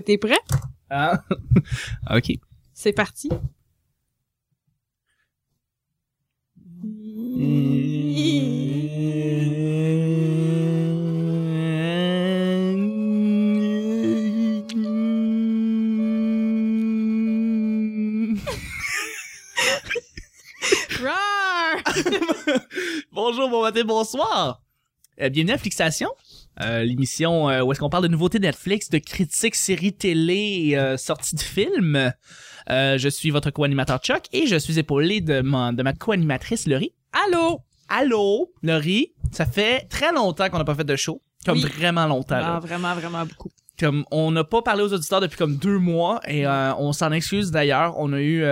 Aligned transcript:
que 0.00 0.04
t'es 0.04 0.18
prêt? 0.18 0.38
Ah. 0.90 1.22
ok. 2.10 2.32
C'est 2.72 2.92
parti. 2.92 3.28
Bonjour, 23.12 23.48
bon 23.48 23.62
matin, 23.62 23.84
bonsoir. 23.84 24.62
Euh, 25.20 25.28
bienvenue 25.28 25.54
à 25.54 25.58
Flixation, 25.58 26.10
euh, 26.60 26.82
l'émission 26.84 27.48
euh, 27.48 27.62
où 27.62 27.72
est-ce 27.72 27.80
qu'on 27.80 27.88
parle 27.90 28.02
de 28.04 28.08
nouveautés 28.08 28.38
Netflix, 28.38 28.90
de 28.90 28.98
critiques, 28.98 29.54
séries 29.54 29.92
télé, 29.92 30.72
euh, 30.74 30.96
sorties 30.96 31.36
de 31.36 31.40
films. 31.40 32.12
Euh, 32.70 32.98
je 32.98 33.08
suis 33.08 33.30
votre 33.30 33.50
co-animateur 33.50 33.98
Chuck 34.00 34.24
et 34.32 34.46
je 34.46 34.56
suis 34.56 34.78
épaulé 34.78 35.20
de 35.20 35.40
ma, 35.40 35.72
de 35.72 35.82
ma 35.82 35.92
co-animatrice 35.92 36.66
Laurie. 36.66 36.92
Allô? 37.26 37.60
Allô, 37.88 38.52
Laurie. 38.62 39.12
Ça 39.32 39.46
fait 39.46 39.86
très 39.88 40.12
longtemps 40.12 40.48
qu'on 40.50 40.58
n'a 40.58 40.64
pas 40.64 40.74
fait 40.74 40.84
de 40.84 40.96
show. 40.96 41.22
Comme 41.46 41.58
Oui. 41.58 41.70
vraiment 41.78 42.06
longtemps. 42.06 42.38
là. 42.40 42.58
Vraiment, 42.58 42.94
vraiment 42.94 43.24
beaucoup. 43.24 43.50
comme 43.78 44.04
on 44.10 44.32
n'a 44.32 44.42
pas 44.44 44.60
parlé 44.60 44.82
aux 44.82 44.92
auditeurs 44.92 45.20
depuis 45.20 45.38
comme 45.38 45.56
deux 45.56 45.78
mois 45.78 46.20
et 46.26 46.46
on 46.46 46.92
s'en 46.92 47.12
excuse 47.12 47.50
d'ailleurs. 47.52 47.94
On 47.96 48.12
a 48.12 48.20
eu, 48.20 48.44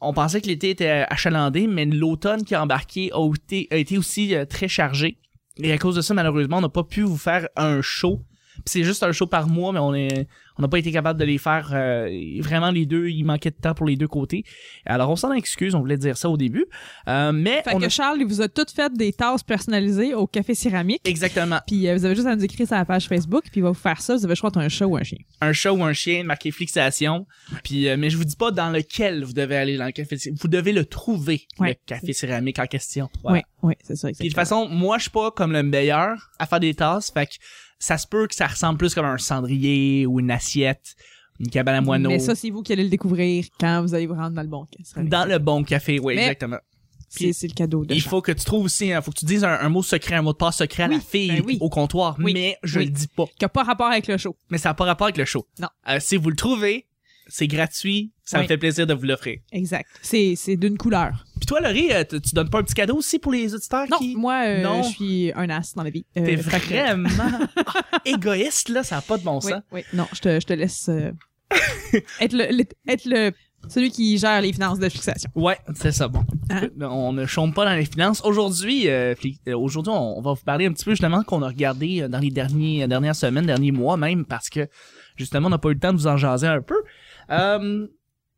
on 0.00 0.12
pensait 0.14 0.40
que 0.40 0.46
l'été 0.46 0.70
était 0.70 1.04
achalandé, 1.08 1.66
mais 1.66 1.84
l'automne 1.84 2.42
qui 2.44 2.54
a 2.54 2.62
embarqué 2.62 3.10
a 3.12 3.28
été, 3.34 3.68
a 3.70 3.76
été 3.76 3.98
aussi 3.98 4.34
très 4.48 4.66
chargé. 4.68 5.18
Et 5.62 5.72
à 5.72 5.78
cause 5.78 5.96
de 5.96 6.00
ça, 6.00 6.14
malheureusement, 6.14 6.58
on 6.58 6.62
n'a 6.62 6.68
pas 6.68 6.84
pu 6.84 7.02
vous 7.02 7.16
faire 7.16 7.48
un 7.56 7.80
show. 7.82 8.20
C'est 8.64 8.84
juste 8.84 9.02
un 9.02 9.12
show 9.12 9.26
par 9.26 9.48
mois, 9.48 9.72
mais 9.72 9.78
on 9.78 9.94
est, 9.94 10.26
on 10.58 10.62
n'a 10.62 10.68
pas 10.68 10.78
été 10.78 10.90
capable 10.92 11.18
de 11.18 11.24
les 11.24 11.38
faire 11.38 11.70
euh, 11.72 12.08
vraiment 12.40 12.70
les 12.70 12.84
deux. 12.86 13.08
Il 13.08 13.24
manquait 13.24 13.50
de 13.50 13.56
temps 13.56 13.74
pour 13.74 13.86
les 13.86 13.96
deux 13.96 14.08
côtés. 14.08 14.44
Alors 14.86 15.10
on 15.10 15.16
s'en 15.16 15.32
excuse, 15.32 15.74
on 15.74 15.80
voulait 15.80 15.96
dire 15.96 16.16
ça 16.16 16.28
au 16.28 16.36
début, 16.36 16.66
Euh, 17.08 17.32
mais 17.32 17.62
Fait 17.62 17.74
on 17.74 17.78
que 17.78 17.86
a 17.86 17.88
Charles, 17.88 18.18
il 18.20 18.26
vous 18.26 18.40
a 18.42 18.48
toutes 18.48 18.70
fait 18.70 18.92
des 18.92 19.12
tasses 19.12 19.42
personnalisées 19.42 20.14
au 20.14 20.26
café 20.26 20.54
céramique. 20.54 21.00
exactement 21.04 21.58
Puis 21.66 21.88
euh, 21.88 21.94
vous 21.96 22.04
avez 22.04 22.14
juste 22.14 22.26
à 22.26 22.34
nous 22.36 22.44
écrire 22.44 22.66
sur 22.66 22.76
la 22.76 22.84
page 22.84 23.06
Facebook, 23.08 23.44
puis 23.44 23.60
il 23.60 23.62
va 23.62 23.68
vous 23.70 23.74
faire 23.74 24.00
ça. 24.00 24.14
Vous 24.14 24.24
avez 24.24 24.32
le 24.32 24.34
choix 24.36 24.48
entre 24.48 24.58
un 24.58 24.68
chat 24.68 24.86
ou 24.86 24.96
un 24.96 25.02
chien. 25.02 25.18
un 25.40 25.52
chat 25.52 25.72
ou 25.72 25.82
un 25.84 25.92
chien 25.92 26.24
marqué 26.24 26.50
fixation. 26.50 27.26
Puis 27.64 27.88
euh, 27.88 27.96
mais 27.98 28.10
je 28.10 28.16
vous 28.16 28.24
dis 28.24 28.36
pas 28.36 28.50
dans 28.50 28.70
lequel 28.70 29.24
vous 29.24 29.32
devez 29.32 29.56
aller 29.56 29.76
dans 29.76 29.86
le 29.86 29.92
café. 29.92 30.16
Vous 30.40 30.48
devez 30.48 30.72
le 30.72 30.84
trouver 30.84 31.46
Ouais. 31.58 31.68
le 31.70 31.74
café 31.86 32.12
céramique 32.12 32.58
en 32.58 32.66
question. 32.66 33.08
Voilà. 33.22 33.38
Oui, 33.62 33.70
oui, 33.70 33.74
c'est 33.82 33.96
ça, 33.96 34.08
Puis 34.08 34.14
de 34.18 34.24
exactement. 34.24 34.28
toute 34.28 34.34
façon, 34.68 34.68
moi 34.68 34.98
je 34.98 35.02
suis 35.02 35.10
pas 35.10 35.30
comme 35.30 35.52
le 35.52 35.62
meilleur 35.62 36.30
à 36.38 36.46
faire 36.46 36.60
des 36.60 36.74
tasses, 36.74 37.10
fait 37.12 37.26
que 37.26 37.32
ça 37.78 37.98
se 37.98 38.06
peut 38.06 38.26
que 38.26 38.34
ça 38.34 38.46
ressemble 38.46 38.78
plus 38.78 38.94
comme 38.94 39.06
un 39.06 39.18
cendrier 39.18 40.06
ou 40.06 40.20
une 40.20 40.30
assiette, 40.30 40.94
une 41.40 41.48
cabane 41.50 41.76
à 41.76 41.80
moineaux. 41.80 42.10
Mais 42.10 42.18
ça, 42.18 42.34
c'est 42.34 42.50
vous 42.50 42.62
qui 42.62 42.72
allez 42.72 42.84
le 42.84 42.90
découvrir 42.90 43.44
quand 43.60 43.82
vous 43.82 43.94
allez 43.94 44.06
vous 44.06 44.14
rendre 44.14 44.30
dans 44.30 44.42
le 44.42 44.48
bon 44.48 44.64
café 44.66 45.02
dans 45.04 45.24
le 45.24 45.38
bon 45.38 45.62
café, 45.64 45.98
oui, 46.00 46.14
Mais- 46.16 46.22
exactement. 46.22 46.58
C'est 47.10 47.32
c'est 47.32 47.46
le 47.48 47.54
cadeau 47.54 47.86
de 47.86 47.94
Il 47.94 48.02
Charles. 48.02 48.10
faut 48.10 48.20
que 48.20 48.32
tu 48.32 48.44
trouves 48.44 48.64
aussi, 48.66 48.92
hein, 48.92 49.00
faut 49.00 49.10
que 49.12 49.18
tu 49.18 49.24
dises 49.24 49.42
un, 49.42 49.58
un 49.58 49.68
mot 49.70 49.82
secret, 49.82 50.16
un 50.16 50.20
mot 50.22 50.32
de 50.34 50.36
passe 50.36 50.58
secret 50.58 50.82
à 50.82 50.88
la 50.88 51.00
fille 51.00 51.28
ben 51.30 51.42
oui. 51.46 51.56
au 51.62 51.70
comptoir, 51.70 52.16
Oui, 52.18 52.34
mais 52.34 52.58
je 52.62 52.80
le 52.80 52.84
dis 52.84 53.06
pas. 53.08 53.24
Qui 53.38 53.46
a 53.46 53.48
pas 53.48 53.62
rapport 53.62 53.86
avec 53.86 54.06
le 54.08 54.18
show. 54.18 54.36
Mais 54.50 54.58
ça 54.58 54.68
n'a 54.68 54.74
pas 54.74 54.84
rapport 54.84 55.06
avec 55.06 55.16
le 55.16 55.24
show. 55.24 55.46
Non. 55.58 55.68
Euh, 55.88 56.00
si 56.00 56.18
vous 56.18 56.28
le 56.28 56.36
trouvez, 56.36 56.86
c'est 57.26 57.46
gratuit, 57.46 58.12
ça 58.28 58.42
me 58.42 58.46
fait 58.46 58.58
plaisir 58.58 58.86
de 58.86 58.94
vous 58.94 59.04
l'offrir. 59.04 59.38
Exact. 59.52 59.88
C'est 60.02 60.34
c'est 60.36 60.56
d'une 60.56 60.76
couleur. 60.76 61.24
Puis 61.38 61.46
toi, 61.46 61.60
Laurie, 61.60 61.90
euh, 61.92 62.04
tu 62.08 62.20
tu 62.20 62.34
donnes 62.34 62.50
pas 62.50 62.58
un 62.58 62.62
petit 62.62 62.74
cadeau 62.74 62.96
aussi 62.96 63.18
pour 63.18 63.32
les 63.32 63.54
auditeurs 63.54 63.86
Non, 63.90 63.98
qui... 63.98 64.16
moi, 64.16 64.42
euh, 64.46 64.62
Non? 64.62 64.82
je 64.82 64.88
suis 64.90 65.32
un 65.34 65.48
as 65.48 65.74
dans 65.74 65.82
la 65.82 65.90
vie. 65.90 66.04
Euh, 66.16 66.24
T'es 66.24 66.36
vraiment 66.36 67.08
ah, 67.56 67.80
égoïste, 68.04 68.68
là, 68.68 68.82
ça 68.82 68.96
n'a 68.96 69.02
pas 69.02 69.16
de 69.16 69.24
bon 69.24 69.40
sens. 69.40 69.62
oui. 69.72 69.82
Non, 69.94 70.06
je 70.12 70.20
te, 70.20 70.40
je 70.40 70.46
te 70.46 70.52
laisse 70.52 70.88
euh, 70.90 71.10
être, 72.20 72.32
le, 72.34 72.54
le- 72.54 72.64
être 72.86 73.04
le 73.06 73.32
celui 73.68 73.90
qui 73.90 74.18
gère 74.18 74.40
les 74.40 74.52
finances 74.52 74.78
de 74.78 74.88
fixation. 74.88 75.30
Ouais, 75.34 75.58
c'est 75.74 75.92
ça, 75.92 76.06
bon. 76.06 76.24
Hein? 76.50 76.68
On 76.80 77.12
ne 77.12 77.26
chôme 77.26 77.52
pas 77.52 77.64
dans 77.64 77.74
les 77.74 77.86
finances. 77.86 78.22
Aujourd'hui, 78.24 78.88
euh, 78.88 79.14
aujourd'hui, 79.54 79.92
on, 79.94 80.20
va 80.20 80.34
vous 80.34 80.44
parler 80.44 80.66
un 80.66 80.72
petit 80.72 80.84
peu 80.84 80.92
justement 80.92 81.22
qu'on 81.24 81.42
a 81.42 81.48
regardé 81.48 82.08
dans 82.08 82.18
les 82.20 82.30
derniers, 82.30 82.86
dernières 82.86 83.16
semaines, 83.16 83.46
derniers 83.46 83.72
mois 83.72 83.96
même, 83.96 84.24
parce 84.24 84.48
que 84.48 84.68
justement, 85.16 85.48
on 85.48 85.50
n'a 85.50 85.58
pas 85.58 85.70
eu 85.70 85.74
le 85.74 85.80
temps 85.80 85.92
de 85.92 85.98
vous 85.98 86.06
en 86.06 86.16
jaser 86.16 86.46
un 86.46 86.62
peu. 86.62 86.76
Euh, 87.30 87.86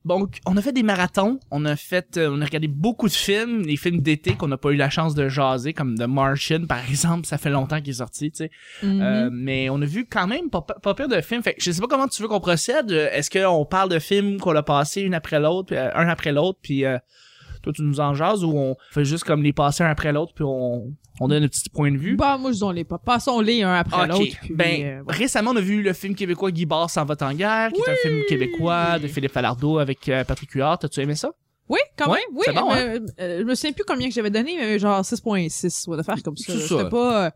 donc, 0.04 0.38
on 0.46 0.56
a 0.56 0.62
fait 0.62 0.72
des 0.72 0.82
marathons, 0.82 1.38
on 1.50 1.66
a 1.66 1.76
fait, 1.76 2.16
euh, 2.16 2.30
on 2.32 2.40
a 2.40 2.44
regardé 2.46 2.68
beaucoup 2.68 3.06
de 3.06 3.12
films, 3.12 3.62
les 3.62 3.76
films 3.76 4.00
d'été 4.00 4.34
qu'on 4.34 4.48
n'a 4.48 4.56
pas 4.56 4.70
eu 4.70 4.76
la 4.76 4.88
chance 4.88 5.14
de 5.14 5.28
jaser, 5.28 5.74
comme 5.74 5.94
The 5.94 6.06
Martian, 6.06 6.64
par 6.66 6.80
exemple, 6.88 7.26
ça 7.26 7.36
fait 7.36 7.50
longtemps 7.50 7.80
qu'il 7.80 7.90
est 7.90 7.98
sorti, 7.98 8.30
tu 8.30 8.38
sais. 8.38 8.50
Mhm. 8.82 9.00
Euh, 9.02 9.30
mais 9.30 9.68
on 9.68 9.80
a 9.82 9.84
vu 9.84 10.06
quand 10.10 10.26
même 10.26 10.48
pas, 10.48 10.62
pas 10.62 10.94
pire 10.94 11.08
de 11.08 11.20
films. 11.20 11.42
Fait 11.42 11.52
que 11.52 11.62
je 11.62 11.70
sais 11.70 11.80
pas 11.80 11.86
comment 11.86 12.08
tu 12.08 12.22
veux 12.22 12.28
qu'on 12.28 12.40
procède. 12.40 12.90
Euh, 12.90 13.10
Est-ce 13.12 13.30
qu'on 13.30 13.66
parle 13.66 13.90
de 13.90 13.98
films 13.98 14.40
qu'on 14.40 14.56
a 14.56 14.62
passés 14.62 15.02
une 15.02 15.14
après 15.14 15.38
l'autre, 15.38 15.74
euh, 15.74 15.90
un 15.94 16.08
après 16.08 16.32
l'autre, 16.32 16.58
puis 16.62 16.86
euh, 16.86 16.98
toi 17.62 17.72
tu 17.72 17.82
nous 17.82 18.00
en 18.00 18.14
jases 18.14 18.44
ou 18.44 18.52
on 18.56 18.76
fait 18.90 19.04
juste 19.04 19.24
comme 19.24 19.42
les 19.42 19.52
passer 19.52 19.82
un 19.84 19.90
après 19.90 20.12
l'autre 20.12 20.32
puis 20.34 20.44
on, 20.44 20.92
on 21.20 21.28
donne 21.28 21.44
un 21.44 21.48
petit 21.48 21.68
point 21.68 21.92
de 21.92 21.98
vue? 21.98 22.16
Bah, 22.16 22.38
moi, 22.38 22.52
je 22.52 22.72
les 22.72 22.84
pas. 22.84 22.98
Passons-les 22.98 23.62
un 23.62 23.74
après 23.74 24.06
l'autre. 24.06 24.22
puis, 24.40 24.54
Ben, 24.54 24.82
euh, 24.82 25.02
récemment, 25.06 25.50
on 25.50 25.56
a 25.56 25.60
vu 25.60 25.82
le 25.82 25.92
film 25.92 26.14
québécois 26.14 26.50
Guy 26.50 26.64
Barre 26.66 26.88
s'en 26.88 27.04
va 27.04 27.14
en 27.20 27.34
guerre, 27.34 27.70
qui 27.72 27.80
est 27.82 27.92
un 27.92 27.96
film 27.96 28.22
québécois 28.28 28.98
de 28.98 29.06
Philippe 29.06 29.32
Falardeau 29.32 29.78
avec 29.78 30.08
euh, 30.08 30.24
Patrick 30.24 30.50
Huard. 30.52 30.78
T'as-tu 30.78 31.00
aimé 31.00 31.14
ça? 31.14 31.30
Oui, 31.68 31.78
quand 31.96 32.10
Ouais, 32.10 32.18
même. 32.30 32.36
Oui, 32.38 32.46
bon, 32.54 32.70
hein? 32.72 32.98
euh, 33.20 33.38
je 33.40 33.44
me 33.44 33.54
souviens 33.54 33.72
plus 33.72 33.84
combien 33.86 34.08
que 34.08 34.14
j'avais 34.14 34.30
donné, 34.30 34.56
mais 34.58 34.78
genre 34.78 35.02
6.6 35.02 35.88
ou 35.88 35.96
de 35.96 36.02
faire 36.02 36.22
comme 36.22 36.36
ça. 36.36 36.52
C'était 36.58 36.88
pas. 36.88 37.30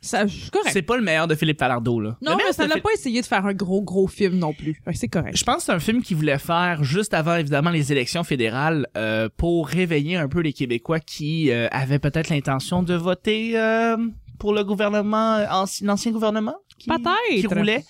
Ça, 0.00 0.26
c'est 0.28 0.50
correct. 0.50 0.70
C'est 0.72 0.82
pas 0.82 0.96
le 0.96 1.02
meilleur 1.02 1.26
de 1.26 1.34
Philippe 1.34 1.58
Falardeau, 1.58 2.00
là. 2.00 2.16
Non, 2.22 2.36
mais 2.36 2.52
ça 2.52 2.66
n'a 2.66 2.74
Phil- 2.74 2.82
pas 2.82 2.92
essayé 2.92 3.20
de 3.20 3.26
faire 3.26 3.44
un 3.44 3.52
gros, 3.54 3.82
gros 3.82 4.06
film 4.06 4.38
non 4.38 4.52
plus. 4.52 4.80
C'est 4.94 5.08
correct. 5.08 5.36
Je 5.36 5.44
pense 5.44 5.56
que 5.56 5.62
c'est 5.64 5.72
un 5.72 5.80
film 5.80 6.02
qu'il 6.02 6.16
voulait 6.16 6.38
faire 6.38 6.84
juste 6.84 7.14
avant, 7.14 7.34
évidemment, 7.36 7.70
les 7.70 7.90
élections 7.92 8.22
fédérales 8.24 8.86
euh, 8.96 9.28
pour 9.36 9.66
réveiller 9.68 10.16
un 10.16 10.28
peu 10.28 10.40
les 10.40 10.52
Québécois 10.52 11.00
qui 11.00 11.50
euh, 11.50 11.66
avaient 11.72 11.98
peut-être 11.98 12.28
l'intention 12.28 12.82
de 12.82 12.94
voter 12.94 13.58
euh, 13.58 13.96
pour 14.38 14.52
le 14.54 14.62
gouvernement, 14.64 15.44
ancien, 15.50 15.86
l'ancien 15.88 16.12
gouvernement 16.12 16.54
qui, 16.78 16.88
Peut-être. 16.88 17.40
qui 17.40 17.46
roulait. 17.48 17.84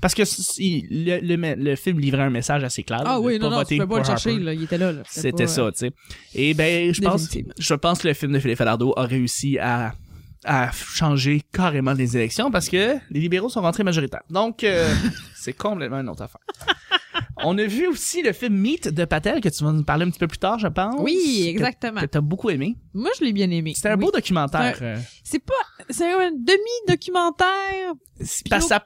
Parce 0.00 0.14
que 0.14 0.22
le, 0.22 1.20
le, 1.36 1.54
le 1.62 1.76
film 1.76 1.98
livrait 2.00 2.22
un 2.22 2.30
message 2.30 2.64
assez 2.64 2.82
clair. 2.84 3.02
Ah 3.04 3.20
oui, 3.20 3.38
non, 3.38 3.50
non, 3.50 3.64
tu 3.64 3.76
peux 3.76 3.86
pas 3.86 3.98
le 3.98 4.04
chercher, 4.04 4.38
là. 4.38 4.54
Il 4.54 4.62
était 4.62 4.78
là, 4.78 4.92
là. 4.92 5.02
C'était 5.06 5.46
ça, 5.46 5.70
tu 5.72 5.78
sais. 5.78 5.90
Et 6.34 6.54
ben, 6.54 6.94
je 6.94 7.02
pense, 7.02 7.28
je 7.58 7.74
pense 7.74 7.98
que 7.98 8.08
le 8.08 8.14
film 8.14 8.32
de 8.32 8.38
Philippe 8.38 8.56
Falardeau 8.56 8.94
a 8.96 9.02
réussi 9.04 9.58
à 9.58 9.92
à 10.44 10.70
changer 10.72 11.42
carrément 11.52 11.92
les 11.92 12.16
élections 12.16 12.50
parce 12.50 12.68
que 12.68 12.96
les 13.10 13.20
libéraux 13.20 13.48
sont 13.48 13.60
rentrés 13.60 13.84
majoritaires. 13.84 14.22
Donc, 14.30 14.64
euh, 14.64 14.92
c'est 15.36 15.52
complètement 15.52 16.00
une 16.00 16.08
autre 16.08 16.22
affaire. 16.22 16.40
On 17.42 17.56
a 17.58 17.64
vu 17.64 17.86
aussi 17.86 18.22
le 18.22 18.32
film 18.32 18.54
Meet 18.56 18.88
de 18.88 19.04
Patel 19.04 19.40
que 19.40 19.48
tu 19.48 19.64
vas 19.64 19.72
nous 19.72 19.82
parler 19.82 20.04
un 20.04 20.10
petit 20.10 20.18
peu 20.18 20.26
plus 20.28 20.38
tard, 20.38 20.58
je 20.58 20.68
pense. 20.68 20.96
Oui, 20.98 21.42
que- 21.44 21.48
exactement. 21.50 22.00
Que 22.00 22.06
t'as 22.06 22.20
beaucoup 22.20 22.50
aimé. 22.50 22.76
Moi, 22.94 23.10
je 23.18 23.24
l'ai 23.24 23.32
bien 23.32 23.50
aimé. 23.50 23.72
C'était 23.74 23.88
un 23.88 23.96
Oui. 23.96 24.04
beau 24.04 24.10
documentaire. 24.10 24.76
euh, 24.82 24.98
C'est 25.24 25.38
pas. 25.38 25.54
C'est 25.88 26.10
un 26.12 26.30
demi-documentaire. 26.32 27.92
que 28.18 28.60
ça- 28.60 28.84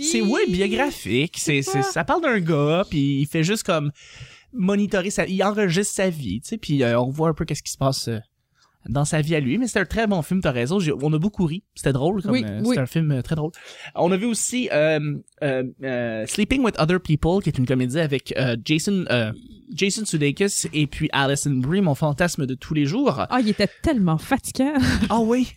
c'est 0.00 0.20
ouais 0.22 0.46
biographique. 0.48 1.36
C'est, 1.38 1.62
C'est 1.62 1.72
c'est, 1.72 1.78
pas- 1.80 1.84
ça 1.92 2.04
parle 2.04 2.22
d'un 2.22 2.40
gars 2.40 2.84
puis 2.88 3.20
il 3.20 3.26
fait 3.26 3.42
juste 3.44 3.62
comme 3.64 3.90
monitorer 4.52 5.10
sa, 5.10 5.26
il 5.26 5.42
enregistre 5.44 5.94
sa 5.94 6.10
vie, 6.10 6.40
tu 6.40 6.48
sais, 6.48 6.58
puis 6.58 6.82
euh, 6.82 6.98
on 7.00 7.10
voit 7.10 7.28
un 7.28 7.34
peu 7.34 7.44
qu'est-ce 7.44 7.62
qui 7.62 7.70
se 7.72 7.78
passe. 7.78 8.08
euh, 8.08 8.18
dans 8.88 9.04
sa 9.04 9.20
vie 9.20 9.34
à 9.34 9.40
lui, 9.40 9.58
mais 9.58 9.66
c'est 9.66 9.78
un 9.80 9.84
très 9.84 10.06
bon 10.06 10.22
film, 10.22 10.40
t'as 10.40 10.50
raison. 10.52 10.78
On 11.02 11.12
a 11.12 11.18
beaucoup 11.18 11.44
ri, 11.46 11.62
c'était 11.74 11.92
drôle, 11.92 12.22
comme 12.22 12.32
Oui, 12.32 12.44
euh, 12.48 12.60
oui. 12.60 12.68
c'était 12.68 12.80
un 12.80 12.86
film 12.86 13.10
euh, 13.12 13.22
très 13.22 13.34
drôle. 13.36 13.52
On 13.94 14.10
a 14.10 14.16
vu 14.16 14.26
aussi 14.26 14.68
euh, 14.72 14.98
euh, 15.42 15.64
euh, 15.82 16.26
Sleeping 16.26 16.62
with 16.64 16.78
Other 16.80 17.00
People, 17.00 17.42
qui 17.42 17.50
est 17.50 17.58
une 17.58 17.66
comédie 17.66 17.98
avec 18.00 18.34
Jason 18.64 19.04
euh, 19.10 19.32
Jason 19.72 20.04
Sudeikis 20.04 20.66
et 20.72 20.86
puis 20.86 21.08
Alison 21.12 21.52
Brie, 21.52 21.80
mon 21.80 21.94
fantasme 21.94 22.46
de 22.46 22.54
tous 22.54 22.74
les 22.74 22.86
jours. 22.86 23.24
Ah, 23.30 23.38
il 23.40 23.48
était 23.48 23.68
tellement 23.82 24.18
fatigant. 24.18 24.72
Ah 25.08 25.20
oui. 25.20 25.52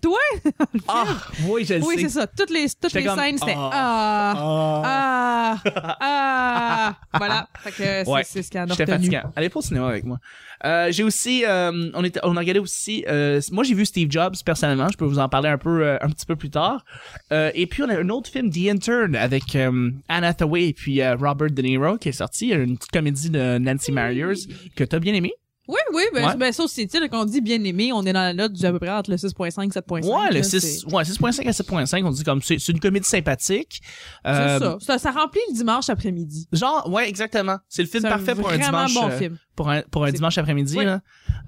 Toi? 0.00 0.18
Ah 0.88 1.04
oui, 1.48 1.64
je 1.64 1.74
le 1.74 1.82
oui, 1.84 1.96
sais. 1.96 2.02
c'est 2.02 2.08
ça. 2.10 2.26
Toutes 2.26 2.50
les, 2.50 2.68
toutes 2.68 2.90
J'étais 2.92 3.00
les 3.00 3.06
comme, 3.06 3.18
scènes, 3.18 3.38
c'était 3.38 3.54
ah. 3.56 4.34
ah, 4.36 5.58
ah, 5.64 5.96
ah. 6.00 6.96
Voilà. 7.18 7.48
Fait 7.58 7.70
que 7.70 7.76
c'est 7.76 8.08
Ouais, 8.08 8.22
c'est 8.24 8.42
ce 8.42 8.50
qu'il 8.50 8.58
y 8.60 8.62
en 8.62 8.66
a 8.66 8.68
J'étais 8.74 8.84
retenu. 8.84 8.96
fatiguant. 9.10 9.32
Allez 9.36 9.48
pas 9.48 9.58
au 9.58 9.62
cinéma 9.62 9.88
avec 9.88 10.04
moi. 10.04 10.18
Euh, 10.64 10.90
j'ai 10.92 11.02
aussi, 11.04 11.44
euh, 11.44 11.90
on, 11.94 12.04
était, 12.04 12.20
on 12.22 12.36
a 12.36 12.40
regardé 12.40 12.60
aussi, 12.60 13.04
euh, 13.08 13.40
moi 13.52 13.64
j'ai 13.64 13.74
vu 13.74 13.84
Steve 13.84 14.10
Jobs 14.10 14.34
personnellement, 14.46 14.88
je 14.90 14.96
peux 14.96 15.04
vous 15.04 15.18
en 15.18 15.28
parler 15.28 15.48
un 15.50 15.58
peu, 15.58 15.84
euh, 15.84 15.98
un 16.00 16.08
petit 16.08 16.24
peu 16.24 16.36
plus 16.36 16.48
tard. 16.50 16.84
Euh, 17.32 17.50
et 17.54 17.66
puis 17.66 17.82
on 17.82 17.88
a 17.90 17.98
un 17.98 18.08
autre 18.08 18.30
film, 18.30 18.50
The 18.50 18.68
Intern, 18.70 19.14
avec 19.16 19.54
euh, 19.56 19.90
Anne 20.08 20.24
Hathaway 20.24 20.68
et 20.68 20.72
puis 20.72 21.02
euh, 21.02 21.16
Robert 21.16 21.50
De 21.50 21.60
Niro 21.62 21.98
qui 21.98 22.08
est 22.08 22.12
sorti, 22.12 22.50
une 22.50 22.76
petite 22.78 22.92
comédie 22.92 23.30
de 23.30 23.58
Nancy 23.58 23.92
Meyers 23.92 24.46
que 24.76 24.84
t'as 24.84 24.98
bien 25.00 25.12
aimé. 25.14 25.32
Oui, 25.66 25.78
oui, 25.94 26.02
ben, 26.12 26.26
Ouais. 26.26 26.36
ben 26.36 26.52
ça 26.52 26.62
aussi, 26.64 26.86
tu 26.86 26.98
sais, 26.98 27.08
quand 27.08 27.22
on 27.22 27.24
dit 27.24 27.40
bien 27.40 27.62
aimé, 27.64 27.90
on 27.92 28.04
est 28.04 28.12
dans 28.12 28.20
la 28.20 28.34
note 28.34 28.52
du 28.52 28.64
à 28.66 28.70
peu 28.72 28.78
près 28.78 28.90
entre 28.90 29.10
le 29.10 29.16
6.5 29.16 29.64
et 29.68 29.70
7.5. 29.70 30.04
Ouais, 30.04 30.28
le 30.30 30.34
là, 30.36 30.42
6, 30.42 30.60
c'est- 30.60 30.92
ouais, 30.94 31.04
6.5 31.04 31.46
à 31.46 31.52
7.5, 31.52 32.04
on 32.04 32.10
dit 32.10 32.22
comme 32.22 32.42
c'est 32.42 32.58
c'est 32.58 32.72
une 32.72 32.80
comédie 32.80 33.08
sympathique. 33.08 33.80
Euh, 34.26 34.58
C'est 34.58 34.64
ça. 34.64 34.76
ça. 34.80 34.98
Ça 34.98 35.10
remplit 35.10 35.40
le 35.48 35.54
dimanche 35.54 35.88
après-midi. 35.88 36.48
Genre, 36.52 36.90
ouais, 36.92 37.08
exactement. 37.08 37.56
C'est 37.68 37.82
le 37.82 37.88
film 37.88 38.02
parfait 38.02 38.34
pour 38.34 38.50
un 38.50 38.56
vraiment 38.58 38.84
dimanche. 38.86 38.94
bon 38.94 39.08
euh, 39.08 39.18
film. 39.18 39.38
pour 39.56 39.70
un, 39.70 39.82
pour 39.90 40.04
un 40.04 40.12
dimanche 40.12 40.36
après-midi. 40.36 40.76
Oui. 40.76 40.84
là. 40.84 41.00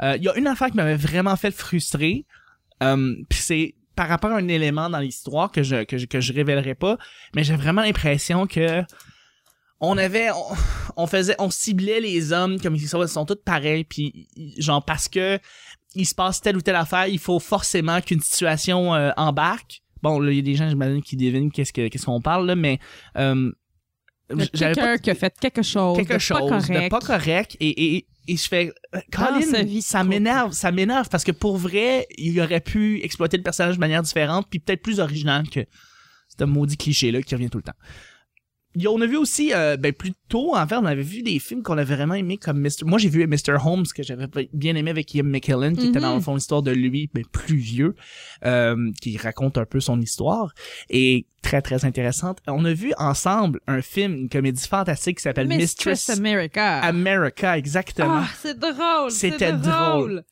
Euh, 0.02 0.16
Il 0.16 0.22
y 0.22 0.28
a 0.28 0.36
une 0.36 0.46
affaire 0.46 0.70
qui 0.70 0.76
m'avait 0.76 0.96
vraiment 0.96 1.36
fait 1.36 1.50
frustrer. 1.50 2.24
Euh, 2.82 3.14
puis 3.28 3.38
c'est 3.40 3.74
par 3.96 4.08
rapport 4.08 4.30
à 4.30 4.36
un 4.36 4.48
élément 4.48 4.88
dans 4.90 4.98
l'histoire 4.98 5.50
que 5.50 5.62
je, 5.62 5.84
que 5.84 5.96
je, 5.98 6.06
que 6.06 6.20
je 6.20 6.32
révélerai 6.32 6.74
pas, 6.74 6.98
mais 7.34 7.44
j'ai 7.44 7.56
vraiment 7.56 7.80
l'impression 7.82 8.46
que 8.46 8.82
on 9.80 9.96
avait, 9.98 10.30
on, 10.30 10.54
on 10.96 11.06
faisait, 11.06 11.36
on 11.38 11.50
ciblait 11.50 12.00
les 12.00 12.32
hommes 12.32 12.60
comme 12.60 12.74
ils 12.76 12.88
sont, 12.88 13.02
ils 13.02 13.08
sont 13.08 13.26
tous 13.26 13.36
pareils, 13.44 13.84
puis 13.84 14.28
genre 14.58 14.84
parce 14.84 15.08
que 15.08 15.38
il 15.94 16.06
se 16.06 16.14
passe 16.14 16.40
telle 16.40 16.56
ou 16.56 16.60
telle 16.60 16.76
affaire, 16.76 17.06
il 17.06 17.18
faut 17.18 17.38
forcément 17.38 18.00
qu'une 18.02 18.20
situation 18.20 18.94
euh, 18.94 19.10
embarque. 19.16 19.82
Bon, 20.02 20.18
là, 20.20 20.30
il 20.30 20.36
y 20.36 20.40
a 20.40 20.42
des 20.42 20.54
gens, 20.54 20.68
j'imagine, 20.68 21.02
qui 21.02 21.16
devinent 21.16 21.50
qu'est-ce 21.50 21.72
que 21.72 21.88
qu'est-ce 21.88 22.04
qu'on 22.04 22.20
parle, 22.20 22.46
là, 22.46 22.54
mais 22.54 22.78
euh, 23.16 23.50
Quelqu'un 24.52 24.98
qui 24.98 25.10
a 25.10 25.14
fait 25.14 25.32
quelque 25.38 25.62
chose 25.62 25.96
quelque 25.96 26.14
de 26.14 26.18
chose 26.18 26.40
pas 26.40 26.60
correct. 26.60 26.84
de 26.84 26.88
pas 26.88 27.00
correct 27.00 27.56
et, 27.60 27.96
et, 27.96 28.06
et 28.26 28.36
je 28.36 28.48
fais 28.48 28.72
euh, 28.94 29.00
Colin, 29.12 29.62
vie 29.62 29.82
ça 29.82 30.02
m'énerve 30.02 30.50
ça 30.52 30.72
m'énerve 30.72 31.08
parce 31.08 31.22
que 31.22 31.30
pour 31.30 31.56
vrai 31.58 32.08
il 32.18 32.40
aurait 32.40 32.60
pu 32.60 33.00
exploiter 33.04 33.36
le 33.36 33.44
personnage 33.44 33.76
de 33.76 33.80
manière 33.80 34.02
différente 34.02 34.48
puis 34.50 34.58
peut-être 34.58 34.82
plus 34.82 34.98
originale 34.98 35.48
que 35.48 35.60
ce 36.36 36.44
maudit 36.44 36.76
cliché 36.76 37.12
là 37.12 37.22
qui 37.22 37.36
revient 37.36 37.50
tout 37.50 37.58
le 37.58 37.62
temps 37.64 37.76
on 38.86 39.00
a 39.00 39.06
vu 39.06 39.16
aussi 39.16 39.52
euh, 39.54 39.76
ben 39.76 39.92
plus 39.92 40.12
tôt 40.28 40.54
en 40.54 40.66
fait 40.66 40.76
on 40.76 40.84
avait 40.84 41.02
vu 41.02 41.22
des 41.22 41.38
films 41.38 41.62
qu'on 41.62 41.78
avait 41.78 41.94
vraiment 41.94 42.14
aimé 42.14 42.36
comme 42.36 42.60
Mr. 42.60 42.84
moi 42.84 42.98
j'ai 42.98 43.08
vu 43.08 43.26
Mr. 43.26 43.56
Holmes 43.64 43.86
que 43.94 44.02
j'avais 44.02 44.26
bien 44.52 44.74
aimé 44.76 44.90
avec 44.90 45.14
Ian 45.14 45.24
McKellen 45.24 45.76
qui 45.76 45.86
était 45.88 45.98
Mhm. 45.98 46.02
dans 46.02 46.14
le 46.16 46.20
fond 46.20 46.34
l'histoire 46.34 46.62
de 46.62 46.72
lui 46.72 47.08
mais 47.14 47.22
plus 47.32 47.56
vieux 47.56 47.94
euh, 48.44 48.90
qui 49.00 49.16
raconte 49.16 49.56
un 49.58 49.64
peu 49.64 49.80
son 49.80 50.00
histoire 50.00 50.52
et 50.90 51.26
très 51.42 51.62
très 51.62 51.84
intéressante 51.84 52.38
on 52.48 52.64
a 52.64 52.72
vu 52.72 52.92
ensemble 52.98 53.60
un 53.66 53.80
film 53.82 54.14
une 54.14 54.28
comédie 54.28 54.66
fantastique 54.66 55.18
qui 55.18 55.22
s'appelle 55.22 55.48
Mistress 55.48 56.10
America. 56.10 56.80
America, 56.80 57.56
exactement. 57.56 58.22
Ah, 58.24 58.28
c'est 58.42 58.58
drôle. 58.58 59.10
C'était 59.10 59.52
drôle. 59.52 60.22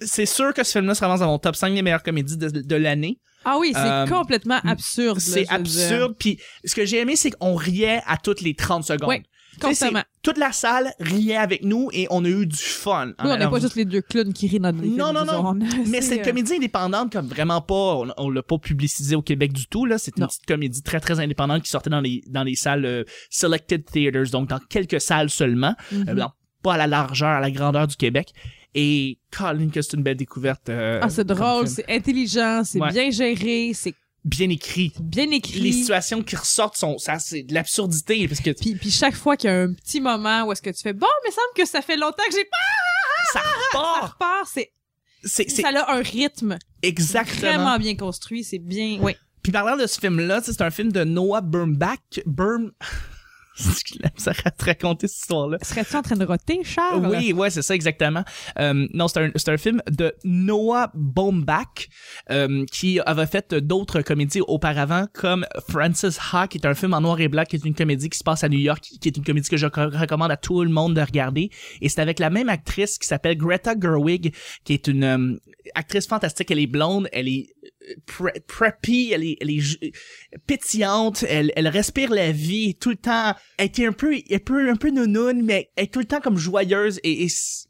C'est 0.00 0.26
sûr 0.26 0.54
que 0.54 0.62
ce 0.64 0.72
film-là 0.72 0.94
se 0.94 1.00
ramasse 1.04 1.20
dans 1.20 1.26
mon 1.26 1.38
top 1.38 1.56
5 1.56 1.74
des 1.74 1.82
meilleures 1.82 2.02
comédies 2.02 2.36
de, 2.36 2.48
de 2.48 2.76
l'année. 2.76 3.18
Ah 3.44 3.56
oui, 3.58 3.72
c'est 3.74 3.80
Euh, 3.80 4.06
complètement 4.06 4.58
absurde. 4.64 5.18
C'est 5.20 5.48
absurde. 5.50 6.14
Puis 6.18 6.38
ce 6.64 6.74
que 6.74 6.84
j'ai 6.86 6.98
aimé, 7.00 7.16
c'est 7.16 7.30
qu'on 7.32 7.54
riait 7.54 8.00
à 8.06 8.16
toutes 8.16 8.40
les 8.40 8.54
30 8.54 8.84
secondes. 8.84 9.10
C'est- 9.12 9.60
Constamment. 9.60 10.02
Toute 10.22 10.38
la 10.38 10.50
salle 10.50 10.92
riait 10.98 11.36
avec 11.36 11.62
nous 11.62 11.90
et 11.92 12.06
on 12.08 12.24
a 12.24 12.28
eu 12.28 12.46
du 12.46 12.56
fun. 12.56 13.08
Oui, 13.08 13.14
on 13.32 13.36
n'est 13.36 13.50
pas 13.50 13.60
juste 13.60 13.74
les 13.74 13.84
deux 13.84 14.00
clowns 14.00 14.32
qui 14.32 14.48
rient 14.48 14.60
dans 14.60 14.70
les 14.70 14.88
Non, 14.88 15.12
films, 15.12 15.26
non, 15.26 15.42
non. 15.42 15.54
disons. 15.60 15.84
Mais 15.88 16.00
c'est, 16.00 16.08
cette 16.08 16.20
euh, 16.20 16.24
comédie 16.30 16.54
indépendante, 16.54 17.12
comme 17.12 17.26
vraiment 17.26 17.60
pas, 17.60 17.74
on, 17.74 18.08
on 18.16 18.30
l'a 18.30 18.42
pas 18.42 18.56
publicisé 18.56 19.14
au 19.14 19.20
Québec 19.20 19.52
du 19.52 19.66
tout, 19.66 19.84
là. 19.84 19.98
C'est 19.98 20.16
une 20.16 20.22
Non. 20.22 20.28
petite 20.28 20.46
comédie 20.46 20.82
très, 20.82 21.00
très 21.00 21.20
indépendante 21.20 21.62
qui 21.64 21.70
sortait 21.70 21.90
dans 21.90 22.00
les, 22.00 22.22
dans 22.28 22.44
les 22.44 22.54
salles 22.54 22.86
euh, 22.86 23.04
Selected 23.28 23.84
Theaters, 23.84 24.30
donc 24.30 24.48
dans 24.48 24.58
quelques 24.58 25.02
salles 25.02 25.28
seulement. 25.28 25.74
mhm. 25.92 26.08
Euh, 26.08 26.14
non, 26.14 26.30
pas 26.62 26.74
à 26.74 26.78
la 26.78 26.86
largeur, 26.86 27.28
à 27.28 27.40
la 27.40 27.50
grandeur 27.50 27.86
du 27.86 27.96
Québec. 27.96 28.32
Et 28.74 29.18
Colin, 29.30 29.68
que 29.68 29.82
c'est 29.82 29.94
une 29.96 30.02
belle 30.02 30.16
découverte. 30.16 30.68
euh, 30.70 31.00
Ah, 31.02 31.10
c'est 31.10 31.24
drôle, 31.24 31.66
film. 31.66 31.84
c'est 31.86 31.94
intelligent, 31.94 32.62
c'est 32.64 32.80
Ouais. 32.80 32.90
bien 32.90 33.10
géré, 33.10 33.72
c'est 33.74 33.94
bien 34.24 34.48
écrit. 34.50 34.92
bien 35.00 35.30
écrit. 35.30 35.60
Les 35.60 35.72
situations 35.72 36.22
qui 36.22 36.36
ressortent 36.36 36.76
sont, 36.76 36.96
ça, 36.98 37.18
c'est 37.18 37.42
de 37.42 37.52
l'absurdité 37.54 38.26
parce 38.28 38.40
que 38.40 38.50
Puis, 38.50 38.74
puis 38.76 38.90
chaque 38.90 39.14
fois 39.16 39.36
qu'il 39.36 39.50
y 39.50 39.52
a 39.52 39.60
un 39.62 39.74
petit 39.74 40.00
moment 40.00 40.44
où 40.44 40.52
est-ce 40.52 40.62
que 40.62 40.70
tu 40.70 40.80
fais 40.82 40.92
bon, 40.92 41.06
mais 41.24 41.30
il 41.30 41.34
semble 41.34 41.54
que 41.56 41.66
ça 41.66 41.82
fait 41.82 41.96
longtemps 41.96 42.22
que 42.28 42.34
j'ai 42.34 42.44
pas 42.44 43.32
ça 43.32 43.40
ça 43.72 43.78
repart. 43.78 44.12
repart, 44.12 44.48
c'est 44.52 44.72
C'est, 45.24 45.48
c'est 45.50 45.62
ça 45.62 45.68
a 45.68 45.94
un 45.96 46.02
rythme 46.02 46.58
exactement. 46.82 47.40
vraiment 47.52 47.78
bien 47.78 47.94
construit, 47.96 48.42
c'est 48.44 48.58
bien. 48.58 48.98
Oui. 49.00 49.12
Puis 49.42 49.50
parlant 49.52 49.76
de 49.76 49.86
ce 49.86 49.98
film-là, 49.98 50.40
tu 50.40 50.46
sais, 50.46 50.52
c'est 50.52 50.62
un 50.62 50.70
film 50.70 50.92
de 50.92 51.02
Noah 51.04 51.40
Baumbach. 51.40 51.98
Burm, 52.26 52.70
ça 54.16 54.32
te 54.34 54.64
raconter 54.64 55.08
cette 55.08 55.18
histoire-là. 55.18 55.58
Serais-tu 55.62 55.96
en 55.96 56.02
train 56.02 56.16
de 56.16 56.24
roter, 56.24 56.60
Charles? 56.64 57.06
Oui, 57.06 57.32
ouais, 57.32 57.50
c'est 57.50 57.62
ça 57.62 57.74
exactement. 57.74 58.24
Euh, 58.58 58.86
non, 58.94 59.08
c'est 59.08 59.20
un, 59.24 59.30
c'est 59.36 59.50
un 59.50 59.56
film 59.56 59.82
de 59.90 60.12
Noah 60.24 60.90
Baumbach 60.94 61.88
euh, 62.30 62.64
qui 62.72 63.00
avait 63.00 63.26
fait 63.26 63.54
d'autres 63.54 64.00
comédies 64.02 64.40
auparavant, 64.40 65.06
comme 65.12 65.44
Francis 65.68 66.18
Ha, 66.32 66.48
qui 66.48 66.58
est 66.58 66.66
un 66.66 66.74
film 66.74 66.94
en 66.94 67.00
noir 67.00 67.20
et 67.20 67.28
blanc, 67.28 67.44
qui 67.44 67.56
est 67.56 67.64
une 67.64 67.74
comédie 67.74 68.08
qui 68.08 68.18
se 68.18 68.24
passe 68.24 68.42
à 68.44 68.48
New 68.48 68.58
York, 68.58 68.82
qui 69.00 69.08
est 69.08 69.16
une 69.16 69.24
comédie 69.24 69.48
que 69.48 69.56
je 69.56 69.66
co- 69.66 69.90
recommande 69.90 70.30
à 70.30 70.36
tout 70.36 70.62
le 70.62 70.70
monde 70.70 70.94
de 70.94 71.00
regarder. 71.00 71.50
Et 71.80 71.88
c'est 71.88 72.00
avec 72.00 72.18
la 72.18 72.30
même 72.30 72.48
actrice 72.48 72.98
qui 72.98 73.06
s'appelle 73.06 73.36
Greta 73.36 73.74
Gerwig, 73.78 74.34
qui 74.64 74.72
est 74.72 74.86
une 74.88 75.04
euh, 75.04 75.36
actrice 75.74 76.06
fantastique. 76.06 76.50
Elle 76.50 76.58
est 76.60 76.66
blonde, 76.66 77.08
elle 77.12 77.28
est 77.28 77.48
pre- 78.06 78.40
preppy, 78.46 79.10
elle 79.14 79.24
est, 79.24 79.36
elle 79.40 79.50
est 79.50 79.62
pétillante, 80.46 81.24
elle, 81.28 81.52
elle 81.56 81.68
respire 81.68 82.10
la 82.10 82.32
vie 82.32 82.74
tout 82.74 82.90
le 82.90 82.96
temps. 82.96 83.34
Elle 83.58 83.66
était 83.66 83.86
un 83.86 83.92
peu, 83.92 84.14
un 84.14 84.38
peu, 84.38 84.70
un 84.70 84.76
peu 84.76 84.90
nounoune, 84.90 85.42
mais 85.44 85.70
elle 85.76 85.84
est 85.84 85.92
tout 85.92 85.98
le 86.00 86.04
temps 86.06 86.20
comme 86.20 86.38
joyeuse 86.38 87.00
et, 87.04 87.26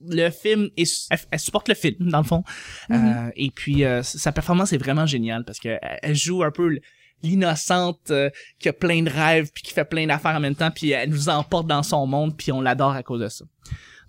le 0.08 0.30
film, 0.30 0.68
est, 0.76 1.06
elle, 1.10 1.18
elle 1.30 1.38
supporte 1.40 1.68
le 1.68 1.74
film 1.74 2.10
dans 2.10 2.18
le 2.18 2.24
fond. 2.24 2.42
Euh, 2.90 3.30
et 3.36 3.50
puis 3.50 3.84
euh, 3.84 4.02
sa 4.02 4.32
performance 4.32 4.72
est 4.72 4.78
vraiment 4.78 5.06
géniale 5.06 5.44
parce 5.44 5.58
que 5.58 5.68
elle- 5.80 5.98
elle 6.02 6.14
joue 6.16 6.42
un 6.42 6.50
peu 6.50 6.78
l'innocente 7.22 8.10
euh, 8.10 8.30
qui 8.58 8.68
a 8.68 8.72
plein 8.72 9.02
de 9.02 9.10
rêves 9.10 9.50
puis 9.54 9.62
qui 9.62 9.72
fait 9.72 9.84
plein 9.84 10.06
d'affaires 10.06 10.34
en 10.36 10.40
même 10.40 10.56
temps 10.56 10.70
puis 10.70 10.90
elle 10.90 11.10
nous 11.10 11.28
emporte 11.28 11.66
dans 11.66 11.82
son 11.82 12.06
monde 12.06 12.36
puis 12.36 12.50
on 12.52 12.60
l'adore 12.60 12.92
à 12.92 13.02
cause 13.02 13.20
de 13.20 13.28
ça. 13.28 13.44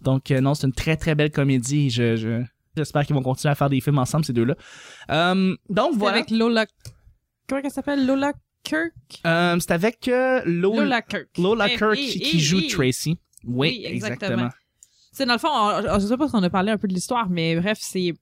Donc 0.01 0.31
euh, 0.31 0.41
non, 0.41 0.53
c'est 0.53 0.67
une 0.67 0.73
très 0.73 0.97
très 0.97 1.15
belle 1.15 1.31
comédie. 1.31 1.89
Je, 1.89 2.15
je 2.15 2.41
j'espère 2.75 3.05
qu'ils 3.05 3.15
vont 3.15 3.21
continuer 3.21 3.51
à 3.51 3.55
faire 3.55 3.69
des 3.69 3.81
films 3.81 3.99
ensemble 3.99 4.25
ces 4.25 4.33
deux-là. 4.33 4.55
Euh, 5.11 5.55
donc 5.69 5.95
voilà. 5.95 6.17
avec 6.17 6.31
Lola. 6.31 6.65
Comment 7.47 7.61
elle 7.63 7.71
s'appelle? 7.71 8.05
Lola 8.05 8.33
Kirk? 8.63 8.91
Euh, 9.25 9.57
c'est 9.59 9.71
avec 9.71 10.07
euh, 10.07 10.41
Lola, 10.45 10.81
Lola 10.83 11.01
Kirk. 11.01 11.37
Lola 11.37 11.67
Eh, 11.71 11.77
Kirk 11.77 11.95
eh, 11.97 12.05
qui, 12.07 12.17
eh, 12.17 12.21
qui 12.21 12.39
joue 12.39 12.59
eh. 12.63 12.67
Tracy. 12.67 13.17
Oui, 13.45 13.79
Oui, 13.79 13.85
exactement. 13.85 14.31
exactement. 14.45 14.49
C'est 15.11 15.25
dans 15.25 15.33
le 15.33 15.39
fond, 15.39 15.49
on- 15.49 15.95
on- 15.95 15.99
je 15.99 16.07
sais 16.07 16.17
pas 16.17 16.27
si 16.27 16.35
on 16.35 16.41
a 16.43 16.49
parlé 16.49 16.71
un 16.71 16.77
peu 16.77 16.87
de 16.87 16.93
l'histoire, 16.93 17.29
mais 17.29 17.55
bref, 17.57 17.77
c'est 17.81 18.13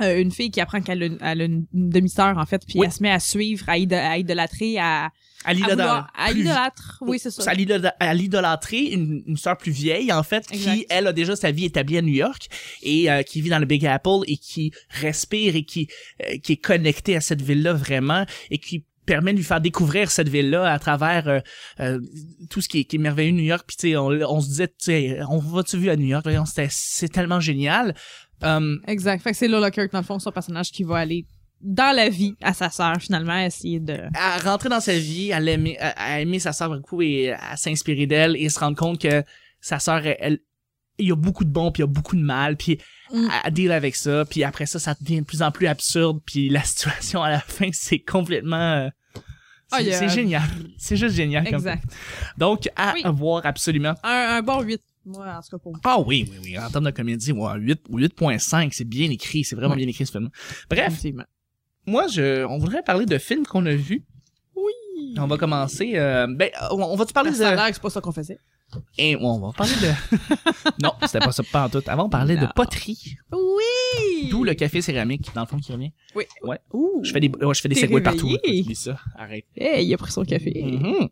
une 0.00 0.32
fille 0.32 0.50
qui 0.50 0.60
apprend 0.60 0.80
qu'elle 0.80 1.18
a, 1.20 1.34
une- 1.34 1.66
demi-sœur 1.72 2.36
en 2.38 2.46
fait, 2.46 2.62
puis 2.66 2.78
Oui. 2.80 2.86
elle 2.86 2.92
se 2.92 3.02
met 3.02 3.10
à 3.12 3.20
suivre, 3.20 3.68
à, 3.68 3.76
idol- 3.78 3.98
à 3.98 4.18
idolâtrer, 4.18 4.78
à, 4.78 5.10
À 5.44 5.52
l'idolâtre- 5.54 6.98
plus-. 6.98 7.08
Oui, 7.10 7.18
c'est 7.18 7.30
ça. 7.30 7.50
à 7.50 7.54
l'idolâ- 7.54 7.94
à 8.00 8.14
l'idolâtrer 8.14 8.78
une, 8.92 9.22
une 9.26 9.36
sœur 9.36 9.56
plus 9.56 9.72
vieille 9.72 10.12
en 10.12 10.22
fait 10.22 10.46
qui 10.46 10.54
Exact. 10.54 10.86
elle 10.90 11.06
a 11.06 11.12
déjà 11.12 11.36
sa 11.36 11.50
vie 11.50 11.64
établie 11.64 11.98
à 11.98 12.02
New 12.02 12.14
York 12.14 12.48
et 12.82 13.10
euh, 13.10 13.22
qui 13.22 13.40
vit 13.40 13.50
dans 13.50 13.58
le 13.58 13.66
Big 13.66 13.84
Apple 13.86 14.20
et 14.26 14.36
qui 14.36 14.72
respire 14.90 15.56
et 15.56 15.64
qui 15.64 15.88
euh, 16.22 16.38
qui 16.42 16.52
est 16.52 16.56
connectée 16.56 17.16
à 17.16 17.20
cette 17.20 17.42
ville 17.42 17.62
là 17.62 17.72
vraiment 17.72 18.24
et 18.50 18.58
qui 18.58 18.84
permet 19.04 19.32
de 19.32 19.38
lui 19.38 19.44
faire 19.44 19.60
découvrir 19.60 20.12
cette 20.12 20.28
ville-là 20.28 20.72
à 20.72 20.78
travers 20.78 21.26
euh, 21.28 21.40
euh, 21.80 21.98
tout 22.48 22.60
ce 22.60 22.68
qui 22.68 22.78
est, 22.80 22.84
qui 22.84 22.96
est 22.96 22.98
merveilleux 23.00 23.32
New 23.32 23.42
York. 23.42 23.64
Puis 23.66 23.76
tu 23.76 23.88
sais, 23.90 23.96
on, 23.96 24.06
on 24.10 24.40
se 24.40 24.46
disait, 24.46 24.68
tu 24.68 24.74
sais, 24.78 25.18
on 25.28 25.38
va-tu 25.38 25.76
vu 25.76 25.90
à 25.90 25.96
New 25.96 26.06
York? 26.06 26.24
C'est 26.70 27.08
tellement 27.08 27.40
génial. 27.40 27.96
Um, 28.42 28.80
Exact. 28.86 29.20
Fait 29.22 29.32
que 29.32 29.36
c'est 29.36 29.48
Lola 29.48 29.72
Kirk, 29.72 29.90
dans 29.90 29.98
le 29.98 30.04
fond, 30.04 30.20
son 30.20 30.30
personnage 30.30 30.70
qui 30.70 30.84
va 30.84 30.98
aller 30.98 31.26
dans 31.62 31.94
la 31.94 32.08
vie 32.08 32.34
à 32.42 32.52
sa 32.54 32.70
sœur, 32.70 32.96
finalement, 33.00 33.38
essayer 33.38 33.78
de... 33.80 33.98
à 34.14 34.38
rentrer 34.38 34.68
dans 34.68 34.80
sa 34.80 34.98
vie, 34.98 35.32
à 35.32 35.40
l'aimer, 35.40 35.78
à, 35.78 35.90
à 36.14 36.20
aimer 36.20 36.38
sa 36.40 36.52
sœur 36.52 36.68
beaucoup 36.70 37.00
et 37.02 37.32
à 37.32 37.56
s'inspirer 37.56 38.06
d'elle 38.06 38.36
et 38.36 38.48
se 38.48 38.58
rendre 38.58 38.76
compte 38.76 39.00
que 39.00 39.22
sa 39.60 39.78
sœur, 39.78 40.02
elle, 40.04 40.40
il 40.98 41.08
y 41.08 41.12
a 41.12 41.16
beaucoup 41.16 41.44
de 41.44 41.50
bon 41.50 41.70
puis 41.72 41.80
il 41.82 41.86
y 41.86 41.88
a 41.88 41.92
beaucoup 41.92 42.16
de 42.16 42.22
mal 42.22 42.56
puis 42.56 42.78
Mm. 43.12 43.28
à, 43.30 43.46
à 43.48 43.50
deal 43.50 43.70
avec 43.72 43.94
ça 43.94 44.24
puis 44.24 44.42
après 44.42 44.64
ça 44.64 44.78
ça 44.78 44.94
devient 44.98 45.20
de 45.20 45.26
plus 45.26 45.42
en 45.42 45.50
plus 45.50 45.66
absurde 45.66 46.20
puis 46.24 46.48
la 46.48 46.62
situation 46.64 47.22
à 47.22 47.28
la 47.30 47.40
fin 47.40 47.68
c'est 47.72 47.98
complètement 47.98 48.56
euh, 48.56 48.88
Ah, 49.70 49.78
c'est 49.78 49.84
y 49.84 49.92
a- 49.92 50.08
génial 50.08 50.42
c'est 50.78 50.96
juste 50.96 51.14
génial 51.14 51.44
comme 51.44 51.56
Exact. 51.56 51.82
donc 52.38 52.70
à 52.74 52.94
Oui. 52.94 53.02
voir 53.12 53.44
absolument 53.44 53.94
Un, 54.02 54.36
un 54.38 54.42
bon 54.42 54.62
8. 54.62 54.80
Moi, 55.04 55.26
en 55.26 55.40
tout 55.42 55.50
cas, 55.50 55.58
pour 55.58 55.76
ah 55.84 56.00
oui 56.00 56.26
oui 56.30 56.38
oui 56.42 56.58
en 56.58 56.70
termes 56.70 56.84
de 56.86 56.90
comédie 56.90 57.32
ouais, 57.32 57.52
8 57.58 57.80
ou 57.90 57.98
8.5 58.00 58.70
c'est 58.72 58.88
bien 58.88 59.10
écrit 59.10 59.44
c'est 59.44 59.56
vraiment 59.56 59.76
bien 59.76 59.88
écrit 59.88 60.06
ce 60.06 60.12
film 60.12 60.30
bref. 60.70 61.02
Moi 61.86 62.06
je 62.08 62.44
on 62.44 62.58
voudrait 62.58 62.82
parler 62.82 63.06
de 63.06 63.18
films 63.18 63.46
qu'on 63.46 63.66
a 63.66 63.74
vus 63.74 64.04
Oui. 64.56 65.14
on 65.18 65.26
va 65.26 65.36
commencer 65.36 65.92
euh, 65.96 66.26
ben 66.28 66.50
on, 66.70 66.82
on 66.82 66.96
va-tu 66.96 67.12
parler 67.12 67.30
de 67.30 67.36
Ça 67.36 67.50
a 67.50 67.54
l'air 67.54 67.66
que 67.68 67.74
c'est 67.74 67.82
pas 67.82 67.90
ça 67.90 68.00
qu'on 68.00 68.12
faisait. 68.12 68.38
Et 68.96 69.16
on 69.16 69.38
va 69.38 69.52
parler 69.52 69.72
de. 69.82 70.82
non, 70.82 70.92
c'était 71.02 71.18
pas 71.18 71.30
ça, 71.32 71.42
pas 71.42 71.66
en 71.66 71.68
tout. 71.68 71.82
Avant, 71.86 72.06
on 72.06 72.08
parlait 72.08 72.38
de 72.38 72.46
poterie. 72.54 73.16
Oui! 73.30 74.28
D'où 74.30 74.44
le 74.44 74.54
café 74.54 74.80
céramique, 74.80 75.28
dans 75.34 75.42
le 75.42 75.46
fond, 75.46 75.58
qui 75.58 75.72
revient. 75.72 75.92
Oui. 76.14 76.24
Ouais. 76.42 76.58
Ouh. 76.72 77.00
Je 77.02 77.12
fais 77.12 77.20
des, 77.20 77.28
ouais, 77.28 77.54
je 77.54 77.60
fais 77.60 77.68
des 77.68 77.74
segways 77.74 78.00
partout. 78.00 78.28
réveillé. 78.28 78.62
Oublie 78.62 78.74
ça. 78.74 78.98
Arrête. 79.18 79.44
Hey, 79.54 79.86
il 79.86 79.92
a 79.92 79.98
pris 79.98 80.10
son 80.10 80.24
café. 80.24 80.62
Mhm. 80.64 81.08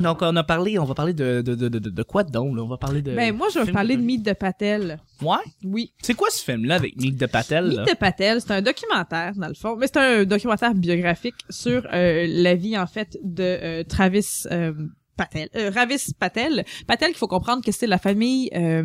Donc, 0.00 0.18
on 0.22 0.34
a 0.36 0.42
parlé, 0.42 0.78
on 0.78 0.84
va 0.84 0.94
parler 0.94 1.12
de, 1.12 1.42
de, 1.42 1.54
de, 1.54 1.68
de, 1.68 1.78
de 1.78 2.02
quoi 2.02 2.24
donc, 2.24 2.56
là? 2.56 2.62
On 2.62 2.68
va 2.68 2.78
parler 2.78 3.02
de. 3.02 3.14
Ben, 3.14 3.34
moi, 3.34 3.48
je 3.52 3.60
vais 3.60 3.72
parler 3.72 3.96
de 3.96 4.02
Meet 4.02 4.22
de 4.22 4.32
Patel. 4.32 4.98
Ouais? 5.22 5.36
Oui. 5.64 5.92
C'est 6.02 6.14
quoi 6.14 6.28
ce 6.30 6.42
film-là 6.42 6.76
avec 6.76 6.96
Nick 6.96 7.16
de 7.16 7.26
Patel, 7.26 7.66
là? 7.66 7.82
Meet 7.82 7.92
de 7.94 7.98
Patel, 7.98 8.40
c'est 8.40 8.52
un 8.52 8.62
documentaire, 8.62 9.34
dans 9.36 9.48
le 9.48 9.54
fond. 9.54 9.76
Mais 9.76 9.86
c'est 9.86 9.98
un 9.98 10.24
documentaire 10.24 10.74
biographique 10.74 11.36
sur 11.50 11.86
euh, 11.92 12.26
la 12.28 12.54
vie, 12.54 12.78
en 12.78 12.86
fait, 12.86 13.18
de 13.22 13.42
euh, 13.42 13.84
Travis 13.84 14.44
euh, 14.50 14.72
Patel. 15.16 15.50
Euh, 15.54 15.70
Ravis 15.70 16.14
Patel. 16.18 16.64
Patel, 16.86 17.08
qu'il 17.08 17.18
faut 17.18 17.28
comprendre 17.28 17.62
que 17.62 17.72
c'est 17.72 17.86
la 17.86 17.98
famille, 17.98 18.48
euh, 18.54 18.82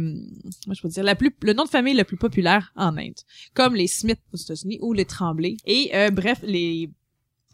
moi 0.68 0.76
je 0.76 0.82
peux 0.82 0.90
dire, 0.90 1.04
la 1.04 1.16
plus, 1.16 1.34
le 1.42 1.54
nom 1.54 1.64
de 1.64 1.70
famille 1.70 1.94
le 1.94 2.04
plus 2.04 2.18
populaire 2.18 2.74
en 2.76 2.98
Inde. 2.98 3.14
Comme 3.54 3.74
les 3.74 3.88
Smith 3.88 4.20
aux 4.34 4.38
États-Unis 4.38 4.80
ou 4.82 4.92
les 4.92 5.06
Tremblay. 5.06 5.56
Et 5.66 5.92
euh, 5.94 6.10
bref, 6.12 6.40
les 6.44 6.90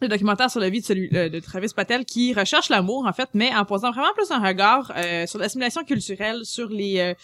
le 0.02 0.08
documentaire 0.08 0.50
sur 0.50 0.60
la 0.60 0.68
vie 0.70 0.80
de 0.80 0.86
celui 0.86 1.08
euh, 1.14 1.28
de 1.28 1.40
Travis 1.40 1.68
Patel 1.74 2.04
qui 2.04 2.34
recherche 2.34 2.68
l'amour 2.68 3.06
en 3.06 3.12
fait 3.12 3.28
mais 3.34 3.54
en 3.54 3.64
posant 3.64 3.90
vraiment 3.90 4.12
plus 4.14 4.30
un 4.30 4.38
regard 4.46 4.92
euh, 4.96 5.26
sur 5.26 5.38
l'assimilation 5.38 5.82
culturelle 5.84 6.40
sur 6.44 6.68
les 6.68 6.98
euh, 6.98 7.14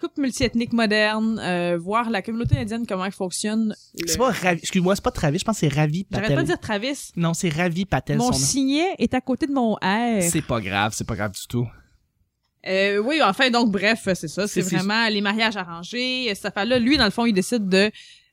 couple 0.00 0.20
multiethnique 0.22 0.72
moderne, 0.74 1.38
euh, 1.42 1.78
voir 1.80 2.10
la 2.10 2.20
communauté 2.20 2.58
indienne 2.58 2.84
comment 2.86 3.06
elle 3.06 3.12
fonctionne. 3.12 3.74
Le- 3.98 4.06
C'est 4.08 4.18
pas 4.18 4.30
Ravi, 4.32 4.58
excuse-moi, 4.58 4.94
c'est 4.96 5.04
pas 5.04 5.10
Travis, 5.12 5.38
je 5.38 5.44
pense 5.44 5.60
que 5.60 5.66
c'est 5.68 5.74
Ravi 5.74 6.06
J'arrête 6.10 6.24
Patel. 6.24 6.36
pas 6.36 6.42
de 6.42 6.46
dire 6.48 6.60
Travis. 6.60 7.12
Non, 7.16 7.32
c'est 7.32 7.48
Ravi 7.48 7.84
Patel 7.86 8.18
Mon 8.18 8.24
son 8.32 8.38
nom. 8.38 8.44
signet 8.44 8.88
est 8.98 9.14
à 9.14 9.20
côté 9.22 9.46
de 9.46 9.52
mon 9.52 9.74
R. 9.76 10.20
C'est 10.22 10.42
pas 10.44 10.60
grave, 10.60 10.92
c'est 10.94 11.06
pas 11.06 11.14
grave 11.14 11.32
du 11.32 11.46
tout. 11.48 11.66
Euh, 12.66 12.98
oui, 12.98 13.20
enfin, 13.22 13.50
donc, 13.50 13.70
bref, 13.70 14.08
c'est 14.14 14.28
ça. 14.28 14.48
C'est- 14.48 14.62
vraiment 14.62 15.06
les 15.08 15.20
mariages 15.20 15.56
arrangés. 15.56 16.30
Cette 16.34 16.46
affaire-là, 16.46 16.78
lui, 16.78 16.96
dans 16.96 17.04
le 17.04 17.10
fond, 17.10 17.26
il 17.26 17.32
décide 17.32 17.68
de 17.68 17.90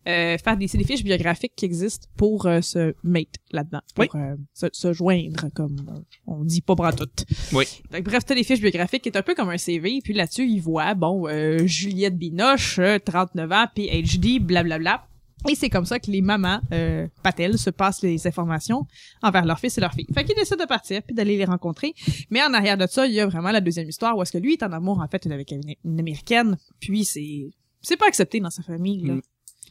euh, 0.08 0.38
faire 0.38 0.58
des, 0.58 0.67
c'est 0.67 0.77
des 0.77 0.84
fiches 0.84 1.03
biographiques 1.03 1.53
qui 1.55 1.65
existent 1.65 2.08
pour 2.17 2.46
euh, 2.46 2.62
se 2.62 2.96
mate 3.03 3.36
là-dedans. 3.51 3.81
Pour 3.96 4.15
euh, 4.15 4.36
se, 4.53 4.67
se 4.72 4.93
joindre, 4.93 5.48
comme 5.53 5.77
euh, 5.89 6.00
on 6.27 6.43
dit 6.43 6.62
pas 6.62 6.75
pour 6.75 6.96
tout. 6.96 7.10
Oui. 7.53 7.65
Que 7.91 8.01
bref, 8.01 8.25
t'as 8.25 8.36
les 8.36 8.43
fiches 8.43 8.62
biographiques 8.62 9.03
qui 9.03 9.10
est 9.10 9.17
un 9.17 9.22
peu 9.22 9.36
comme 9.36 9.50
un 9.50 9.58
CV. 9.58 10.00
Puis 10.03 10.13
là-dessus, 10.13 10.48
il 10.48 10.60
voit, 10.60 10.93
bon, 10.96 11.27
euh, 11.27 11.65
Juliette 11.65 12.17
Binoche, 12.17 12.79
euh, 12.79 12.98
39 13.00 13.51
ans, 13.51 13.65
PhD, 13.75 14.39
blablabla. 14.39 15.05
Et 15.50 15.55
c'est 15.55 15.70
comme 15.70 15.86
ça 15.86 16.00
que 16.00 16.12
les 16.12 16.22
mamans 16.22 16.62
euh, 16.72 17.08
Patel 17.24 17.58
se 17.58 17.72
passent 17.72 18.03
les 18.03 18.27
informations 18.27 18.86
envers 19.24 19.43
leur 19.43 19.60
fils 19.60 19.75
et 19.77 19.81
leur 19.81 19.93
fille. 19.93 20.05
Fait 20.13 20.24
qu'ils 20.24 20.36
décident 20.36 20.63
de 20.63 20.67
partir 20.67 21.01
puis 21.01 21.15
d'aller 21.15 21.36
les 21.36 21.46
rencontrer. 21.46 21.96
Mais 22.29 22.43
en 22.43 22.53
arrière 22.53 22.77
de 22.77 22.86
ça, 22.86 23.08
il 23.08 23.13
y 23.13 23.20
a 23.20 23.25
vraiment 23.25 23.50
la 23.50 23.60
deuxième 23.60 23.89
histoire 23.89 24.15
où 24.15 24.22
est-ce 24.22 24.31
que 24.31 24.38
lui 24.38 24.53
est 24.53 24.63
en 24.63 24.72
amour 24.72 25.00
en 25.00 25.08
fait 25.08 25.25
avec 25.25 25.50
une, 25.51 25.62
une 25.84 26.00
américaine. 26.00 26.58
Puis 26.79 27.05
c'est 27.05 27.50
c'est 27.81 27.98
pas 27.98 28.05
accepté 28.08 28.39
dans 28.39 28.51
sa 28.51 28.62
famille. 28.62 29.01
Là. 29.03 29.15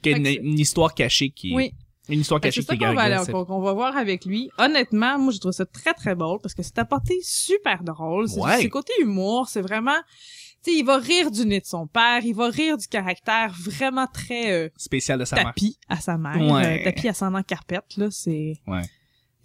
Fait 0.02 0.12
une, 0.12 0.26
une 0.26 0.59
histoire 0.59 0.95
cachée 0.95 1.30
qui 1.30 1.54
Oui. 1.54 1.73
une 2.09 2.21
histoire 2.21 2.40
cachée 2.40 2.62
qui 2.64 2.75
est 2.75 2.78
qu'on 2.78 2.95
va, 2.95 3.02
aller- 3.02 3.16
va 3.33 3.73
voir 3.73 3.97
avec 3.97 4.25
lui. 4.25 4.50
Honnêtement, 4.59 5.19
moi, 5.19 5.33
je 5.33 5.38
trouve 5.38 5.52
ça 5.52 5.66
très, 5.66 5.95
très 5.95 6.16
drôle 6.16 6.38
parce 6.42 6.54
que 6.54 6.62
c'est 6.62 6.78
apporté 6.78 7.19
super 7.23 7.83
drôle. 7.85 8.28
C'est 8.28 8.40
Ouais. 8.40 8.59
c'est 8.62 8.69
côté 8.69 8.92
humour. 9.00 9.49
C'est 9.49 9.62
vraiment... 9.62 9.97
Tu 10.62 10.73
sais, 10.73 10.78
il 10.78 10.85
va 10.85 10.99
rire 10.99 11.30
du 11.30 11.47
nez 11.47 11.61
de 11.61 11.64
son 11.66 11.87
père. 11.87 12.21
Il 12.23 12.35
va 12.35 12.49
rire 12.50 12.76
du 12.76 12.87
caractère 12.87 13.54
vraiment 13.59 14.07
très 14.12 14.52
euh, 14.52 14.69
spécial 14.76 15.19
de 15.19 15.25
sa 15.25 15.37
mère. 15.37 15.47
tapis 15.47 15.78
à 15.88 15.97
sa 16.00 16.19
mère. 16.19 16.37
Ouais. 16.52 16.80
Euh, 16.80 16.85
tapis 16.85 17.09
ascendant 17.09 17.42
carpette, 17.42 17.97
là. 17.97 18.09
C'est... 18.11 18.54
Ouais. 18.66 18.83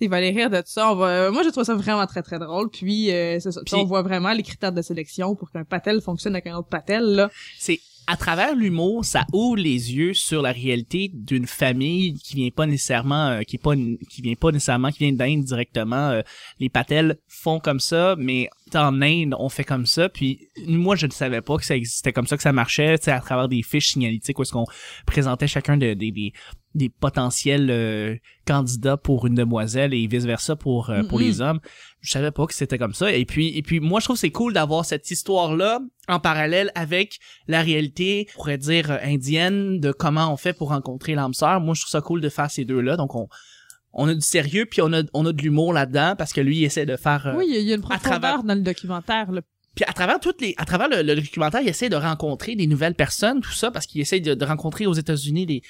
Il 0.02 0.10
va 0.10 0.18
aller 0.18 0.32
rire 0.32 0.50
de 0.50 0.62
ça. 0.66 0.92
On 0.92 0.96
va... 0.96 1.32
Moi, 1.32 1.44
je 1.44 1.50
trouve 1.52 1.64
ça 1.64 1.74
vraiment 1.74 2.06
très, 2.06 2.22
très 2.22 2.38
drôle. 2.38 2.70
Puis, 2.70 3.12
euh, 3.14 3.40
c'est 3.40 3.54
ça. 3.54 3.62
Puis- 3.66 3.76
on 3.76 3.86
voit 3.86 4.02
vraiment 4.02 4.34
les 4.34 4.44
critères 4.44 4.74
de 4.74 4.82
sélection 4.82 5.36
pour 5.36 5.52
qu'un 5.52 5.64
patel 5.64 6.02
fonctionne 6.02 6.36
avec 6.36 6.48
un 6.48 6.58
autre 6.58 6.68
patel, 6.68 7.04
là. 7.04 7.30
C'est 7.58 7.80
à 8.08 8.18
travers 8.18 8.56
l'humour, 8.56 9.04
ça 9.04 9.26
ouvre 9.34 9.58
les 9.58 9.94
yeux 9.94 10.14
sur 10.14 10.42
la 10.42 10.52
réalité 10.52 11.10
d'une 11.14 11.48
famille 11.48 12.14
qui 12.14 12.36
vient 12.36 12.50
pas 12.50 12.66
nécessairement, 12.66 13.28
euh, 13.30 13.42
qui 13.42 13.56
est 13.56 13.62
pas, 13.62 13.76
qui 13.76 14.22
vient 14.22 14.36
pas 14.36 14.52
nécessairement, 14.52 14.92
qui 14.92 15.00
vient 15.00 15.14
d'Inde 15.14 15.44
directement. 15.44 16.10
euh, 16.10 16.22
les 16.60 16.70
patels 16.70 17.18
font 17.28 17.60
comme 17.60 17.80
ça, 17.80 18.16
mais 18.18 18.50
en 18.76 19.02
Inde, 19.02 19.36
on 19.40 19.50
fait 19.50 19.64
comme 19.64 19.86
ça. 19.86 20.10
Puis 20.10 20.48
moi, 20.68 20.96
je 20.96 21.06
ne 21.08 21.12
savais 21.12 21.42
pas 21.42 21.58
que 21.58 21.66
ça 21.66 21.76
existait 21.76 22.14
comme 22.14 22.28
ça, 22.28 22.38
que 22.38 22.44
ça 22.44 22.54
marchait, 22.54 22.98
tu 23.00 23.06
sais, 23.06 23.12
à 23.12 23.20
travers 23.20 23.48
des 23.48 23.62
fiches 23.64 23.90
signalétiques 23.92 24.38
où 24.40 24.42
est-ce 24.44 24.52
qu'on 24.52 24.66
présentait 25.06 25.48
chacun 25.48 25.78
de- 25.78 25.94
des 25.94 26.90
potentiels 26.90 27.70
euh, 27.72 28.16
candidats 28.46 28.98
pour 28.98 29.26
une 29.28 29.36
demoiselle 29.36 29.94
et 29.94 30.08
vice 30.08 30.26
versa 30.26 30.56
pour 30.56 30.90
euh, 30.90 31.04
pour 31.04 31.20
Mhm. 31.20 31.26
les 31.26 31.42
hommes. 31.42 31.60
Je 32.02 32.12
savais 32.12 32.32
pas 32.32 32.46
que 32.46 32.54
c'était 32.54 32.78
comme 32.78 32.94
ça. 32.94 33.12
Et 33.12 33.26
puis 33.26 33.58
et 33.58 33.62
puis 33.62 33.80
moi, 33.80 34.00
je 34.00 34.06
trouve 34.06 34.16
que 34.18 34.20
c'est 34.20 34.32
cool 34.32 34.54
d'avoir 34.54 34.84
cette 34.86 35.10
histoire 35.10 35.56
là 35.56 35.80
en 36.08 36.20
parallèle 36.20 36.72
avec 36.76 37.20
la 37.48 37.62
réalité, 37.62 38.28
on 38.34 38.36
pourrait 38.36 38.58
dire 38.58 38.92
euh, 38.92 38.98
indienne 39.04 39.80
de 39.80 39.92
comment 39.92 40.32
on 40.34 40.38
fait 40.38 40.54
pour 40.54 40.70
rencontrer 40.70 41.16
l'âme 41.16 41.34
sœur. 41.34 41.62
Moi, 41.62 41.74
je 41.76 41.82
trouve 41.82 41.92
ça 41.92 42.02
cool 42.02 42.22
de 42.22 42.30
faire 42.30 42.52
ces 42.52 42.66
deux 42.66 42.82
là. 42.82 42.98
Donc 42.98 43.16
on 43.16 43.28
on 43.96 44.08
a 44.08 44.14
du 44.14 44.22
sérieux 44.22 44.66
puis 44.66 44.82
on 44.82 44.92
a 44.94 45.02
on 45.14 45.26
a 45.26 45.32
de 45.34 45.42
l'humour 45.42 45.74
là-dedans 45.74 46.16
parce 46.18 46.34
que 46.34 46.42
lui 46.42 46.58
il 46.60 46.64
essaie 46.66 46.86
de 46.86 46.98
faire 46.98 47.28
euh, 47.28 47.36
oui, 47.38 47.46
il 47.50 47.62
y 47.64 47.72
a- 47.72 47.76
une 47.76 47.82
profondeur 47.82 48.20
travers- 48.20 48.44
dans 48.44 48.54
le 48.56 48.62
documentaire, 48.62 49.32
là. 49.32 49.42
puis 49.74 49.84
à 49.88 49.94
travers 49.94 50.20
toutes 50.20 50.42
les, 50.42 50.54
à 50.58 50.66
travers 50.66 50.88
le, 50.90 51.02
le 51.02 51.16
documentaire, 51.16 51.62
il 51.62 51.68
essaie 51.70 51.90
de 51.90 51.96
rencontrer 51.96 52.56
des 52.56 52.68
nouvelles 52.68 52.96
personnes, 52.96 53.42
tout 53.42 53.52
ça, 53.52 53.72
parce 53.72 53.86
qu'il 53.86 54.00
essaie 54.02 54.20
de, 54.22 54.34
de 54.34 54.46
rencontrer 54.46 54.86
aux 54.86 54.94
États-Unis 54.94 55.46
des, 55.46 55.62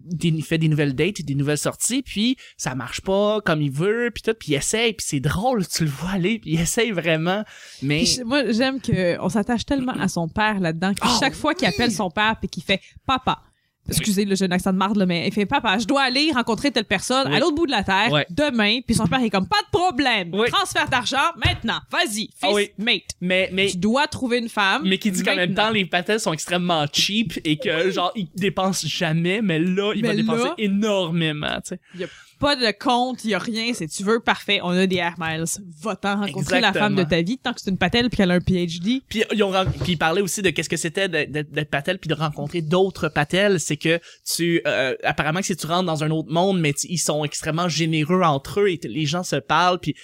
des, 0.00 0.28
il 0.28 0.42
fait 0.44 0.56
des 0.58 0.68
nouvelles 0.68 0.94
dates, 0.94 1.20
des 1.22 1.34
nouvelles 1.34 1.58
sorties, 1.58 2.02
puis 2.02 2.36
ça 2.56 2.74
marche 2.74 3.00
pas 3.02 3.40
comme 3.42 3.60
il 3.62 3.70
veut, 3.70 4.10
puis 4.14 4.22
tout, 4.22 4.34
puis 4.38 4.52
il 4.52 4.54
essaye, 4.54 4.92
puis 4.94 5.04
c'est 5.06 5.20
drôle, 5.20 5.66
tu 5.66 5.84
le 5.84 5.90
vois 5.90 6.10
aller, 6.10 6.38
puis 6.38 6.52
il 6.52 6.60
essaye 6.60 6.90
vraiment, 6.90 7.44
mais 7.82 8.04
Puis 8.04 8.20
moi, 8.24 8.50
j'aime 8.50 8.80
que 8.80 9.18
on 9.20 9.28
s'attache 9.28 9.64
tellement 9.66 9.92
à 9.92 10.08
son 10.08 10.26
père 10.28 10.58
là-dedans 10.60 10.94
que 10.94 11.00
Oh, 11.04 11.16
chaque 11.20 11.34
fois 11.34 11.54
qu'il 11.54 11.68
appelle 11.68 11.92
son 11.92 12.10
père 12.10 12.36
puis 12.40 12.48
qu'il 12.48 12.62
fait 12.62 12.80
papa. 13.06 13.42
Excusez, 13.90 14.24
là, 14.24 14.34
j'ai 14.34 14.44
un 14.46 14.50
accent 14.52 14.72
de 14.72 14.78
marde, 14.78 14.96
là, 14.96 15.06
mais 15.06 15.26
il 15.26 15.32
fait 15.32 15.46
papa, 15.46 15.76
je 15.78 15.86
dois 15.86 16.02
aller 16.02 16.30
rencontrer 16.32 16.70
telle 16.70 16.84
personne 16.84 17.28
Oui. 17.28 17.34
à 17.36 17.40
l'autre 17.40 17.54
bout 17.56 17.66
de 17.66 17.70
la 17.72 17.82
terre 17.82 18.10
Ouais. 18.10 18.26
demain, 18.30 18.80
puis 18.86 18.94
son 18.94 19.06
père 19.06 19.22
est 19.22 19.30
comme 19.30 19.46
pas 19.48 19.60
de 19.62 19.76
problème, 19.78 20.30
Oui. 20.32 20.48
transfert 20.50 20.88
d'argent 20.88 21.16
maintenant, 21.36 21.80
vas-y, 21.90 22.28
fils, 22.28 22.30
Ah 22.42 22.52
oui. 22.52 22.70
mate. 22.78 23.02
mais 23.20 23.50
mais 23.52 23.68
Tu 23.68 23.76
dois 23.78 24.06
trouver 24.06 24.38
une 24.38 24.48
femme. 24.48 24.82
mais 24.84 24.98
qui 24.98 25.10
dit 25.10 25.22
qu'en 25.22 25.36
même 25.36 25.54
temps 25.54 25.70
les 25.70 25.84
patelles 25.84 26.20
sont 26.20 26.32
extrêmement 26.32 26.86
cheap 26.92 27.38
et 27.44 27.56
que 27.56 27.90
genre 27.90 28.12
ils 28.14 28.28
dépensent 28.36 28.86
jamais, 28.88 29.42
mais 29.42 29.58
là 29.58 29.92
il 29.94 30.06
va 30.06 30.14
dépenser 30.14 30.50
énormément, 30.58 31.60
tu 31.66 31.74
sais. 31.98 32.08
Pas 32.40 32.56
de 32.56 32.72
compte, 32.76 33.24
il 33.24 33.30
y 33.30 33.34
a 33.34 33.38
rien, 33.38 33.72
c'est 33.74 33.86
tu 33.86 34.02
veux 34.02 34.18
parfait, 34.18 34.60
on 34.62 34.70
a 34.70 34.86
des 34.86 34.96
air 34.96 35.14
miles. 35.18 35.44
Va-t'en 35.82 36.16
rencontrer 36.20 36.60
la 36.60 36.72
femme 36.80 36.94
de 36.96 37.02
ta 37.10 37.22
vie 37.22 37.38
tant 37.38 37.52
que 37.52 37.60
c'est 37.60 37.70
une 37.70 37.78
patelle 37.78 38.08
puis 38.08 38.16
qu'elle 38.16 38.30
a 38.30 38.34
un 38.34 38.40
PhD. 38.40 39.02
Puis 39.08 39.22
ils 39.32 39.42
ont 39.44 39.52
puis 39.82 39.92
ils 39.92 39.96
parlaient 39.98 40.22
aussi 40.22 40.42
de 40.42 40.50
qu'est-ce 40.50 40.68
que 40.68 40.76
c'était 40.76 41.08
d'être 41.08 41.30
d'être- 41.30 41.50
d'être 41.52 41.70
patel 41.70 41.98
puis 41.98 42.08
de 42.08 42.14
rencontrer 42.14 42.62
d'autres 42.62 43.08
patels, 43.08 43.60
c'est 43.60 43.76
que 43.76 44.00
tu 44.24 44.60
euh, 44.66 44.94
apparemment 45.04 45.40
que 45.40 45.46
si 45.46 45.54
tu 45.56 45.66
rentres 45.66 45.84
dans 45.86 46.02
un 46.02 46.10
autre 46.10 46.30
monde 46.32 46.58
mais 46.60 46.72
tu- 46.72 46.86
ils 46.88 46.98
sont 46.98 47.24
extrêmement 47.24 47.68
généreux 47.68 48.22
entre 48.22 48.60
eux 48.60 48.68
et 48.70 48.80
les 48.84 49.06
gens 49.06 49.22
se 49.22 49.36
parlent. 49.36 49.78
Puis 49.78 49.94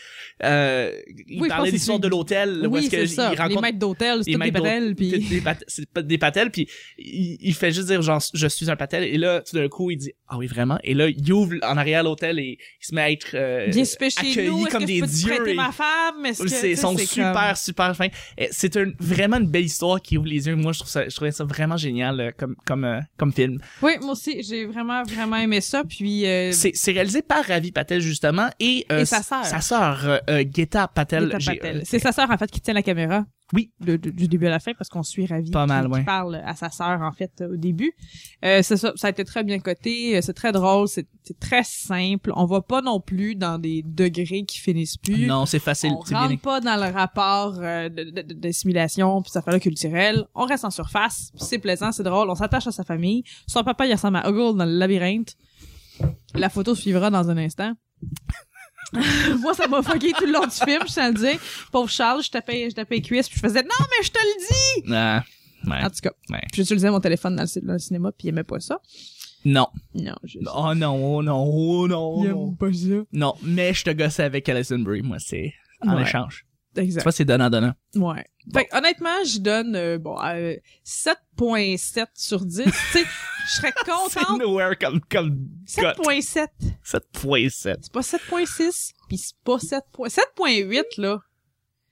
euh, 0.44 0.92
ils 1.26 1.40
Oui, 1.40 1.48
de 1.48 1.70
l'histoire 1.70 1.98
de 1.98 2.08
l'hôtel 2.08 2.66
où 2.66 2.70
Oui, 2.74 2.88
c'est 2.90 3.06
ça. 3.06 3.28
ils 3.32 3.36
Les 3.36 3.42
rencontrent 3.42 3.62
maîtres 3.62 3.78
d'hôtel, 3.78 4.20
c'est 4.22 4.30
les 4.32 4.36
des 4.38 4.50
d'hôtel, 4.50 4.94
puis 4.94 5.18
des, 5.28 5.40
pat- 5.40 5.64
des 5.98 6.18
patels 6.18 6.50
puis 6.50 6.68
il, 6.98 7.38
il 7.40 7.54
fait 7.54 7.72
juste 7.72 7.88
dire 7.88 8.02
genre 8.02 8.20
je 8.34 8.46
suis 8.46 8.70
un 8.70 8.76
patel 8.76 9.04
et 9.04 9.16
là 9.16 9.40
tout 9.40 9.56
d'un 9.56 9.68
coup 9.68 9.90
il 9.90 9.96
dit 9.96 10.12
ah 10.28 10.36
oui 10.36 10.46
vraiment 10.46 10.78
et 10.84 10.92
là 10.94 11.08
il 11.08 11.32
ouvre 11.32 11.54
en 11.62 11.76
arrière 11.76 12.02
l'hôtel 12.02 12.38
et 12.38 12.58
il 12.60 12.86
se 12.86 12.94
met 12.94 13.00
à 13.00 13.10
être 13.10 13.34
euh, 13.34 13.72
chez 13.72 14.08
accueilli 14.18 14.48
nous, 14.48 14.64
comme 14.66 14.82
que 14.82 14.86
des 14.86 14.96
je 14.96 15.00
peux 15.00 15.06
dieux 15.06 15.48
et- 15.48 15.54
ma 15.54 15.72
femme? 15.72 16.26
C'est 16.34 16.48
c'est 16.76 16.76
super 16.76 17.32
comme- 17.32 17.54
super 17.56 17.96
fins. 17.96 18.08
Et 18.36 18.48
C'est 18.50 18.76
un, 18.76 18.92
vraiment 19.00 19.38
une 19.38 19.48
belle 19.48 19.64
histoire 19.64 20.00
qui 20.02 20.18
ouvre 20.18 20.26
les 20.28 20.46
yeux. 20.46 20.54
Moi 20.56 20.72
je 20.72 20.80
trouve 20.80 20.90
ça 20.90 21.08
je 21.08 21.14
trouvais 21.14 21.32
ça 21.32 21.44
vraiment 21.44 21.76
génial 21.76 22.20
euh, 22.20 22.30
comme 22.36 22.56
comme 22.66 22.84
euh, 22.84 23.00
comme 23.16 23.32
film. 23.32 23.58
Oui, 23.82 23.92
moi 24.00 24.12
aussi, 24.12 24.42
j'ai 24.42 24.66
vraiment, 24.66 25.02
vraiment 25.04 25.36
aimé 25.36 25.60
ça. 25.60 25.82
Puis, 25.88 26.26
euh, 26.26 26.52
C'est 26.52 26.92
réalisé 26.92 27.22
par 27.22 27.44
Ravi 27.44 27.72
Patel 27.72 28.00
justement 28.00 28.48
et, 28.60 28.84
euh, 28.90 29.00
Et 29.00 29.04
sa 29.04 29.22
sœur. 29.22 29.44
Sa 29.44 29.60
sœur 29.60 30.20
euh, 30.28 30.38
euh, 30.38 30.42
Guetta 30.44 30.88
Patel. 30.88 31.28
Patel. 31.30 31.76
euh, 31.78 31.80
C'est 31.84 31.98
sa 31.98 32.12
sœur, 32.12 32.30
en 32.30 32.36
fait, 32.38 32.50
qui 32.50 32.60
tient 32.60 32.74
la 32.74 32.82
caméra. 32.82 33.24
Oui. 33.52 33.70
De- 33.78 33.96
de- 33.96 34.10
du 34.10 34.26
début 34.26 34.46
à 34.46 34.50
la 34.50 34.58
fin, 34.58 34.72
parce 34.74 34.88
qu'on 34.88 35.04
suit 35.04 35.24
Ravi. 35.26 35.52
Pas 35.52 35.62
qui- 35.64 35.68
mal, 35.68 35.84
qui 35.86 35.92
ouais. 35.92 36.04
parle 36.04 36.42
à 36.44 36.56
sa 36.56 36.68
sœur, 36.68 37.00
en 37.00 37.12
fait, 37.12 37.44
au 37.48 37.54
début. 37.56 37.92
Euh, 38.44 38.60
c'est 38.62 38.76
ça, 38.76 38.92
ça 38.96 39.06
a 39.06 39.10
été 39.10 39.24
très 39.24 39.44
bien 39.44 39.60
coté. 39.60 40.16
euh, 40.16 40.20
C'est 40.20 40.32
très 40.32 40.50
drôle. 40.50 40.88
C'est 40.88 41.06
très 41.38 41.62
simple. 41.62 42.32
On 42.34 42.44
va 42.46 42.60
pas 42.60 42.82
non 42.82 43.00
plus 43.00 43.36
dans 43.36 43.58
des 43.60 43.82
degrés 43.86 44.44
qui 44.44 44.58
finissent 44.58 44.96
plus. 44.96 45.26
Non, 45.26 45.46
c'est 45.46 45.60
facile, 45.60 45.92
on 45.96 46.02
c'est 46.04 46.14
bien. 46.14 46.26
rentre 46.26 46.40
pas 46.40 46.60
dans 46.60 46.74
le 46.76 46.92
rapport 46.92 47.54
euh, 47.60 47.88
de, 47.88 48.02
de, 48.10 48.22
de- 48.22 48.34
d'assimilation 48.34 49.22
puis 49.22 49.30
ça 49.30 49.42
fait 49.42 49.52
là 49.52 49.60
culturel. 49.60 50.24
On 50.34 50.44
reste 50.44 50.64
en 50.64 50.70
surface, 50.70 51.30
c'est 51.36 51.58
plaisant, 51.58 51.92
c'est 51.92 52.02
drôle, 52.02 52.28
on 52.30 52.34
s'attache 52.34 52.66
à 52.66 52.72
sa 52.72 52.82
famille. 52.84 53.22
Son 53.46 53.62
papa 53.62 53.86
il 53.86 53.92
ressemble 53.92 54.16
à 54.16 54.28
Huggle 54.28 54.56
dans 54.58 54.64
le 54.64 54.76
labyrinthe. 54.76 55.36
La 56.34 56.48
photo 56.48 56.74
suivra 56.74 57.10
dans 57.10 57.30
un 57.30 57.36
instant. 57.38 57.74
Moi, 59.40 59.54
ça 59.54 59.66
m'a 59.66 59.82
fucké 59.82 60.12
tout 60.12 60.26
le 60.26 60.32
long 60.32 60.44
du 60.46 60.50
film, 60.50 60.82
je 60.86 60.92
tiens 60.92 61.04
à 61.06 61.08
le 61.10 61.14
dire. 61.14 61.38
Pauvre 61.72 61.90
Charles, 61.90 62.22
je 62.22 62.30
tapais, 62.30 62.68
je 62.70 62.74
tapais 62.74 62.96
les 62.96 63.02
cuisses, 63.02 63.28
puis 63.28 63.36
je 63.40 63.46
faisais 63.46 63.62
«Non, 63.64 63.68
mais 63.90 64.04
je 64.04 64.10
te 64.10 64.18
le 64.18 64.82
dis! 64.86 64.92
Ah, 64.94 65.24
ouais,» 65.66 65.82
En 65.84 65.90
tout 65.90 66.00
cas, 66.02 66.12
ouais. 66.30 66.40
puis 66.52 66.62
j'utilisais 66.62 66.90
mon 66.90 67.00
téléphone 67.00 67.34
dans 67.36 67.42
le, 67.42 67.48
ci- 67.48 67.60
dans 67.62 67.72
le 67.72 67.78
cinéma, 67.78 68.12
puis 68.12 68.26
il 68.26 68.30
aimait 68.30 68.44
pas 68.44 68.60
ça. 68.60 68.78
Non. 69.44 69.66
Non, 69.94 70.14
je... 70.24 70.38
Oh 70.54 70.74
non, 70.74 71.16
oh 71.16 71.22
non, 71.22 71.44
oh 71.44 71.86
non. 71.88 72.22
il 72.24 72.30
non. 72.30 72.48
aime 72.50 72.56
pas 72.56 72.72
ça. 72.72 73.04
Non, 73.12 73.34
mais 73.42 73.74
je 73.74 73.84
te 73.84 73.90
gossais 73.90 74.24
avec 74.24 74.48
Alison 74.48 74.78
Brie, 74.78 75.02
moi, 75.02 75.18
c'est 75.18 75.52
en 75.82 75.96
Ouais. 75.96 76.02
échange. 76.02 76.44
Tu 76.76 76.82
Exact. 76.82 77.02
vois, 77.02 77.12
c'est 77.12 77.24
donnant-donnant. 77.24 77.72
Ouais. 77.94 78.24
Fait 78.52 78.66
que, 78.66 78.76
honnêtement, 78.76 79.24
je 79.24 79.38
donne 79.38 79.74
euh, 79.76 79.98
bon 79.98 80.16
euh, 80.22 80.54
7.7 80.84 82.06
sur 82.14 82.44
10. 82.44 82.64
tu 82.64 82.70
sais, 82.92 83.04
je 83.48 83.52
serais 83.56 83.72
C'est 84.10 84.20
contente. 84.20 84.38
nowhere 84.38 84.76
comme, 84.78 85.00
comme 85.10 85.48
cote. 85.74 85.96
7.7. 85.98 86.46
7.7. 86.84 87.76
C'est 87.80 87.92
pas 87.92 88.00
7.6, 88.00 88.92
puis 89.08 89.18
c'est 89.18 89.36
pas 89.44 89.58
7. 89.58 89.82
7.8 90.38 90.82
là. 90.98 91.18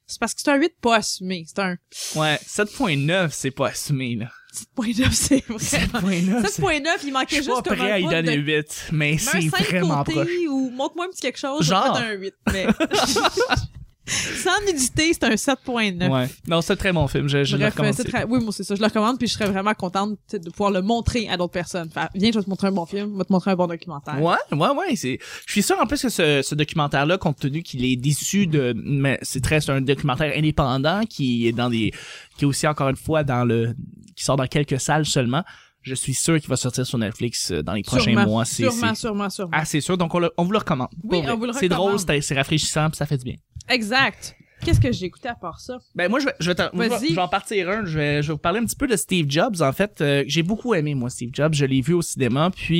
C'est 0.06 0.20
parce 0.20 0.34
que 0.34 0.42
c'est 0.42 0.50
un 0.50 0.56
8 0.56 0.74
pas 0.82 0.96
assumé. 0.96 1.46
C'est 1.48 1.58
un 1.60 1.76
Ouais, 2.16 2.36
7.9, 2.46 3.30
c'est 3.32 3.50
pas 3.50 3.68
assumé, 3.68 4.16
là. 4.16 4.30
7.9, 4.76 5.12
c'est 5.12 5.44
vraiment. 5.46 6.40
7.9, 6.42 6.46
c'est... 6.50 6.60
7.9, 6.62 6.98
il 7.04 7.08
Je 7.08 7.12
manquait 7.12 7.36
suis 7.36 7.46
pas 7.46 7.54
juste 7.54 7.64
comme 7.66 7.76
prêt 7.78 7.90
un 7.90 7.94
à 7.94 7.98
y 7.98 8.02
bout 8.02 8.10
donner 8.10 8.36
de... 8.36 8.42
8, 8.42 8.88
mais 8.92 9.16
c'est 9.16 9.38
un 9.38 9.40
5 9.50 9.50
vraiment 9.64 10.04
côté, 10.04 10.12
proche. 10.20 10.28
ou 10.50 10.70
montre-moi 10.70 11.06
un 11.06 11.08
petit 11.08 11.22
quelque 11.22 11.38
chose, 11.38 11.64
Genre. 11.64 11.86
Genre. 11.86 11.96
un 11.96 12.12
8, 12.12 12.34
mais... 12.52 12.66
Sans 14.06 14.60
nudité, 14.66 15.12
c'est 15.14 15.24
un 15.24 15.30
7.9. 15.34 16.10
Ouais. 16.10 16.28
Non, 16.46 16.60
c'est 16.60 16.74
un 16.74 16.76
très 16.76 16.92
bon 16.92 17.08
film, 17.08 17.26
je, 17.28 17.42
je 17.44 17.56
le 17.56 17.62
Bref, 17.62 17.74
recommande. 17.74 17.94
c'est 17.94 18.04
très... 18.04 18.24
Oui, 18.24 18.38
moi, 18.42 18.52
c'est 18.52 18.62
ça. 18.62 18.74
Je 18.74 18.80
le 18.80 18.86
recommande, 18.86 19.18
puis 19.18 19.26
je 19.28 19.32
serais 19.32 19.46
vraiment 19.50 19.72
contente 19.72 20.18
de 20.32 20.50
pouvoir 20.50 20.70
le 20.70 20.82
montrer 20.82 21.28
à 21.28 21.36
d'autres 21.38 21.52
personnes. 21.52 21.88
Viens, 22.14 22.30
je 22.32 22.38
vais 22.38 22.44
te 22.44 22.50
montrer 22.50 22.66
un 22.68 22.72
bon 22.72 22.84
film, 22.84 23.12
je 23.14 23.18
vais 23.18 23.24
te 23.24 23.32
montrer 23.32 23.52
un 23.52 23.56
bon 23.56 23.66
documentaire. 23.66 24.20
Ouais, 24.22 24.36
ouais, 24.52 24.68
ouais. 24.76 24.96
C'est. 24.96 25.18
Je 25.46 25.52
suis 25.52 25.62
sûr 25.62 25.78
en 25.80 25.86
plus 25.86 26.02
que 26.02 26.08
ce, 26.10 26.42
ce 26.42 26.54
documentaire-là, 26.54 27.16
compte 27.18 27.38
tenu 27.38 27.62
qu'il 27.62 27.84
est 27.84 27.96
déçu 27.96 28.46
de, 28.46 28.74
mais 28.84 29.18
c'est 29.22 29.42
très, 29.42 29.60
c'est 29.60 29.72
un 29.72 29.80
documentaire 29.80 30.32
indépendant 30.36 31.04
qui 31.08 31.48
est 31.48 31.52
dans 31.52 31.70
des, 31.70 31.92
qui 32.36 32.44
est 32.44 32.48
aussi 32.48 32.66
encore 32.66 32.90
une 32.90 32.96
fois 32.96 33.24
dans 33.24 33.44
le, 33.44 33.74
qui 34.16 34.22
sort 34.24 34.36
dans 34.36 34.46
quelques 34.46 34.80
salles 34.80 35.06
seulement. 35.06 35.42
Je 35.84 35.94
suis 35.94 36.14
sûr 36.14 36.40
qu'il 36.40 36.48
va 36.48 36.56
sortir 36.56 36.84
sur 36.86 36.98
Netflix 36.98 37.50
euh, 37.52 37.62
dans 37.62 37.74
les 37.74 37.82
prochains 37.82 38.04
Sûrement, 38.12 38.26
mois. 38.26 38.44
C'est 38.44 38.62
Sûrement, 38.68 38.94
c'est 38.94 39.00
sûrement, 39.02 39.30
sûrement. 39.30 39.56
assez 39.56 39.80
sûr. 39.80 39.96
Donc, 39.96 40.14
on, 40.14 40.18
le- 40.18 40.32
on 40.36 40.44
vous 40.44 40.52
le 40.52 40.58
recommande. 40.58 40.88
Oui, 41.04 41.22
on 41.28 41.36
vous 41.36 41.44
le 41.46 41.52
C'est 41.52 41.68
drôle, 41.68 41.92
recommande. 41.92 42.06
c'est 42.08 42.20
c'est 42.22 42.34
rafraîchissant, 42.34 42.88
puis 42.90 42.96
ça 42.96 43.06
fait 43.06 43.18
du 43.18 43.24
bien. 43.24 43.36
Exact. 43.68 44.36
Qu'est-ce 44.64 44.80
que 44.80 44.90
j'ai 44.92 45.06
écouté 45.06 45.28
à 45.28 45.34
part 45.34 45.60
ça? 45.60 45.76
Ben 45.94 46.08
moi 46.10 46.20
je 46.20 46.26
vais 46.26 46.32
je 46.40 46.50
vais, 46.50 46.56
je 46.72 46.78
vais- 46.78 47.08
je 47.10 47.14
vais 47.14 47.20
en 47.20 47.28
partir 47.28 47.68
un, 47.68 47.84
je 47.84 47.98
vais 47.98 48.22
je 48.22 48.28
vais 48.28 48.32
vous 48.32 48.38
parler 48.38 48.60
un 48.60 48.64
petit 48.64 48.76
peu 48.76 48.86
de 48.86 48.96
Steve 48.96 49.26
Jobs 49.28 49.60
en 49.60 49.72
fait, 49.72 50.00
euh, 50.00 50.24
j'ai 50.26 50.42
beaucoup 50.42 50.72
aimé 50.74 50.94
moi 50.94 51.10
Steve 51.10 51.28
Jobs, 51.34 51.52
je 51.52 51.66
l'ai 51.66 51.82
vu 51.82 51.92
au 51.92 52.00
cinéma 52.00 52.50
puis 52.50 52.78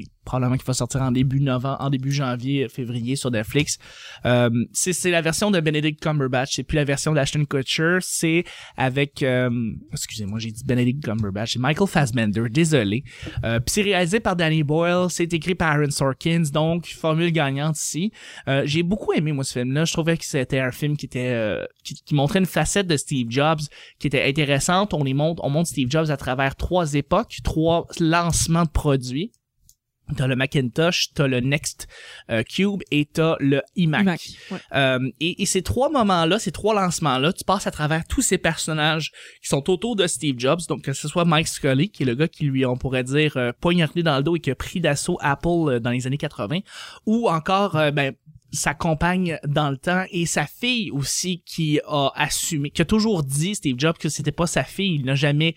il- 0.00 0.06
probablement 0.26 0.56
qu'il 0.56 0.66
va 0.66 0.74
sortir 0.74 1.00
en 1.00 1.12
début 1.12 1.40
novembre, 1.40 1.78
en 1.80 1.88
début 1.88 2.12
janvier, 2.12 2.68
février 2.68 3.16
sur 3.16 3.30
Netflix. 3.30 3.78
Euh, 4.26 4.50
c'est 4.72 5.10
la 5.10 5.22
version 5.22 5.50
de 5.50 5.60
Benedict 5.60 6.02
Cumberbatch, 6.02 6.56
c'est 6.56 6.64
plus 6.64 6.76
la 6.76 6.84
version 6.84 7.12
d'Ashton 7.14 7.46
Kutcher, 7.46 7.98
c'est 8.02 8.44
avec 8.76 9.22
euh, 9.22 9.48
excusez-moi, 9.92 10.38
j'ai 10.38 10.50
dit 10.50 10.64
Benedict 10.64 11.02
Cumberbatch, 11.02 11.54
c'est 11.54 11.58
Michael 11.58 11.88
Fassbender, 11.88 12.48
désolé. 12.50 13.04
Euh, 13.44 13.60
puis 13.60 13.72
c'est 13.72 13.82
réalisé 13.82 14.20
par 14.20 14.36
Danny 14.36 14.62
Boyle, 14.62 15.06
c'est 15.08 15.32
écrit 15.32 15.54
par 15.54 15.72
Aaron 15.72 15.90
Sorkins, 15.90 16.44
donc 16.52 16.86
formule 16.86 17.30
gagnante 17.30 17.78
ici. 17.78 18.12
Euh, 18.48 18.62
j'ai 18.66 18.82
beaucoup 18.82 19.12
aimé 19.12 19.32
moi 19.32 19.44
ce 19.44 19.60
film-là. 19.60 19.84
Je 19.84 19.92
trouvais 19.92 20.16
que 20.16 20.24
c'était 20.24 20.58
un 20.58 20.72
film 20.72 20.96
qui 20.96 21.06
était 21.06 21.30
euh, 21.30 21.64
qui, 21.84 21.94
qui 21.94 22.14
montrait 22.14 22.40
une 22.40 22.46
facette 22.46 22.88
de 22.88 22.96
Steve 22.96 23.28
Jobs 23.30 23.60
qui 23.98 24.08
était 24.08 24.24
intéressante. 24.24 24.92
On 24.92 25.04
les 25.04 25.14
montre, 25.14 25.42
on 25.44 25.50
montre 25.50 25.68
Steve 25.68 25.88
Jobs 25.90 26.10
à 26.10 26.16
travers 26.16 26.56
trois 26.56 26.94
époques, 26.94 27.38
trois 27.44 27.86
lancements 28.00 28.64
de 28.64 28.70
produits. 28.70 29.30
T'as 30.16 30.26
le 30.28 30.36
Macintosh, 30.36 31.12
t'as 31.14 31.26
le 31.26 31.40
Next 31.40 31.88
euh, 32.30 32.42
Cube 32.44 32.82
et 32.90 33.06
t'as 33.06 33.36
le 33.40 33.62
iMac. 33.74 34.04
Mac. 34.04 34.20
Ouais. 34.50 34.58
Euh, 34.74 35.10
et, 35.18 35.42
et 35.42 35.46
ces 35.46 35.62
trois 35.62 35.88
moments-là, 35.90 36.38
ces 36.38 36.52
trois 36.52 36.74
lancements-là, 36.74 37.32
tu 37.32 37.44
passes 37.44 37.66
à 37.66 37.72
travers 37.72 38.04
tous 38.06 38.22
ces 38.22 38.38
personnages 38.38 39.10
qui 39.42 39.48
sont 39.48 39.68
autour 39.68 39.96
de 39.96 40.06
Steve 40.06 40.38
Jobs. 40.38 40.60
Donc, 40.68 40.82
que 40.82 40.92
ce 40.92 41.08
soit 41.08 41.24
Mike 41.24 41.48
Scully, 41.48 41.90
qui 41.90 42.04
est 42.04 42.06
le 42.06 42.14
gars 42.14 42.28
qui 42.28 42.44
lui, 42.44 42.64
on 42.64 42.76
pourrait 42.76 43.04
dire, 43.04 43.36
euh, 43.36 43.52
poignardé 43.60 44.02
dans 44.02 44.16
le 44.16 44.22
dos 44.22 44.36
et 44.36 44.40
qui 44.40 44.50
a 44.50 44.54
pris 44.54 44.80
d'assaut 44.80 45.18
Apple 45.20 45.48
euh, 45.48 45.80
dans 45.80 45.90
les 45.90 46.06
années 46.06 46.18
80, 46.18 46.60
ou 47.06 47.28
encore, 47.28 47.76
euh, 47.76 47.90
ben, 47.90 48.14
sa 48.52 48.74
compagne 48.74 49.38
dans 49.46 49.70
le 49.70 49.76
temps 49.76 50.04
et 50.10 50.24
sa 50.24 50.46
fille 50.46 50.90
aussi 50.90 51.42
qui 51.44 51.80
a 51.86 52.10
assumé, 52.14 52.70
qui 52.70 52.80
a 52.80 52.84
toujours 52.84 53.22
dit 53.22 53.56
Steve 53.56 53.76
Jobs 53.78 53.96
que 53.98 54.08
c'était 54.08 54.32
pas 54.32 54.46
sa 54.46 54.64
fille. 54.64 54.94
Il 54.94 55.04
n'a 55.04 55.14
jamais 55.14 55.56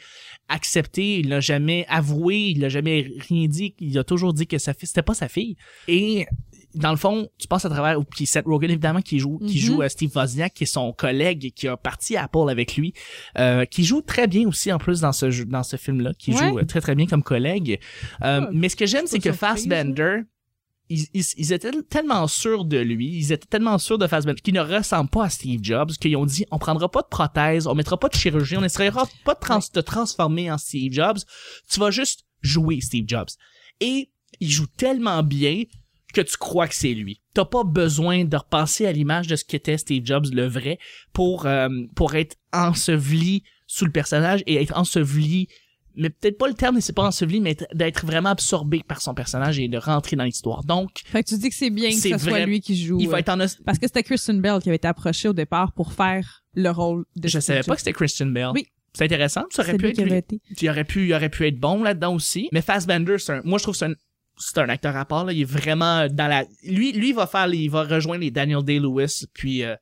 accepté, 0.50 1.20
il 1.20 1.29
n'a 1.29 1.39
jamais 1.39 1.86
avoué, 1.88 2.38
il 2.50 2.60
n'a 2.60 2.70
jamais 2.70 3.12
rien 3.29 3.48
dit. 3.48 3.75
Il 3.79 3.98
a 3.98 4.03
toujours 4.03 4.34
dit 4.34 4.48
que 4.48 4.58
sa 4.58 4.74
fille, 4.74 4.88
c'était 4.88 5.01
pas 5.03 5.13
sa 5.13 5.29
fille. 5.29 5.56
Et 5.88 6.25
dans 6.75 6.91
le 6.91 6.98
fond, 6.98 7.27
tu 7.39 7.48
passes 7.48 7.65
à 7.65 7.70
travers, 7.70 7.98
puis 8.06 8.25
Seth 8.25 8.46
Rogen 8.46 8.70
évidemment 8.70 9.01
qui 9.01 9.18
joue, 9.20 9.39
qui 9.39 9.56
Mhm. 9.58 9.62
joue 9.65 9.82
euh, 9.82 9.89
Steve 9.89 10.12
Wozniak, 10.15 10.53
qui 10.53 10.63
est 10.65 10.68
son 10.68 10.91
collègue 10.94 11.51
qui 11.56 11.68
a 11.68 11.77
parti 11.77 12.15
à 12.15 12.24
Apple 12.25 12.50
avec 12.50 12.75
lui, 12.77 12.94
euh, 13.38 13.65
qui 13.65 13.84
joue 13.84 14.01
très 14.01 14.27
bien 14.27 14.48
aussi 14.48 14.72
en 14.72 14.77
plus 14.77 15.01
dans 15.01 15.12
ce 15.13 15.32
jeu, 15.32 15.46
dans 15.46 15.63
ce 15.63 15.77
film-là, 15.77 16.12
qui 16.18 16.32
Ouais. 16.32 16.38
joue 16.50 16.60
euh, 16.60 16.65
très 16.65 16.82
très 16.82 16.94
bien 16.96 17.08
comme 17.08 17.24
collègue. 17.24 17.79
Euh, 18.24 18.41
Ah, 18.44 18.50
mais 18.53 18.70
ce 18.70 18.75
que 18.75 18.86
j'aime, 18.86 19.06
c'est 19.08 19.20
que 19.20 19.32
Fassbender, 19.32 20.22
ils, 20.89 21.53
étaient 21.53 21.72
tellement 21.84 22.27
sûrs 22.27 22.65
de 22.65 22.77
lui, 22.77 23.15
ils 23.17 23.31
étaient 23.31 23.48
tellement 23.48 23.77
sûrs 23.77 23.98
de 23.98 24.08
Fassbender 24.08 24.41
qu'ils 24.41 24.55
ne 24.55 24.62
ressemblent 24.62 25.10
pas 25.10 25.25
à 25.25 25.29
Steve 25.29 25.60
Jobs, 25.62 25.91
qu'ils 25.91 26.17
ont 26.17 26.25
dit 26.25 26.46
on 26.51 26.58
prendra 26.58 26.89
pas 26.89 27.01
de 27.01 27.08
prothèse, 27.08 27.67
on 27.67 27.75
mettra 27.75 27.98
pas 27.98 28.10
de 28.10 28.15
chirurgie, 28.15 28.58
on 28.58 28.62
n'essayera 28.62 29.08
pas 29.24 29.36
de 29.36 29.72
te 29.72 29.79
transformer 29.79 30.51
en 30.51 30.58
Steve 30.58 30.91
Jobs, 30.91 31.19
tu 31.69 31.79
vas 31.79 31.91
juste 31.91 32.25
jouer 32.41 32.81
Steve 32.81 33.05
Jobs. 33.08 33.29
Et 33.79 34.12
il 34.39 34.50
joue 34.50 34.67
tellement 34.77 35.22
bien 35.22 35.63
que 36.13 36.22
tu 36.22 36.38
crois 36.38 36.67
que 36.67 36.75
c'est 36.75 36.93
lui. 36.93 37.22
T'as 37.34 37.46
pas 37.46 37.63
besoin 37.63 38.25
de 38.25 38.36
repenser 38.36 38.88
à 38.88 38.91
l'image 38.91 39.27
de 39.27 39.36
ce 39.36 39.46
qu'était 39.46 39.77
Steve 39.77 40.05
Jobs, 40.05 40.25
le 40.31 40.48
vrai, 40.48 40.79
pour, 41.13 41.46
euh, 41.46 41.69
pour 41.96 42.15
être 42.15 42.36
enseveli 42.51 43.43
sous 43.67 43.86
le 43.86 43.91
personnage 43.91 44.41
et 44.48 44.55
être 44.62 44.75
enseveli 44.75 45.48
mais 46.00 46.10
peut-être 46.10 46.38
pas 46.38 46.48
le 46.48 46.53
terme, 46.56 46.75
mais 46.75 46.82
c'est 46.82 46.94
pas 46.94 47.03
enseveli, 47.03 47.39
mais 47.41 47.51
être- 47.51 47.68
d'être 47.74 48.06
vraiment 48.06 48.29
absorbé 48.29 48.82
par 48.88 49.01
son 49.01 49.13
personnage 49.13 49.60
et 49.60 49.68
de 49.68 49.77
rentrer 49.77 50.16
dans 50.16 50.24
l'histoire. 50.24 50.64
Donc, 50.64 50.90
Fait 51.05 51.24
que 51.24 51.29
tu 51.29 51.38
dis 51.38 51.50
que 51.50 51.55
c'est 51.55 51.70
bien 51.70 51.90
que 51.90 51.96
ce 51.96 52.18
soit 52.18 52.31
vrai- 52.31 52.46
lui 52.46 52.62
qui 52.62 52.75
joue. 52.81 52.98
il 53.00 53.07
va 53.09 53.18
euh, 53.18 53.20
être 53.20 53.29
en 53.29 53.38
Parce 53.38 53.77
que 53.77 53.85
c'était 53.88 54.03
Kristen 54.03 54.42
Bell 54.42 54.59
qui 54.62 54.70
avait 54.70 54.77
été 54.77 54.88
approchée 54.88 55.27
au 55.27 55.33
départ 55.33 55.74
pour 55.74 55.94
faire 55.94 56.44
le 56.55 56.70
rôle 56.72 57.05
de 57.16 57.27
Je 57.27 57.40
savais 57.40 57.62
pas 57.64 57.74
que 57.75 57.81
c'était 57.81 57.94
Christian 57.94 58.27
Bale. 58.27 58.51
Oui. 58.55 58.66
C'est 58.94 59.03
intéressant, 59.05 59.44
ça 59.51 59.62
aurait 59.62 59.77
pu 59.77 59.88
être 59.90 60.00
avait 60.00 60.18
été. 60.18 60.42
il 60.62 60.70
aurait 60.70 60.83
pu 60.83 61.05
il 61.07 61.14
aurait 61.14 61.29
pu 61.29 61.46
être 61.46 61.59
bon 61.59 61.83
là-dedans 61.83 62.16
aussi 62.16 62.50
mais 62.51 62.62
Fassbender 62.62 63.20
c'est 63.20 63.33
un 63.33 63.42
moi 63.46 63.59
je 63.59 63.64
trouve 63.64 63.75
que 63.75 63.77
c'est 63.77 63.85
un 63.85 63.94
c'est 64.40 64.57
un 64.57 64.68
acteur 64.68 64.96
à 64.98 65.05
part 65.05 65.25
là 65.25 65.31
il 65.31 65.42
est 65.42 65.46
vraiment 65.46 66.07
dans 66.09 66.27
la 66.27 66.44
lui 66.64 66.92
lui 66.94 67.09
il 67.09 67.16
va 67.16 67.27
faire 67.27 67.46
les- 67.46 67.59
il 67.59 67.70
va 67.70 67.83
rejoindre 67.83 68.22
les 68.22 68.31
Daniel 68.31 68.64
Day 68.64 68.79
Lewis 68.79 69.25
puis 69.31 69.64
euh, 69.64 69.75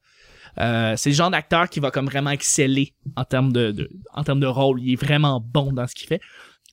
euh, 0.60 0.96
c'est 0.98 1.10
le 1.10 1.16
genre 1.16 1.30
d'acteur 1.32 1.70
qui 1.70 1.80
va 1.80 1.92
comme 1.92 2.06
vraiment 2.08 2.32
exceller 2.32 2.94
en 3.16 3.24
termes 3.26 3.52
de, 3.54 3.72
de 3.72 3.90
en 4.14 4.24
termes 4.24 4.40
de 4.40 4.48
rôle. 4.48 4.82
Il 4.82 4.94
est 4.94 4.96
vraiment 4.96 5.40
bon 5.40 5.72
dans 5.72 5.88
ce 5.88 5.96
qu'il 5.96 6.08
fait. 6.08 6.22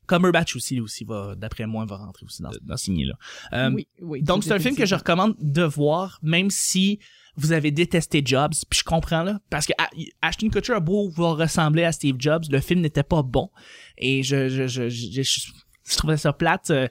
Cumberbatch 0.07 0.55
aussi 0.57 0.75
lui 0.75 0.83
aussi 0.83 1.05
va 1.05 1.35
d'après 1.35 1.67
moi 1.67 1.87
va 1.87 1.97
rentrer 1.97 2.27
aussi 2.27 2.43
dans, 2.43 2.51
dans 2.63 2.77
ce 2.77 2.91
là 2.91 3.15
Euh, 3.55 3.71
oui, 3.73 3.89
oui. 4.03 4.23
donc 4.23 4.45
c'est 4.45 4.53
un 4.53 4.59
film 4.59 4.77
que 4.77 4.85
je 4.85 4.95
recommande 4.95 5.35
de 5.41 5.63
voir, 5.63 6.19
même 6.23 6.51
si 6.51 6.99
vous 7.37 7.53
avez 7.53 7.71
détesté 7.71 8.23
Jobs, 8.25 8.53
puis 8.69 8.81
je 8.81 8.85
comprends 8.85 9.23
là, 9.23 9.41
parce 9.51 9.67
que 9.67 9.73
A- 9.79 9.89
Ashton 10.21 10.51
Kutcher 10.51 10.75
a 10.75 10.81
beau 10.81 11.09
vouloir 11.09 11.37
ressembler 11.39 11.85
à 11.85 11.91
Steve 11.93 12.17
Jobs, 12.19 12.45
le 12.51 12.61
film 12.61 12.81
n'était 12.81 13.03
pas 13.03 13.23
bon, 13.23 13.51
et 13.97 14.23
je 14.23 14.49
je 14.51 14.67
je 14.69 14.89
je, 14.91 15.23
je, 15.23 15.51
je 15.91 15.97
trouvais 15.97 16.19
ça 16.19 16.33
plate, 16.35 16.71
euh, 16.71 16.87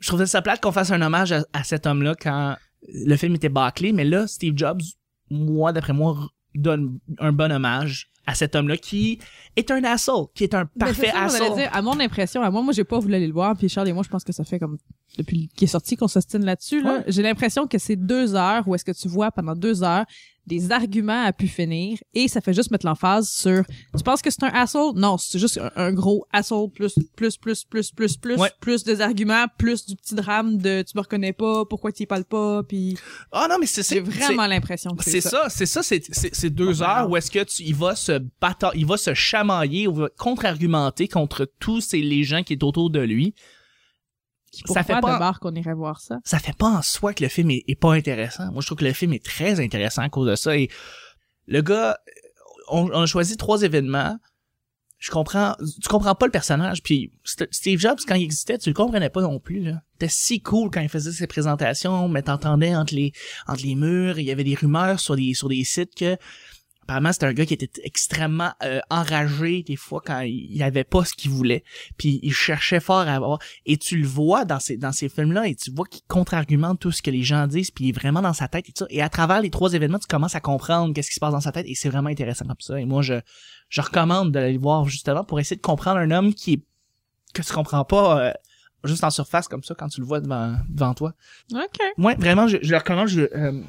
je 0.00 0.08
trouvais 0.08 0.26
ça 0.26 0.42
plate 0.42 0.60
qu'on 0.60 0.72
fasse 0.72 0.90
un 0.90 1.00
hommage 1.02 1.30
à, 1.32 1.44
à 1.52 1.62
cet 1.64 1.86
homme-là 1.86 2.14
quand 2.20 2.56
le 2.92 3.16
film 3.16 3.36
était 3.36 3.48
bâclé, 3.48 3.92
mais 3.92 4.04
là 4.04 4.26
Steve 4.26 4.54
Jobs, 4.56 4.82
moi 5.34 5.72
d'après 5.72 5.92
moi, 5.92 6.16
donne 6.54 6.98
un 7.18 7.32
bon 7.32 7.50
hommage 7.52 8.10
à 8.26 8.34
cet 8.34 8.54
homme-là 8.56 8.76
qui 8.78 9.18
est 9.56 9.70
un 9.70 9.84
asshole, 9.84 10.26
qui 10.34 10.44
est 10.44 10.54
un 10.54 10.64
Ben, 10.76 10.86
parfait 10.86 11.06
c'est 11.06 11.12
ça, 11.12 11.16
on 11.16 11.28
allait 11.28 11.44
asshole. 11.44 11.56
dire, 11.58 11.70
à 11.72 11.82
mon 11.82 12.00
impression, 12.00 12.42
à 12.42 12.50
moi, 12.50 12.62
moi, 12.62 12.72
j'ai 12.72 12.84
pas 12.84 12.98
voulu 12.98 13.14
aller 13.14 13.26
le 13.26 13.34
voir, 13.34 13.54
puis 13.56 13.68
Charles 13.68 13.88
et 13.88 13.92
moi, 13.92 14.02
je 14.02 14.08
pense 14.08 14.24
que 14.24 14.32
ça 14.32 14.44
fait 14.44 14.58
comme, 14.58 14.78
depuis 15.18 15.48
qu'il 15.56 15.66
est 15.66 15.70
sorti 15.70 15.96
qu'on 15.96 16.08
s'ostine 16.08 16.44
là-dessus, 16.44 16.82
là. 16.82 16.98
Ouais. 16.98 17.04
J'ai 17.08 17.22
l'impression 17.22 17.66
que 17.66 17.78
c'est 17.78 17.96
deux 17.96 18.34
heures 18.34 18.66
où 18.66 18.74
est-ce 18.74 18.84
que 18.84 18.92
tu 18.92 19.08
vois 19.08 19.30
pendant 19.30 19.54
deux 19.54 19.82
heures 19.82 20.04
des 20.46 20.72
arguments 20.72 21.24
à 21.24 21.32
pu 21.32 21.48
finir 21.48 21.96
et 22.12 22.28
ça 22.28 22.42
fait 22.42 22.52
juste 22.52 22.70
mettre 22.70 22.84
l'emphase 22.84 23.30
sur, 23.30 23.64
tu 23.96 24.02
penses 24.04 24.20
que 24.20 24.28
c'est 24.30 24.42
un 24.42 24.48
asshole? 24.52 24.92
Non, 24.94 25.16
c'est 25.16 25.38
juste 25.38 25.56
un, 25.58 25.70
un 25.74 25.90
gros 25.90 26.26
asshole 26.34 26.68
plus, 26.70 26.94
plus, 27.16 27.38
plus, 27.38 27.64
plus, 27.64 27.90
plus, 27.92 28.16
plus, 28.18 28.36
Ouais. 28.38 28.50
plus 28.60 28.84
des 28.84 29.00
arguments, 29.00 29.46
plus 29.56 29.86
du 29.86 29.96
petit 29.96 30.14
drame 30.14 30.58
de 30.58 30.82
tu 30.82 30.98
me 30.98 31.00
reconnais 31.00 31.32
pas, 31.32 31.64
pourquoi 31.64 31.92
tu 31.92 32.02
y 32.02 32.06
parles 32.06 32.26
pas, 32.26 32.62
puis 32.62 32.98
Ah 33.32 33.46
non 33.48 33.56
mais 33.58 33.64
c'est 33.64 33.82
j'ai 33.82 33.94
c'est 33.94 34.00
vraiment 34.00 34.46
l'impression 34.46 34.90
que 34.94 35.02
C'est 35.04 35.22
ça, 35.22 35.46
c'est 35.48 35.64
ça, 35.64 35.82
c'est 35.82 36.02
c'est- 36.12 36.50
deux 36.50 36.82
heures 36.82 37.08
où 37.08 37.16
est-ce 37.16 37.30
que 37.30 37.42
tu, 37.44 37.62
il 37.62 37.74
va 37.74 37.96
se 37.96 38.20
battre, 38.38 38.70
il 38.74 38.84
va 38.84 38.98
se 38.98 39.14
chamailler, 39.14 39.88
ou 39.88 39.94
va 39.94 40.08
contre-argumenter 40.18 41.08
contre 41.08 41.50
tous 41.58 41.80
ces 41.80 42.02
les 42.02 42.22
gens 42.22 42.42
qui 42.42 42.52
est 42.52 42.62
autour 42.62 42.90
de 42.90 43.00
lui. 43.00 43.34
Pourquoi 44.64 44.82
ça 44.82 44.94
fait 44.94 45.00
pas, 45.00 45.32
qu'on 45.40 45.54
irait 45.54 45.74
voir 45.74 46.00
ça? 46.00 46.18
ça 46.24 46.38
fait 46.38 46.56
pas 46.56 46.68
en 46.68 46.82
soi 46.82 47.14
que 47.14 47.22
le 47.22 47.28
film 47.28 47.50
est, 47.50 47.64
est 47.66 47.78
pas 47.78 47.92
intéressant. 47.94 48.50
Moi, 48.52 48.60
je 48.60 48.66
trouve 48.66 48.78
que 48.78 48.84
le 48.84 48.92
film 48.92 49.12
est 49.12 49.24
très 49.24 49.60
intéressant 49.60 50.02
à 50.02 50.08
cause 50.08 50.28
de 50.28 50.36
ça. 50.36 50.56
Et 50.56 50.68
le 51.46 51.62
gars, 51.62 51.98
on, 52.68 52.90
on 52.92 53.02
a 53.02 53.06
choisi 53.06 53.36
trois 53.36 53.62
événements. 53.62 54.18
Je 54.98 55.10
comprends, 55.10 55.54
tu 55.82 55.88
comprends 55.88 56.14
pas 56.14 56.24
le 56.24 56.32
personnage. 56.32 56.82
Puis 56.82 57.12
St- 57.26 57.48
Steve 57.50 57.78
Jobs, 57.78 57.98
quand 58.08 58.14
il 58.14 58.22
existait, 58.22 58.56
tu 58.56 58.70
le 58.70 58.74
comprenais 58.74 59.10
pas 59.10 59.20
non 59.20 59.38
plus. 59.38 59.60
Là. 59.60 59.82
C'était 59.92 60.08
si 60.10 60.40
cool 60.40 60.70
quand 60.70 60.80
il 60.80 60.88
faisait 60.88 61.12
ses 61.12 61.26
présentations, 61.26 62.08
mais 62.08 62.22
t'entendais 62.22 62.74
entre 62.74 62.94
les 62.94 63.12
entre 63.46 63.62
les 63.64 63.74
murs. 63.74 64.18
Il 64.18 64.24
y 64.24 64.30
avait 64.30 64.44
des 64.44 64.54
rumeurs 64.54 65.00
sur 65.00 65.16
des 65.16 65.34
sur 65.34 65.48
des 65.48 65.62
sites 65.64 65.94
que 65.94 66.16
apparemment 66.84 67.12
c'était 67.12 67.26
un 67.26 67.32
gars 67.32 67.46
qui 67.46 67.54
était 67.54 67.70
extrêmement 67.82 68.52
euh, 68.62 68.80
enragé 68.90 69.62
des 69.62 69.76
fois 69.76 70.02
quand 70.04 70.20
il, 70.20 70.62
avait 70.62 70.84
pas 70.84 71.04
ce 71.04 71.14
qu'il 71.14 71.30
voulait. 71.30 71.64
Puis 71.96 72.20
il 72.22 72.32
cherchait 72.32 72.80
fort 72.80 72.98
à 72.98 73.14
avoir. 73.14 73.38
Et 73.66 73.76
tu 73.76 73.96
le 73.96 74.06
vois 74.06 74.44
dans 74.44 74.60
ces 74.60 74.76
dans 74.76 74.92
ces 74.92 75.08
films-là 75.08 75.48
et 75.48 75.54
tu 75.54 75.70
vois 75.70 75.86
qu'il 75.86 76.02
contre-argumente 76.06 76.78
tout 76.78 76.92
ce 76.92 77.02
que 77.02 77.10
les 77.10 77.22
gens 77.22 77.46
disent. 77.46 77.70
Puis 77.70 77.86
il 77.86 77.88
est 77.88 77.98
vraiment 77.98 78.22
dans 78.22 78.32
sa 78.32 78.48
tête 78.48 78.68
et 78.68 78.72
tout 78.72 78.84
ça. 78.84 78.86
Et 78.90 79.02
à 79.02 79.08
travers 79.08 79.40
les 79.40 79.50
trois 79.50 79.72
événements, 79.72 79.98
tu 79.98 80.06
commences 80.06 80.34
à 80.34 80.40
comprendre 80.40 80.94
qu'est-ce 80.94 81.08
qui 81.08 81.14
se 81.14 81.20
passe 81.20 81.32
dans 81.32 81.40
sa 81.40 81.52
tête 81.52 81.66
et 81.66 81.74
c'est 81.74 81.88
vraiment 81.88 82.10
intéressant 82.10 82.46
comme 82.46 82.56
ça. 82.60 82.78
Et 82.78 82.84
moi, 82.84 83.02
je 83.02 83.14
je 83.68 83.80
recommande 83.80 84.30
d'aller 84.30 84.52
le 84.52 84.60
voir 84.60 84.84
justement 84.84 85.24
pour 85.24 85.40
essayer 85.40 85.56
de 85.56 85.62
comprendre 85.62 85.98
un 85.98 86.10
homme 86.10 86.34
qui 86.34 86.52
est 86.54 86.64
que 87.32 87.42
tu 87.42 87.52
comprends 87.52 87.84
pas 87.84 88.28
euh, 88.28 88.32
juste 88.84 89.04
en 89.04 89.10
surface 89.10 89.48
comme 89.48 89.64
ça 89.64 89.74
quand 89.74 89.88
tu 89.88 90.00
le 90.00 90.06
vois 90.06 90.20
devant 90.20 90.56
devant 90.68 90.94
toi. 90.94 91.14
OK. 91.52 91.80
Ouais, 91.98 92.14
vraiment, 92.16 92.46
je, 92.46 92.58
je 92.62 92.70
le 92.70 92.76
recommande. 92.76 93.08
Je, 93.08 93.22
euh, 93.22 93.62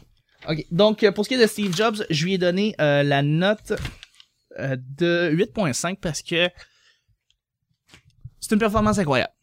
ok. 0.47 0.65
Donc, 0.71 1.03
euh, 1.03 1.11
pour 1.11 1.25
ce 1.25 1.29
qui 1.29 1.35
est 1.35 1.41
de 1.41 1.47
Steve 1.47 1.75
Jobs, 1.75 2.05
je 2.09 2.25
lui 2.25 2.33
ai 2.33 2.37
donné 2.37 2.75
euh, 2.79 3.03
la 3.03 3.21
note 3.21 3.73
euh, 4.59 4.75
de 4.97 5.31
8.5 5.33 5.97
parce 5.99 6.21
que 6.21 6.49
c'est 8.39 8.53
une 8.53 8.59
performance 8.59 8.97
incroyable. 8.97 9.33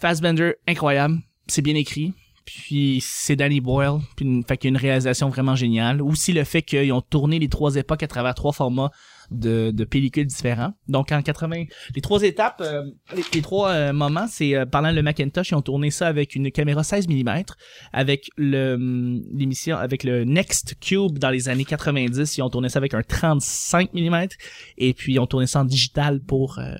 Fassbender, 0.00 0.54
incroyable. 0.66 1.18
C'est 1.46 1.62
bien 1.62 1.74
écrit. 1.74 2.12
Puis 2.44 3.02
c'est 3.04 3.36
Danny 3.36 3.60
Boyle. 3.60 4.00
Puis 4.16 4.44
fait 4.46 4.56
qu'il 4.56 4.70
une 4.70 4.76
réalisation 4.76 5.28
vraiment 5.28 5.54
géniale. 5.54 6.00
Aussi 6.00 6.32
le 6.32 6.44
fait 6.44 6.62
qu'ils 6.62 6.92
ont 6.92 7.02
tourné 7.02 7.38
les 7.38 7.48
trois 7.48 7.76
époques 7.76 8.02
à 8.02 8.08
travers 8.08 8.34
trois 8.34 8.52
formats 8.52 8.90
de, 9.30 9.70
de 9.70 9.84
pellicules 9.84 10.26
différents. 10.26 10.72
Donc 10.88 11.12
en 11.12 11.22
80, 11.22 11.64
les 11.94 12.00
trois 12.00 12.22
étapes, 12.22 12.62
euh, 12.64 12.82
les, 13.14 13.22
les 13.34 13.42
trois 13.42 13.70
euh, 13.70 13.92
moments, 13.92 14.26
c'est 14.28 14.54
euh, 14.54 14.66
pendant 14.66 14.90
le 14.90 15.02
Macintosh, 15.02 15.50
ils 15.50 15.54
ont 15.54 15.62
tourné 15.62 15.90
ça 15.90 16.06
avec 16.06 16.34
une 16.34 16.50
caméra 16.50 16.82
16 16.82 17.08
mm, 17.08 17.42
avec 17.92 18.30
le 18.36 18.74
hum, 18.74 19.22
l'émission 19.32 19.76
avec 19.76 20.04
le 20.04 20.24
Next 20.24 20.76
Cube 20.80 21.18
dans 21.18 21.30
les 21.30 21.48
années 21.48 21.64
90, 21.64 22.36
ils 22.36 22.42
ont 22.42 22.50
tourné 22.50 22.68
ça 22.68 22.78
avec 22.78 22.94
un 22.94 23.02
35 23.02 23.92
mm 23.94 24.26
et 24.78 24.94
puis 24.94 25.14
ils 25.14 25.18
ont 25.18 25.26
tourné 25.26 25.46
ça 25.46 25.60
en 25.60 25.64
digital 25.64 26.20
pour 26.20 26.58
euh, 26.58 26.74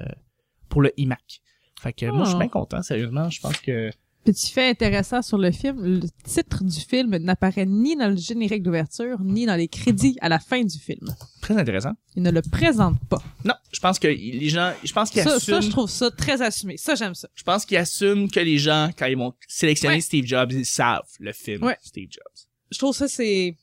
pour 0.69 0.83
le 0.83 0.93
iMac. 0.99 1.41
Fait 1.81 1.93
que 1.93 2.07
moi, 2.07 2.25
je 2.25 2.31
suis 2.31 2.37
Oh. 2.37 2.39
bien 2.41 2.49
content, 2.49 2.83
sérieusement. 2.83 3.31
Je 3.31 3.41
pense 3.41 3.59
que... 3.61 3.91
Petit 4.29 4.53
fait 4.53 4.69
intéressant 4.69 5.23
sur 5.23 5.39
le 5.39 5.51
film, 5.51 5.83
le 5.83 6.01
titre 6.23 6.63
du 6.63 6.79
film 6.81 7.17
n'apparaît 7.17 7.65
ni 7.65 7.97
dans 7.97 8.09
le 8.11 8.17
générique 8.17 8.63
d'ouverture, 8.63 9.19
ni 9.23 9.47
dans 9.47 9.57
les 9.57 9.69
crédits 9.69 10.19
à 10.21 10.29
la 10.29 10.39
fin 10.39 10.63
du 10.63 10.79
film. 10.79 11.09
Très 11.41 11.57
intéressant. 11.57 11.93
Il 12.15 12.23
ne 12.25 12.31
le 12.31 12.43
présente 12.43 13.01
pas. 13.09 13.23
Non, 13.47 13.55
je 13.73 13.81
pense 13.81 13.99
que 13.99 14.07
les 14.07 14.51
gens... 14.51 14.75
Je 14.85 14.93
pense 14.93 15.09
qu'ils 15.11 15.23
Ça, 15.23 15.37
assument... 15.37 15.55
ça, 15.55 15.61
je 15.63 15.71
trouve 15.71 15.89
ça 15.89 16.11
très 16.11 16.43
assumé. 16.43 16.77
Ça, 16.77 16.95
j'aime 16.95 17.15
ça. 17.15 17.29
je 17.35 17.43
pense 17.43 17.65
qu'ils 17.65 17.79
assument 17.79 18.29
que 18.31 18.41
les 18.41 18.59
gens, 18.59 18.91
quand 18.99 19.07
ils 19.07 19.17
vont 19.17 19.33
sélectionner 19.49 19.95
Ouais. 19.95 20.01
Steve 20.03 20.27
Jobs, 20.27 20.53
ils 20.53 20.67
savent 20.67 21.01
le 21.21 21.33
film 21.33 21.63
Ouais. 21.65 21.79
Steve 21.83 22.09
Jobs. 22.11 22.47
Je 22.71 22.77
trouve 22.77 22.95
ça, 22.95 23.09
c'est... 23.09 23.57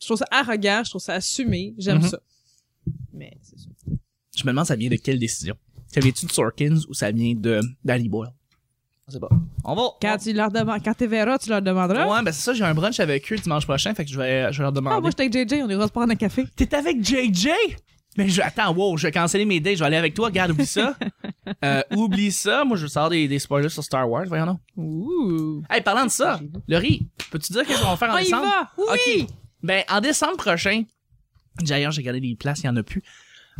Je 0.00 0.06
trouve 0.06 0.18
ça 0.18 0.26
arrogant, 0.32 0.82
je 0.84 0.90
trouve 0.90 1.02
ça 1.02 1.14
assumé. 1.14 1.72
J'aime 1.78 1.98
Mhm. 1.98 2.08
ça. 2.08 2.18
Mais 3.12 3.38
c'est 3.42 3.58
ça. 3.60 3.68
Je 4.36 4.42
me 4.42 4.48
demande 4.50 4.66
ça 4.66 4.74
vient 4.74 4.90
de 4.90 4.96
quelle 4.96 5.20
décision? 5.20 5.54
Ça 5.86 6.00
vient-tu 6.00 6.26
de 6.26 6.32
Sorkins 6.32 6.78
ou 6.88 6.94
ça 6.94 7.12
vient 7.12 7.34
de 7.36 7.60
Danny 7.84 8.08
Boyle? 8.08 8.32
Je 9.08 9.12
sais 9.12 9.20
pas. 9.20 9.28
On 9.64 9.74
va. 9.74 9.82
Quand 10.00 10.16
tu 10.16 10.32
leur 10.32 10.50
demandes, 10.50 10.80
quand 10.82 10.94
tu 10.94 11.06
verras, 11.06 11.38
tu 11.38 11.50
leur 11.50 11.60
demanderas. 11.60 12.06
Ouais, 12.06 12.22
ben 12.22 12.32
c'est 12.32 12.42
ça, 12.42 12.54
j'ai 12.54 12.64
un 12.64 12.74
brunch 12.74 13.00
avec 13.00 13.30
eux 13.32 13.36
dimanche 13.36 13.66
prochain, 13.66 13.94
fait 13.94 14.04
que 14.04 14.10
je 14.10 14.18
vais, 14.18 14.50
je 14.52 14.58
vais 14.58 14.62
leur 14.62 14.72
demander. 14.72 14.96
Ah, 14.96 15.00
moi, 15.00 15.10
j'étais 15.10 15.38
avec 15.38 15.48
JJ, 15.50 15.62
on 15.62 15.68
ira 15.68 15.86
se 15.86 15.92
prendre 15.92 16.10
un 16.12 16.16
café. 16.16 16.46
T'es 16.56 16.74
avec 16.74 17.04
JJ? 17.04 17.48
Mais 18.16 18.28
je, 18.28 18.40
attends, 18.40 18.72
wow, 18.72 18.96
je 18.96 19.08
vais 19.08 19.12
canceller 19.12 19.44
mes 19.44 19.60
dates, 19.60 19.74
je 19.74 19.80
vais 19.80 19.86
aller 19.86 19.96
avec 19.96 20.14
toi, 20.14 20.26
regarde, 20.26 20.52
oublie 20.52 20.66
ça. 20.66 20.96
euh, 21.64 21.82
oublie 21.96 22.30
ça, 22.32 22.64
moi 22.64 22.76
je 22.76 22.86
sors 22.86 23.10
des, 23.10 23.26
des 23.28 23.38
spoilers 23.40 23.68
sur 23.68 23.82
Star 23.82 24.08
Wars, 24.08 24.24
voyons 24.26 24.46
non. 24.46 24.58
Ouh. 24.76 25.62
Hey, 25.68 25.82
parlant 25.82 26.06
de 26.06 26.10
ça, 26.10 26.40
Laurie, 26.68 27.08
peux-tu 27.30 27.52
dire 27.52 27.66
qu'est-ce 27.66 27.82
qu'on 27.82 27.90
va 27.90 27.96
faire 27.96 28.10
en 28.10 28.14
On 28.14 28.18
y 28.18 28.24
décembre? 28.24 28.44
va! 28.44 28.70
Oui! 28.78 29.26
Ben, 29.62 29.82
en 29.90 30.00
décembre 30.00 30.36
prochain, 30.36 30.84
d'ailleurs, 31.60 31.90
j'ai 31.90 32.02
regardé 32.02 32.20
les 32.20 32.36
places, 32.36 32.60
il 32.60 32.66
y 32.66 32.68
en 32.68 32.76
a 32.76 32.82
plus. 32.84 33.02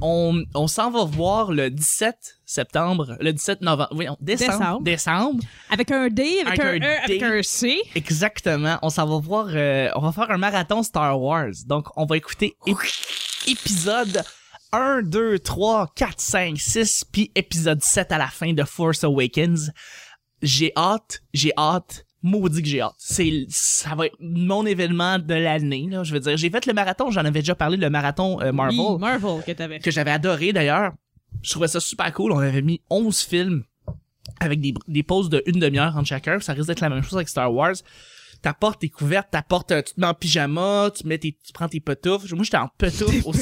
On, 0.01 0.43
on 0.55 0.67
s'en 0.67 0.91
va 0.91 1.05
voir 1.05 1.53
le 1.53 1.71
17 1.71 2.17
septembre, 2.45 3.17
le 3.21 3.33
17 3.33 3.61
novembre, 3.61 3.91
voyons, 3.93 4.17
décembre, 4.21 4.59
Décembre. 4.59 4.83
décembre, 4.83 5.45
Avec 5.71 5.91
un 5.93 6.09
D, 6.09 6.41
avec, 6.45 6.59
Avec 6.61 6.83
un, 6.83 6.87
un 6.87 6.91
E, 6.91 6.99
avec 7.05 7.21
D. 7.21 7.25
un 7.25 7.43
C. 7.43 7.77
exactement. 7.95 8.79
On 8.83 8.91
s'en 8.91 9.07
va 9.07 9.19
voir, 9.19 9.47
euh, 9.51 9.89
on 9.95 10.01
va 10.01 10.13
faire 10.13 10.31
un 10.31 10.39
marathon 10.39 10.83
Star 10.83 11.21
Wars. 11.21 11.53
Donc, 11.67 11.87
on 11.97 12.07
va 12.07 12.17
écouter 12.17 12.57
ép- 12.67 13.49
épisode 13.49 14.25
1, 14.73 15.03
2, 15.03 15.39
3, 15.39 15.93
4, 15.95 16.21
5, 16.21 16.59
6, 16.59 17.05
puis 17.13 17.31
épisode 17.37 17.83
7 17.83 18.11
à 18.11 18.19
la 18.19 18.27
fin 18.29 18.53
de 18.53 18.65
Force 18.65 19.05
Awakens. 19.05 19.71
J'ai 20.43 20.73
hâte, 20.77 21.21
j'ai 21.33 21.53
hâte, 21.57 22.05
maudit 22.25 22.63
que 22.63 22.69
j'ai 22.69 22.81
hâte. 22.81 22.95
C'est, 22.99 23.47
ça 23.51 23.95
va 23.95 24.07
être 24.07 24.17
mon 24.19 24.67
événement 24.67 25.19
de 25.19 25.35
l'année, 25.35 25.87
là. 25.91 26.03
Je 26.03 26.13
veux 26.13 26.21
dire, 26.21 26.37
j'ai 26.37 26.51
fait 26.51 26.67
le 26.67 26.73
marathon, 26.73 27.11
j'en 27.11 27.25
avais 27.25 27.41
déjà 27.41 27.55
parlé, 27.55 27.77
le 27.77 27.91
marathon 27.91 28.41
euh, 28.41 28.51
Marvel, 28.51 28.79
Oui, 28.79 28.99
Marvel 28.99 29.45
que 29.47 29.53
t'avais 29.53 29.79
que 29.79 29.91
j'avais 29.91 30.11
adoré 30.11 30.53
d'ailleurs. 30.53 30.93
Je 31.43 31.51
trouvais 31.51 31.69
ça 31.69 31.79
super 31.81 32.13
cool. 32.13 32.33
On 32.33 32.39
avait 32.39 32.63
mis 32.63 32.81
11 32.91 33.21
films 33.21 33.65
avec 34.41 34.61
des, 34.61 34.75
des 34.89 35.03
pauses 35.03 35.29
de 35.29 35.43
une 35.47 35.61
demi-heure 35.61 35.97
entre 35.97 36.09
chacun. 36.09 36.41
Ça 36.41 36.55
risque 36.55 36.69
d'être 36.69 36.81
la 36.81 36.89
même 36.89 37.03
chose 37.03 37.17
avec 37.17 37.29
Star 37.29 37.53
Wars. 37.53 37.75
Ta 38.45 38.53
porte 38.53 38.85
est 38.85 38.91
couverte, 38.91 39.29
ta 39.31 39.41
porte, 39.41 39.73
euh, 39.73 39.81
tu 39.81 39.95
te 39.95 40.01
mets 40.03 40.07
en 40.07 40.13
pyjama, 40.13 40.91
tu 40.95 41.07
mets 41.07 41.17
tes, 41.17 41.33
tu 41.33 41.51
prends 41.55 41.67
tes 41.67 41.81
petoufles. 41.81 42.35
Moi, 42.35 42.45
j'étais 42.45 42.59
en 42.59 42.69
petoufles 42.77 43.23
au 43.25 43.33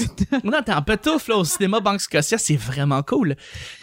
Non, 0.48 0.62
t'es 0.64 0.72
en 0.72 0.80
petoufles, 0.80 1.32
là, 1.32 1.38
au 1.38 1.44
cinéma 1.44 1.80
Banque 1.80 2.00
Scotia, 2.00 2.38
c'est 2.38 2.54
vraiment 2.54 3.02
cool. 3.02 3.34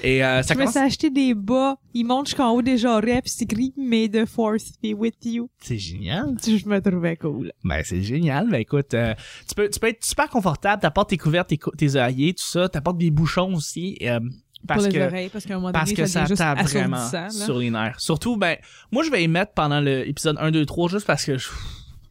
Et, 0.01 0.23
euh, 0.23 0.41
ça 0.43 0.53
Je 0.53 0.59
me 0.59 0.63
commence, 0.63 0.75
suis 0.75 0.79
acheté 0.85 1.09
des 1.09 1.33
bas, 1.33 1.75
ils 1.93 2.05
montent 2.05 2.27
jusqu'en 2.27 2.51
haut 2.51 2.61
des 2.61 2.77
jarrets, 2.77 3.21
puis 3.21 3.33
c'est 3.35 3.43
écrit 3.43 3.73
«May 3.77 4.07
the 4.07 4.25
force 4.25 4.71
be 4.81 4.93
with 4.95 5.15
you 5.25 5.49
c'est 5.59 5.77
génial.». 5.77 6.37
Je 6.41 6.69
me 6.69 6.79
trouvais 6.79 7.17
cool. 7.17 7.51
Ben, 7.65 7.81
c'est 7.83 8.01
génial. 8.01 8.49
Ben, 8.49 8.61
écoute, 8.61 8.93
euh, 8.93 9.13
tu 9.45 9.55
peux, 9.55 9.69
tu 9.69 9.77
peux 9.77 9.87
être 9.87 10.05
super 10.05 10.29
confortable, 10.29 10.81
ta 10.81 10.89
porte 10.89 11.11
est 11.11 11.17
couverte, 11.17 11.49
tes, 11.49 11.59
tes 11.77 11.97
œillets, 11.97 12.31
tout 12.31 12.47
ça, 12.47 12.69
ta 12.69 12.79
porte 12.79 12.97
des 12.97 13.11
bouchons 13.11 13.53
aussi, 13.55 13.97
euh, 14.03 14.21
parce 14.67 14.83
Pour 14.83 14.91
les 14.91 14.99
que, 14.99 15.03
oreilles, 15.05 15.29
parce 15.29 15.45
un 15.49 15.55
moment 15.55 15.71
parce 15.71 15.85
donné, 15.91 15.95
que 15.95 16.05
ça 16.05 16.25
ça 16.27 16.35
tape 16.35 16.67
vraiment 16.67 17.09
là. 17.11 17.29
sur 17.29 17.57
les 17.59 17.69
nerfs. 17.69 17.99
Surtout, 17.99 18.37
ben, 18.37 18.57
moi, 18.91 19.03
je 19.03 19.09
vais 19.09 19.23
y 19.23 19.27
mettre 19.27 19.53
pendant 19.53 19.79
l'épisode 19.79 20.37
1, 20.39 20.51
2, 20.51 20.65
3, 20.65 20.89
juste 20.89 21.07
parce 21.07 21.25
que 21.25 21.37
je, 21.37 21.47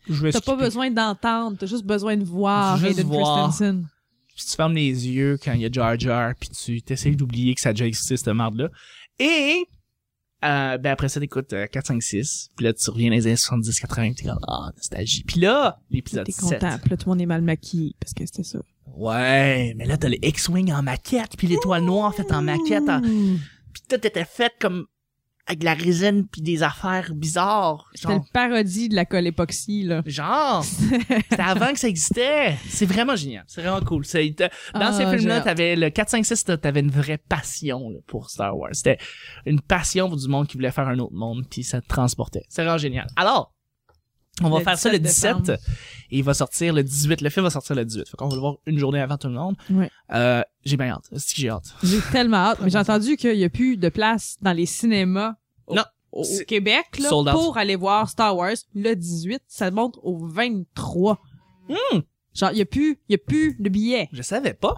je 0.08 0.22
vais 0.22 0.32
T'as 0.32 0.40
pas 0.40 0.56
besoin 0.56 0.90
d'entendre, 0.90 1.56
t'as 1.58 1.66
juste 1.66 1.84
besoin 1.84 2.16
de 2.16 2.24
voir 2.24 2.82
Hayden 2.84 3.06
voir. 3.06 3.48
Christensen. 3.48 3.86
Puis 4.34 4.46
tu 4.46 4.56
fermes 4.56 4.74
les 4.74 5.08
yeux 5.08 5.36
quand 5.42 5.52
il 5.52 5.60
y 5.60 5.66
a 5.66 5.70
Jar 5.70 5.98
Jar, 5.98 6.32
puis 6.38 6.48
tu 6.50 6.80
t'essayes 6.80 7.16
d'oublier 7.16 7.54
que 7.54 7.60
ça 7.60 7.70
a 7.70 7.72
déjà 7.72 7.86
existé, 7.86 8.16
cette 8.16 8.28
merde-là. 8.28 8.68
Et, 9.18 9.64
euh, 10.44 10.78
ben 10.78 10.92
après 10.92 11.08
ça, 11.08 11.18
t'écoutes 11.18 11.52
euh, 11.52 11.66
4, 11.66 11.86
5, 11.88 12.02
6, 12.02 12.50
puis 12.56 12.64
là, 12.64 12.72
tu 12.72 12.88
reviens 12.90 13.10
dans 13.10 13.16
les 13.16 13.26
années 13.26 13.36
70, 13.36 13.80
80, 13.80 14.08
pis 14.10 14.14
t'es 14.14 14.28
comme, 14.28 14.38
ah, 14.46 14.70
nostalgie. 14.76 15.24
Puis 15.24 15.40
là, 15.40 15.78
l'épisode 15.90 16.24
T'es 16.24 16.32
7. 16.32 16.42
content, 16.60 16.78
puis 16.80 16.90
là, 16.90 16.96
tout 16.96 17.08
le 17.08 17.10
monde 17.10 17.20
est 17.20 17.26
mal 17.26 17.42
maquillé, 17.42 17.94
parce 18.00 18.14
que 18.14 18.24
c'était 18.24 18.44
ça. 18.44 18.60
Ouais, 18.96 19.74
mais 19.76 19.84
là, 19.86 19.96
t'as 19.96 20.08
les 20.08 20.18
X-Wing 20.22 20.72
en 20.72 20.82
maquette, 20.82 21.36
puis 21.36 21.46
l'étoile 21.46 21.84
noire 21.84 22.14
faite 22.14 22.32
en 22.32 22.42
maquette, 22.42 22.88
en- 22.88 23.00
puis 23.00 23.82
tout 23.88 23.94
était 24.06 24.24
fait 24.24 24.52
comme 24.60 24.86
avec 25.46 25.60
de 25.60 25.64
la 25.64 25.72
résine 25.72 26.26
puis 26.30 26.42
des 26.42 26.62
affaires 26.62 27.14
bizarres. 27.14 27.88
C'était 27.94 28.08
Genre, 28.12 28.18
le 28.26 28.32
parodie 28.34 28.90
de 28.90 28.94
la 28.94 29.06
colle 29.06 29.26
époxy, 29.28 29.82
là. 29.82 30.02
genre 30.04 30.62
c'était 31.30 31.40
avant 31.40 31.72
que 31.72 31.78
ça 31.78 31.88
existait. 31.88 32.56
C'est 32.68 32.84
vraiment 32.84 33.16
génial. 33.16 33.44
C'est 33.46 33.62
vraiment 33.62 33.80
cool. 33.80 34.04
C'est- 34.04 34.28
dans 34.38 34.48
Ah, 34.74 34.92
ces 34.92 35.04
films-là, 35.04 35.18
j'ai 35.18 35.30
hâte. 35.30 35.44
t'avais 35.44 35.74
le 35.76 35.88
4, 35.88 36.10
5, 36.10 36.26
6, 36.26 36.44
t'as- 36.44 36.58
t'avais 36.58 36.80
une 36.80 36.90
vraie 36.90 37.16
passion 37.16 37.88
là, 37.88 37.98
pour 38.06 38.28
Star 38.28 38.54
Wars. 38.58 38.70
C'était 38.74 38.98
une 39.46 39.60
passion 39.62 40.08
pour 40.08 40.18
du 40.18 40.28
monde 40.28 40.46
qui 40.48 40.58
voulait 40.58 40.70
faire 40.70 40.86
un 40.88 40.98
autre 40.98 41.14
monde, 41.14 41.44
puis 41.50 41.64
ça 41.64 41.80
te 41.80 41.86
transportait. 41.88 42.44
C'est 42.50 42.62
vraiment 42.62 42.76
génial. 42.76 43.06
Alors, 43.16 43.54
on 44.42 44.50
va 44.50 44.58
Le 44.58 44.64
faire 44.64 44.78
ça 44.78 44.90
le 44.90 44.98
17 44.98 45.36
17 45.42 45.60
et 46.10 46.18
il 46.18 46.24
va 46.24 46.34
sortir 46.34 46.72
le 46.72 46.82
18. 46.82 47.20
Le 47.20 47.30
film 47.30 47.44
va 47.44 47.50
sortir 47.50 47.76
le 47.76 47.84
18. 47.84 48.08
Fait 48.08 48.16
qu'on 48.16 48.28
va 48.28 48.34
le 48.34 48.40
voir 48.40 48.54
une 48.66 48.78
journée 48.78 49.00
avant 49.00 49.16
tout 49.18 49.28
le 49.28 49.34
monde. 49.34 49.56
Euh, 50.12 50.42
j'ai 50.64 50.76
bien 50.76 50.88
hâte. 50.90 51.04
C'est 51.12 51.34
que 51.34 51.40
j'ai 51.40 51.48
hâte. 51.50 51.74
J'ai 51.82 52.00
tellement 52.12 52.36
hâte, 52.38 52.58
mais 52.62 52.70
j'ai 52.70 52.78
entendu 52.78 53.16
qu'il 53.16 53.36
y 53.36 53.44
a 53.44 53.50
plus 53.50 53.76
de 53.76 53.88
place 53.88 54.36
dans 54.40 54.52
les 54.52 54.66
cinémas 54.66 55.34
au, 55.66 55.74
Non, 55.74 55.84
Québec 56.46 56.98
là, 56.98 57.10
pour 57.32 57.58
aller 57.58 57.76
voir 57.76 58.08
Star 58.08 58.36
Wars 58.36 58.56
le 58.74 58.94
18. 58.94 59.42
Ça 59.46 59.70
monte 59.70 59.98
au 60.02 60.26
23. 60.26 61.18
Hmm. 61.68 61.98
Genre, 62.34 62.50
il 62.52 62.58
y 62.58 62.62
a 62.62 62.66
plus, 62.66 62.98
il 63.08 63.12
y 63.12 63.14
a 63.14 63.18
plus 63.18 63.56
de 63.58 63.68
billets. 63.68 64.08
Je 64.12 64.22
savais 64.22 64.54
pas. 64.54 64.76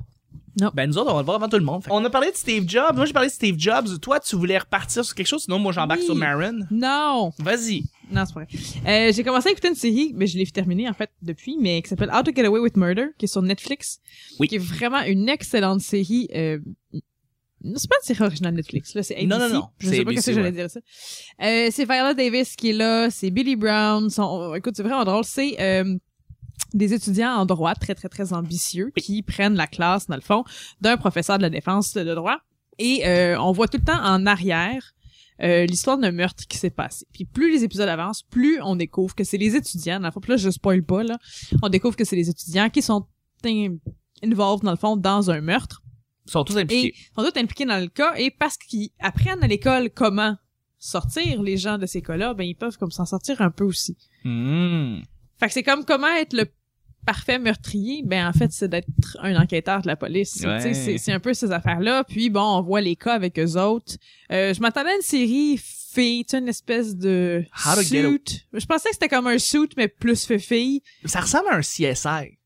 Non. 0.61 0.71
Ben, 0.75 0.89
nous 0.89 0.99
autres, 0.99 1.11
on 1.11 1.15
va 1.15 1.21
le 1.21 1.25
voir 1.25 1.37
avant 1.37 1.49
tout 1.49 1.59
le 1.59 1.65
monde. 1.65 1.85
Fait- 1.85 1.91
On 1.93 2.05
a 2.05 2.11
parlé 2.11 2.33
de 2.33 2.37
Steve 2.37 2.69
Jobs. 2.69 2.97
Moi, 2.97 3.05
j'ai 3.07 3.13
parlé 3.13 3.29
de 3.29 3.33
Steve 3.33 3.55
Jobs. 3.57 4.01
Toi, 4.01 4.19
tu 4.19 4.35
voulais 4.35 4.59
repartir 4.59 5.05
sur 5.05 5.15
quelque 5.15 5.27
chose. 5.29 5.45
Sinon, 5.45 5.59
moi, 5.61 5.71
j'embarque 5.73 6.01
Oui. 6.01 6.07
sur 6.07 6.17
Marin. 6.17 6.59
Non! 6.71 7.33
Vas-y. 7.39 7.85
Non, 8.11 8.25
c'est 8.27 8.35
pas 8.35 8.45
vrai. 8.45 8.49
Euh, 9.09 9.13
j'ai 9.13 9.23
commencé 9.23 9.49
à 9.49 9.53
écouter 9.53 9.69
une 9.69 9.75
série, 9.75 10.13
mais 10.15 10.27
je 10.27 10.37
l'ai 10.37 10.47
terminée 10.47 10.89
en 10.89 10.95
fait 10.95 11.11
depuis, 11.23 11.57
mais 11.61 11.81
qui 11.83 11.89
s'appelle 11.89 12.11
How 12.13 12.23
to 12.23 12.33
Get 12.35 12.45
Away 12.45 12.61
with 12.61 12.77
Murder, 12.77 13.07
qui 13.19 13.27
est 13.27 13.29
sur 13.29 13.43
Netflix. 13.43 14.01
Oui. 14.39 14.49
Qui 14.49 14.57
est 14.57 14.59
vraiment 14.59 15.03
une 15.03 15.29
excellente 15.29 15.81
série. 15.81 16.29
Euh, 16.35 16.59
non, 17.63 17.75
c'est 17.77 17.91
pas 17.91 17.97
une 18.03 18.07
série 18.07 18.25
originale 18.25 18.55
Netflix, 18.55 18.95
là, 18.95 19.03
c'est 19.03 19.15
ABC. 19.15 19.27
Non, 19.29 19.39
non, 19.39 19.49
non, 19.51 19.69
Je 19.79 19.89
c'est 19.89 19.97
sais 19.97 20.05
pas 20.05 20.13
qu'est-ce 20.13 20.27
que 20.27 20.33
j'allais 20.33 20.53
dire 20.53 20.71
ça. 20.71 20.81
Euh, 21.43 21.69
c'est 21.71 21.85
Viola 21.85 22.15
Davis 22.15 22.57
qui 22.57 22.71
est 22.71 22.75
là, 22.75 23.11
c'est 23.11 23.31
Billy 23.31 23.55
Brown. 23.55 24.09
Son, 24.09 24.55
écoute, 24.55 24.75
c'est 24.77 24.83
vraiment 24.83 25.05
drôle. 25.05 25.25
C'est 25.25 25.61
euh, 25.61 25.97
des 26.73 26.95
étudiants 26.95 27.35
en 27.35 27.45
droit 27.45 27.75
très, 27.75 27.95
très, 27.95 28.09
très 28.09 28.33
ambitieux 28.33 28.93
qui 28.97 29.23
prennent 29.23 29.57
la 29.57 29.67
classe, 29.67 30.07
dans 30.07 30.17
le 30.17 30.23
fond, 30.23 30.45
d'un 30.81 30.97
professeur 30.97 31.37
de 31.37 31.43
la 31.43 31.51
défense 31.51 31.93
de 31.93 32.15
droit. 32.15 32.39
Et 32.79 33.07
euh, 33.07 33.39
on 33.39 33.53
voit 33.53 33.69
tout 33.69 33.77
le 33.77 33.85
temps 33.85 34.03
en 34.03 34.25
arrière 34.25 34.95
euh, 35.43 35.65
l'histoire 35.67 35.99
d'un 35.99 36.13
meurtre 36.13 36.47
qui 36.47 36.59
s'est 36.59 36.71
passé. 36.71 37.07
Puis 37.13 37.25
plus 37.25 37.51
les 37.51 37.65
épisodes 37.65 37.89
avancent, 37.89 38.23
plus 38.23 38.61
on 38.63 38.77
découvre 38.77 39.15
que 39.15 39.25
c'est 39.25 39.39
les 39.39 39.57
étudiants, 39.57 40.01
dans 40.01 40.09
le 40.09 40.13
fond, 40.13 40.21
là, 40.29 40.37
je 40.37 40.51
spoil 40.51 40.83
pas, 40.83 41.03
là, 41.03 41.19
on 41.63 41.69
découvre 41.69 41.97
que 41.97 42.05
c'est 42.05 42.17
les 42.17 42.29
étudiants 42.29 42.69
qui 42.71 42.83
sont 42.83 43.07
in- 43.45 43.77
involved, 44.23 44.65
dans 44.65 44.71
le 44.73 44.77
fond, 44.77 44.97
dans 44.97 45.31
un 45.31 45.41
meurtre 45.41 45.83
Ils 46.27 46.31
sont 46.33 46.45
tous 46.45 46.57
impliqués. 46.59 46.95
sont 47.17 47.23
tous 47.23 47.39
impliqués 47.41 47.65
dans 47.65 47.81
le 47.81 47.89
cas, 47.89 48.15
et 48.17 48.31
parce 48.31 48.57
qu'ils 48.59 48.91
apprennent 48.99 49.43
à 49.43 49.47
l'école 49.47 49.91
comment 49.91 50.37
sortir 50.79 51.43
les 51.43 51.57
gens 51.57 51.79
de 51.79 51.87
ces 51.87 52.01
cas-là, 52.03 52.35
ben 52.35 52.45
ils 52.45 52.55
peuvent 52.55 52.77
comme 52.79 52.91
s'en 52.91 53.05
sortir 53.07 53.41
un 53.43 53.51
peu 53.51 53.65
aussi. 53.65 53.97
Hmm. 54.25 55.01
Fait 55.39 55.47
que 55.47 55.53
c'est 55.53 55.63
comme 55.63 55.85
comment 55.85 56.09
être 56.17 56.33
le 56.35 56.47
parfait 57.05 57.39
meurtrier, 57.39 58.03
ben 58.05 58.27
en 58.27 58.33
fait 58.33 58.53
c'est 58.53 58.69
d'être 58.69 58.87
un 59.21 59.37
enquêteur 59.37 59.83
de 59.83 59.87
la 59.87 59.97
police. 59.97 60.43
Ouais. 60.45 60.61
C'est 60.75 60.99
c'est 60.99 61.13
un 61.13 61.21
peu 61.21 61.35
ces 61.35 61.53
affaires-là. 61.53 62.05
Puis 62.05 62.31
bon, 62.31 62.43
on 62.43 62.63
voit 62.63 62.81
les 62.81 62.97
cas 62.97 63.15
avec 63.15 63.39
eux 63.39 63.57
autres. 63.57 63.95
Euh, 64.33 64.55
je 64.55 64.61
m'attendais 64.61 64.91
à 64.91 64.97
une 64.97 65.03
série 65.03 65.59
fille, 65.59 66.25
tu 66.25 66.31
sais, 66.31 66.39
une 66.39 66.49
espèce 66.49 66.97
de 66.97 67.45
suit. 67.83 68.45
Je 68.53 68.67
pensais 68.67 68.89
que 68.91 68.95
c'était 68.95 69.09
comme 69.09 69.27
un 69.27 69.39
suit 69.39 69.69
mais 69.77 69.89
plus 69.89 70.25
fait 70.25 70.39
fille. 70.39 70.83
Ça 71.05 71.21
ressemble 71.21 71.49
à 71.49 71.57
un 71.57 71.61
CSI. 71.61 72.39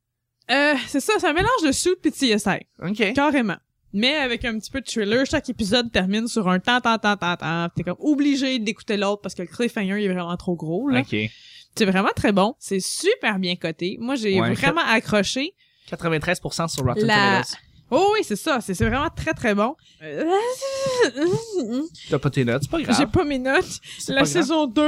Euh, 0.50 0.74
c'est 0.88 1.00
ça, 1.00 1.14
c'est 1.18 1.26
un 1.26 1.32
mélange 1.32 1.62
de 1.66 1.72
suit 1.72 1.94
et 2.04 2.10
de 2.10 2.14
CSI, 2.36 2.66
OK. 2.82 3.14
carrément. 3.14 3.56
Mais 3.94 4.16
avec 4.16 4.44
un 4.44 4.58
petit 4.58 4.70
peu 4.70 4.80
de 4.80 4.86
thriller, 4.86 5.24
chaque 5.24 5.48
épisode 5.48 5.90
termine 5.92 6.26
sur 6.26 6.48
un 6.48 6.58
tant, 6.58 6.80
tant, 6.80 6.98
tant, 6.98 7.16
tant, 7.16 7.36
tant. 7.36 7.68
T'es 7.74 7.84
comme 7.84 7.96
obligé 8.00 8.58
d'écouter 8.58 8.96
l'autre 8.96 9.22
parce 9.22 9.36
que 9.36 9.42
le 9.42 9.48
cliffhanger 9.48 10.00
il 10.00 10.10
est 10.10 10.12
vraiment 10.12 10.36
trop 10.36 10.56
gros, 10.56 10.88
là. 10.88 11.00
OK. 11.00 11.16
C'est 11.76 11.84
vraiment 11.86 12.10
très 12.14 12.32
bon. 12.32 12.54
C'est 12.58 12.80
super 12.80 13.38
bien 13.38 13.56
coté. 13.56 13.96
Moi, 14.00 14.14
j'ai 14.14 14.40
Ouais. 14.40 14.54
vraiment 14.54 14.82
accroché. 14.86 15.54
93% 15.90 16.68
sur 16.68 16.84
Rotten 16.84 17.06
La- 17.06 17.42
Tomatoes. 17.42 17.56
Oh 17.90 18.10
oui, 18.14 18.20
c'est 18.22 18.36
ça. 18.36 18.60
C'est 18.60 18.74
vraiment 18.74 19.10
très, 19.14 19.34
très 19.34 19.54
bon. 19.54 19.74
Euh, 20.02 20.24
T'as 22.10 22.18
pas 22.18 22.30
tes 22.30 22.44
notes, 22.44 22.62
c'est 22.62 22.70
pas 22.70 22.78
J'ai 22.78 22.84
grave. 22.84 23.10
pas 23.10 23.24
mes 23.24 23.38
notes. 23.38 23.80
La 24.08 24.14
grave. 24.16 24.26
saison 24.26 24.66
2, 24.66 24.82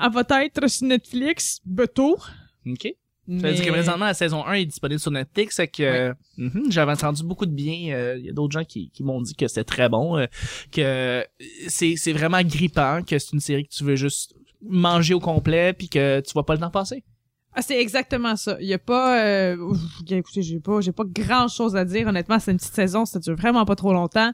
elle 0.00 0.10
va 0.12 0.24
être 0.44 0.68
sur 0.68 0.86
Netflix, 0.86 1.60
bientôt. 1.64 2.18
OK. 2.66 2.88
Ça 3.28 3.48
veut 3.48 3.54
dire 3.54 3.64
que 3.64 3.70
présentement, 3.70 4.06
la 4.06 4.14
saison 4.14 4.44
1 4.44 4.54
est 4.54 4.64
disponible 4.66 4.98
sur 5.00 5.12
Netflix, 5.12 5.54
c'est 5.56 5.68
que 5.68 6.12
mhm, 6.38 6.64
j'avais 6.70 6.90
entendu 6.92 7.22
beaucoup 7.22 7.46
de 7.46 7.52
bien. 7.54 7.94
euh, 7.94 8.16
Il 8.18 8.26
y 8.26 8.28
a 8.28 8.32
d'autres 8.32 8.52
gens 8.52 8.64
qui, 8.64 8.90
qui 8.90 9.04
m'ont 9.04 9.20
dit 9.22 9.36
que 9.36 9.46
c'était 9.46 9.62
très 9.64 9.88
bon, 9.88 10.18
euh, 10.18 10.26
que 10.72 11.24
c'est 11.68 11.94
c'est 11.96 12.12
vraiment 12.12 12.42
grippant, 12.42 13.02
que 13.04 13.16
c'est 13.20 13.32
une 13.32 13.40
série 13.40 13.64
que 13.64 13.72
tu 13.72 13.84
veux 13.84 13.94
juste 13.94 14.34
manger 14.62 15.14
au 15.14 15.20
complet, 15.20 15.72
puis 15.72 15.88
que 15.88 16.20
tu 16.20 16.32
vois 16.32 16.44
pas 16.46 16.54
le 16.54 16.60
temps 16.60 16.70
passer. 16.70 17.02
Ah, 17.54 17.60
c'est 17.60 17.78
exactement 17.80 18.34
ça. 18.36 18.56
Il 18.60 18.66
y 18.66 18.72
a 18.72 18.78
pas, 18.78 19.22
euh, 19.24 19.74
écoutez, 20.08 20.40
j'ai 20.42 20.58
pas, 20.60 20.80
j'ai 20.80 20.92
pas 20.92 21.04
grand 21.06 21.48
chose 21.48 21.76
à 21.76 21.84
dire. 21.84 22.06
Honnêtement, 22.08 22.38
c'est 22.38 22.50
une 22.50 22.56
petite 22.56 22.74
saison, 22.74 23.04
ça 23.04 23.18
dure 23.18 23.36
vraiment 23.36 23.64
pas 23.66 23.76
trop 23.76 23.92
longtemps. 23.92 24.32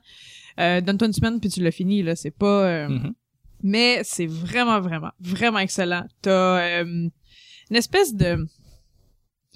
Euh, 0.61 0.81
donne-toi 0.81 1.09
une 1.09 1.13
semaine 1.13 1.41
puis 1.41 1.49
tu 1.51 1.61
l'as 1.63 1.71
fini, 1.73 2.03
là. 2.03 2.15
C'est 2.15 2.31
pas, 2.31 2.65
euh, 2.65 2.89
Mhm. 2.89 3.13
mais 3.65 4.01
c'est 4.05 4.27
vraiment, 4.27 4.81
vraiment, 4.81 5.11
vraiment 5.21 5.59
excellent. 5.59 6.05
T'as, 6.23 6.31
euh, 6.83 6.85
une 6.85 7.77
espèce 7.77 8.15
de, 8.15 8.47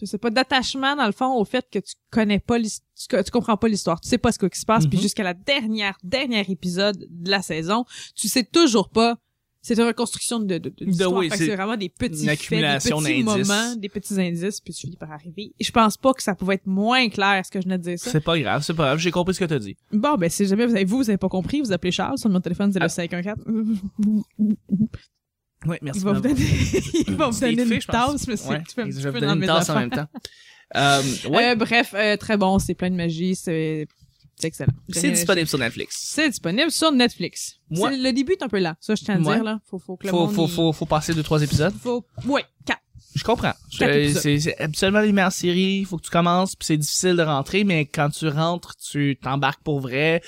je 0.01 0.07
sais 0.07 0.19
pas, 0.19 0.31
d'attachement 0.31 0.97
dans 0.97 1.07
le 1.07 1.13
fond 1.13 1.33
au 1.35 1.45
fait 1.45 1.65
que 1.71 1.79
tu 1.79 1.95
connais 2.11 2.41
pas 2.41 2.59
l'histoire, 2.59 2.89
tu, 2.99 3.25
tu 3.25 3.31
comprends 3.31 3.57
pas 3.57 3.69
l'histoire, 3.69 4.01
tu 4.01 4.09
sais 4.09 4.19
pas 4.19 4.33
ce 4.33 4.39
qui 4.41 4.59
se 4.59 4.67
passe, 4.67 4.87
puis 4.89 4.97
Mhm. 4.99 5.03
jusqu'à 5.03 5.23
la 5.23 5.35
dernière, 5.35 5.97
dernière 6.03 6.51
épisode 6.51 7.07
de 7.09 7.31
la 7.31 7.43
saison, 7.43 7.85
tu 8.17 8.27
sais 8.29 8.43
toujours 8.43 8.89
pas. 8.91 9.19
C'est 9.65 9.75
une 9.79 9.85
reconstruction 9.85 10.41
de, 10.41 10.45
de, 10.45 10.59
de, 10.59 10.69
De- 10.71 10.85
l'histoire. 10.87 11.13
oui, 11.13 11.31
c'est 11.33 11.55
vraiment 11.55 11.77
des 11.77 11.89
petits 11.89 12.27
faits, 12.27 12.51
des 12.51 12.91
petits 12.91 13.23
moments, 13.23 13.77
des 13.77 13.89
petits 13.89 14.21
indices, 14.21 14.61
puis 14.61 14.75
tu 14.75 14.81
finis 14.81 14.97
par 14.97 15.13
arriver. 15.13 15.53
Et 15.59 15.63
je 15.65 15.71
pense 15.71 15.97
pas 15.97 16.13
que 16.15 16.23
ça 16.23 16.35
pouvait 16.35 16.55
être 16.57 16.67
moins 16.67 17.09
clair, 17.09 17.43
ce 17.47 17.51
que 17.51 17.61
je 17.61 17.65
venais 17.67 17.79
de 17.79 17.85
dire 17.85 17.99
ça. 17.99 18.11
C'est 18.11 18.21
pas 18.25 18.37
grave, 18.41 18.63
c'est 18.65 18.75
pas 18.75 18.87
grave, 18.87 18.99
j'ai 18.99 19.13
compris 19.13 19.35
ce 19.35 19.39
que 19.41 19.45
t'as 19.45 19.61
dit. 19.61 19.77
Bon, 19.93 20.17
ben, 20.17 20.29
si 20.29 20.47
jamais 20.47 20.67
vous 20.67 20.75
avez, 20.75 20.85
vous, 20.85 20.97
vous 20.97 21.09
avez 21.11 21.17
pas 21.17 21.29
compris, 21.29 21.61
vous 21.61 21.71
appelez 21.71 21.93
Charles 21.93 22.19
sur 22.19 22.29
mon 22.29 22.41
téléphone, 22.41 22.73
c'est 22.73 22.81
le 22.81 22.87
Ah. 22.87 22.89
514. 22.89 23.39
Oui, 25.65 25.77
merci. 25.81 26.01
Il 26.01 26.05
va 26.05 26.13
vous 26.13 26.21
donner, 26.21 26.35
il 27.07 27.15
va 27.15 27.29
vous 27.29 27.41
donner 27.41 27.65
fait, 27.65 27.75
une 27.77 27.81
je 27.81 27.87
pense. 27.87 28.13
tasse, 28.13 28.27
mais 28.27 28.37
c'est, 28.37 28.49
Ouais, 28.49 28.63
tu 28.69 28.81
un 28.81 28.85
je 28.87 28.91
petit 28.91 28.97
vais 29.03 29.03
peu 29.13 29.19
vous 29.19 29.21
dans 29.21 29.29
donner 29.29 29.41
mes 29.41 29.47
une 29.47 29.53
tasse 29.59 29.71
en 29.71 29.79
même 29.79 29.91
temps. 29.91 30.09
Euh, 30.75 31.03
ouais, 31.31 31.51
Euh, 31.51 31.55
bref, 31.55 31.95
euh, 31.97 32.17
très 32.17 32.37
bon, 32.37 32.59
c'est 32.59 32.75
plein 32.75 32.91
de 32.91 32.97
magie, 32.97 33.37
c'est, 33.37 33.87
c'est 34.37 34.49
excellent. 34.49 34.73
c'est 34.91 35.11
disponible 35.11 35.47
sur 35.49 35.59
Netflix. 35.59 35.99
C'est 36.03 36.29
disponible 36.31 36.71
sur 36.71 36.91
Netflix. 36.93 37.57
Moi- 37.71 37.91
le 37.93 38.13
début 38.13 38.33
est 38.33 38.43
un 38.43 38.49
peu 38.49 38.59
là, 38.59 38.77
ça 38.81 38.95
je 38.95 39.05
tiens 39.05 39.15
à 39.15 39.19
le 39.19 39.25
Ouais. 39.25 39.35
dire 39.37 39.45
là. 39.45 39.61
Faut, 39.71 39.79
faut 39.79 39.97
que 39.97 40.05
le 40.07 40.11
Faut, 40.11 40.27
monde 40.27 40.35
faut, 40.35 40.47
y- 40.47 40.51
faut, 40.51 40.73
faut 40.73 40.87
passer 40.87 41.15
deux, 41.15 41.23
trois 41.23 41.43
épisodes. 41.43 41.75
faut, 41.83 42.05
ouais, 42.27 42.45
quatre. 42.67 42.81
Je 43.15 43.25
comprends. 43.25 43.53
C'est 43.71 44.59
absolument 44.61 45.01
les 45.01 45.13
meilleures 45.13 45.33
séries. 45.33 45.81
Il 45.81 45.85
faut 45.87 45.99
que 45.99 46.05
tu 46.05 46.11
commences, 46.11 46.57
puis 46.57 46.65
c'est 46.67 46.77
difficile 46.79 47.15
de 47.17 47.23
rentrer, 47.23 47.63
mais 47.65 47.85
quand 47.85 48.09
tu 48.11 48.27
rentres, 48.29 48.75
tu 48.77 49.19
t'embarques 49.23 49.63
pour 49.63 49.81
vrai. 49.81 50.23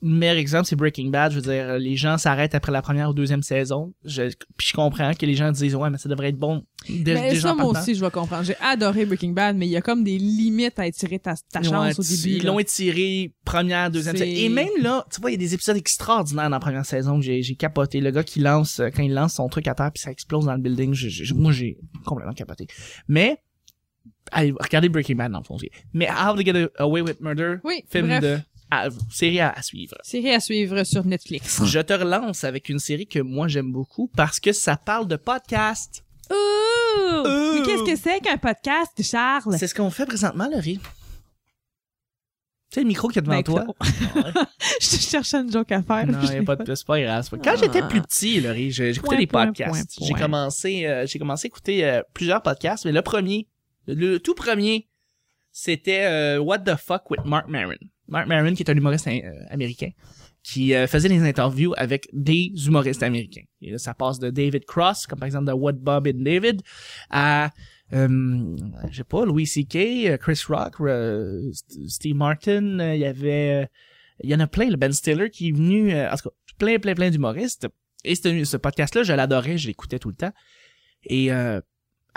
Le 0.00 0.10
meilleur 0.10 0.36
exemple, 0.36 0.66
c'est 0.66 0.76
Breaking 0.76 1.08
Bad. 1.10 1.32
Je 1.32 1.40
veux 1.40 1.42
dire, 1.42 1.76
les 1.78 1.96
gens 1.96 2.18
s'arrêtent 2.18 2.54
après 2.54 2.70
la 2.70 2.82
première 2.82 3.10
ou 3.10 3.12
deuxième 3.12 3.42
saison. 3.42 3.92
Je, 4.04 4.22
puis 4.56 4.68
je 4.68 4.72
comprends 4.72 5.12
que 5.12 5.26
les 5.26 5.34
gens 5.34 5.50
disent, 5.50 5.74
ouais, 5.74 5.90
mais 5.90 5.98
ça 5.98 6.08
devrait 6.08 6.28
être 6.28 6.38
bon 6.38 6.64
dès, 6.88 7.14
Mais 7.14 7.30
déjà 7.30 7.48
ça, 7.48 7.54
moi 7.56 7.66
aussi, 7.80 7.96
je 7.96 8.04
vais 8.04 8.10
comprendre. 8.12 8.44
J'ai 8.44 8.54
adoré 8.60 9.06
Breaking 9.06 9.30
Bad, 9.32 9.56
mais 9.56 9.66
il 9.66 9.70
y 9.70 9.76
a 9.76 9.80
comme 9.82 10.04
des 10.04 10.16
limites 10.16 10.78
à 10.78 10.86
étirer 10.86 11.18
ta, 11.18 11.34
ta 11.52 11.62
chance 11.64 11.98
Ouais, 11.98 11.98
au 11.98 12.02
début. 12.16 12.36
Ils 12.36 12.44
l'ont 12.46 12.60
étiré 12.60 13.34
première, 13.44 13.90
deuxième 13.90 14.16
saison. 14.16 14.30
Et 14.40 14.48
même 14.48 14.68
là, 14.80 15.04
tu 15.12 15.20
vois, 15.20 15.30
il 15.30 15.34
y 15.34 15.36
a 15.36 15.40
des 15.40 15.54
épisodes 15.54 15.76
extraordinaires 15.76 16.44
dans 16.44 16.56
la 16.56 16.60
première 16.60 16.86
saison 16.86 17.18
que 17.18 17.24
j'ai 17.24 17.56
capoté. 17.56 18.00
Le 18.00 18.12
gars 18.12 18.22
qui 18.22 18.38
lance, 18.38 18.78
euh, 18.78 18.90
quand 18.94 19.02
il 19.02 19.12
lance 19.14 19.34
son 19.34 19.48
truc 19.48 19.66
à 19.66 19.74
terre 19.74 19.90
puis 19.92 20.00
ça 20.00 20.12
explose 20.12 20.44
dans 20.44 20.54
le 20.54 20.60
building, 20.60 20.94
je- 20.94 21.08
je- 21.08 21.34
moi 21.34 21.50
j'ai 21.50 21.76
complètement 22.04 22.34
capoté. 22.34 22.68
Mais, 23.08 23.38
allez, 24.30 24.54
regardez 24.60 24.88
Breaking 24.88 25.16
Bad 25.16 25.32
dans 25.32 25.38
le 25.38 25.44
fond. 25.44 25.56
Mais 25.92 26.08
How 26.08 26.36
to 26.36 26.42
Get 26.42 26.68
Away 26.78 27.00
with 27.00 27.20
Murder, 27.20 27.56
Oui, 27.64 27.82
film 27.90 28.06
bref. 28.06 28.22
de, 28.22 28.38
à- 28.70 28.88
série 29.10 29.40
à, 29.40 29.50
à 29.50 29.62
suivre. 29.62 29.96
Série 30.02 30.30
à 30.32 30.40
suivre 30.40 30.82
sur 30.84 31.04
Netflix. 31.04 31.62
Je 31.64 31.80
te 31.80 31.92
relance 31.92 32.44
avec 32.44 32.68
une 32.68 32.78
série 32.78 33.06
que 33.06 33.18
moi 33.20 33.48
j'aime 33.48 33.72
beaucoup 33.72 34.08
parce 34.16 34.40
que 34.40 34.52
ça 34.52 34.76
parle 34.76 35.06
de 35.08 35.16
podcast. 35.16 36.04
Ouh! 36.30 36.34
Ouh! 36.34 37.54
Mais 37.54 37.62
qu'est-ce 37.62 37.84
que 37.84 37.96
c'est 37.96 38.20
qu'un 38.20 38.36
podcast, 38.36 38.92
Charles? 39.02 39.56
C'est 39.58 39.66
ce 39.66 39.74
qu'on 39.74 39.90
fait 39.90 40.06
présentement, 40.06 40.48
Laurie. 40.52 40.78
Tu 42.70 42.74
sais, 42.74 42.80
le 42.82 42.86
micro 42.86 43.08
qui 43.08 43.18
est 43.18 43.22
devant 43.22 43.36
Ben, 43.36 43.42
toi. 43.42 43.64
Je 44.80 44.96
cherchais 44.98 45.38
une 45.38 45.50
joke 45.50 45.72
à 45.72 45.82
faire. 45.82 46.06
Non, 46.06 46.20
Je 46.20 46.34
y 46.34 46.36
a 46.36 46.42
pas 46.42 46.54
de 46.56 46.74
c'est 46.74 46.86
pas 46.86 47.00
grave. 47.00 47.26
Quand 47.42 47.56
j'étais 47.56 47.80
plus 47.88 48.02
petit, 48.02 48.40
Laurie, 48.40 48.70
j'ai- 48.70 48.92
j'écoutais 48.92 49.16
des 49.16 49.26
point, 49.26 49.46
podcasts. 49.46 49.70
point, 49.96 50.06
J'ai 50.06 50.12
point. 50.12 50.20
commencé, 50.20 50.84
euh, 50.86 51.06
j'ai 51.06 51.18
commencé 51.18 51.46
à 51.46 51.48
écouter 51.48 51.84
euh, 51.86 52.02
plusieurs 52.12 52.42
podcasts, 52.42 52.84
mais 52.84 52.92
le 52.92 53.00
premier, 53.00 53.48
le, 53.86 54.18
tout 54.18 54.34
premier, 54.34 54.86
c'était 55.50 56.04
euh, 56.04 56.38
What 56.40 56.58
the 56.58 56.76
Fuck 56.76 57.10
with 57.10 57.24
Mark 57.24 57.48
Maron. 57.48 57.72
Mark 58.08 58.26
Maron, 58.26 58.54
qui 58.54 58.62
est 58.62 58.70
un 58.70 58.76
humoriste 58.76 59.06
euh, 59.06 59.20
américain, 59.50 59.90
qui 60.42 60.74
euh, 60.74 60.86
faisait 60.86 61.08
des 61.08 61.20
interviews 61.20 61.74
avec 61.76 62.08
des 62.12 62.52
humoristes 62.66 63.02
américains. 63.02 63.44
Et 63.60 63.72
là, 63.72 63.78
ça 63.78 63.94
passe 63.94 64.18
de 64.18 64.30
David 64.30 64.64
Cross, 64.64 65.06
comme 65.06 65.18
par 65.18 65.26
exemple 65.26 65.46
de 65.46 65.52
What 65.52 65.74
Bob 65.74 66.08
and 66.08 66.22
David, 66.22 66.62
à 67.10 67.50
euh, 67.92 68.56
je 68.90 68.96
sais 68.96 69.04
pas, 69.04 69.24
Louis 69.24 69.46
C.K., 69.46 69.76
euh, 69.76 70.16
Chris 70.16 70.40
Rock, 70.48 70.76
St- 70.78 71.88
Steve 71.88 72.16
Martin, 72.16 72.94
il 72.94 73.00
y 73.00 73.04
avait, 73.04 73.68
il 74.22 74.30
y 74.30 74.34
en 74.34 74.40
a 74.40 74.46
plein, 74.46 74.68
le 74.68 74.76
Ben 74.76 74.92
Stiller 74.92 75.30
qui 75.30 75.48
est 75.48 75.52
venu, 75.52 75.94
en 75.94 76.16
tout 76.16 76.28
cas, 76.28 76.34
plein, 76.58 76.78
plein, 76.78 76.94
plein 76.94 77.10
d'humoristes. 77.10 77.68
Et 78.04 78.14
ce, 78.14 78.44
ce 78.44 78.56
podcast-là, 78.56 79.02
je 79.02 79.12
l'adorais, 79.12 79.58
je 79.58 79.66
l'écoutais 79.66 79.98
tout 79.98 80.08
le 80.08 80.14
temps. 80.14 80.32
Et 81.04 81.30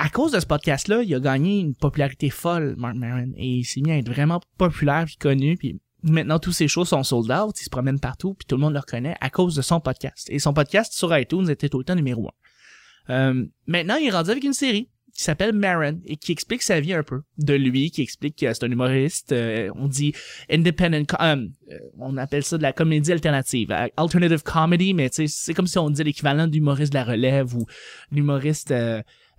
à 0.01 0.09
cause 0.09 0.31
de 0.31 0.39
ce 0.39 0.47
podcast-là, 0.47 1.03
il 1.03 1.13
a 1.13 1.19
gagné 1.19 1.59
une 1.59 1.75
popularité 1.75 2.31
folle, 2.31 2.73
Mark 2.75 2.95
Maron. 2.95 3.33
Et 3.37 3.57
il 3.57 3.63
s'est 3.65 3.81
mis 3.81 3.91
à 3.91 3.97
être 3.99 4.09
vraiment 4.09 4.41
populaire 4.57 5.05
puis 5.05 5.15
connu. 5.15 5.57
Puis 5.57 5.79
maintenant, 6.01 6.39
tous 6.39 6.53
ses 6.53 6.67
shows 6.67 6.85
sont 6.85 7.03
sold 7.03 7.31
out, 7.31 7.61
il 7.61 7.65
se 7.65 7.69
promène 7.69 7.99
partout, 7.99 8.33
puis 8.33 8.47
tout 8.47 8.55
le 8.55 8.61
monde 8.61 8.73
le 8.73 8.79
reconnaît 8.79 9.15
à 9.21 9.29
cause 9.29 9.53
de 9.53 9.61
son 9.61 9.79
podcast. 9.79 10.27
Et 10.31 10.39
son 10.39 10.55
podcast 10.55 10.93
sur 10.93 11.15
iTunes 11.15 11.47
était 11.51 11.69
tout 11.69 11.77
le 11.77 11.83
temps 11.83 11.93
numéro 11.93 12.27
un. 12.27 13.13
Euh, 13.13 13.45
maintenant, 13.67 13.97
il 13.97 14.07
est 14.07 14.11
rendu 14.11 14.31
avec 14.31 14.43
une 14.43 14.53
série 14.53 14.89
qui 15.13 15.23
s'appelle 15.23 15.53
Maron 15.53 15.99
et 16.05 16.17
qui 16.17 16.31
explique 16.31 16.61
sa 16.61 16.79
vie 16.79 16.93
un 16.93 17.03
peu 17.03 17.21
de 17.37 17.53
lui, 17.53 17.91
qui 17.91 18.01
explique 18.01 18.37
que 18.37 18.53
c'est 18.53 18.63
un 18.63 18.71
humoriste, 18.71 19.31
euh, 19.31 19.69
on 19.75 19.87
dit 19.87 20.13
independent, 20.49 21.05
euh, 21.21 21.35
euh, 21.71 21.77
on 21.99 22.17
appelle 22.17 22.43
ça 22.43 22.57
de 22.57 22.63
la 22.63 22.73
comédie 22.73 23.11
alternative, 23.11 23.71
alternative 23.97 24.43
comedy, 24.43 24.93
mais 24.93 25.09
c'est 25.11 25.53
comme 25.53 25.67
si 25.67 25.77
on 25.77 25.89
disait 25.89 26.03
l'équivalent 26.03 26.47
d'humoriste 26.47 26.93
de 26.93 26.97
la 26.97 27.03
relève 27.03 27.55
ou 27.55 27.65
l'humoriste 28.11 28.73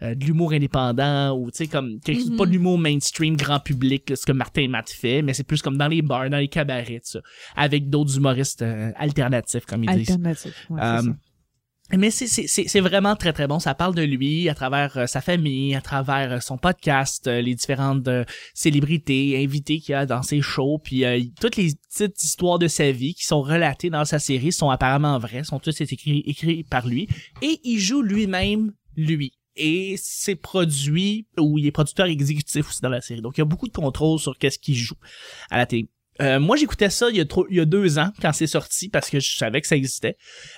euh, 0.02 0.14
de 0.14 0.24
l'humour 0.24 0.52
indépendant 0.52 1.36
ou 1.38 1.50
tu 1.50 1.58
sais 1.58 1.66
comme 1.68 2.00
quelque- 2.00 2.28
Mhm. 2.30 2.36
pas 2.36 2.46
de 2.46 2.50
l'humour 2.50 2.78
mainstream 2.78 3.36
grand 3.36 3.60
public, 3.60 4.10
là, 4.10 4.16
ce 4.16 4.26
que 4.26 4.32
Martin 4.32 4.62
et 4.62 4.68
Matt 4.68 4.90
fait, 4.90 5.22
mais 5.22 5.32
c'est 5.34 5.44
plus 5.44 5.62
comme 5.62 5.76
dans 5.76 5.88
les 5.88 6.02
bars, 6.02 6.28
dans 6.28 6.38
les 6.38 6.48
cabarets, 6.48 7.00
ça, 7.04 7.20
avec 7.56 7.88
d'autres 7.88 8.16
humoristes 8.16 8.62
euh, 8.62 8.90
alternatifs 8.96 9.64
comme 9.66 9.84
ils 9.84 9.90
disent. 9.96 10.10
Alternatif. 10.10 10.66
Ouais, 10.70 10.80
c'est 10.80 10.86
Euh, 10.86 11.02
ça. 11.02 11.96
mais 11.98 12.10
c'est 12.10 12.26
c'est 12.26 12.46
c'est 12.46 12.66
c'est 12.68 12.80
vraiment 12.80 13.16
très 13.16 13.32
très 13.34 13.46
bon. 13.46 13.58
Ça 13.58 13.74
parle 13.74 13.94
de 13.94 14.02
lui 14.02 14.48
à 14.48 14.54
travers 14.54 14.96
euh, 14.96 15.06
sa 15.06 15.20
famille, 15.20 15.74
à 15.74 15.80
travers 15.82 16.32
euh, 16.32 16.40
son 16.40 16.56
podcast, 16.56 17.26
euh, 17.26 17.40
les 17.42 17.54
différentes 17.54 18.08
célébrités, 18.54 19.42
invités 19.42 19.78
qu'il 19.78 19.92
y 19.92 19.94
a 19.94 20.06
dans 20.06 20.22
ses 20.22 20.40
shows, 20.40 20.78
puis 20.82 21.04
toutes 21.40 21.56
les 21.56 21.72
petites 21.90 22.22
histoires 22.24 22.58
de 22.58 22.68
sa 22.68 22.90
vie 22.92 23.14
qui 23.14 23.24
sont 23.26 23.42
relatées 23.42 23.90
dans 23.90 24.04
sa 24.04 24.18
série 24.18 24.52
sont 24.52 24.70
apparemment 24.70 25.18
vraies, 25.18 25.44
sont 25.44 25.58
toutes 25.58 25.80
écrites 25.80 26.24
écrits 26.26 26.64
par 26.64 26.86
lui 26.86 27.08
et 27.42 27.60
il 27.64 27.78
joue 27.78 28.02
lui-même 28.02 28.72
lui. 28.96 29.32
Et 29.56 29.96
c'est 29.98 30.34
produit 30.34 31.26
ou 31.38 31.58
il 31.58 31.66
est 31.66 31.72
producteur 31.72 32.06
exécutif 32.06 32.68
aussi 32.68 32.80
dans 32.80 32.88
la 32.88 33.00
série. 33.00 33.20
Donc 33.20 33.36
il 33.36 33.40
y 33.40 33.42
a 33.42 33.46
beaucoup 33.46 33.68
de 33.68 33.72
contrôle 33.72 34.18
sur 34.18 34.36
qu'est-ce 34.38 34.58
qu'il 34.58 34.76
joue 34.76 34.96
à 35.50 35.58
la 35.58 35.66
télé. 35.66 35.88
Euh, 36.20 36.38
moi, 36.38 36.56
j'écoutais 36.56 36.90
ça 36.90 37.08
il 37.10 37.26
il 37.50 37.56
y 37.56 37.60
a 37.60 37.64
deux 37.64 37.98
ans 37.98 38.10
quand 38.20 38.32
c'est 38.32 38.46
sorti 38.46 38.88
parce 38.88 39.08
que 39.08 39.18
je 39.18 39.36
savais 39.36 39.60
que 39.60 39.66
ça 39.66 39.76
existait. 39.76 40.16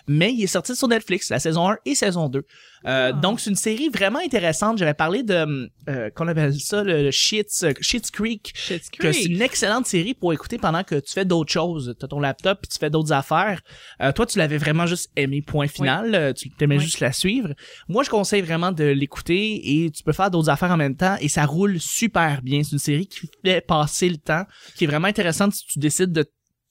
Mais 0.09 0.33
il 0.33 0.43
est 0.43 0.49
sorti 0.49 0.75
sur 0.75 0.89
Netflix, 0.89 1.31
la 1.31 1.39
saison 1.39 1.71
1 1.71 1.79
et 1.85 1.95
saison 1.95 2.29
2. 2.29 2.45
Euh. 2.87 3.13
Donc, 3.13 3.41
c'est 3.41 3.51
une 3.51 3.57
série 3.57 3.89
vraiment 3.89 4.19
intéressante. 4.19 4.79
J'avais 4.79 4.95
parlé 4.95 5.23
de, 5.23 5.71
euh, 5.89 6.11
qu'on 6.11 6.29
appelle 6.29 6.53
ça, 6.59 6.83
le, 6.83 7.11
Shit's, 7.11 7.65
Shit's 7.81 8.11
Creek. 8.11 8.53
Shit's 8.55 8.91
Que 8.91 9.13
c'est 9.13 9.25
une 9.25 9.43
excellente 9.43 9.87
série 9.87 10.15
pour 10.15 10.33
écouter 10.33 10.59
pendant 10.59 10.85
que 10.85 10.97
tu 10.97 11.13
fais 11.13 11.25
d'autres 11.25 11.53
choses. 11.53 11.95
T'as 11.99 12.09
ton 12.09 12.21
laptop 12.21 12.61
puis 12.63 12.69
tu 12.69 12.79
fais 12.79 12.91
d'autres 12.91 13.13
affaires. 13.13 13.61
Euh, 14.03 14.13
toi, 14.13 14.27
tu 14.27 14.39
l'avais 14.39 14.59
vraiment 14.59 14.87
juste 14.87 15.11
aimé, 15.17 15.43
point 15.43 15.69
final. 15.69 16.15
Euh, 16.15 16.33
Tu 16.33 16.51
t'aimais 16.51 16.77
Oui. 16.79 16.85
juste 16.85 17.01
la 17.01 17.13
suivre. 17.13 17.55
Moi, 17.89 18.03
je 18.03 18.11
conseille 18.11 18.43
vraiment 18.43 18.73
de 18.73 18.85
l'écouter 18.85 19.85
et 19.85 19.91
tu 19.91 20.03
peux 20.03 20.13
faire 20.13 20.31
d'autres 20.31 20.51
affaires 20.51 20.71
en 20.73 20.77
même 20.77 20.97
temps 20.97 21.17
et 21.21 21.29
ça 21.29 21.47
roule 21.47 21.81
super 21.81 22.43
bien. 22.43 22.63
C'est 22.63 22.73
une 22.73 22.79
série 22.79 23.07
qui 23.07 23.29
fait 23.45 23.61
passer 23.61 24.09
le 24.09 24.17
temps, 24.17 24.45
qui 24.77 24.85
est 24.85 24.87
vraiment 24.87 25.09
intéressante 25.09 25.53
si 25.55 25.67
tu 25.67 25.79
décides 25.79 26.13
de 26.13 26.25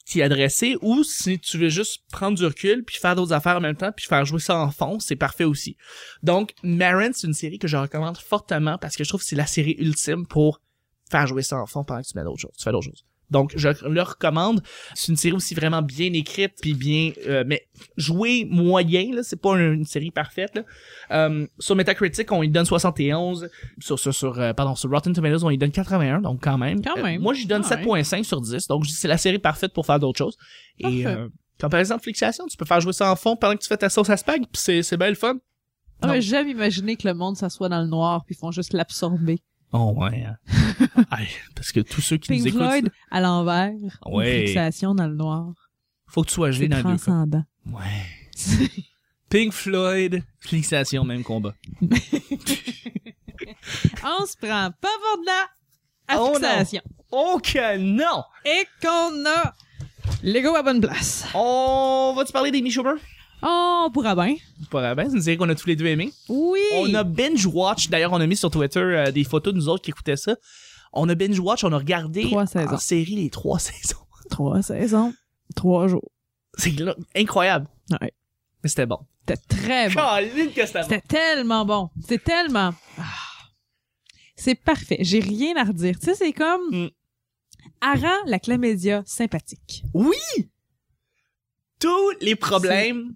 t'y 0.05 0.21
adresser 0.21 0.77
ou 0.81 1.03
si 1.03 1.39
tu 1.39 1.57
veux 1.57 1.69
juste 1.69 2.03
prendre 2.11 2.37
du 2.37 2.45
recul 2.45 2.83
puis 2.83 2.97
faire 2.97 3.15
d'autres 3.15 3.33
affaires 3.33 3.57
en 3.57 3.61
même 3.61 3.75
temps 3.75 3.91
puis 3.91 4.05
faire 4.05 4.25
jouer 4.25 4.39
ça 4.39 4.57
en 4.57 4.71
fond, 4.71 4.99
c'est 4.99 5.15
parfait 5.15 5.45
aussi. 5.45 5.77
Donc, 6.21 6.53
Marin, 6.63 7.11
c'est 7.13 7.27
une 7.27 7.33
série 7.33 7.59
que 7.59 7.67
je 7.67 7.77
recommande 7.77 8.17
fortement 8.17 8.77
parce 8.77 8.95
que 8.95 9.03
je 9.03 9.09
trouve 9.09 9.21
que 9.21 9.27
c'est 9.27 9.35
la 9.35 9.47
série 9.47 9.75
ultime 9.79 10.27
pour 10.27 10.59
faire 11.09 11.27
jouer 11.27 11.43
ça 11.43 11.57
en 11.57 11.65
fond 11.65 11.83
pendant 11.83 12.01
que 12.01 12.07
tu 12.07 12.17
mets 12.17 12.23
d'autres 12.23 12.41
choses, 12.41 12.55
tu 12.57 12.63
fais 12.63 12.71
d'autres 12.71 12.85
choses. 12.85 13.05
Donc, 13.33 13.51
je 13.57 13.67
le 13.85 14.01
recommande. 14.01 14.61
C'est 14.93 15.11
une 15.11 15.17
série 15.17 15.33
aussi 15.35 15.53
vraiment 15.53 15.81
bien 15.81 16.13
écrite 16.13 16.53
puis 16.61 16.73
bien, 16.73 17.11
euh, 17.27 17.43
mais 17.45 17.67
jouée 17.97 18.47
moyen 18.49 19.13
là, 19.13 19.23
c'est 19.23 19.41
pas 19.41 19.57
une, 19.59 19.83
série 19.85 20.11
parfaite 20.11 20.55
là. 20.55 20.61
Euh, 21.11 21.45
sur 21.59 21.75
Metacritic, 21.75 22.31
on 22.31 22.41
y 22.43 22.49
donne 22.49 22.65
71. 22.65 23.49
Sur 23.79 23.99
sur 23.99 24.13
sur 24.13 24.39
euh, 24.39 24.53
pardon, 24.53 24.75
sur 24.75 24.89
Rotten 24.89 25.11
Tomatoes, 25.13 25.43
on 25.43 25.49
y 25.49 25.57
donne 25.57 25.71
81, 25.71 26.21
donc 26.21 26.41
quand 26.41 26.57
même. 26.57 26.81
Quand 26.81 26.97
Euh, 26.97 27.03
même. 27.03 27.21
moi, 27.21 27.33
j'y 27.33 27.45
donne 27.47 27.63
Ah 27.69 27.75
ouais. 27.85 28.01
7.5 28.03 28.23
sur 28.23 28.39
10. 28.39 28.67
Donc, 28.67 28.83
je 28.85 28.89
dis 28.89 28.95
c'est 28.95 29.07
la 29.09 29.17
série 29.17 29.39
parfaite 29.39 29.73
pour 29.73 29.85
faire 29.85 29.99
d'autres 29.99 30.17
choses. 30.19 30.37
Et 30.79 30.83
Parfait. 30.83 31.05
euh, 31.07 31.27
comme 31.59 31.69
par 31.71 31.79
exemple 31.79 32.03
Flixation, 32.03 32.45
tu 32.47 32.55
peux 32.57 32.65
faire 32.65 32.79
jouer 32.81 32.93
ça 32.93 33.11
en 33.11 33.15
fond 33.15 33.35
pendant 33.35 33.55
que 33.55 33.61
tu 33.61 33.67
fais 33.67 33.77
ta 33.77 33.89
sauce 33.89 34.09
à 34.09 34.17
spag, 34.17 34.41
puis 34.41 34.47
c'est 34.53 34.83
c'est 34.83 34.97
bien 34.97 35.09
le 35.09 35.15
fun. 35.15 35.35
Ah, 36.01 36.19
j'aime 36.19 36.49
imaginer 36.49 36.97
que 36.97 37.07
le 37.07 37.13
monde 37.13 37.37
s'assoit 37.37 37.69
dans 37.69 37.79
le 37.81 37.87
noir 37.87 38.25
puis 38.25 38.35
ils 38.35 38.37
font 38.37 38.51
juste 38.51 38.73
l'absorber. 38.73 39.39
Oh 39.73 39.93
ouais. 39.97 40.23
hein. 40.23 40.37
Aïe, 41.11 41.27
parce 41.55 41.71
que 41.71 41.79
tous 41.79 42.01
ceux 42.01 42.17
qui 42.17 42.29
Pink 42.29 42.41
nous 42.41 42.47
écoutent, 42.47 42.61
Floyd 42.61 42.89
à 43.11 43.19
l'envers, 43.21 43.71
Ouais. 44.05 44.41
une 44.41 44.47
fixation 44.47 44.93
dans 44.95 45.07
le 45.07 45.15
noir. 45.15 45.51
faut 46.07 46.21
que 46.21 46.27
tu 46.29 46.35
sois 46.35 46.51
gelé 46.51 46.67
dans 46.67 46.77
deux 46.77 46.83
cas. 46.83 46.89
transcendant. 46.89 47.43
Ouais. 47.65 48.05
Pink 49.29 49.51
Floyd, 49.51 50.23
fixation, 50.39 51.03
même 51.05 51.23
combat. 51.23 51.53
On 54.03 54.25
se 54.25 54.37
prend 54.37 54.69
pas 54.79 54.87
pour 55.01 55.21
de 55.21 55.25
la 55.25 56.19
Oh 56.19 56.33
fixation. 56.35 56.81
Oh 57.11 57.39
que 57.41 57.77
non! 57.77 58.23
Et 58.45 58.65
qu'on 58.81 59.25
a 59.25 59.53
l'ego 60.21 60.55
à 60.55 60.61
bonne 60.63 60.81
place. 60.81 61.25
On 61.33 62.13
va-tu 62.15 62.31
parler 62.31 62.51
d'Amy 62.51 62.69
Schumer? 62.71 62.95
Oh, 63.45 63.85
on 63.87 63.91
pourra 63.91 64.15
bien. 64.15 64.35
Pas 64.71 64.95
bien, 64.95 65.09
c'est 65.09 65.17
une 65.17 65.21
série 65.21 65.37
qu'on 65.37 65.49
a 65.49 65.55
tous 65.55 65.67
les 65.67 65.75
deux 65.75 65.85
aimé. 65.85 66.13
Oui. 66.29 66.61
On 66.75 66.93
a 66.93 67.03
binge 67.03 67.45
watch. 67.45 67.89
D'ailleurs, 67.89 68.13
on 68.13 68.21
a 68.21 68.27
mis 68.27 68.37
sur 68.37 68.49
Twitter 68.49 68.79
euh, 68.79 69.11
des 69.11 69.25
photos 69.25 69.53
de 69.53 69.59
nous 69.59 69.67
autres 69.67 69.83
qui 69.83 69.91
écoutaient 69.91 70.15
ça. 70.15 70.35
On 70.93 71.09
a 71.09 71.15
binge 71.15 71.39
watch, 71.39 71.63
on 71.63 71.71
a 71.73 71.77
regardé 71.77 72.23
Trois 72.23 72.45
en 72.57 72.77
série 72.77 73.15
les 73.15 73.29
trois 73.29 73.59
saisons. 73.59 73.97
Trois 74.29 74.61
saisons, 74.61 75.13
trois 75.55 75.87
jours. 75.87 76.09
C'est 76.57 76.73
incroyable. 77.15 77.67
Ouais. 77.91 78.13
Mais 78.63 78.69
c'était 78.69 78.85
bon. 78.85 78.99
C'était 79.27 79.41
très 79.47 79.89
bon. 79.89 80.01
C'était 80.65 81.01
tellement 81.01 81.65
bon. 81.65 81.89
C'est 82.07 82.23
tellement... 82.23 82.73
Ah. 82.97 83.03
C'est 84.35 84.55
parfait. 84.55 84.97
J'ai 85.01 85.19
rien 85.19 85.55
à 85.57 85.63
redire. 85.63 85.99
Tu 85.99 86.05
sais, 86.05 86.15
c'est 86.15 86.33
comme... 86.33 86.61
Mm. 86.71 86.89
Rend 87.81 88.23
la 88.27 88.39
chlamydia 88.39 89.03
sympathique. 89.05 89.83
Tous 91.79 92.11
les 92.21 92.35
problèmes 92.35 93.13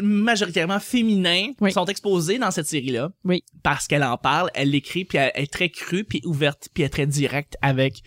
majoritairement 0.00 0.80
féminins 0.80 1.52
Oui. 1.60 1.72
sont 1.72 1.86
exposés 1.86 2.38
dans 2.38 2.50
cette 2.50 2.66
série-là. 2.66 3.10
Oui. 3.24 3.42
Parce 3.62 3.86
qu'elle 3.86 4.04
en 4.04 4.16
parle, 4.16 4.50
elle 4.54 4.70
l'écrit, 4.70 5.04
puis 5.04 5.18
elle 5.18 5.32
est 5.34 5.52
très 5.52 5.70
crue, 5.70 6.04
puis 6.04 6.20
ouverte, 6.24 6.68
puis 6.74 6.82
elle 6.82 6.88
est 6.88 6.90
très 6.90 7.06
directe 7.06 7.56
avec 7.62 8.02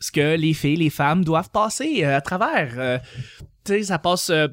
ce 0.00 0.12
que 0.12 0.36
les 0.36 0.54
filles, 0.54 0.76
les 0.76 0.90
femmes 0.90 1.24
doivent 1.24 1.50
passer 1.50 2.04
euh, 2.04 2.16
à 2.16 2.20
travers. 2.20 2.74
Euh, 2.78 2.98
tu 3.64 3.72
sais, 3.72 3.82
ça 3.84 3.98
passe 3.98 4.30
euh, 4.30 4.46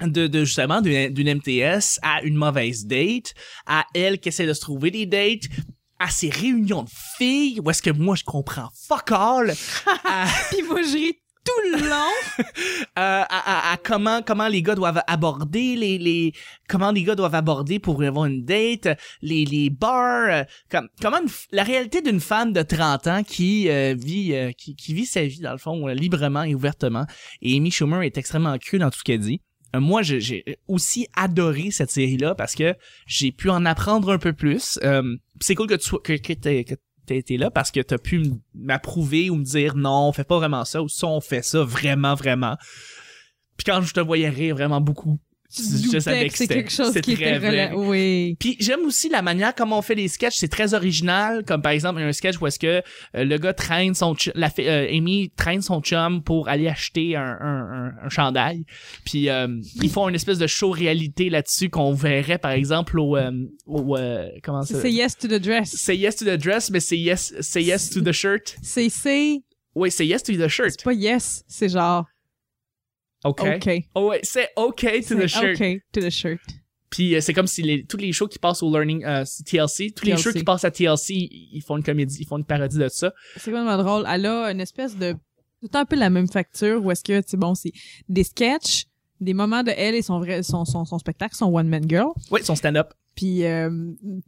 de, 0.00 0.26
de 0.26 0.44
justement 0.44 0.80
d'une 0.80 1.34
MTS 1.36 1.98
à 2.02 2.22
une 2.22 2.34
mauvaise 2.34 2.86
date, 2.86 3.34
à 3.66 3.84
elle 3.94 4.18
qui 4.18 4.28
essaie 4.30 4.46
de 4.46 4.52
se 4.52 4.60
trouver 4.60 4.90
des 4.90 5.06
dates, 5.06 5.44
à 6.00 6.10
ces 6.10 6.30
réunions 6.30 6.82
de 6.82 6.90
filles 7.16 7.60
où 7.62 7.70
est-ce 7.70 7.80
que 7.80 7.90
moi 7.90 8.16
je 8.16 8.24
comprends 8.24 8.68
fuck 8.88 9.12
all, 9.12 9.54
à, 10.04 10.26
Puis 10.50 10.62
moi, 10.64 10.82
je 10.82 10.94
ris 10.94 11.21
tout 11.44 11.76
le 11.78 11.88
long. 11.88 12.44
euh, 12.44 12.84
à, 12.96 13.24
à- 13.28 13.72
à 13.72 13.76
comment 13.76 14.22
comment 14.22 14.48
les 14.48 14.62
gars 14.62 14.74
doivent 14.74 15.02
aborder 15.06 15.76
les 15.76 15.98
les 15.98 16.32
comment 16.68 16.90
les 16.92 17.02
gars 17.02 17.14
doivent 17.14 17.34
aborder 17.34 17.78
pour 17.78 18.02
avoir 18.02 18.26
une 18.26 18.44
date 18.44 18.88
les 19.22 19.44
les 19.44 19.70
bars 19.70 20.28
euh, 20.30 20.44
comme 20.70 20.88
comment 21.00 21.18
la 21.50 21.62
réalité 21.64 22.00
d'une 22.02 22.20
femme 22.20 22.52
de 22.52 22.62
30 22.62 23.06
ans 23.06 23.22
qui 23.24 23.68
euh, 23.68 23.94
vit 23.98 24.34
euh, 24.34 24.52
qui, 24.52 24.94
vit 24.94 25.06
sa 25.06 25.24
vie 25.24 25.40
dans 25.40 25.52
le 25.52 25.58
fond 25.58 25.88
euh, 25.88 25.94
librement 25.94 26.42
et 26.44 26.54
ouvertement 26.54 27.06
et 27.40 27.56
Amy 27.56 27.70
Schumer 27.70 28.02
est 28.02 28.16
extrêmement 28.18 28.56
crue 28.58 28.78
dans 28.78 28.90
tout 28.90 28.98
ce 28.98 29.04
qu'elle 29.04 29.20
dit 29.20 29.40
moi 29.74 30.02
j'ai 30.02 30.58
aussi 30.68 31.06
adoré 31.16 31.70
cette 31.70 31.90
série 31.90 32.18
là 32.18 32.34
parce 32.34 32.54
que 32.54 32.74
j'ai 33.06 33.32
pu 33.32 33.48
en 33.50 33.64
apprendre 33.64 34.12
un 34.12 34.18
peu 34.18 34.32
plus 34.34 34.78
c'est 35.40 35.54
cool 35.54 35.66
que 35.66 35.74
tu 35.74 35.88
sois 35.88 36.00
été 37.10 37.36
là 37.36 37.50
parce 37.50 37.70
que 37.70 37.80
t'as 37.80 37.98
pu 37.98 38.24
m'approuver 38.54 39.30
ou 39.30 39.36
me 39.36 39.44
dire 39.44 39.74
non, 39.74 40.08
on 40.08 40.12
fait 40.12 40.24
pas 40.24 40.38
vraiment 40.38 40.64
ça 40.64 40.82
ou 40.82 40.88
ça 40.88 41.06
on 41.06 41.20
fait 41.20 41.42
ça 41.42 41.62
vraiment 41.62 42.14
vraiment. 42.14 42.56
Puis 43.56 43.64
quand 43.64 43.82
je 43.82 43.92
te 43.92 44.00
voyais 44.00 44.28
rire 44.28 44.54
vraiment 44.54 44.80
beaucoup, 44.80 45.18
je 45.54 45.98
savais 45.98 46.28
que 46.28 46.36
c'est 46.36 46.46
quelque 46.48 46.70
chose 46.70 46.94
qui 47.02 47.14
très 47.14 47.36
était 47.36 47.38
vrai. 47.38 47.72
Oui. 47.74 48.36
Puis 48.38 48.56
j'aime 48.60 48.80
aussi 48.86 49.08
la 49.08 49.22
manière 49.22 49.54
comment 49.54 49.78
on 49.78 49.82
fait 49.82 49.94
les 49.94 50.08
sketchs, 50.08 50.36
c'est 50.36 50.48
très 50.48 50.74
original, 50.74 51.44
comme 51.44 51.62
par 51.62 51.72
exemple 51.72 52.00
un 52.00 52.12
sketch 52.12 52.40
où 52.40 52.46
est-ce 52.46 52.58
que 52.58 52.66
euh, 53.16 53.24
le 53.24 53.36
gars 53.38 53.52
traîne 53.52 53.94
son 53.94 54.14
la 54.34 54.50
euh, 54.58 54.86
Amy 54.90 55.30
traîne 55.36 55.62
son 55.62 55.80
chum 55.80 56.22
pour 56.22 56.48
aller 56.48 56.68
acheter 56.68 57.16
un, 57.16 57.22
un, 57.40 57.68
un, 57.70 57.92
un 58.04 58.08
chandail. 58.08 58.64
Puis 59.04 59.28
euh, 59.28 59.48
ils 59.82 59.90
font 59.90 60.08
une 60.08 60.14
espèce 60.14 60.38
de 60.38 60.46
show 60.46 60.70
réalité 60.70 61.30
là-dessus 61.30 61.68
qu'on 61.68 61.92
verrait 61.92 62.38
par 62.38 62.52
exemple 62.52 62.98
au, 62.98 63.16
euh, 63.16 63.30
au 63.66 63.96
comment 64.42 64.62
ça? 64.62 64.80
C'est 64.80 64.92
yes 64.92 65.16
to 65.16 65.28
the 65.28 65.40
dress. 65.40 65.70
Say 65.74 65.96
yes 65.96 66.16
to 66.16 66.24
the 66.24 66.38
dress, 66.40 66.70
mais 66.70 66.80
c'est 66.80 66.98
yes, 66.98 67.34
say 67.40 67.62
yes 67.62 67.90
to 67.90 68.00
the 68.00 68.12
shirt. 68.12 68.56
C'est 68.62 68.88
c'est 68.88 69.40
Oui, 69.74 69.90
c'est 69.90 70.06
yes 70.06 70.22
to 70.22 70.32
the 70.34 70.48
shirt. 70.48 70.70
c'est 70.70 70.84
pas 70.84 70.92
yes, 70.92 71.44
c'est 71.48 71.68
genre 71.68 72.06
OK. 73.24 73.42
OK. 73.56 73.70
Oh 73.94 74.08
ouais, 74.08 74.20
c'est 74.22 74.48
OK 74.56 74.80
to 75.08 75.14
the 75.14 75.26
shirt. 75.26 75.60
OK 75.60 75.80
to 75.92 76.00
the 76.00 76.10
shirt. 76.10 76.40
Puis 76.90 77.14
euh, 77.14 77.20
c'est 77.20 77.32
comme 77.32 77.46
si 77.46 77.62
les, 77.62 77.84
tous 77.84 77.96
les 77.96 78.12
shows 78.12 78.28
qui 78.28 78.38
passent 78.38 78.62
au 78.62 78.70
Learning 78.70 79.04
euh, 79.04 79.24
TLC, 79.46 79.92
tous 79.94 80.04
les 80.04 80.12
TLC. 80.12 80.22
shows 80.22 80.32
qui 80.32 80.44
passent 80.44 80.64
à 80.64 80.70
TLC, 80.70 81.14
ils 81.14 81.48
ils 81.54 81.62
font 81.62 81.76
une 81.76 81.82
comédie, 81.82 82.18
ils 82.20 82.26
font 82.26 82.36
une 82.36 82.44
parodie 82.44 82.78
de 82.78 82.88
ça. 82.88 83.12
C'est 83.36 83.50
vraiment 83.50 83.76
drôle. 83.78 84.06
Elle 84.08 84.26
a 84.26 84.50
une 84.50 84.60
espèce 84.60 84.96
de 84.96 85.14
tout 85.62 85.70
un 85.72 85.84
peu 85.84 85.96
la 85.96 86.10
même 86.10 86.28
facture 86.28 86.84
où 86.84 86.90
est-ce 86.90 87.04
que 87.04 87.22
tu 87.22 87.36
bon, 87.36 87.54
c'est 87.54 87.72
des 88.08 88.24
sketchs, 88.24 88.84
des 89.20 89.32
moments 89.32 89.62
de 89.62 89.72
elle 89.76 89.94
et 89.94 90.02
son 90.02 90.18
vrai 90.18 90.42
son 90.42 90.64
son, 90.64 90.84
son 90.84 90.98
spectacle, 90.98 91.34
son 91.34 91.46
one 91.46 91.68
man 91.68 91.88
girl. 91.88 92.08
Oui, 92.30 92.44
son 92.44 92.56
stand-up. 92.56 92.92
Puis 93.14 93.44
euh, 93.44 93.68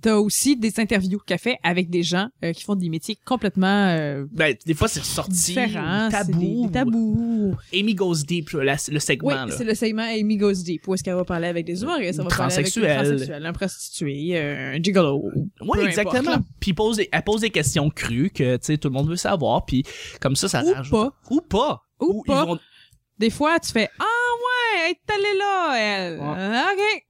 t'as 0.02 0.16
aussi 0.16 0.56
des 0.56 0.78
interviews 0.78 1.18
qu'elle 1.18 1.38
fait 1.38 1.56
avec 1.62 1.88
des 1.88 2.02
gens 2.02 2.28
euh, 2.44 2.52
qui 2.52 2.64
font 2.64 2.74
des 2.76 2.90
métiers 2.90 3.16
complètement 3.24 3.88
euh, 3.88 4.26
Ben, 4.30 4.54
des 4.66 4.74
fois, 4.74 4.88
c'est 4.88 5.02
sorti. 5.02 5.54
Tabou. 5.54 6.38
des, 6.38 6.66
des 6.66 6.70
tabous. 6.72 7.56
Amy 7.72 7.94
Goes 7.94 8.22
Deep, 8.26 8.50
la- 8.50 8.76
le 8.90 8.98
segment, 9.00 9.44
Oui, 9.46 9.52
c'est 9.56 9.64
le 9.64 9.74
segment 9.74 10.02
Amy 10.02 10.36
Goes 10.36 10.62
Deep, 10.64 10.86
où 10.86 10.94
est-ce 10.94 11.02
qu'elle 11.02 11.14
va 11.14 11.24
parler 11.24 11.48
avec 11.48 11.64
des 11.64 11.82
humoristes, 11.82 12.18
elle 12.18 12.24
va 12.24 12.36
parler 12.36 12.54
avec 12.54 12.66
Transsexuel. 12.66 13.46
un 13.46 13.52
prostitué, 13.52 14.32
euh, 14.36 14.74
un 14.76 14.82
gigolo. 14.82 15.30
Oui, 15.62 15.78
exactement. 15.86 16.36
Puis 16.60 16.72
pose 16.74 17.00
elle 17.10 17.22
pose 17.22 17.40
des 17.40 17.50
questions 17.50 17.88
crues 17.90 18.30
que, 18.30 18.56
tu 18.56 18.64
sais, 18.66 18.78
tout 18.78 18.88
le 18.88 18.94
monde 18.94 19.08
veut 19.08 19.16
savoir. 19.16 19.64
Puis 19.64 19.82
comme 20.20 20.36
ça, 20.36 20.48
ça 20.48 20.62
Ou 20.62 20.72
rajoute- 20.72 20.90
pas. 20.92 21.12
Ou 21.30 21.40
pas. 21.40 21.82
Ou 22.00 22.22
pas. 22.24 22.44
vont- 22.44 22.58
Des 23.18 23.30
fois, 23.30 23.58
tu 23.60 23.70
fais 23.72 23.88
«Ah 23.98 24.04
ouais, 24.04 24.80
elle 24.86 24.90
est 24.92 25.14
allée 25.14 25.38
là, 25.38 25.78
elle. 25.78 26.18
Ouais. 26.18 26.60
OK. 26.74 27.06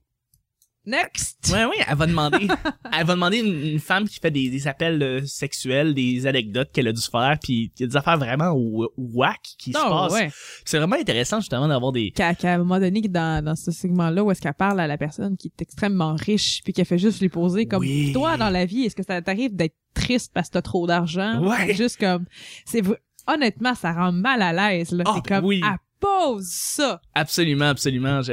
Next. 0.87 1.51
Ouais, 1.53 1.65
oui, 1.65 1.77
elle 1.89 1.97
va 1.97 2.07
demander, 2.07 2.47
elle 2.93 3.07
va 3.07 3.15
demander 3.15 3.39
une, 3.39 3.63
une 3.73 3.79
femme 3.81 4.07
qui 4.09 4.19
fait 4.21 4.31
des, 4.31 4.51
des 4.51 4.69
appels 4.69 5.03
euh, 5.03 5.25
sexuels, 5.25 5.95
des 5.95 6.27
anecdotes 6.27 6.71
qu'elle 6.73 6.89
a 6.89 6.93
dû 6.93 7.01
faire, 7.01 7.39
puis 7.43 7.73
il 7.77 7.81
y 7.81 7.85
a 7.85 7.87
des 7.87 7.97
affaires 7.97 8.19
vraiment 8.19 8.51
wa- 8.53 8.89
whack 8.97 9.41
qui 9.59 9.73
se 9.73 9.79
Non, 9.79 9.89
passent. 9.89 10.13
ouais. 10.13 10.31
C'est 10.65 10.79
vraiment 10.79 10.97
intéressant 10.97 11.41
justement 11.41 11.69
d'avoir 11.69 11.93
des. 11.93 12.11
Qu'à 12.11 12.35
qu'à 12.35 12.55
un 12.55 12.59
moment 12.59 12.79
donné, 12.79 13.01
dans, 13.03 13.43
dans 13.45 13.57
ce 13.57 13.71
segment-là, 13.71 14.23
où 14.23 14.31
est-ce 14.31 14.41
qu'elle 14.43 14.55
parle 14.55 14.79
à 14.81 14.87
la 14.87 14.99
personne 14.99 15.37
qui 15.37 15.49
est 15.49 15.63
extrêmement 15.63 16.15
riche, 16.17 16.61
puis 16.65 16.73
qu'elle 16.73 16.85
fait 16.87 16.99
juste 16.99 17.21
lui 17.21 17.29
poser 17.31 17.67
comme 17.67 17.81
Oui. 17.81 18.13
toi 18.13 18.37
dans 18.37 18.51
la 18.51 18.67
vie, 18.67 18.85
est-ce 18.85 18.95
que 18.97 19.03
ça 19.03 19.21
t'arrive 19.23 19.55
d'être 19.57 19.77
triste 19.95 20.33
parce 20.35 20.49
que 20.49 20.55
t'as 20.55 20.63
trop 20.63 20.87
d'argent? 20.87 21.41
Ouais. 21.49 21.73
Juste 21.75 21.99
comme, 21.99 22.27
c'est 22.67 22.81
v- 22.83 22.97
honnêtement, 23.27 23.75
ça 23.75 23.93
rend 23.93 24.13
mal 24.13 24.43
à 24.43 24.53
l'aise, 24.53 24.91
là. 24.93 25.05
Ah, 25.07 25.13
c'est 25.17 25.27
comme, 25.35 25.45
oui. 25.47 25.63
elle 25.65 25.79
pose 26.01 26.45
ça. 26.47 27.01
Absolument, 27.15 27.67
absolument. 27.69 28.21
Je- 28.21 28.33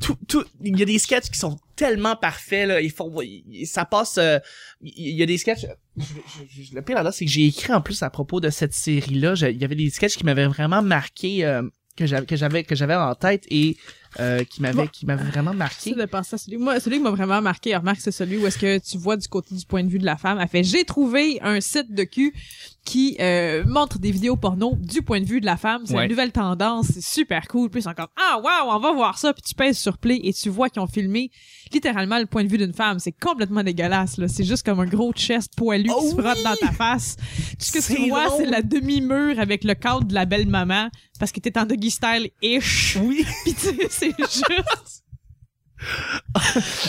tout, 0.00 0.16
tout, 0.28 0.44
il 0.62 0.78
y 0.78 0.82
a 0.82 0.86
des 0.86 0.98
sketchs 0.98 1.30
qui 1.30 1.38
sont 1.38 1.56
tellement 1.76 2.16
parfaits 2.16 2.68
là. 2.68 2.80
Ils 2.80 2.90
font, 2.90 3.14
ça 3.64 3.84
passe. 3.84 4.18
euh, 4.18 4.38
Il 4.80 5.14
y 5.16 5.22
a 5.22 5.26
des 5.26 5.38
sketchs. 5.38 5.66
je- 5.96 6.74
le 6.74 6.82
pire 6.82 7.00
c'est 7.12 7.24
que 7.24 7.30
j'ai 7.30 7.46
écrit 7.46 7.72
en 7.72 7.80
plus 7.80 8.02
à 8.02 8.10
propos 8.10 8.40
de 8.40 8.50
cette 8.50 8.74
série 8.74 9.14
là. 9.18 9.34
Il 9.50 9.60
y 9.60 9.64
avait 9.64 9.74
des 9.74 9.90
sketchs 9.90 10.16
qui 10.16 10.24
m'avaient 10.24 10.46
vraiment 10.46 10.82
marqué, 10.82 11.44
euh, 11.44 11.62
que 11.96 12.06
j'avais, 12.06 12.26
que 12.26 12.36
j'avais, 12.36 12.64
que 12.64 12.74
j'avais 12.74 12.94
en 12.94 13.14
tête 13.14 13.44
et 13.50 13.76
euh, 14.20 14.44
qui 14.44 14.62
m'avaient, 14.62 14.74
Bon. 14.82 14.86
qui 14.86 15.06
m'avaient 15.06 15.30
vraiment 15.30 15.54
marqué. 15.54 15.94
De 15.94 16.04
penser 16.06 16.34
à 16.34 16.38
celui. 16.38 16.56
Moi, 16.58 16.78
celui 16.80 16.96
qui 16.98 17.02
m'a 17.02 17.10
vraiment 17.10 17.40
marqué, 17.42 17.74
remarque, 17.76 18.00
c'est 18.00 18.12
celui 18.12 18.36
où 18.38 18.46
est-ce 18.46 18.58
que 18.58 18.78
tu 18.78 18.98
vois 18.98 19.16
du 19.16 19.26
côté 19.28 19.54
du 19.54 19.64
point 19.66 19.82
de 19.84 19.88
vue 19.88 19.98
de 19.98 20.04
la 20.06 20.16
femme. 20.16 20.38
Elle 20.40 20.48
fait, 20.48 20.64
j'ai 20.64 20.84
trouvé 20.84 21.38
un 21.42 21.60
site 21.60 21.92
de 21.92 22.04
cul 22.04 22.32
qui 22.84 23.16
euh, 23.18 23.64
montre 23.66 23.98
des 23.98 24.10
vidéos 24.10 24.36
porno 24.36 24.76
du 24.78 25.00
point 25.00 25.20
de 25.20 25.24
vue 25.24 25.40
de 25.40 25.46
la 25.46 25.56
femme. 25.56 25.82
C'est 25.86 25.94
Ouais. 25.94 26.04
une 26.04 26.10
nouvelle 26.10 26.32
tendance, 26.32 26.86
c'est 26.92 27.02
super 27.02 27.48
cool. 27.48 27.70
Puis 27.70 27.82
comme, 27.82 28.06
ah 28.16 28.38
wow, 28.42 28.74
on 28.74 28.78
va 28.78 28.92
voir 28.92 29.16
ça. 29.18 29.32
Puis 29.32 29.42
tu 29.42 29.54
pèses 29.54 29.78
sur 29.78 29.96
play 29.96 30.20
et 30.22 30.32
tu 30.34 30.50
vois 30.50 30.68
qu'ils 30.68 30.82
ont 30.82 30.86
filmé 30.86 31.30
littéralement 31.72 32.18
le 32.18 32.26
point 32.26 32.44
de 32.44 32.48
vue 32.48 32.58
d'une 32.58 32.74
femme. 32.74 32.98
C'est 32.98 33.12
complètement 33.18 33.62
dégueulasse. 33.62 34.18
là. 34.18 34.28
C'est 34.28 34.44
juste 34.44 34.64
comme 34.66 34.80
un 34.80 34.86
gros 34.86 35.12
chest 35.14 35.52
poilu 35.56 35.88
Oh 35.94 36.00
qui 36.02 36.08
se 36.10 36.14
frotte 36.20 36.36
oui! 36.36 36.42
dans 36.44 36.56
ta 36.56 36.72
face. 36.72 37.16
Tout 37.16 37.56
ce 37.64 37.72
que 37.72 37.80
C'est 37.80 37.94
tu 37.94 38.08
vois, 38.10 38.28
c'est 38.36 38.44
la 38.46 38.60
demi-mur 38.60 39.38
avec 39.40 39.64
le 39.64 39.74
cadre 39.74 40.04
de 40.04 40.12
la 40.14 40.26
belle 40.26 40.46
maman 40.46 40.88
parce 41.18 41.32
que 41.32 41.40
t'es 41.40 41.56
en 41.58 41.64
doggy 41.64 41.90
style-ish. 41.90 42.98
Oui. 43.00 43.24
Puis 43.44 43.54
tu 43.54 43.76
sais, 43.88 44.03
c'est 44.16 44.16
juste 44.18 45.04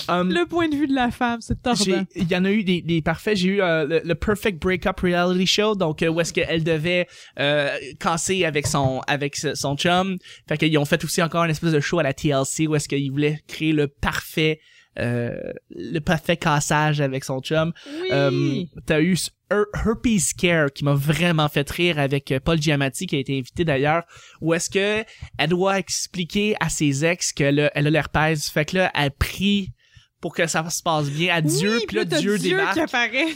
Um, 0.08 0.32
le 0.32 0.46
point 0.46 0.70
de 0.70 0.76
vue 0.76 0.88
de 0.88 0.94
la 0.94 1.12
femme, 1.12 1.42
c'est 1.42 1.62
tordant. 1.62 2.06
Il 2.16 2.32
y 2.32 2.36
en 2.36 2.46
a 2.46 2.52
eu 2.52 2.64
des, 2.64 2.82
des 2.82 3.02
parfaits. 3.02 3.38
J'ai 3.38 3.50
eu 3.50 3.62
euh, 3.62 3.86
le, 3.86 4.02
le 4.04 4.16
Perfect 4.16 4.62
Breakup 4.62 5.00
Reality 5.02 5.46
Show, 5.46 5.76
donc 5.76 6.02
euh, 6.02 6.08
où 6.08 6.22
est-ce 6.22 6.34
qu'elle 6.34 6.64
devait 6.64 7.08
euh, 7.40 7.76
casser 8.00 8.46
avec 8.46 8.68
son 8.68 9.02
avec 9.08 9.36
son 9.36 9.76
chum. 9.76 10.18
Fait 10.48 10.58
qu'ils 10.58 10.78
ont 10.78 10.86
fait 10.86 11.04
aussi 11.04 11.22
encore 11.22 11.44
une 11.44 11.52
espèce 11.52 11.74
de 11.74 11.80
show 11.80 12.00
à 12.00 12.04
la 12.04 12.14
TLC 12.14 12.68
où 12.68 12.76
est-ce 12.76 12.88
qu'ils 12.88 13.12
voulaient 13.12 13.40
créer 13.48 13.74
le 13.74 13.88
parfait 13.88 14.60
le 14.98 16.00
parfait 16.00 16.38
cassage 16.38 17.02
avec 17.02 17.24
son 17.24 17.42
chum. 17.42 17.74
Oui. 18.02 18.10
Euh, 18.12 18.64
T'as 18.86 19.02
eu 19.02 19.16
ce 19.16 19.30
Her- 19.52 19.66
Herpes 19.76 20.20
Scare 20.20 20.72
qui 20.74 20.84
m'a 20.84 20.96
vraiment 20.96 21.48
fait 21.50 21.70
rire 21.70 22.00
avec 22.00 22.32
euh, 22.32 22.40
Paul 22.40 22.60
Giamatti 22.60 23.06
qui 23.06 23.16
a 23.16 23.20
été 23.20 23.38
invité 23.38 23.64
d'ailleurs 23.64 24.04
où 24.42 24.54
est-ce 24.56 24.70
que 24.72 25.06
elle 25.38 25.50
doit 25.50 25.78
expliquer 25.78 26.56
à 26.60 26.70
ses 26.70 27.06
ex 27.06 27.32
qu'elle 27.32 27.60
a, 27.60 27.72
elle 27.76 27.88
a 27.88 27.90
l'herpès. 27.92 28.50
Fait 28.50 28.66
que 28.66 28.78
là 28.78 28.92
elle 28.96 29.12
prie 29.12 29.72
pour 30.20 30.34
que 30.34 30.48
ça 30.48 30.68
se 30.72 30.82
passe 30.82 31.10
bien. 31.12 31.36
À 31.36 31.42
Dieu 31.42 31.78
Oui, 31.78 31.84
puis 31.88 31.98
là 31.98 32.06
Dieu 32.06 32.40
Dieu 32.40 32.58
débarque. 32.58 32.80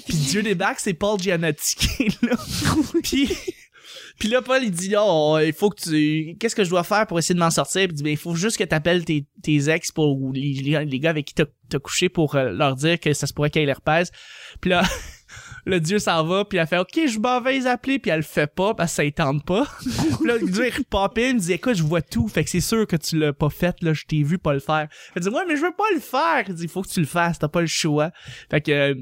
puis 0.07 0.18
Dieu 0.18 0.41
débarque 0.41 0.80
c'est 0.80 0.95
Paul 0.95 1.20
Giamatti 1.20 1.76
qui 1.76 2.03
est 2.03 2.22
là. 2.24 2.36
Puis 3.03 3.30
puis 4.20 4.28
là 4.28 4.41
Paul 4.41 4.61
il 4.61 4.72
dit 4.72 4.93
oh 4.97 5.39
il 5.41 5.53
faut 5.53 5.70
que 5.70 5.82
tu 5.82 6.36
qu'est-ce 6.38 6.55
que 6.55 6.65
je 6.65 6.70
dois 6.70 6.84
faire 6.84 7.07
pour 7.07 7.17
essayer 7.17 7.36
de 7.36 7.39
m'en 7.39 7.49
sortir? 7.49 7.88
Puis 7.88 7.91
il 7.91 7.95
dit 7.95 8.03
ben 8.03 8.11
il 8.11 8.17
faut 8.17 8.36
juste 8.36 8.57
que 8.57 8.65
t'appelles 8.65 9.05
tes, 9.05 9.26
tes 9.41 9.70
ex 9.70 9.93
pour 9.93 10.22
ou 10.22 10.34
les, 10.34 10.84
les, 10.86 10.99
gars 10.99 11.11
avec 11.11 11.26
qui 11.26 11.34
t'as 11.34 11.80
couché 11.80 12.09
pour 12.09 12.36
euh, 12.36 12.51
leur 12.51 12.76
dire 12.76 12.99
que 12.99 13.13
ça 13.13 13.28
se 13.28 13.34
pourrait 13.34 13.51
ait 13.55 13.65
l'herpès. 13.65 14.11
Puis 14.59 14.72
là 14.72 14.84
le 15.65 15.80
dieu 15.80 15.99
s'en 15.99 16.26
va 16.26 16.43
puis 16.43 16.57
elle 16.57 16.67
fait 16.67 16.80
ok 16.80 17.07
je 17.07 17.17
m'en 17.17 17.39
vais 17.39 17.53
les 17.53 17.67
appeler 17.67 17.97
puis 17.97 18.11
elle 18.11 18.17
le 18.17 18.24
fait 18.24 18.53
pas 18.53 18.74
parce 18.74 18.97
que 18.97 19.03
ça 19.05 19.11
tente 19.11 19.45
pas. 19.45 19.65
Puis 19.82 20.28
là 20.28 20.38
le 20.38 20.47
dieu 20.51 20.67
il 20.67 20.76
repop 20.76 21.17
in 21.17 21.22
il 21.22 21.38
dit 21.38 21.53
écoute 21.53 21.76
je 21.76 21.84
vois 21.84 22.01
tout 22.01 22.28
fait 22.28 22.43
que 22.43 22.49
c'est 22.49 22.59
sûr 22.59 22.86
que 22.88 22.97
tu 22.97 23.17
l'as 23.17 23.32
pas 23.32 23.49
fait 23.49 23.76
là 23.82 23.93
je 23.93 24.03
t'ai 24.03 24.24
vu 24.24 24.38
pas 24.38 24.53
le 24.53 24.59
faire. 24.59 24.89
Elle 25.15 25.22
dit 25.22 25.30
ouais 25.30 25.45
mais 25.47 25.55
je 25.55 25.61
veux 25.61 25.76
pas 25.78 25.89
le 25.93 26.01
faire. 26.01 26.43
Il 26.47 26.55
dit 26.55 26.67
faut 26.67 26.82
que 26.82 26.89
tu 26.89 26.99
le 26.99 27.05
fasses 27.05 27.39
t'as 27.39 27.47
pas 27.47 27.61
le 27.61 27.67
choix. 27.67 28.11
Fait 28.51 28.59
que 28.59 28.72
euh, 28.72 28.95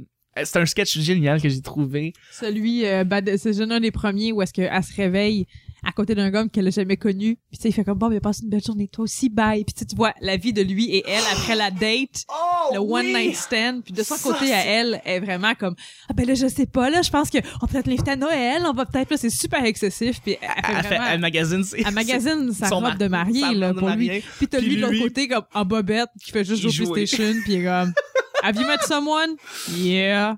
c'est 0.44 0.60
un 0.60 0.66
sketch 0.66 0.98
génial 1.00 1.42
que 1.42 1.50
j'ai 1.50 1.62
trouvé 1.62 2.14
Celui, 2.32 2.86
euh, 2.86 3.04
bad- 3.04 3.38
c'est 3.38 3.60
un 3.62 3.80
des 3.80 3.92
premiers 3.92 4.32
où 4.32 4.42
est-ce 4.42 4.54
qu'elle 4.54 4.84
se 4.84 4.96
réveille 4.96 5.46
à 5.84 5.92
côté 5.92 6.16
d'un 6.16 6.32
gars 6.32 6.44
qu'elle 6.52 6.68
a 6.68 6.72
jamais 6.72 6.98
connu. 6.98 7.38
Puis 7.50 7.58
tu 7.58 7.62
sais, 7.62 7.70
il 7.70 7.72
fait 7.72 7.84
comme 7.84 8.00
bon, 8.00 8.10
mais 8.10 8.20
passe 8.20 8.40
une 8.42 8.50
belle 8.50 8.64
journée 8.64 8.88
toi 8.88 9.04
aussi, 9.04 9.30
bye. 9.30 9.64
Puis 9.64 9.86
tu 9.86 9.96
vois 9.96 10.14
la 10.22 10.36
vie 10.36 10.52
de 10.52 10.62
lui 10.64 10.90
et 10.90 11.04
elle 11.08 11.22
après 11.32 11.56
la 11.56 11.70
date, 11.70 12.26
oh 12.30 12.74
le 12.74 12.80
one 12.80 13.06
night 13.06 13.36
stand. 13.36 13.84
Puis 13.84 13.94
de 13.94 14.02
son 14.04 14.16
Ça, 14.16 14.24
côté 14.32 14.52
à 14.54 14.66
elle, 14.66 15.00
est 15.06 15.20
vraiment 15.20 15.54
comme 15.54 15.76
ah 16.10 16.14
ben 16.14 16.26
là 16.28 16.34
je 16.34 16.48
sais 16.48 16.66
pas 16.66 16.90
là, 16.90 17.04
je 17.04 17.10
pense 17.12 17.30
que 17.30 17.38
on 17.62 17.68
peut 17.68 17.78
être 17.78 17.88
l'inviter 17.88 18.12
à 18.12 18.16
Noël, 18.16 18.64
on 18.68 18.74
va 18.74 18.86
peut-être 18.86 19.12
là 19.12 19.18
c'est 19.18 19.30
super 19.30 19.64
excessif. 19.64 20.20
Puis 20.22 20.36
elle 20.42 20.48
fait 20.50 20.56
elle, 20.68 20.76
fait, 20.84 20.88
vraiment. 20.96 21.06
elle 21.12 21.20
magasine 21.22 21.64
c'est 21.64 21.82
Elle 21.86 21.94
magasine 21.94 22.52
sa 22.54 22.70
robe 22.70 22.84
mar- 22.84 22.98
de 22.98 23.08
mariée, 23.08 23.54
là, 23.54 23.68
robe 23.68 23.76
de 23.76 23.80
pour 23.80 23.90
lui. 23.90 24.10
Puis 24.40 24.48
t'as 24.48 24.58
Puis 24.58 24.68
lui 24.70 24.76
de 24.78 24.82
l'autre 24.82 24.94
lui- 24.94 25.02
côté, 25.04 25.28
comme, 25.28 25.44
en 25.54 25.64
bobette, 25.64 26.10
qui 26.26 26.32
fait 26.32 26.44
juste 26.44 26.68
jouer. 26.70 26.92
PlayStation, 26.92 27.34
puis 27.44 27.54
il 27.54 27.62
est 27.62 27.64
comme, 27.66 27.94
Have 28.48 28.56
you 28.56 28.66
met 28.66 28.82
someone? 28.84 29.36
Yeah. 29.70 30.38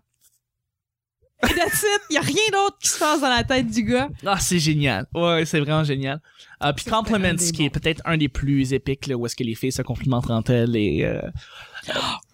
Et 1.43 1.53
that's 1.53 1.83
it. 1.83 2.01
Y 2.09 2.17
a 2.17 2.21
rien 2.21 2.49
d'autre 2.51 2.79
qui 2.81 2.89
se 2.89 2.97
passe 2.97 3.21
dans 3.21 3.29
la 3.29 3.43
tête 3.43 3.69
du 3.69 3.83
gars. 3.83 4.09
Ah, 4.25 4.39
c'est 4.39 4.57
génial. 4.57 5.05
Ouais, 5.13 5.45
c'est 5.45 5.59
vraiment 5.59 5.83
génial. 5.83 6.19
Euh, 6.63 6.73
puis 6.73 6.85
Compliments, 6.85 7.35
qui 7.35 7.65
est 7.65 7.69
peut-être 7.69 8.01
un 8.05 8.17
des 8.17 8.27
plus 8.27 8.73
épiques, 8.73 9.05
là, 9.05 9.15
où 9.15 9.27
est-ce 9.27 9.35
que 9.35 9.43
les 9.43 9.53
filles 9.53 9.71
se 9.71 9.83
complimentent 9.83 10.31
entre 10.31 10.51
elles 10.51 10.75
et 10.75 11.05
euh, 11.05 11.21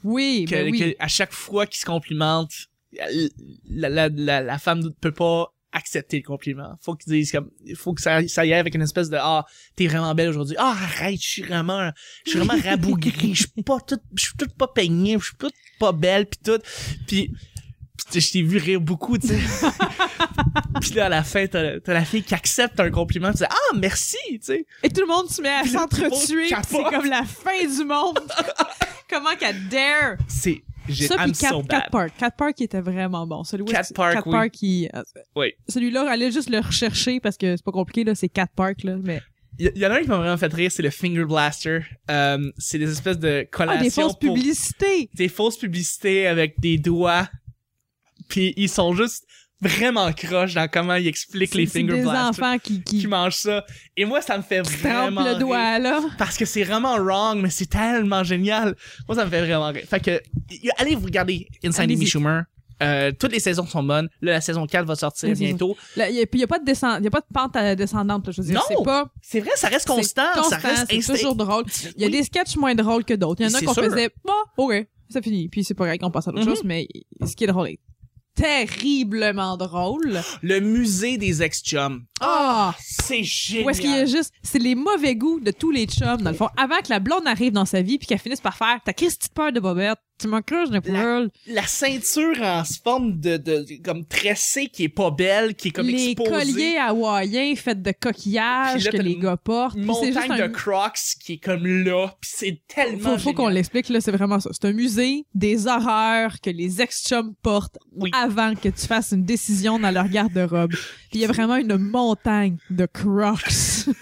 Oui, 0.05 0.45
que, 0.49 0.55
ben 0.55 0.71
oui. 0.71 0.79
que 0.79 0.95
à 0.97 1.09
chaque 1.09 1.33
fois 1.33 1.65
qu'ils 1.65 1.81
se 1.81 1.85
complimentent, 1.85 2.69
la, 3.69 3.89
la, 3.89 4.07
la, 4.07 4.41
la 4.41 4.57
femme 4.57 4.79
ne 4.79 4.89
peut 4.89 5.11
pas 5.11 5.51
accepter 5.75 6.17
le 6.17 6.23
compliment. 6.23 6.77
Faut 6.81 6.95
qu'ils 6.95 7.11
disent 7.13 7.31
comme, 7.33 7.51
faut 7.75 7.93
que 7.93 8.01
ça, 8.01 8.25
ça 8.27 8.45
y 8.45 8.53
aille 8.53 8.59
avec 8.59 8.73
une 8.75 8.81
espèce 8.81 9.09
de, 9.09 9.17
ah, 9.19 9.45
t'es 9.75 9.87
vraiment 9.87 10.15
belle 10.15 10.29
aujourd'hui. 10.29 10.55
Ah, 10.57 10.75
arrête, 10.81 11.21
je 11.21 11.27
suis 11.27 11.41
vraiment, 11.43 11.91
je 12.25 12.31
suis 12.31 12.39
vraiment 12.39 12.59
rabougrie. 12.69 13.35
Je 13.35 13.41
suis 13.41 13.63
pas 13.63 13.79
toute, 13.81 14.01
je 14.15 14.23
suis 14.23 14.37
toute 14.37 14.53
pas 14.55 14.67
peignée, 14.67 15.17
je 15.19 15.25
suis 15.25 15.35
toute 15.37 15.53
pas 15.79 15.91
belle 15.91 16.25
pis 16.25 16.39
tout. 16.43 16.59
Puis, 17.07 17.31
je 18.13 18.31
t'ai 18.31 18.41
vu 18.41 18.57
rire 18.57 18.81
beaucoup, 18.81 19.17
tu 19.17 19.27
sais. 19.27 19.39
Puis 20.81 20.91
là, 20.91 21.05
à 21.05 21.09
la 21.09 21.23
fin, 21.23 21.47
t'as 21.47 21.79
t'as 21.79 21.93
la 21.93 22.05
fille 22.05 22.23
qui 22.23 22.33
accepte 22.33 22.79
un 22.79 22.91
compliment, 22.91 23.31
tu 23.31 23.39
dis 23.39 23.43
ah 23.49 23.75
merci, 23.77 24.17
tu 24.29 24.39
sais. 24.41 24.65
Et 24.83 24.89
tout 24.89 25.01
le 25.01 25.07
monde 25.07 25.29
se 25.29 25.41
met 25.41 25.49
à 25.49 25.61
Puis 25.61 25.71
s'entretuer, 25.71 26.49
c'est 26.67 26.83
comme 26.83 27.09
la 27.09 27.23
fin 27.23 27.65
du 27.65 27.85
monde. 27.85 28.19
Comment 29.09 29.35
qu'elle 29.37 29.67
dare? 29.69 30.17
C'est 30.27 30.63
j'ai 30.87 31.07
Ça, 31.07 31.15
I'm 31.15 31.31
puis 31.31 31.39
Cat, 31.39 31.49
so 31.49 31.63
Cat. 31.63 31.87
Park. 31.91 32.13
Cat 32.17 32.31
Park 32.31 32.61
était 32.61 32.81
vraiment 32.81 33.25
bon. 33.25 33.43
Celui 33.43 33.65
Cat 33.65 33.87
Park, 33.93 34.13
Cat 34.13 34.23
oui. 34.25 34.31
Park, 34.31 34.51
qui, 34.51 34.89
euh, 34.93 35.01
Oui. 35.35 35.53
celui-là, 35.67 36.09
allez 36.09 36.31
juste 36.31 36.49
le 36.49 36.59
rechercher 36.59 37.19
parce 37.19 37.37
que 37.37 37.55
c'est 37.55 37.65
pas 37.65 37.71
compliqué, 37.71 38.03
là, 38.03 38.13
c'est 38.13 38.29
Cat 38.29 38.47
Park, 38.55 38.83
là, 38.83 38.95
mais. 39.01 39.21
Il 39.59 39.71
y, 39.75 39.79
y 39.79 39.85
en 39.85 39.91
a 39.91 39.95
un 39.95 40.01
qui 40.01 40.07
m'a 40.09 40.17
vraiment 40.17 40.37
fait 40.37 40.53
rire, 40.53 40.71
c'est 40.71 40.83
le 40.83 40.89
Finger 40.89 41.25
Blaster. 41.25 41.79
Euh, 42.11 42.51
c'est 42.57 42.77
des 42.77 42.91
espèces 42.91 43.19
de 43.19 43.43
Ah, 43.43 43.47
collations 43.51 43.83
des 43.83 43.89
fausses 43.89 44.19
pour 44.19 44.33
publicités! 44.35 45.09
des 45.13 45.29
fausses 45.29 45.57
publicités 45.57 46.27
avec 46.27 46.59
des 46.59 46.77
doigts. 46.77 47.29
Puis 48.27 48.53
ils 48.57 48.69
sont 48.69 48.93
juste 48.93 49.25
vraiment 49.61 50.11
croches 50.11 50.53
dans 50.53 50.67
comment 50.67 50.95
ils 50.95 51.07
expliquent 51.07 51.53
les 51.55 51.65
Finger 51.65 51.93
des 51.93 52.01
Blasters 52.01 52.27
enfants 52.29 52.57
qui, 52.59 52.81
qui, 52.83 52.99
qui 52.99 53.07
mangent 53.07 53.35
ça. 53.35 53.65
Et 53.95 54.03
moi, 54.05 54.21
ça 54.21 54.37
me 54.37 54.43
fait 54.43 54.61
vraiment 54.61 55.23
le 55.23 55.29
rire. 55.29 55.39
doigt, 55.39 55.79
là. 55.79 56.01
Parce 56.17 56.37
que 56.37 56.45
c'est 56.45 56.63
vraiment 56.63 56.97
wrong, 56.97 57.41
mais 57.41 57.49
c'est 57.49 57.69
tellement 57.69 58.23
génial. 58.23 58.75
Moi, 59.07 59.15
ça 59.15 59.25
me 59.25 59.29
fait 59.29 59.41
vraiment 59.41 59.71
rire. 59.71 59.85
Fait 59.89 59.99
que, 59.99 60.21
allez 60.77 60.95
vous 60.95 61.05
regarder. 61.05 61.47
Amy 61.77 62.05
Schumer. 62.05 62.43
Euh, 62.83 63.11
toutes 63.17 63.31
les 63.31 63.39
saisons 63.39 63.65
sont 63.65 63.83
bonnes. 63.83 64.09
Là, 64.21 64.33
la 64.33 64.41
saison 64.41 64.65
4 64.67 64.85
va 64.85 64.95
sortir 64.95 65.33
bientôt. 65.33 65.77
Là, 65.95 66.09
y 66.09 66.19
a, 66.19 66.23
a 66.23 66.47
pas 66.47 66.59
de 66.59 66.65
descend, 66.65 67.03
y 67.03 67.07
a 67.07 67.11
pas 67.11 67.21
de 67.21 67.25
pente 67.33 67.55
euh, 67.55 67.75
descendante, 67.75 68.27
là, 68.27 68.33
je 68.35 68.41
veux 68.41 68.47
dire. 68.47 68.55
Non! 68.55 68.61
C'est 68.67 68.83
pas, 68.83 69.09
C'est 69.21 69.39
vrai, 69.39 69.51
ça 69.55 69.67
reste 69.69 69.87
c'est 69.87 69.93
constant. 69.93 70.21
ça 70.33 70.41
constant, 70.41 70.57
reste 70.69 70.85
c'est 70.89 70.97
instinct- 70.97 71.13
toujours 71.13 71.35
drôle. 71.35 71.63
Il 71.95 72.01
y 72.01 72.03
a 72.03 72.07
Oui. 72.07 72.11
des 72.13 72.23
sketchs 72.23 72.55
moins 72.57 72.75
drôles 72.75 73.05
que 73.05 73.13
d'autres. 73.13 73.41
Il 73.41 73.49
y 73.49 73.53
en 73.53 73.57
a 73.57 73.61
qu'on 73.61 73.73
faisait, 73.73 74.09
bon, 74.25 74.33
ok, 74.65 74.87
ça 75.09 75.21
finit. 75.21 75.47
Puis 75.49 75.63
c'est 75.63 75.73
pas 75.73 75.85
grave 75.85 75.97
qu'on 75.99 76.11
passe 76.11 76.27
à 76.27 76.31
d'autres 76.31 76.43
Mhm. 76.45 76.49
choses, 76.55 76.63
mais 76.65 76.87
ce 77.25 77.35
qui 77.35 77.43
est 77.45 77.47
drôle 77.47 77.69
est 77.69 77.79
terriblement 78.35 79.57
drôle. 79.57 80.19
Le 80.41 80.59
musée 80.59 81.17
des 81.17 81.41
ex-chums. 81.41 82.03
Ah! 82.19 82.75
C'est 82.81 83.23
génial. 83.23 83.65
Où 83.65 83.69
est-ce 83.69 83.81
qu'il 83.81 83.91
y 83.91 83.93
a 83.93 84.05
juste, 84.05 84.33
c'est 84.43 84.59
les 84.59 84.75
mauvais 84.75 85.15
goûts 85.15 85.39
de 85.39 85.51
tous 85.51 85.71
les 85.71 85.85
chums, 85.85 86.21
dans 86.21 86.31
le 86.31 86.35
fond. 86.35 86.49
Avant 86.57 86.77
que 86.79 86.89
la 86.89 86.99
blonde 86.99 87.25
arrive 87.27 87.53
dans 87.53 87.65
sa 87.65 87.81
vie 87.81 87.97
puis 87.97 88.07
qu'elle 88.07 88.19
finisse 88.19 88.41
par 88.41 88.57
faire, 88.57 88.79
t'as 88.85 88.93
Christy 88.93 89.29
de 89.29 89.33
peur 89.33 89.51
de 89.53 89.59
Bobette, 89.59 89.97
tu 90.17 90.27
m'en 90.27 90.41
crush 90.41 90.69
de 90.69 90.79
poil. 90.79 91.29
la 91.47 91.67
ceinture 91.67 92.41
en 92.41 92.63
forme 92.83 93.19
de, 93.19 93.37
de, 93.37 93.65
comme 93.83 94.05
tressée 94.05 94.67
qui 94.67 94.83
est 94.83 94.89
pas 94.89 95.11
belle, 95.11 95.55
qui 95.55 95.67
est 95.67 95.71
comme 95.71 95.87
les 95.87 96.11
exposée. 96.11 96.29
colliers 96.31 96.77
hawaïens 96.77 97.53
faits 97.55 97.81
de 97.81 97.91
coquillages 97.99 98.85
là, 98.85 98.91
que 98.91 98.97
les 98.97 99.17
gars 99.17 99.37
portent. 99.37 99.75
Une 99.75 99.85
montagne 99.85 100.31
un- 100.31 100.47
de 100.47 100.53
Crocs 100.53 100.97
qui 101.21 101.33
est 101.33 101.37
comme 101.43 101.65
là, 101.67 102.07
puis 102.21 102.31
c'est 102.33 102.61
tellement 102.67 103.11
Faut, 103.11 103.17
faut 103.17 103.33
qu'on 103.33 103.49
l'explique, 103.49 103.89
là, 103.89 103.99
c'est 104.01 104.11
vraiment 104.11 104.39
ça. 104.39 104.49
C'est 104.53 104.65
un 104.67 104.73
musée 104.73 105.25
des 105.33 105.67
horreurs 105.67 106.39
que 106.41 106.49
les 106.49 106.81
ex-chums 106.81 107.33
portent 107.41 107.77
Oui. 107.95 108.11
avant 108.13 108.55
que 108.55 108.69
tu 108.69 108.87
fasses 108.87 109.11
une 109.11 109.23
décision 109.25 109.79
dans 109.79 109.91
leur 109.91 110.07
garde-robe. 110.07 110.71
Puis 110.71 110.79
il 111.15 111.19
y 111.21 111.25
a 111.25 111.27
vraiment 111.27 111.55
une 111.57 111.77
montagne 111.77 112.57
de 112.69 112.85
crocs. 112.85 113.39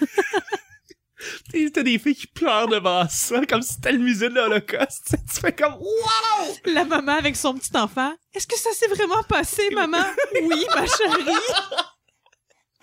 T'as 1.74 1.84
des 1.84 2.00
filles 2.00 2.16
qui 2.16 2.28
pleurent 2.28 2.68
devant 2.68 3.08
ça, 3.10 3.46
comme 3.46 3.62
si 3.62 3.74
c'était 3.74 3.92
le 3.92 4.00
musée 4.00 4.30
de 4.30 4.36
l'Holocauste. 4.36 5.16
Tu 5.34 5.40
fais 5.40 5.54
comme 5.54 5.74
wow! 5.76 6.54
La 6.66 6.84
maman 6.86 7.14
avec 7.14 7.36
son 7.36 7.54
petit 7.54 7.76
enfant. 7.78 8.14
Est-ce 8.34 8.48
que 8.48 8.58
ça 8.58 8.70
s'est 8.74 8.88
vraiment 8.88 9.22
passé, 9.24 9.70
maman? 9.72 10.04
Oui, 10.42 10.66
ma 10.76 10.86
chérie. 10.86 11.32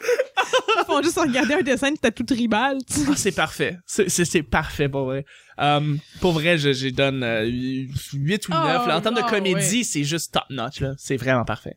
Ils 0.03 0.85
font 0.87 1.03
juste 1.03 1.19
regarder 1.19 1.55
un 1.55 1.63
dessin 1.63 1.91
de 1.93 1.97
tatou 1.99 2.23
tribal. 2.23 2.79
Ah, 3.09 3.13
c'est 3.17 3.33
parfait. 3.33 3.77
C'est- 3.87 4.43
parfait 4.43 4.89
pour 4.89 5.05
vrai. 5.05 5.25
Um, 5.59 5.99
pour 6.21 6.33
vrai, 6.33 6.57
je, 6.57 6.73
je 6.73 6.89
donne 6.89 7.23
euh, 7.23 7.45
8 7.45 8.49
ou 8.49 8.53
9. 8.53 8.61
Ah, 8.63 8.85
là. 8.89 8.97
En 8.97 9.01
termes 9.03 9.17
de 9.17 9.21
comédie, 9.29 9.79
ouais. 9.79 9.85
c'est 9.85 10.05
juste 10.05 10.33
top 10.33 10.45
notch. 10.49 10.83
C'est 10.97 11.17
vraiment 11.19 11.45
parfait. 11.45 11.77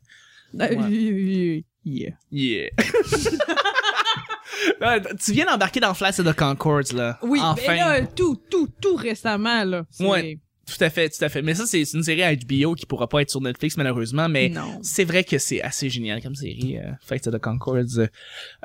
Euh, 0.60 1.60
yeah. 1.84 2.12
Yeah. 2.32 2.70
Tu 5.26 5.32
viens 5.34 5.46
d'embarquer 5.46 5.80
dans 5.80 5.94
Flight 5.94 6.20
of 6.20 6.26
the 6.26 6.34
Concords, 6.38 6.94
là. 6.94 7.18
Oui, 7.22 7.40
enfin. 7.42 7.62
mais 7.68 7.78
là, 7.78 8.06
tout, 8.06 8.38
tout, 8.50 8.68
tout 8.82 8.96
récemment, 8.96 9.64
là. 9.64 9.86
Ouais. 10.00 10.40
Tout 10.66 10.82
à 10.82 10.90
fait, 10.90 11.10
tout 11.10 11.24
à 11.26 11.28
fait. 11.28 11.42
Mais 11.42 11.56
ça, 11.56 11.66
c'est 11.66 11.82
une 11.94 12.04
série 12.04 12.24
à 12.24 12.34
HBO 12.34 12.74
qui 12.74 12.86
pourra 12.86 13.10
pas 13.10 13.22
être 13.22 13.30
sur 13.30 13.42
Netflix, 13.42 13.76
malheureusement, 13.76 14.30
mais 14.30 14.54
c'est 14.82 15.04
vrai 15.04 15.26
que 15.26 15.38
c'est 15.38 15.62
assez 15.62 15.90
génial 15.90 16.22
comme 16.22 16.36
série, 16.36 16.78
euh, 16.78 16.90
Flight 17.06 17.28
of 17.28 17.34
the 17.34 17.38
Concords. 17.40 18.00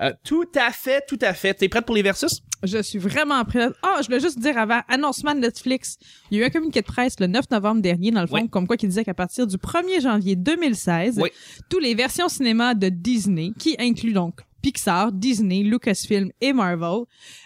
Euh, 0.00 0.12
tout 0.24 0.46
à 0.54 0.70
fait, 0.70 1.02
tout 1.08 1.18
à 1.22 1.34
fait. 1.34 1.54
T'es 1.54 1.68
prête 1.68 1.84
pour 1.84 1.96
les 1.96 2.02
versus? 2.02 2.40
Je 2.62 2.80
suis 2.82 3.00
vraiment 3.00 3.44
prête. 3.44 3.72
Ah, 3.82 3.96
je 4.00 4.06
voulais 4.06 4.20
juste 4.20 4.38
dire 4.38 4.56
avant, 4.56 4.80
annoncement 4.88 5.34
de 5.34 5.40
Netflix. 5.40 5.96
Il 6.30 6.38
y 6.38 6.40
a 6.40 6.44
eu 6.44 6.46
un 6.46 6.50
communiqué 6.50 6.82
de 6.82 6.86
presse 6.86 7.18
le 7.18 7.26
9 7.26 7.50
novembre 7.50 7.82
dernier, 7.82 8.12
dans 8.12 8.20
le 8.20 8.28
fond, 8.28 8.42
Oui. 8.42 8.48
comme 8.48 8.68
quoi 8.68 8.76
qui 8.76 8.86
disait 8.86 9.04
qu'à 9.04 9.14
partir 9.14 9.48
du 9.48 9.56
1er 9.56 10.00
janvier 10.00 10.36
2016, 10.36 11.18
Oui. 11.20 11.30
tous 11.68 11.80
les 11.80 11.96
versions 11.96 12.28
cinéma 12.28 12.74
de 12.74 12.90
Disney, 12.90 13.50
qui 13.58 13.74
incluent 13.80 14.12
donc 14.12 14.40
Pixar, 14.62 15.12
Disney, 15.12 15.62
Lucasfilm 15.62 16.30
et 16.40 16.52
Marvel, 16.52 17.04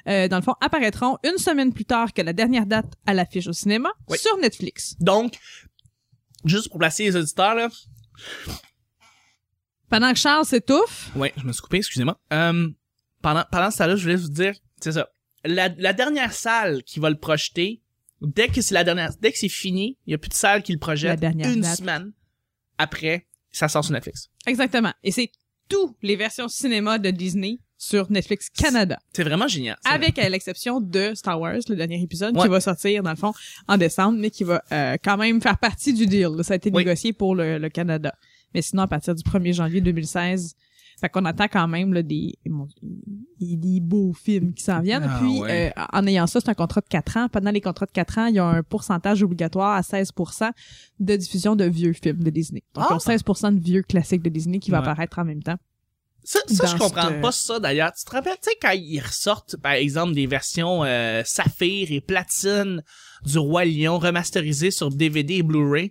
euh, 0.09 0.29
dans 0.29 0.37
le 0.37 0.43
fond, 0.43 0.55
apparaîtront 0.61 1.19
une 1.25 1.39
semaine 1.39 1.73
plus 1.73 1.85
tard 1.85 2.13
que 2.13 2.23
la 2.23 2.33
dernière 2.33 2.67
date 2.67 2.93
à 3.07 3.15
l'affiche 3.15 3.47
au 3.47 3.53
cinéma 3.53 3.91
Oui. 4.09 4.19
sur 4.19 4.37
Netflix. 4.39 4.97
Donc, 5.01 5.35
juste 6.45 6.69
pour 6.71 6.79
placer 6.79 7.05
les 7.05 7.17
auditeurs, 7.17 7.55
là. 7.55 7.69
Pendant 9.89 10.13
que 10.13 10.19
Charles 10.19 10.47
s'étouffe, 10.47 11.11
Ouais, 11.17 11.33
je 11.37 11.45
me 11.45 11.53
suis 11.53 11.63
coupé, 11.63 11.79
excusez-moi. 11.79 12.19
Euh, 12.33 12.69
pendant, 13.21 13.45
pendant 13.51 13.71
ce 13.71 13.79
temps-là, 13.79 13.97
je 13.97 14.03
voulais 14.03 14.17
vous 14.17 14.29
dire, 14.29 14.55
c'est 14.81 14.93
ça. 14.93 15.09
La, 15.45 15.69
la 15.77 15.93
dernière 15.93 16.33
salle 16.33 16.83
qui 16.85 16.99
va 16.99 17.11
le 17.11 17.19
projeter, 17.19 17.83
dès 18.21 18.49
que 18.49 18.61
c'est 18.63 18.75
la 18.75 18.85
dernière, 18.85 19.11
dès 19.21 19.33
que 19.33 19.39
c'est 19.39 19.49
fini, 19.49 19.99
il 20.07 20.13
y 20.13 20.15
a 20.15 20.19
plus 20.19 20.29
de 20.31 20.35
salle 20.35 20.63
qui 20.63 20.73
le 20.73 20.77
La 20.77 20.81
projette. 20.81 21.21
dernière 21.21 21.51
une 21.51 21.61
date. 21.61 21.77
semaine 21.79 22.13
après, 22.79 23.29
ça 23.51 23.69
sort 23.69 23.85
sur 23.85 23.93
Netflix. 23.93 24.31
exactement. 24.47 24.93
Et 25.03 25.13
c'est 25.13 25.31
tous 25.69 25.97
les 26.03 26.17
versions 26.17 26.49
cinéma 26.49 26.99
de 26.99 27.11
Disney 27.11 27.59
sur 27.79 28.11
Netflix 28.13 28.49
Canada. 28.51 28.99
C'est 29.13 29.25
vraiment 29.25 29.49
génial. 29.49 29.77
Avec 29.85 30.19
à 30.19 30.29
l'exception 30.29 30.81
de 30.81 31.13
Star 31.15 31.41
Wars, 31.41 31.59
le 31.69 31.75
dernier 31.75 32.01
épisode, 32.01 32.37
Ouais. 32.37 32.43
qui 32.43 32.49
va 32.49 32.61
sortir, 32.61 33.03
dans 33.03 33.11
le 33.11 33.17
fond, 33.17 33.33
en 33.67 33.77
décembre, 33.77 34.19
mais 34.19 34.31
qui 34.31 34.45
va 34.45 34.63
euh, 34.71 34.97
quand 35.03 35.17
même 35.17 35.41
faire 35.43 35.59
partie 35.59 35.93
du 35.93 36.07
deal. 36.07 36.29
Ça 36.43 36.53
a 36.53 36.57
été 36.57 36.71
Oui. 36.73 36.85
négocié 36.85 37.13
pour 37.13 37.35
le, 37.35 37.59
le 37.59 37.69
Canada. 37.71 38.15
Mais 38.55 38.63
sinon, 38.63 38.83
à 38.83 38.87
partir 38.89 39.15
du 39.15 39.23
1er 39.23 39.53
janvier 39.55 39.81
2016, 39.81 40.55
fait 41.03 41.09
qu'on 41.11 41.25
attend 41.25 41.49
quand 41.53 41.69
même 41.69 41.93
là, 41.93 42.03
des, 42.03 42.39
des, 43.41 43.81
beaux 43.81 44.13
films 44.15 44.55
qui 44.55 44.63
s'en 44.63 44.81
viennent. 44.81 45.07
Ah, 45.07 45.19
Puis, 45.21 45.41
ouais. 45.41 45.73
euh, 45.77 45.83
en 45.93 46.07
ayant 46.07 46.27
ça, 46.27 46.41
c'est 46.41 46.49
un 46.49 46.55
contrat 46.55 46.81
de 46.81 46.87
4 46.89 47.17
ans. 47.19 47.29
Pendant 47.29 47.51
les 47.51 47.61
contrats 47.61 47.87
de 47.87 47.91
4 47.91 48.19
ans, 48.19 48.27
il 48.27 48.37
y 48.37 48.39
a 48.39 48.47
un 48.47 48.63
pourcentage 48.63 49.23
obligatoire 49.23 49.75
à 49.75 49.83
16 49.83 50.13
de 51.01 51.17
diffusion 51.17 51.57
de 51.57 51.65
vieux 51.65 51.93
films 51.93 52.23
de 52.23 52.31
Disney. 52.31 52.63
Donc, 52.75 52.85
Ah! 52.85 52.89
ils 52.93 52.95
ont 52.95 52.99
16 53.01 53.23
de 53.57 53.61
vieux 53.61 53.83
classiques 53.83 54.23
de 54.23 54.31
Disney 54.31 54.59
qui 54.61 54.71
va 54.71 54.79
Ouais. 54.79 54.85
apparaître 54.85 55.19
en 55.19 55.25
même 55.25 55.43
temps. 55.43 55.57
Ça, 56.25 56.39
ça 56.47 56.67
je 56.67 56.77
comprends 56.77 57.09
cette- 57.09 57.21
pas 57.21 57.33
ça 57.33 57.59
d'ailleurs. 57.59 57.93
Tu 57.99 58.05
te 58.05 58.11
rappelles, 58.13 58.37
tu 58.41 58.49
sais, 58.51 58.57
quand 58.63 58.71
ils 58.71 59.01
ressortent, 59.01 59.57
par 59.57 59.73
exemple, 59.73 60.15
des 60.15 60.29
versions 60.29 60.85
euh, 60.85 61.23
saphir 61.25 61.89
et 61.91 62.01
platine 62.01 62.81
du 63.27 63.39
Roi 63.39 63.65
Lion 63.65 63.99
remasterisées 63.99 64.71
sur 64.71 64.91
DVD 64.91 65.39
et 65.39 65.43
Blu-ray, 65.43 65.91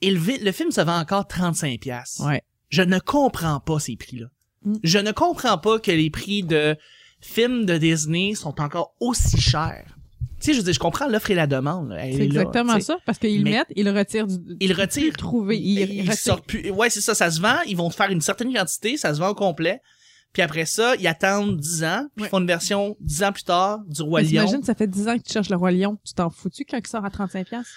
et 0.00 0.10
le, 0.10 0.52
film 0.52 0.70
se 0.70 0.80
vend 0.80 0.98
encore 0.98 1.26
35$. 1.26 1.78
piastres. 1.78 2.24
Ouais. 2.26 2.42
Je 2.70 2.82
ne 2.82 2.98
comprends 2.98 3.60
pas 3.60 3.78
ces 3.78 3.96
prix-là. 3.96 4.26
Mm. 4.64 4.74
Je 4.82 4.98
ne 4.98 5.12
comprends 5.12 5.58
pas 5.58 5.78
que 5.78 5.90
les 5.90 6.10
prix 6.10 6.42
de 6.42 6.76
films 7.20 7.64
de 7.66 7.76
Disney 7.78 8.34
sont 8.34 8.60
encore 8.60 8.94
aussi 9.00 9.40
chers. 9.40 9.96
Tu 10.40 10.46
sais, 10.50 10.52
je 10.52 10.58
veux 10.58 10.64
dire, 10.64 10.74
je 10.74 10.78
comprends 10.78 11.06
l'offre 11.08 11.30
et 11.30 11.34
la 11.34 11.46
demande. 11.46 11.96
C'est 11.98 12.18
là, 12.18 12.24
exactement 12.24 12.78
ça, 12.80 12.98
parce 13.06 13.18
qu'ils 13.18 13.42
mettent, 13.42 13.68
ils 13.76 13.84
le 13.84 13.92
retirent 13.92 14.26
du... 14.26 14.36
Ils 14.60 14.72
retirent. 14.74 15.12
plus 15.12 15.18
trouver. 15.18 15.58
Ils, 15.58 15.78
Ils 15.78 16.00
retirent. 16.02 16.14
sortent 16.18 16.46
plus. 16.46 16.70
Ouais, 16.70 16.90
c'est 16.90 17.00
ça, 17.00 17.14
ça 17.14 17.30
se 17.30 17.40
vend, 17.40 17.56
ils 17.66 17.76
vont 17.76 17.88
te 17.88 17.94
faire 17.94 18.10
une 18.10 18.20
certaine 18.20 18.52
quantité, 18.52 18.96
ça 18.98 19.14
se 19.14 19.20
vend 19.20 19.28
au 19.30 19.34
complet. 19.34 19.80
Puis 20.34 20.42
après 20.42 20.66
ça, 20.66 20.96
ils 20.96 21.06
attendent 21.06 21.58
10 21.58 21.84
ans, 21.84 22.06
puis 22.14 22.22
Ouais. 22.24 22.28
ils 22.28 22.30
font 22.30 22.40
une 22.40 22.46
version 22.46 22.96
10 23.00 23.22
ans 23.22 23.32
plus 23.32 23.44
tard 23.44 23.78
du 23.86 24.02
Roi 24.02 24.20
Mais 24.22 24.28
Lion. 24.28 24.40
T'imagines, 24.44 24.62
ça 24.64 24.74
fait 24.74 24.88
10 24.88 25.08
ans 25.08 25.16
que 25.16 25.22
tu 25.22 25.32
cherches 25.32 25.48
le 25.48 25.56
Roi 25.56 25.70
Lion. 25.70 25.96
Tu 26.04 26.12
t'en 26.12 26.28
fous-tu 26.28 26.64
quand 26.64 26.76
il 26.78 26.86
sort 26.88 27.04
à 27.04 27.10
35 27.10 27.46
pièces 27.46 27.72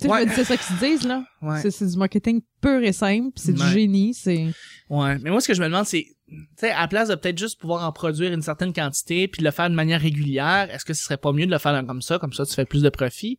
Tu 0.00 0.06
sais, 0.08 0.12
Ouais. 0.12 0.26
c'est 0.34 0.44
ça 0.44 0.56
qu'ils 0.56 0.76
se 0.76 0.84
disent, 0.84 1.06
là. 1.06 1.24
Ouais. 1.42 1.70
C'est, 1.70 1.86
du 1.86 1.96
marketing 1.96 2.40
pur 2.60 2.82
et 2.82 2.92
simple, 2.92 3.30
pis 3.34 3.42
c'est 3.42 3.52
Ouais. 3.58 3.66
du 3.66 3.72
génie, 3.72 4.14
c'est... 4.14 4.46
ouais. 4.90 5.18
Mais 5.18 5.30
moi, 5.30 5.40
ce 5.40 5.48
que 5.48 5.54
je 5.54 5.60
me 5.60 5.66
demande, 5.66 5.86
c'est, 5.86 6.06
tu 6.28 6.36
sais, 6.56 6.70
à 6.70 6.80
la 6.82 6.88
place 6.88 7.08
de 7.08 7.14
peut-être 7.14 7.38
juste 7.38 7.60
pouvoir 7.60 7.86
en 7.86 7.92
produire 7.92 8.32
une 8.32 8.42
certaine 8.42 8.72
quantité, 8.72 9.28
puis 9.28 9.40
de 9.40 9.44
le 9.44 9.50
faire 9.52 9.68
de 9.70 9.74
manière 9.74 10.00
régulière, 10.00 10.68
est-ce 10.72 10.84
que 10.84 10.94
ce 10.94 11.02
serait 11.04 11.18
pas 11.18 11.32
mieux 11.32 11.46
de 11.46 11.50
le 11.52 11.58
faire 11.58 11.84
comme 11.86 12.02
ça, 12.02 12.18
comme 12.18 12.32
ça 12.32 12.44
tu 12.46 12.54
fais 12.54 12.64
plus 12.64 12.82
de 12.82 12.88
profit? 12.88 13.38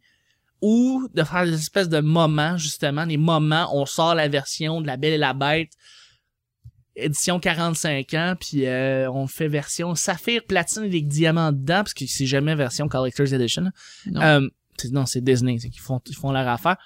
Ou 0.62 1.10
de 1.14 1.24
faire 1.24 1.44
des 1.46 1.54
espèces 1.56 1.90
de 1.90 2.00
moments, 2.00 2.56
justement, 2.58 3.06
des 3.06 3.18
moments, 3.18 3.70
on 3.78 3.86
sort 3.86 4.16
la 4.16 4.30
version 4.30 4.80
de 4.80 4.88
La 4.88 4.96
Belle 4.96 5.14
et 5.14 5.18
la 5.18 5.34
Bête, 5.34 5.72
édition 6.96 7.40
45 7.40 8.14
ans, 8.14 8.36
puis 8.40 8.66
euh, 8.68 9.12
on 9.12 9.28
fait 9.28 9.48
version 9.48 9.96
saphir, 9.96 10.42
platine 10.48 10.84
avec 10.84 11.08
diamants 11.08 11.52
dedans, 11.52 11.78
parce 11.84 11.94
que 11.94 12.06
c'est 12.08 12.28
jamais 12.28 12.56
version 12.56 12.88
Collector's 12.88 13.34
Edition. 13.34 13.72
Non. 14.06 14.22
Euh, 14.22 14.48
non, 14.92 15.06
c'est 15.06 15.22
Disney, 15.22 15.58
c'est 15.60 15.70
qu'ils 15.70 15.82
font, 15.82 16.00
ils 16.08 16.16
font 16.16 16.32
leur 16.32 16.48
affaire. 16.48 16.78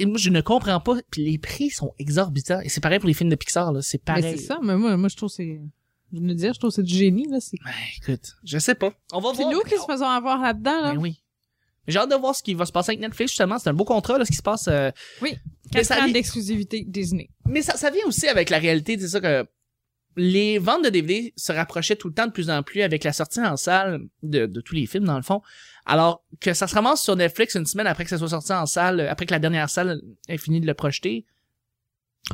Et 0.00 0.06
moi, 0.06 0.16
je 0.18 0.30
ne 0.30 0.40
comprends 0.40 0.78
pas, 0.80 0.96
puis 1.10 1.24
les 1.24 1.38
prix 1.38 1.70
sont 1.70 1.92
exorbitants. 1.98 2.60
Et 2.60 2.68
c'est 2.68 2.80
pareil 2.80 2.98
pour 3.00 3.08
les 3.08 3.14
films 3.14 3.30
de 3.30 3.34
Pixar, 3.36 3.72
là, 3.72 3.82
c'est 3.82 3.98
Mais 4.06 4.14
pareil. 4.14 4.38
c'est 4.38 4.44
ça, 4.46 4.58
mais 4.62 4.76
moi, 4.76 4.96
moi, 4.96 5.08
je 5.08 5.16
trouve 5.16 5.28
que 5.28 5.34
c'est... 5.36 5.60
Je 6.12 6.20
veux 6.20 6.34
dire, 6.34 6.54
je 6.54 6.58
trouve 6.58 6.70
que 6.70 6.76
c'est 6.76 6.82
du 6.82 6.94
génie, 6.94 7.26
là. 7.28 7.38
C'est, 7.40 7.58
Ben, 7.64 7.70
écoute, 8.00 8.36
je 8.44 8.58
sais 8.58 8.74
pas. 8.74 8.92
On 9.12 9.20
va 9.20 9.30
c'est 9.34 9.44
nous 9.44 9.60
qui 9.60 9.76
se 9.76 9.84
faisons 9.84 10.06
avoir 10.06 10.40
là-dedans, 10.40 10.80
là. 10.82 10.92
Ben 10.94 10.98
oui. 10.98 11.20
Mais 11.86 11.92
J'ai 11.92 11.98
hâte 11.98 12.10
de 12.10 12.14
voir 12.16 12.34
ce 12.34 12.42
qui 12.42 12.54
va 12.54 12.64
se 12.64 12.72
passer 12.72 12.90
avec 12.92 13.00
Netflix, 13.00 13.32
justement. 13.32 13.58
C'est 13.58 13.68
un 13.68 13.74
beau 13.74 13.84
contrat, 13.84 14.16
là, 14.18 14.24
ce 14.24 14.30
qui 14.30 14.36
se 14.36 14.42
passe. 14.42 14.68
euh, 14.68 14.90
Oui. 15.20 15.34
mais 15.74 15.80
4 15.80 15.84
ça 15.86 15.98
ans 15.98 16.04
vient- 16.04 16.12
d'exclusivité 16.14 16.84
Disney. 16.86 17.28
Mais 17.46 17.60
ça, 17.62 17.76
ça 17.76 17.90
vient 17.90 18.06
aussi 18.06 18.26
avec 18.28 18.48
la 18.50 18.58
réalité, 18.58 18.96
c'est 18.98 19.08
ça 19.08 19.20
que 19.20 19.46
les 20.18 20.58
ventes 20.58 20.84
de 20.84 20.90
DVD 20.90 21.32
se 21.36 21.52
rapprochaient 21.52 21.96
tout 21.96 22.08
le 22.08 22.14
temps 22.14 22.26
de 22.26 22.32
plus 22.32 22.50
en 22.50 22.62
plus 22.62 22.82
avec 22.82 23.04
la 23.04 23.12
sortie 23.12 23.40
en 23.40 23.56
salle 23.56 24.00
de, 24.22 24.46
de 24.46 24.60
tous 24.60 24.74
les 24.74 24.86
films, 24.86 25.04
dans 25.04 25.16
le 25.16 25.22
fond. 25.22 25.40
Alors 25.86 26.22
que 26.40 26.52
ça 26.52 26.66
se 26.66 26.74
ramasse 26.74 27.00
sur 27.02 27.16
Netflix 27.16 27.54
une 27.54 27.64
semaine 27.64 27.86
après 27.86 28.04
que 28.04 28.10
ça 28.10 28.18
soit 28.18 28.28
sorti 28.28 28.52
en 28.52 28.66
salle, 28.66 29.00
après 29.00 29.24
que 29.26 29.30
la 29.32 29.38
dernière 29.38 29.70
salle 29.70 30.02
ait 30.28 30.36
fini 30.36 30.60
de 30.60 30.66
le 30.66 30.74
projeter. 30.74 31.24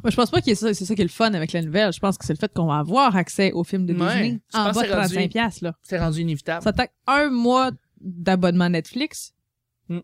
Moi, 0.03 0.11
je 0.11 0.17
pense 0.17 0.31
pas 0.31 0.41
que 0.41 0.53
c'est 0.55 0.75
ça 0.75 0.95
qui 0.95 1.01
est 1.01 1.05
le 1.05 1.09
fun 1.11 1.35
avec 1.35 1.53
la 1.53 1.63
nouvelle. 1.63 1.93
Je 1.93 2.01
pense 2.01 2.19
que 2.19 2.25
c'est 2.25 2.33
le 2.33 2.39
fait 2.39 2.53
qu'on 2.53 2.67
va 2.67 2.79
avoir 2.79 3.15
accès 3.17 3.53
aux 3.53 3.63
films 3.63 3.87
de. 3.87 3.93
Disney 3.93 4.41
en 4.53 4.65
bas 4.65 4.71
de 4.73 4.75
c'est 4.89 4.93
rendu- 4.95 5.15
35 5.15 5.31
pièces 5.31 5.61
là. 5.61 5.77
C'est 5.83 5.99
rendu 5.99 6.21
inévitable. 6.23 6.65
Ça 6.65 6.73
tape 6.73 6.91
un 7.07 7.31
mois 7.31 7.71
d'abonnement 8.01 8.69
Netflix. 8.71 9.35
Mm. 9.89 9.99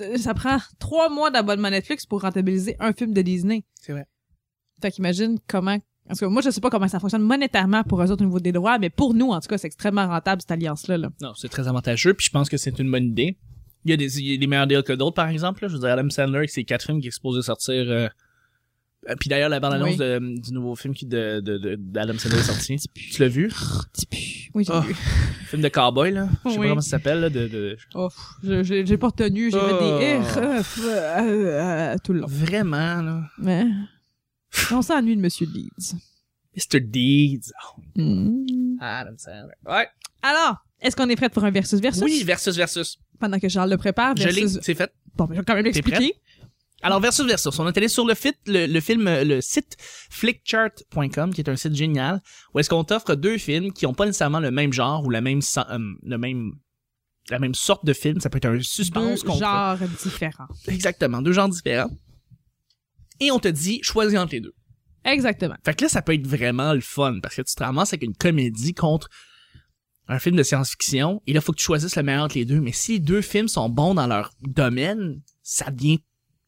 Euh, 0.00 0.16
Ça 0.16 0.32
prend 0.32 0.58
trois 0.78 1.10
mois 1.10 1.30
d'abonnement 1.30 1.70
Netflix 1.70 2.06
pour 2.06 2.22
rentabiliser 2.22 2.76
un 2.78 2.92
film 2.94 3.12
de 3.12 3.20
Disney. 3.20 3.64
C'est 3.80 3.92
vrai. 3.92 4.06
Fait 4.80 4.90
qu'imagine 4.90 5.38
comment... 5.48 5.78
Parce 6.06 6.20
que 6.20 6.26
moi, 6.26 6.42
je 6.42 6.50
sais 6.50 6.60
pas 6.60 6.68
comment 6.70 6.86
ça 6.88 7.00
fonctionne 7.00 7.22
monétairement 7.22 7.82
pour 7.82 8.02
eux 8.02 8.10
autres 8.10 8.22
au 8.22 8.26
niveau 8.26 8.38
des 8.40 8.52
droits, 8.52 8.78
mais 8.78 8.90
pour 8.90 9.14
nous, 9.14 9.30
en 9.30 9.40
tout 9.40 9.48
cas, 9.48 9.56
c'est 9.58 9.66
extrêmement 9.68 10.06
rentable, 10.06 10.42
cette 10.42 10.50
alliance-là. 10.50 10.98
Là. 10.98 11.08
Non, 11.22 11.32
c'est 11.34 11.48
très 11.48 11.66
avantageux, 11.66 12.12
puis 12.14 12.26
je 12.26 12.30
pense 12.30 12.48
que 12.50 12.56
c'est 12.58 12.78
une 12.78 12.90
bonne 12.90 13.04
idée. 13.06 13.38
Il 13.86 13.90
y 13.90 13.94
a 13.94 13.96
des, 13.96 14.20
il 14.20 14.32
y 14.32 14.34
a 14.34 14.38
des 14.38 14.46
meilleurs 14.46 14.66
deals 14.66 14.82
que 14.82 14.92
d'autres, 14.92 15.14
par 15.14 15.28
exemple. 15.28 15.62
là. 15.62 15.68
Je 15.68 15.74
veux 15.74 15.80
dire, 15.80 15.88
Adam 15.90 16.08
Sandler 16.10 16.38
avec 16.38 16.50
ses 16.50 16.64
quatre 16.64 16.84
films 16.86 17.00
qui 17.00 17.06
est 17.06 17.08
exposé 17.08 17.40
sortir. 17.42 17.74
Euh... 17.88 18.08
euh, 19.08 19.14
Puis 19.18 19.28
d'ailleurs, 19.30 19.48
la 19.50 19.60
bande-annonce 19.60 19.96
Oui. 19.98 20.40
du 20.40 20.52
nouveau 20.52 20.74
film 20.74 20.94
qui 20.94 21.06
de, 21.06 21.40
de, 21.40 21.56
de- 21.58 21.76
d'Adam 21.78 22.16
Sandler 22.18 22.38
est 22.38 22.42
sorti. 22.42 22.76
Tu 22.94 23.20
l'as 23.22 23.28
vu? 23.28 23.50
Oui, 24.54 24.64
j'ai 24.66 24.72
Oh. 24.74 24.80
vu. 24.80 24.94
film 25.46 25.62
de 25.62 25.68
cowboy, 25.68 26.12
là. 26.12 26.28
Je 26.44 26.50
sais 26.50 26.58
Oui. 26.58 26.64
pas 26.64 26.68
comment 26.70 26.80
ça 26.80 26.90
s'appelle, 26.90 27.20
là. 27.20 27.30
De, 27.30 27.48
de... 27.48 27.76
Oh, 27.94 28.08
j'ai 28.42 28.84
j'ai 28.86 28.96
pas 28.98 29.06
retenu, 29.08 29.50
j'ai 29.50 29.58
Oh. 29.58 29.66
fait 29.68 29.78
des 29.78 30.16
R, 30.18 30.38
euh, 30.38 30.62
euh, 30.80 31.92
euh, 31.92 31.96
tout 32.04 32.12
le 32.12 32.20
long. 32.20 32.26
Vraiment, 32.28 33.02
là. 33.02 33.22
Mais 33.38 33.66
on 34.72 34.82
s'ennuie 34.82 35.16
de 35.16 35.20
Monsieur 35.20 35.46
Leeds. 35.46 35.94
Mr. 36.56 36.80
Deeds. 36.80 37.52
Oh, 37.76 37.80
Hmm. 37.96 38.76
Adam 38.80 39.16
Sandler. 39.16 39.54
Ouais. 39.66 39.88
Alors, 40.22 40.56
est-ce 40.80 40.94
qu'on 40.96 41.08
est 41.08 41.16
prêt 41.16 41.28
pour 41.28 41.44
un 41.44 41.50
versus 41.50 41.80
versus? 41.80 42.02
Oui, 42.02 42.22
versus 42.24 42.56
versus. 42.56 42.98
Pendant 43.18 43.38
que 43.38 43.48
Charles 43.48 43.70
le 43.70 43.76
prépare, 43.76 44.16
Je 44.16 44.28
l'ai, 44.28 44.42
versus... 44.42 44.58
c'est 44.62 44.74
fait. 44.74 44.92
Bon, 45.16 45.24
ben, 45.24 45.34
je 45.34 45.40
vais 45.40 45.44
quand 45.44 45.54
même 45.54 45.64
l'expliquer. 45.64 46.14
Alors, 46.82 47.00
versus 47.00 47.24
versus. 47.26 47.58
On 47.58 47.66
est 47.66 47.76
allé 47.76 47.88
sur 47.88 48.06
le, 48.06 48.14
fit, 48.14 48.34
le, 48.46 48.66
le 48.66 48.80
film, 48.80 49.06
euh, 49.08 49.24
le 49.24 49.40
site 49.40 49.76
flickchart.com, 50.10 51.32
qui 51.32 51.40
est 51.40 51.48
un 51.48 51.56
site 51.56 51.74
génial, 51.74 52.20
où 52.52 52.58
est-ce 52.58 52.68
qu'on 52.70 52.84
t'offre 52.84 53.14
deux 53.14 53.38
films 53.38 53.72
qui 53.72 53.86
ont 53.86 53.94
pas 53.94 54.06
nécessairement 54.06 54.40
le 54.40 54.50
même 54.50 54.72
genre 54.72 55.04
ou 55.04 55.10
la 55.10 55.20
même, 55.20 55.40
euh, 55.56 55.78
le 56.02 56.18
même, 56.18 56.52
la 57.30 57.38
même 57.38 57.54
sorte 57.54 57.84
de 57.86 57.92
film. 57.92 58.20
Ça 58.20 58.28
peut 58.30 58.36
être 58.38 58.44
un 58.46 58.54
Deux 58.56 58.62
suspense 58.62 59.22
contre. 59.22 59.38
genres 59.38 59.78
différents. 60.02 60.46
Exactement. 60.68 61.22
Deux 61.22 61.32
genres 61.32 61.48
différents. 61.48 61.90
Et 63.20 63.30
on 63.30 63.38
te 63.38 63.48
dit, 63.48 63.80
choisis 63.82 64.18
entre 64.18 64.32
les 64.32 64.40
deux. 64.40 64.54
Exactement. 65.04 65.56
Fait 65.64 65.74
que 65.74 65.84
là, 65.84 65.88
ça 65.88 66.02
peut 66.02 66.14
être 66.14 66.26
vraiment 66.26 66.72
le 66.72 66.80
fun, 66.80 67.20
parce 67.22 67.36
que 67.36 67.42
tu 67.42 67.54
te 67.54 67.62
ramasses 67.62 67.92
avec 67.92 68.02
une 68.02 68.14
comédie 68.14 68.74
contre 68.74 69.08
un 70.08 70.18
film 70.18 70.36
de 70.36 70.42
science-fiction, 70.42 71.22
et 71.26 71.32
là, 71.32 71.40
faut 71.40 71.52
que 71.52 71.58
tu 71.58 71.64
choisisses 71.64 71.96
le 71.96 72.02
meilleur 72.02 72.24
entre 72.24 72.36
les 72.36 72.44
deux. 72.44 72.60
Mais 72.60 72.72
si 72.72 72.92
les 72.92 72.98
deux 72.98 73.22
films 73.22 73.48
sont 73.48 73.68
bons 73.68 73.94
dans 73.94 74.06
leur 74.06 74.32
domaine, 74.40 75.20
ça 75.42 75.70
devient 75.70 76.00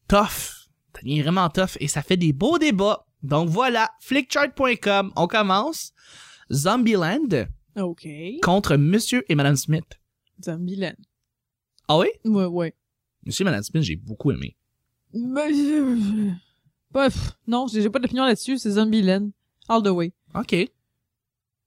tough. 0.07 0.69
Ça 0.95 1.01
devient 1.03 1.21
vraiment 1.21 1.49
tough, 1.49 1.77
et 1.79 1.87
ça 1.87 2.01
fait 2.01 2.17
des 2.17 2.33
beaux 2.33 2.57
débats. 2.57 3.05
Donc 3.23 3.49
voilà, 3.49 3.89
flickchart.com, 4.01 5.11
on 5.15 5.27
commence. 5.27 5.93
Zombieland 6.51 7.47
OK. 7.75 8.07
contre 8.41 8.77
Monsieur 8.77 9.23
et 9.29 9.35
Madame 9.35 9.55
Smith. 9.55 9.99
Zombieland. 10.43 10.95
Ah 11.87 11.97
oui? 11.97 12.07
Ouais, 12.25 12.45
ouais. 12.45 12.75
Monsieur 13.25 13.43
et 13.43 13.45
Madame 13.45 13.63
Smith, 13.63 13.83
j'ai 13.83 13.95
beaucoup 13.95 14.31
aimé. 14.31 14.55
Mais, 15.13 15.51
euh, 15.51 16.31
Bref, 16.91 17.37
non, 17.47 17.67
j'ai 17.67 17.89
pas 17.89 17.99
d'opinion 17.99 18.25
là-dessus, 18.25 18.57
c'est 18.57 18.71
Zombieland. 18.71 19.31
All 19.69 19.83
the 19.83 19.87
way. 19.87 20.13
OK. 20.33 20.55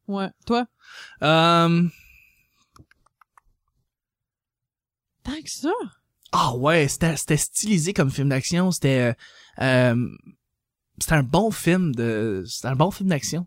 Ouais. 0.08 0.30
Toi? 0.46 0.66
Euh... 1.22 1.88
Tant 5.22 5.42
que 5.42 5.50
ça? 5.50 5.70
Ah 6.32 6.56
ouais, 6.56 6.88
c'était 6.88 7.36
stylisé 7.36 7.92
comme 7.92 8.10
film 8.10 8.28
d'action, 8.28 8.70
c'était 8.70 9.14
euh, 9.60 9.94
euh, 9.94 10.08
c'était 11.00 11.14
un 11.14 11.22
bon 11.22 11.50
film 11.50 11.94
de 11.94 12.44
c'était 12.46 12.68
un 12.68 12.76
bon 12.76 12.90
film 12.90 13.08
d'action. 13.08 13.46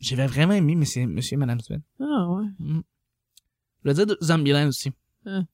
J'avais 0.00 0.26
vraiment 0.26 0.52
aimé 0.52 0.74
Monsieur, 0.74 1.06
Monsieur 1.06 1.34
et 1.34 1.38
Madame 1.38 1.60
Smith. 1.60 1.82
Ah, 2.00 2.28
ouais. 2.28 2.46
Mm. 2.58 2.80
Je 3.84 3.90
veux 3.90 4.04
dire 4.04 4.16
Zombieland 4.22 4.68
aussi. 4.68 4.92
Hein. 5.24 5.46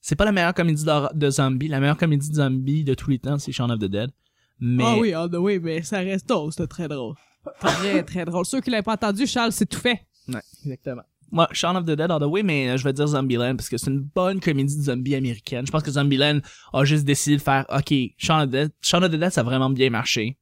C'est 0.00 0.14
pas 0.14 0.24
la 0.24 0.32
meilleure 0.32 0.54
comédie 0.54 0.84
de 0.84 1.30
zombies, 1.30 1.68
la 1.68 1.80
meilleure 1.80 1.96
comédie 1.96 2.30
de 2.30 2.34
zombies 2.36 2.84
de 2.84 2.94
tous 2.94 3.10
les 3.10 3.18
temps, 3.18 3.38
c'est 3.38 3.50
Shaun 3.50 3.70
of 3.70 3.80
the 3.80 3.86
Dead. 3.86 4.12
Mais 4.60 4.84
Ah 4.86 4.96
oui, 4.98 5.12
the 5.30 5.36
way, 5.36 5.58
mais 5.58 5.82
ça 5.82 5.98
reste 5.98 6.28
drôle, 6.28 6.52
c'était 6.52 6.66
très 6.66 6.88
drôle. 6.88 7.14
Très, 7.60 8.02
très 8.02 8.24
drôle. 8.24 8.44
Ceux 8.44 8.60
qui 8.60 8.70
l'avaient 8.70 8.82
pas 8.82 8.94
entendu, 8.94 9.26
Charles, 9.26 9.52
c'est 9.52 9.66
tout 9.66 9.78
fait. 9.80 10.00
Ouais, 10.28 10.40
exactement. 10.64 11.02
Moi, 11.30 11.48
Shaun 11.52 11.76
of 11.76 11.84
the 11.84 11.90
Dead 11.90 12.10
all 12.10 12.20
the 12.20 12.24
way, 12.24 12.42
mais 12.42 12.68
euh, 12.70 12.76
je 12.76 12.84
vais 12.84 12.92
dire 12.92 13.06
Zombieland 13.06 13.56
parce 13.56 13.68
que 13.68 13.76
c'est 13.76 13.90
une 13.90 14.00
bonne 14.00 14.40
comédie 14.40 14.76
de 14.76 14.82
zombies 14.82 15.14
américaine. 15.16 15.66
Je 15.66 15.72
pense 15.72 15.82
que 15.82 15.90
Zombieland 15.90 16.40
a 16.72 16.84
juste 16.84 17.04
décidé 17.04 17.36
de 17.36 17.42
faire, 17.42 17.66
OK, 17.68 17.92
Shaun 18.16 18.42
of 18.42 18.48
the 18.48 18.52
Dead, 18.52 18.72
Shaun 18.80 19.02
of 19.02 19.10
the 19.10 19.16
Dead, 19.16 19.30
ça 19.30 19.40
a 19.40 19.44
vraiment 19.44 19.70
bien 19.70 19.90
marché. 19.90 20.38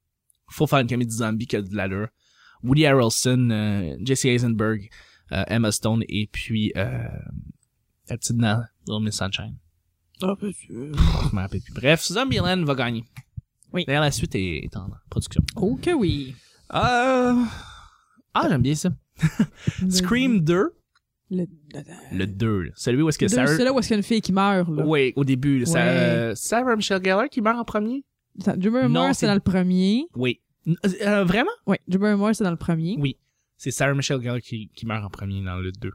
Faut 0.51 0.67
faire 0.67 0.81
une 0.81 0.89
comédie 0.89 1.15
de 1.15 1.23
zombies 1.23 1.47
qui 1.47 1.57
a 1.57 1.63
de 1.63 1.75
l'allure. 1.75 2.09
Woody 2.63 2.87
Harrelson, 2.87 3.49
euh, 3.51 3.97
Jesse 4.05 4.27
Eisenberg, 4.27 4.89
euh, 5.33 5.45
Emma 5.49 5.73
Stone 5.73 6.05
et 6.09 6.27
puis 6.31 6.73
euh, 6.77 7.09
la 8.09 8.17
petite 8.19 8.37
Little 8.37 9.03
Miss 9.03 9.17
Sunshine. 9.17 9.57
Ah, 10.23 10.35
Je 10.41 11.35
m'en 11.35 11.43
rappelle 11.43 11.61
plus. 11.61 11.75
Bref, 11.75 12.03
Zombieland 12.05 12.65
va 12.65 12.75
gagner. 12.75 13.05
Oui. 13.75 13.85
D'ailleurs, 13.87 14.03
la 14.03 14.11
suite 14.11 14.35
est, 14.37 14.65
est 14.65 14.77
en 14.77 14.89
production. 15.11 15.43
Oh 15.57 15.77
que 15.83 15.91
oui. 15.93 16.35
Euh... 16.73 17.35
Ah, 18.33 18.47
j'aime 18.49 18.63
bien 18.63 18.75
ça. 18.75 18.91
Scream 19.91 20.41
2, 20.41 20.73
Le, 21.31 21.47
le, 21.75 21.83
le 22.19 22.27
2, 22.27 22.61
là. 22.63 22.71
celui 22.77 23.03
où 23.03 23.09
est-ce 23.09 23.19
que 23.19 23.29
Sarah... 23.29 23.47
c'est 23.49 23.65
là 23.65 23.73
où 23.73 23.79
est-ce 23.79 23.89
qu'il 23.89 23.95
y 23.95 23.97
a 23.97 23.99
une 23.99 24.03
fille 24.03 24.21
qui 24.21 24.33
meurt, 24.33 24.69
là. 24.71 24.85
Oui, 24.87 25.13
au 25.17 25.25
début, 25.25 25.65
Ouais. 25.65 25.77
euh, 25.77 26.35
Sarah 26.35 26.75
Michelle 26.77 27.03
Gellar 27.05 27.29
qui 27.29 27.41
meurt 27.41 27.59
en 27.59 27.65
premier? 27.65 28.05
Drew 28.37 28.89
Non, 28.89 29.13
c'est- 29.13 29.27
dans 29.27 29.35
le 29.35 29.41
premier. 29.41 30.07
Oui. 30.17 30.41
Euh, 31.03 31.25
vraiment? 31.25 31.51
Oui, 31.67 31.77
Drew 31.87 31.99
Barrymore, 31.99 32.31
c'est 32.35 32.45
dans 32.45 32.51
le 32.51 32.57
premier. 32.57 32.97
Oui. 32.99 33.17
C'est 33.57 33.71
Sarah 33.71 33.95
Michelle 33.95 34.21
Gellar 34.21 34.41
qui, 34.41 34.71
qui 34.75 34.87
meurt 34.87 35.05
en 35.05 35.11
premier 35.11 35.43
dans 35.45 35.57
le 35.57 35.71
2. 35.73 35.91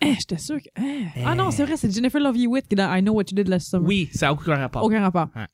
Eh, 0.00 0.14
j'étais 0.14 0.38
sûre 0.38 0.58
que... 0.60 0.68
eh. 0.82 1.22
Ah 1.24 1.34
non, 1.36 1.50
c'est 1.52 1.64
vrai, 1.64 1.76
c'est 1.76 1.90
Jennifer 1.92 2.20
Love 2.20 2.36
Hewitt 2.36 2.66
qui 2.66 2.74
est 2.74 2.76
dans 2.76 2.92
I 2.92 3.00
Know 3.00 3.12
What 3.14 3.24
You 3.30 3.36
Did 3.36 3.48
Last 3.48 3.70
Summer. 3.70 3.86
Oui, 3.86 4.08
ça 4.12 4.28
a 4.28 4.32
aucun 4.32 4.56
rapport. 4.56 4.82
Aucun 4.84 5.00
rapport. 5.00 5.28
Ouais. 5.36 5.46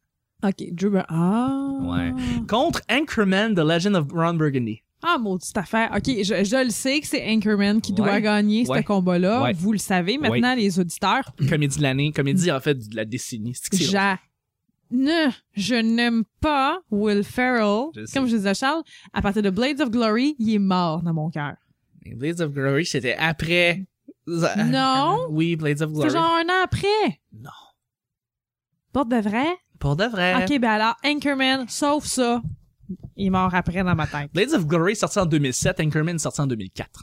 Ok, 0.43 0.72
Drew 0.72 0.91
Bar- 0.91 1.07
Ah. 1.09 1.78
Ouais. 1.82 2.12
Contre 2.49 2.80
Anchorman, 2.91 3.55
The 3.55 3.59
Legend 3.61 3.95
of 3.97 4.07
Ron 4.12 4.34
Burgundy. 4.34 4.82
Ah, 5.03 5.16
maudite 5.18 5.57
affaire. 5.57 5.91
Ok, 5.97 6.07
je, 6.07 6.45
je 6.45 6.64
le 6.64 6.70
sais 6.70 7.01
que 7.01 7.07
c'est 7.07 7.26
Anchorman 7.30 7.80
qui 7.80 7.93
doit 7.93 8.07
Ouais. 8.12 8.22
gagner 8.22 8.64
ce 8.66 8.70
Ouais. 8.70 8.82
combat-là. 8.84 9.43
Ouais. 9.43 9.53
Vous 9.55 9.72
le 9.72 9.78
savez 9.78 10.18
maintenant, 10.18 10.55
les 10.55 10.78
auditeurs. 10.78 11.24
Comédie 11.49 11.78
de 11.78 11.82
l'année, 11.82 12.12
comédie 12.12 12.51
en 12.53 12.61
fait 12.61 12.74
de 12.88 12.97
la 12.97 13.05
décennie. 13.05 13.55
C'est 13.55 13.70
que 13.70 13.76
c'est 13.76 13.84
long. 13.97 14.16
Je, 14.91 14.97
ne, 14.97 15.30
je 15.55 15.74
n'aime 15.76 16.24
pas 16.41 16.80
Will 16.91 17.22
Ferrell. 17.24 17.86
Je 17.95 18.05
sais. 18.07 18.18
Comme 18.18 18.26
je 18.28 18.36
disais 18.36 18.49
à 18.51 18.55
Charles, 18.55 18.82
à 19.12 19.22
partir 19.22 19.41
de 19.43 19.51
Blades 19.51 19.80
of 19.80 19.91
Glory, 19.91 20.36
il 20.38 20.55
est 20.55 20.59
mort 20.59 21.03
dans 21.03 21.14
mon 21.14 21.30
cœur. 21.30 21.55
Blades 22.16 22.41
of 22.41 22.53
Glory, 22.53 22.84
c'était 22.84 23.14
après. 23.14 23.84
Non. 24.26 25.26
Oui, 25.30 25.57
Blades 25.57 25.80
of 25.82 25.88
C'est 25.91 25.95
Glory. 25.95 26.11
genre 26.11 26.34
un 26.36 26.45
an 26.49 26.64
après. 26.64 27.20
Non. 27.32 27.51
Porte 28.93 29.09
de 29.09 29.16
vrai? 29.20 29.47
Pour 29.81 29.97
de 29.97 30.05
vrai. 30.05 30.45
Ok, 30.45 30.59
ben 30.61 30.70
alors, 30.70 30.95
Anchorman, 31.05 31.66
sauf 31.68 32.05
ça, 32.05 32.41
il 33.16 33.26
est 33.26 33.31
mort 33.31 33.53
après 33.55 33.83
dans 33.83 33.95
ma 33.97 34.07
tête. 34.07 34.31
Blades 34.33 34.53
of 34.55 34.66
Glory 34.66 34.95
sorti 34.95 35.18
en 35.18 35.26
2007, 35.26 35.81
Anchorman 35.81 36.14
est 36.16 36.20
sorti 36.20 36.41
en 36.41 36.47
2004. 36.47 37.03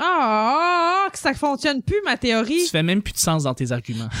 Ah, 0.00 1.04
ah, 1.06 1.10
que 1.10 1.18
ça 1.18 1.34
fonctionne 1.34 1.82
plus, 1.82 2.00
ma 2.04 2.16
théorie. 2.16 2.64
Tu 2.64 2.70
fais 2.70 2.82
même 2.82 3.02
plus 3.02 3.14
de 3.14 3.18
sens 3.18 3.44
dans 3.44 3.54
tes 3.54 3.72
arguments. 3.72 4.08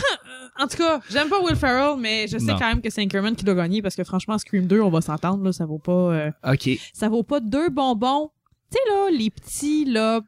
En 0.60 0.66
tout 0.66 0.76
cas, 0.76 0.98
j'aime 1.08 1.28
pas 1.28 1.40
Will 1.40 1.54
Ferrell, 1.54 1.96
mais 2.00 2.26
je 2.26 2.36
sais 2.36 2.46
Non. 2.46 2.58
quand 2.58 2.66
même 2.66 2.80
que 2.82 2.90
c'est 2.90 3.00
Anchorman 3.00 3.36
qui 3.36 3.44
doit 3.44 3.54
gagner 3.54 3.80
parce 3.80 3.94
que 3.94 4.02
franchement, 4.02 4.36
Scream 4.38 4.66
2, 4.66 4.80
on 4.80 4.90
va 4.90 5.00
s'entendre, 5.00 5.44
là, 5.44 5.52
ça 5.52 5.64
vaut 5.66 5.78
pas, 5.78 5.92
euh, 5.92 6.30
ok. 6.44 6.70
ça 6.92 7.08
vaut 7.08 7.22
pas 7.22 7.38
deux 7.38 7.68
bonbons. 7.68 8.32
Tu 8.72 8.76
sais, 8.76 8.90
là, 8.92 9.08
les 9.16 9.30
petits, 9.30 9.84
là, 9.84 10.20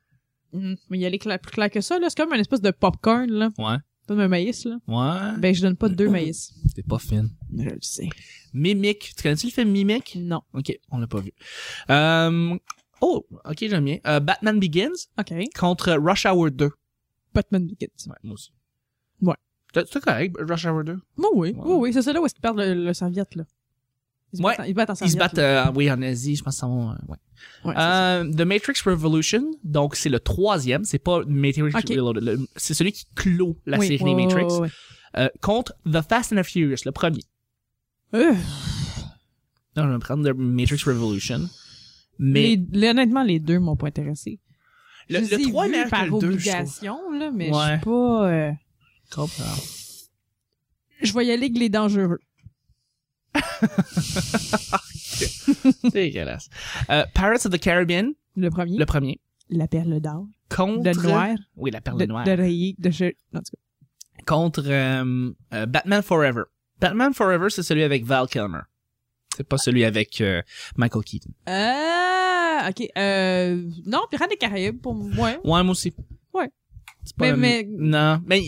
hmm, 0.53 0.75
mais 0.89 0.99
il 0.99 1.01
y 1.01 1.05
a 1.07 1.11
les 1.11 1.19
cla- 1.19 1.37
plus 1.41 1.51
clair 1.51 1.69
que 1.69 1.81
ça, 1.81 1.99
là, 1.99 2.07
c'est 2.11 2.17
comme 2.17 2.33
une 2.33 2.39
espèce 2.41 2.61
de 2.61 2.71
popcorn, 2.71 3.29
là. 3.29 3.49
Ouais. 3.59 3.79
Comme 4.11 4.19
un 4.19 4.27
maïs, 4.27 4.65
là. 4.65 4.77
Ouais. 4.89 5.39
Ben, 5.39 5.55
je 5.55 5.63
donne 5.63 5.77
pas 5.77 5.89
deux 5.89 6.09
maïs. 6.09 6.53
T'es 6.75 6.83
pas 6.83 6.99
fine. 6.99 7.31
Je 7.57 7.63
le 7.63 7.79
sais. 7.81 8.09
Mimic. 8.53 9.15
Tu 9.17 9.23
connais-tu 9.23 9.47
le 9.47 9.53
film 9.53 9.71
Mimic? 9.71 10.19
Non. 10.21 10.43
Ok, 10.53 10.77
on 10.91 10.99
l'a 10.99 11.07
pas 11.07 11.21
vu. 11.21 11.31
Euh, 11.91 12.59
oh, 13.03 13.25
ok, 13.45 13.57
j'aime 13.61 13.85
bien. 13.85 13.99
Euh, 14.09 14.19
Batman 14.19 14.59
Begins 14.59 15.07
OK. 15.17 15.33
contre 15.57 15.93
Rush 15.93 16.27
Hour 16.27 16.51
2. 16.51 16.71
Batman 17.33 17.65
Begins. 17.65 17.87
Ouais, 18.09 18.17
moi 18.25 18.35
aussi. 18.35 18.51
Ouais. 19.23 19.37
C'est 19.73 20.01
correct, 20.03 20.35
Rush 20.41 20.67
Hour 20.67 20.83
2? 20.83 20.99
Moi, 21.17 21.31
oui. 21.33 21.51
Ouais. 21.51 21.63
Oui, 21.65 21.75
oui. 21.79 21.93
C'est 21.93 22.03
ça 22.03 22.13
là 22.13 22.21
où 22.21 22.27
est-ce 22.27 22.35
qu'ils 22.35 22.43
perdent 22.43 22.59
le, 22.59 22.75
le 22.87 22.93
serviette, 22.93 23.37
là. 23.37 23.45
Ils 24.33 24.39
se 24.39 24.43
Ouais. 24.43 24.55
battent 24.57 24.61
en- 24.61 24.65
Ils 24.65 24.69
se 24.71 24.75
battent 24.75 24.91
en 24.91 24.93
Ils 24.93 24.97
serviette. 24.97 25.13
se 25.13 25.19
battent, 25.19 25.39
euh, 25.39 25.73
oui, 25.75 25.91
en 25.91 26.03
Asie, 26.03 26.37
je 26.37 26.43
pense 26.45 26.55
que 26.55 26.61
ça 26.61 26.67
va, 26.69 26.73
euh, 26.73 26.95
ouais. 27.09 27.17
Ouais, 27.65 27.75
c'est 27.75 27.75
ça. 27.75 28.17
Euh, 28.21 28.33
The 28.33 28.41
Matrix 28.43 28.75
Revolution, 28.85 29.51
donc 29.65 29.97
c'est 29.97 30.09
le 30.09 30.21
troisième, 30.21 30.85
c'est 30.85 30.99
pas 30.99 31.23
Matrix. 31.27 31.63
Reloaded, 31.73 32.39
c'est 32.57 32.75
celui 32.75 32.93
qui 32.93 33.07
clôt 33.17 33.57
la 33.67 33.79
Oui, 33.79 33.87
série 33.89 34.05
des 34.05 34.15
Matrix, 34.15 34.71
euh, 35.17 35.29
contre 35.41 35.75
The 35.91 36.01
Fast 36.03 36.33
and 36.33 36.37
the 36.37 36.43
Furious, 36.45 36.79
le 36.85 36.93
premier. 36.93 37.23
Euh, 38.15 38.33
Non, 39.77 39.85
je 39.87 39.93
vais 39.93 39.99
prendre 39.99 40.29
The 40.31 40.35
Matrix 40.37 40.83
Revolution. 40.85 41.49
Mais 42.19 42.59
les- 42.73 42.89
honnêtement, 42.91 43.23
les 43.23 43.39
deux 43.41 43.59
m'ont 43.59 43.77
pas 43.77 43.87
intéressé. 43.89 44.39
le, 45.09 45.17
je 45.17 45.21
le 45.23 45.37
les 45.39 45.43
ai 45.45 45.49
3 45.51 45.69
est 45.69 45.89
par 45.89 46.05
le 46.05 46.11
2, 46.11 46.17
je 46.19 46.19
trouve. 46.21 46.33
obligation, 46.35 47.11
là, 47.13 47.31
mais 47.35 47.47
je 47.49 47.53
suis 47.55 47.81
pas... 47.85 48.29
euh, 48.31 48.53
Comprends. 49.11 49.45
Je 51.03 51.13
vais 51.15 51.27
y 51.27 51.31
aller 51.33 51.47
avec 51.47 51.57
les 51.59 51.69
dangereux. 51.71 52.19
C'est 54.95 55.75
dégueulasse. 55.93 56.49
Euh, 56.91 57.05
Pirates 57.15 57.47
of 57.47 57.53
the 57.53 57.59
Caribbean, 57.59 58.13
Le 58.37 58.51
premier, 58.51 58.79
le 58.79 58.87
premier. 58.87 59.21
la 59.49 59.67
perle 59.69 60.01
d'or, 60.01 60.27
Contre... 60.55 60.83
de 60.83 61.07
noir, 61.07 61.37
Oui, 61.57 61.71
la 61.71 61.81
perle 61.81 61.99
de, 61.99 62.07
noire. 62.07 62.25
de 62.25 62.31
rayé, 62.33 62.75
de 62.79 62.91
che- 62.91 63.15
en 63.35 63.39
tout 63.41 63.53
cas. 63.53 64.25
Contre 64.27 64.63
euh, 64.67 65.31
euh, 65.55 65.67
Batman 65.67 66.03
Forever. 66.03 66.43
Batman 66.81 67.13
Forever, 67.15 67.49
c'est 67.51 67.63
celui 67.63 67.83
avec 67.83 68.05
Val 68.05 68.27
Kilmer. 68.29 68.61
C'est 69.37 69.47
pas 69.49 69.59
celui 69.59 69.85
avec 69.85 70.21
euh, 70.21 70.43
Michael 70.77 71.05
Keaton. 71.05 71.31
Ah, 71.47 72.69
ok. 72.71 72.89
Euh, 72.99 73.63
non, 73.87 74.01
Pirates 74.11 74.31
des 74.31 74.37
Caraïbes, 74.37 74.81
pour 74.81 74.95
moi. 74.95 75.31
Ouais, 75.45 75.63
moi 75.63 75.71
aussi. 75.71 75.95
Ouais. 76.35 76.51
C'est 77.05 77.17
pas 77.17 77.35
Mais- 77.37 77.63
le- 77.63 77.69
mais- 77.69 77.89
Non, 77.89 78.23
mais... 78.27 78.43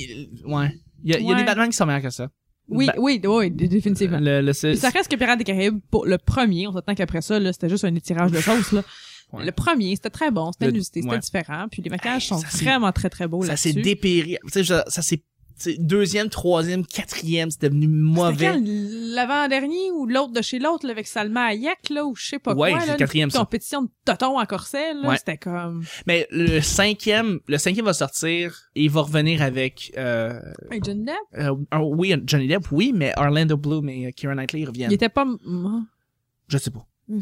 Ouais. 0.44 0.78
Il 1.04 1.10
y 1.10 1.14
a, 1.16 1.18
y 1.20 1.34
des 1.36 1.44
Batman 1.44 1.68
qui 1.68 1.76
sont 1.76 1.86
meilleurs 1.86 2.02
que 2.02 2.10
ça. 2.10 2.28
Oui, 2.68 2.86
Ba- 2.86 2.94
oui, 2.98 3.20
oui, 3.24 3.50
dé- 3.50 3.68
définitivement. 3.68 4.18
Le, 4.20 4.40
le, 4.40 4.52
Puis 4.52 4.76
ça 4.76 4.88
reste 4.90 5.10
que 5.10 5.16
Pirates 5.16 5.38
des 5.38 5.44
Caraïbes, 5.44 5.78
pour 5.90 6.06
le 6.06 6.16
premier, 6.18 6.66
on 6.68 6.72
s'attend 6.72 6.94
qu'après 6.94 7.20
ça, 7.20 7.38
là, 7.38 7.52
c'était 7.52 7.68
juste 7.68 7.84
un 7.84 7.94
étirage 7.94 8.30
de 8.30 8.40
sauce, 8.40 8.72
là. 8.72 8.82
Ouais. 9.32 9.46
Le 9.46 9.52
premier, 9.52 9.96
c'était 9.96 10.10
très 10.10 10.30
bon, 10.30 10.52
c'était 10.52 10.68
inusité, 10.68 11.00
c'était 11.00 11.14
ouais. 11.14 11.18
différent, 11.18 11.64
puis 11.70 11.80
les 11.80 11.88
maquillages 11.88 12.24
Hey, 12.24 12.28
sont 12.28 12.36
vraiment 12.64 12.92
très 12.92 13.08
très 13.08 13.26
beaux 13.26 13.42
ça 13.42 13.56
s'est 13.56 13.70
là-dessus. 13.70 13.82
dépéri. 13.82 14.36
Tu 14.52 14.62
sais, 14.62 14.82
ça 14.86 15.00
s'est... 15.00 15.22
c'est 15.57 15.76
Deuxième, 15.78 16.28
troisième, 16.28 16.84
quatrième, 16.86 17.50
c'était 17.50 17.68
devenu 17.68 17.86
mauvais. 17.88 18.59
l'avant-dernier 18.61 19.90
ou 19.92 20.07
l'autre 20.07 20.32
de 20.32 20.42
chez 20.42 20.59
l'autre, 20.59 20.88
avec 20.88 21.07
Salma 21.07 21.46
Hayek, 21.46 21.90
là, 21.90 22.05
ou 22.05 22.14
je 22.14 22.26
sais 22.26 22.38
pas 22.38 22.55
Ouais, 22.55 22.70
quoi, 22.72 22.80
c'est 22.80 22.86
là, 22.86 22.92
le 22.94 22.98
quatrième, 22.98 23.28
une 23.32 23.38
compétition 23.38 23.82
de 23.82 23.88
totons 24.05 24.38
en 24.38 24.46
corset, 24.46 24.94
là, 24.94 25.09
Ouais. 25.09 25.16
c'était 25.16 25.36
comme... 25.36 25.84
Mais 26.07 26.26
le 26.30 26.61
cinquième, 26.61 27.40
le 27.46 27.59
cinquième 27.59 27.84
va 27.86 27.92
sortir 27.92 28.70
et 28.74 28.84
il 28.84 28.90
va 28.90 29.03
revenir 29.03 29.42
avec, 29.42 29.92
euh, 29.96 30.40
Hey, 30.70 30.80
Johnny 30.84 31.05
Depp, 31.05 31.16
euh, 31.38 31.55
un- 31.70 31.80
oui, 31.80 32.14
Johnny 32.24 32.46
Depp, 32.48 32.70
oui, 32.72 32.92
mais 32.94 33.12
Orlando 33.16 33.57
Bloom 33.57 33.88
et 33.88 34.07
euh, 34.07 34.11
Keira 34.14 34.34
Knightley 34.34 34.64
reviennent. 34.64 34.90
il 34.90 34.94
était 34.94 35.09
pas... 35.09 35.24
mm, 35.24 35.86
Je 36.48 36.59
sais 36.59 36.70
pas. 36.70 36.86
Mm. 37.09 37.20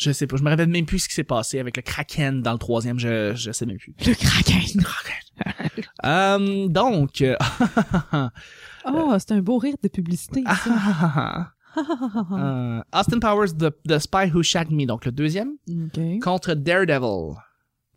Je 0.00 0.12
sais 0.12 0.26
pas. 0.26 0.36
Je 0.38 0.42
me 0.42 0.48
rappelle 0.48 0.68
même 0.70 0.86
plus 0.86 1.00
ce 1.00 1.08
qui 1.08 1.14
s'est 1.14 1.24
passé 1.24 1.58
avec 1.58 1.76
le 1.76 1.82
Kraken 1.82 2.40
dans 2.40 2.52
le 2.52 2.58
troisième. 2.58 2.98
Je, 2.98 3.34
je 3.34 3.52
sais 3.52 3.66
même 3.66 3.76
plus. 3.76 3.94
Le 4.06 4.14
Kraken. 4.14 4.82
Euh, 6.04 6.68
donc, 6.68 7.22
Oh, 8.86 9.14
c'est 9.18 9.32
un 9.32 9.40
beau 9.40 9.58
rire 9.58 9.74
de 9.82 9.88
publicité, 9.88 10.42
ça. 10.44 11.52
euh, 12.32 12.82
Austin 12.94 13.18
Powers, 13.20 13.52
the, 13.56 13.70
the 13.88 13.98
Spy 13.98 14.30
Who 14.34 14.42
Shagged 14.42 14.72
Me, 14.72 14.86
donc 14.86 15.04
le 15.06 15.12
deuxième, 15.12 15.52
OK. 15.68 16.00
contre 16.22 16.54
Daredevil. 16.54 17.36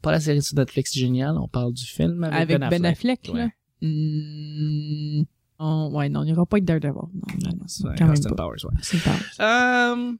Pas 0.02 0.12
la 0.12 0.20
série 0.20 0.42
sur 0.42 0.56
Netflix 0.58 0.94
géniale, 0.94 1.38
on 1.38 1.48
parle 1.48 1.74
du 1.74 1.86
film 1.86 2.24
avec, 2.24 2.52
Avec 2.60 2.70
Ben 2.70 2.86
Affleck, 2.86 3.30
Ouais. 3.34 3.40
là? 3.40 3.50
Mm, 3.82 5.24
oh, 5.60 5.90
ouais, 5.94 6.10
non, 6.10 6.24
il 6.24 6.28
n'y 6.28 6.34
aura 6.34 6.46
pas 6.46 6.60
de 6.60 6.66
Daredevil. 6.66 6.94
Non, 6.94 7.10
non, 7.44 7.50
non, 7.52 7.94
quand 7.98 8.06
même 8.06 8.12
Austin 8.12 8.30
pas. 8.30 8.36
Powers, 8.36 8.66
ouais. 8.66 9.00
Pas- 9.38 9.94
Euh, 9.94 10.14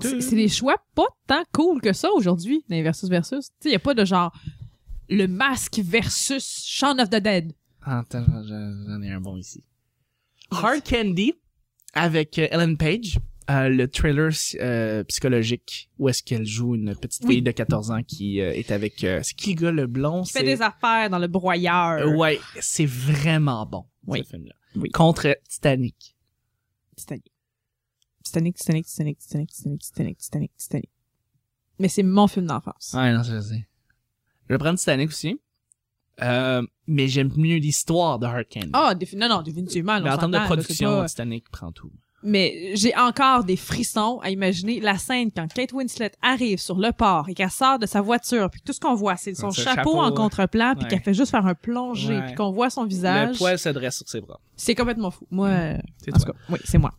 C'est 0.00 0.34
des 0.34 0.48
choix 0.48 0.76
pas 0.94 1.06
tant 1.26 1.44
cool 1.52 1.80
que 1.80 1.92
ça 1.92 2.10
aujourd'hui, 2.12 2.64
dans 2.68 2.76
les 2.76 2.82
versus 2.82 3.08
versus. 3.08 3.46
Tu 3.48 3.54
sais, 3.60 3.68
il 3.68 3.72
y 3.72 3.76
a 3.76 3.78
pas 3.80 3.94
de 3.94 4.04
genre 4.04 4.32
le 5.08 5.26
masque 5.26 5.78
versus 5.82 6.64
Shaun 6.66 6.98
of 7.00 7.10
the 7.10 7.16
Dead. 7.22 7.52
Attends, 7.82 8.24
j'en 8.44 9.02
ai 9.02 9.10
un 9.10 9.20
bon 9.20 9.36
ici. 9.36 9.62
Hard 10.50 10.82
Candy 10.88 11.34
avec 11.94 12.38
euh, 12.38 12.46
Ellen 12.50 12.76
Page. 12.76 13.18
euh, 13.50 13.68
le 13.68 13.88
trailer 13.88 14.30
euh, 14.60 15.02
psychologique 15.04 15.90
où 15.98 16.08
est-ce 16.08 16.22
qu'elle 16.22 16.46
joue 16.46 16.74
une 16.76 16.94
petite 16.94 17.22
Oui. 17.24 17.34
fille 17.34 17.42
de 17.42 17.50
14 17.50 17.90
ans 17.90 18.02
qui 18.02 18.40
euh, 18.40 18.52
est 18.52 18.70
avec 18.70 19.02
euh, 19.04 19.20
c'est 19.22 19.34
qui 19.34 19.54
le 19.54 19.60
gars 19.60 19.70
le 19.72 19.86
blond 19.86 20.22
Qui 20.22 20.32
fait 20.32 20.38
c'est 20.40 20.44
des 20.44 20.62
affaires 20.62 21.10
dans 21.10 21.18
le 21.18 21.26
broyeur. 21.26 22.06
Euh, 22.06 22.14
ouais 22.16 22.38
c'est 22.60 22.86
vraiment 22.86 23.66
bon 23.66 23.84
Oui. 24.06 24.22
ce 24.24 24.28
film 24.30 24.46
là 24.46 24.54
Oui. 24.76 24.90
contre 24.90 25.36
Titanic 25.48 26.16
Titanic. 26.96 27.31
Titanic, 28.32 28.56
Titanic, 28.56 28.86
Titanic, 28.86 29.18
Titanic, 29.18 29.50
Titanic, 29.50 29.80
Titanic, 29.80 30.18
Titanic, 30.18 30.56
Titanic. 30.56 30.90
Mais 31.78 31.88
c'est 31.88 32.02
mon 32.02 32.26
film 32.28 32.46
d'enfance. 32.46 32.94
ouais 32.96 33.12
non 33.12 33.22
je 33.22 33.38
sais 33.40 33.66
je 34.48 34.54
vais 34.54 34.58
prendre 34.58 34.78
Titanic 34.78 35.08
aussi 35.10 35.38
euh, 36.22 36.62
mais 36.86 37.08
j'aime 37.08 37.30
mieux 37.36 37.56
l'histoire 37.56 38.18
de 38.18 38.26
Hard 38.26 38.44
Candy 38.52 38.70
Ah, 38.74 38.94
défi- 38.94 39.16
non, 39.16 39.28
non, 39.28 39.42
définitivement. 39.42 40.00
mais 40.00 40.10
en 40.10 40.16
termes 40.18 40.30
de 40.32 40.36
là, 40.36 40.44
production 40.44 41.04
Titanic 41.06 41.48
prend 41.50 41.72
tout 41.72 41.90
Mais 42.22 42.72
j'ai 42.76 42.94
encore 42.96 43.44
des 43.44 43.56
frissons 43.56 44.20
à 44.22 44.30
imaginer 44.30 44.78
la 44.80 44.98
scène 44.98 45.30
quand 45.34 45.50
Kate 45.52 45.72
Winslet 45.72 46.12
arrive 46.20 46.58
sur 46.58 46.76
le 46.78 46.92
port 46.92 47.28
et 47.30 47.34
qu'elle 47.34 47.50
sort 47.50 47.78
de 47.78 47.86
sa 47.86 48.00
voiture, 48.02 48.48
puis 48.50 48.60
tout 48.60 48.72
ce 48.74 48.78
qu'on 48.78 48.94
voit, 48.94 49.16
c'est 49.16 49.34
son 49.34 49.50
chapeau, 49.50 49.74
chapeau, 49.94 50.00
en 50.00 50.12
contre-plan, 50.12 50.74
puis 50.74 50.84
Ouais. 50.84 50.90
qu'elle 50.90 51.00
fait 51.02 51.14
juste 51.14 51.30
faire 51.32 51.46
un 51.46 51.54
plongé, 51.54 52.14
Ouais. 52.18 52.26
puis 52.26 52.34
qu'on 52.36 52.52
voit 52.52 52.68
son 52.70 52.84
visage. 52.84 53.30
le 53.32 53.38
poil 53.38 53.58
se 53.58 53.70
dresse 53.70 53.96
sur 53.96 54.08
ses 54.08 54.20
bras 54.20 54.38
C'est 54.54 54.74
complètement 54.76 55.10
fou. 55.10 55.26
Moi, 55.30 55.48
euh, 55.48 55.78
c'est 56.04 56.14
en 56.14 56.18
tout 56.18 56.26
cas, 56.26 56.38
oui, 56.50 56.58
c'est 56.64 56.78
moi. 56.78 56.92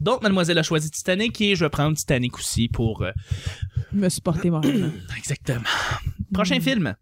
Donc 0.00 0.22
Mademoiselle 0.22 0.58
a 0.58 0.62
choisi 0.62 0.90
Titanic 0.90 1.40
et 1.40 1.54
je 1.56 1.64
vais 1.64 1.70
prendre 1.70 1.96
Titanic 1.96 2.36
aussi 2.38 2.68
pour 2.68 3.02
euh, 3.02 3.12
Me 3.92 4.08
supporter 4.08 4.50
moralement. 4.50 4.90
Exactement. 5.16 5.62
Prochain 6.32 6.60
film. 6.60 6.94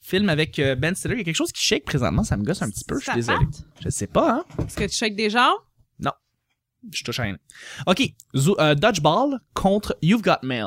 Film 0.00 0.28
avec 0.28 0.58
euh, 0.58 0.74
Ben 0.74 0.94
Stiller. 0.94 1.14
Il 1.14 1.18
y 1.18 1.20
a 1.20 1.24
quelque 1.24 1.36
chose 1.36 1.52
qui 1.52 1.62
shake 1.62 1.84
présentement. 1.84 2.24
Ça 2.24 2.36
me 2.36 2.44
gosse 2.44 2.62
un 2.62 2.70
petit 2.70 2.84
peu. 2.84 2.96
Je 2.96 3.02
suis 3.02 3.06
Ça 3.10 3.14
désolé. 3.14 3.46
Je 3.82 3.88
sais 3.88 4.06
pas, 4.06 4.32
hein. 4.58 4.64
Est-ce 4.66 4.76
que 4.76 4.84
tu 4.84 4.94
shakes 4.96 5.16
des 5.16 5.30
jambes? 5.30 5.54
Je 6.90 7.04
touche 7.04 7.20
à 7.20 7.22
rien. 7.22 7.38
OK. 7.86 8.02
Zo- 8.34 8.58
euh, 8.60 8.74
Dodgeball 8.74 9.38
contre 9.54 9.96
You've 10.02 10.20
Got 10.22 10.38
Mail. 10.42 10.66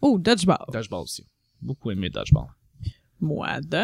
Oh, 0.00 0.16
dodgeball. 0.16 0.64
Dodgeball 0.72 1.00
aussi. 1.02 1.26
beaucoup 1.60 1.90
aimé 1.90 2.08
Dodgeball. 2.08 2.46
Moi, 3.20 3.60
de 3.60 3.76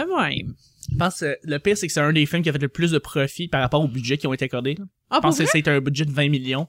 même. 0.44 0.54
Je 0.92 0.96
pense 0.96 1.18
que 1.18 1.36
le 1.42 1.58
pire, 1.58 1.76
c'est 1.76 1.88
que 1.88 1.92
c'est 1.92 1.98
un 2.00 2.12
des 2.12 2.24
films 2.24 2.42
qui 2.42 2.50
a 2.50 2.52
fait 2.52 2.60
le 2.60 2.68
plus 2.68 2.92
de 2.92 2.98
profit 2.98 3.48
par 3.48 3.60
rapport 3.62 3.82
au 3.82 3.88
budget 3.88 4.16
qui 4.16 4.28
ont 4.28 4.32
été 4.32 4.44
accordés. 4.44 4.76
là. 4.76 4.84
Ah, 5.10 5.16
Je 5.16 5.20
pour 5.20 5.20
pense 5.22 5.38
que 5.38 5.42
vrai? 5.42 5.50
c'était 5.52 5.70
un 5.72 5.80
budget 5.80 6.04
de 6.04 6.12
20 6.12 6.28
millions, 6.28 6.68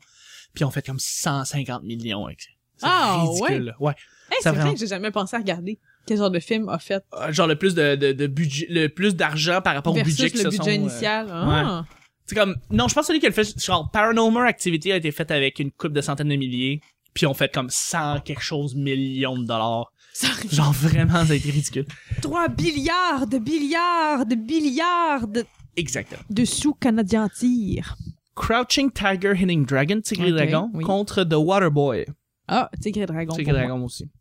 puis 0.53 0.63
on 0.65 0.71
fait 0.71 0.85
comme 0.85 0.99
150 0.99 1.83
millions 1.83 2.25
avec 2.25 2.41
ça. 2.41 2.49
C'est 2.77 2.85
Ah, 2.89 3.23
ridicule. 3.27 3.65
là. 3.65 3.73
Ouais. 3.79 3.93
Hey, 4.31 4.37
c'est 4.41 4.49
vrai 4.49 4.59
vraiment- 4.59 4.73
que 4.73 4.79
j'ai 4.79 4.87
jamais 4.87 5.11
pensé 5.11 5.35
à 5.35 5.39
regarder 5.39 5.79
quel 6.05 6.17
genre 6.17 6.31
de 6.31 6.39
film 6.39 6.69
a 6.69 6.79
fait 6.79 7.03
Euh, 7.13 7.31
Genre 7.31 7.47
le 7.47 7.55
plus 7.57 7.73
de, 7.75 7.95
de, 7.95 8.11
de 8.11 8.27
budget, 8.27 8.67
le 8.69 8.87
plus 8.87 9.15
d'argent 9.15 9.61
par 9.61 9.73
rapport 9.73 9.93
au 9.95 10.01
budget 10.01 10.29
que 10.29 10.37
le 10.37 10.43
budget 10.45 10.57
sont, 10.57 10.67
euh, 10.67 10.73
initial. 10.73 11.27
Ah. 11.31 11.85
C'est 12.25 12.35
comme 12.35 12.55
non, 12.69 12.87
je 12.87 12.93
pense 12.93 13.03
que 13.03 13.07
celui 13.07 13.19
qui 13.19 13.25
a 13.25 13.29
le 13.29 13.33
fait 13.35 13.57
genre 13.63 13.89
Paranormal 13.91 14.47
Activity 14.47 14.91
a 14.91 14.97
été 14.97 15.11
fait 15.11 15.31
avec 15.31 15.59
une 15.59 15.71
coupe 15.71 15.93
de 15.93 16.01
centaines 16.01 16.27
de 16.29 16.35
milliers, 16.35 16.81
puis 17.13 17.25
on 17.25 17.33
fait 17.33 17.51
comme 17.53 17.69
100 17.69 18.19
quelque 18.19 18.41
chose 18.41 18.75
millions 18.75 19.37
de 19.37 19.45
dollars. 19.45 19.91
Ça- 20.13 20.27
Genre 20.51 20.73
vraiment 20.73 21.25
ça 21.25 21.33
a 21.33 21.35
été 21.35 21.49
ridicule. 21.51 21.85
Trois 22.21 22.47
billiards 22.49 23.27
de 23.27 23.37
billiards 23.37 24.25
de 24.25 24.35
billiards 24.35 25.27
de, 25.27 25.45
Exactement. 25.77 26.21
de 26.29 26.43
sous 26.45 26.73
canadiens 26.73 27.29
tir. 27.29 27.95
Crouching 28.38 28.91
Tiger 28.91 29.33
Hitting 29.33 29.65
Dragon, 29.65 29.99
Tigre 29.99 30.29
Dragon 30.29 30.69
oui. 30.73 30.83
contre 30.83 31.23
The 31.23 31.33
Waterboy. 31.33 32.05
Ah, 32.47 32.69
Tigre 32.79 33.07
Dragon. 33.07 33.35
Tigre. 33.35 33.51
Dragon 33.51 33.83
aussi. 33.83 34.11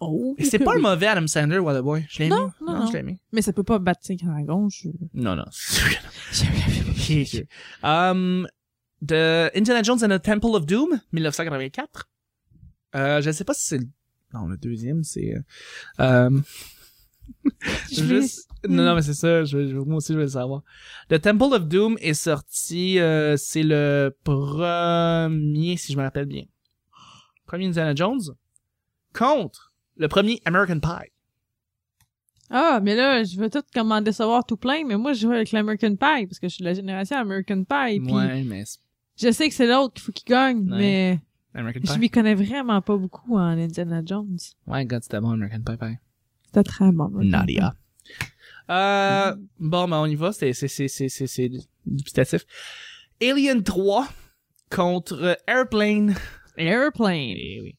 Oh, 0.00 0.34
Et 0.38 0.44
c'est 0.44 0.58
pas 0.58 0.72
oui. 0.72 0.78
le 0.78 0.82
mauvais 0.82 1.06
Adam 1.06 1.28
Sandler 1.28 1.60
Waterboy. 1.60 2.04
Je 2.10 2.18
l'ai 2.18 2.26
aimé. 2.26 2.34
Non, 2.34 2.50
non, 2.60 2.80
non. 2.80 2.86
je 2.88 2.92
l'ai 2.92 2.98
aimé. 2.98 3.20
Mais 3.32 3.42
ça 3.42 3.52
peut 3.52 3.62
pas 3.62 3.78
battre 3.78 4.00
Tigre 4.00 4.26
Dragon. 4.26 4.68
Je... 4.68 4.88
Non 5.14 5.36
non. 5.36 5.44
um, 7.84 8.48
The 9.06 9.52
Indiana 9.54 9.84
Jones 9.84 10.02
and 10.02 10.08
the 10.08 10.20
Temple 10.20 10.56
of 10.56 10.66
Doom, 10.66 11.00
1984. 11.12 12.08
Euh, 12.96 13.22
je 13.22 13.30
sais 13.30 13.44
pas 13.44 13.54
si 13.54 13.68
c'est. 13.68 13.80
Non, 14.32 14.46
le 14.46 14.56
deuxième, 14.56 15.04
c'est... 15.04 15.32
Euh... 16.00 16.40
Juste... 17.92 18.48
Non, 18.68 18.84
non, 18.84 18.94
mais 18.94 19.02
c'est 19.02 19.14
ça. 19.14 19.44
Je, 19.44 19.66
je- 19.68 19.76
moi 19.76 19.96
aussi, 19.96 20.12
je 20.12 20.18
veux 20.18 20.24
le 20.24 20.28
savoir. 20.30 20.62
The 21.08 21.20
Temple 21.20 21.54
of 21.54 21.66
Doom 21.68 21.96
est 22.00 22.14
sorti... 22.14 22.98
euh, 22.98 23.36
c'est 23.36 23.62
le 23.62 24.14
premier, 24.24 25.76
si 25.76 25.92
je 25.92 25.98
me 25.98 26.02
rappelle 26.02 26.26
bien. 26.26 26.44
Premier 27.46 27.66
Indiana 27.66 27.94
Jones 27.94 28.20
contre 29.14 29.72
le 29.96 30.08
premier 30.08 30.40
American 30.44 30.80
Pie. 30.80 31.10
Ah, 32.50 32.80
mais 32.82 32.94
là, 32.94 33.24
je 33.24 33.36
veux 33.38 33.48
tout 33.50 33.62
comme 33.74 33.90
en 33.92 34.00
décevoir 34.00 34.44
tout 34.44 34.56
plein, 34.56 34.84
mais 34.86 34.96
moi, 34.96 35.12
je 35.12 35.20
joue 35.22 35.32
avec 35.32 35.50
l'American 35.52 35.96
Pie, 35.96 36.26
parce 36.26 36.38
que 36.38 36.48
je 36.48 36.54
suis 36.54 36.62
de 36.62 36.68
la 36.68 36.74
génération 36.74 37.16
American 37.16 37.64
Pie, 37.64 38.00
ouais, 38.00 38.42
mais... 38.44 38.64
je 39.16 39.30
sais 39.32 39.48
que 39.48 39.54
c'est 39.54 39.66
l'autre 39.66 39.94
qu'il 39.94 40.02
faut 40.04 40.12
qu'il 40.12 40.28
gagne, 40.28 40.70
Ouais. 40.70 40.76
mais 40.78 41.20
American 41.54 41.80
je 41.94 41.98
m'y 41.98 42.10
connais 42.10 42.34
vraiment 42.34 42.80
pas 42.82 42.96
beaucoup 42.96 43.36
en 43.36 43.56
Indiana 43.58 44.02
Jones. 44.04 44.36
Ouais, 44.66 44.84
God, 44.84 45.02
c'était 45.02 45.20
bon, 45.20 45.30
American 45.30 45.60
Pie, 45.64 45.76
Pie. 45.78 45.98
C'était 46.46 46.62
très 46.64 46.92
bon. 46.92 47.08
Nadia. 47.14 47.74
Euh, 48.70 49.34
bon, 49.58 49.88
ben, 49.88 49.98
on 49.98 50.06
y 50.06 50.14
va. 50.14 50.32
C'est, 50.32 50.52
c'est, 50.52 50.68
c'est, 50.68 50.88
c'est, 50.88 51.08
c'est, 51.08 51.26
c'est 51.26 51.50
dubitatif. 51.86 52.44
Alien 53.22 53.62
3 53.62 54.08
contre 54.70 55.38
Airplane. 55.46 56.14
Airplane. 56.56 57.34
Eh 57.36 57.60
oui. 57.62 57.76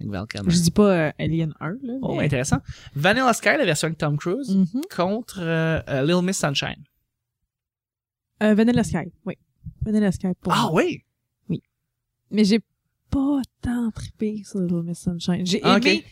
Je 0.00 0.62
dis 0.62 0.70
pas 0.70 1.08
euh, 1.08 1.12
Alien 1.18 1.52
1, 1.60 1.70
là. 1.82 1.94
Oh, 2.02 2.20
intéressant. 2.20 2.58
Vanilla 2.94 3.32
Sky, 3.32 3.56
la 3.58 3.64
version 3.64 3.86
avec 3.86 3.98
Tom 3.98 4.16
Cruise, 4.16 4.54
Mhm. 4.54 4.82
contre 4.94 5.40
euh, 5.40 5.80
euh, 5.88 6.02
Little 6.04 6.22
Miss 6.24 6.38
Sunshine. 6.38 6.84
Euh, 8.42 8.54
Vanilla 8.54 8.84
Sky, 8.84 9.10
oui. 9.26 9.34
Vanilla 9.82 10.12
Sky 10.12 10.28
pour 10.40 10.52
Ah 10.52 10.68
moi. 10.70 10.82
oui? 10.84 11.02
Mais 12.30 12.44
j'ai 12.44 12.60
pas 13.10 13.40
tant 13.62 13.90
trippé 13.90 14.42
sur 14.44 14.60
Little 14.60 14.82
Miss 14.82 14.98
Sunshine. 15.00 15.44
J'ai 15.46 15.60
Ah, 15.64 15.78
aimé 15.78 16.04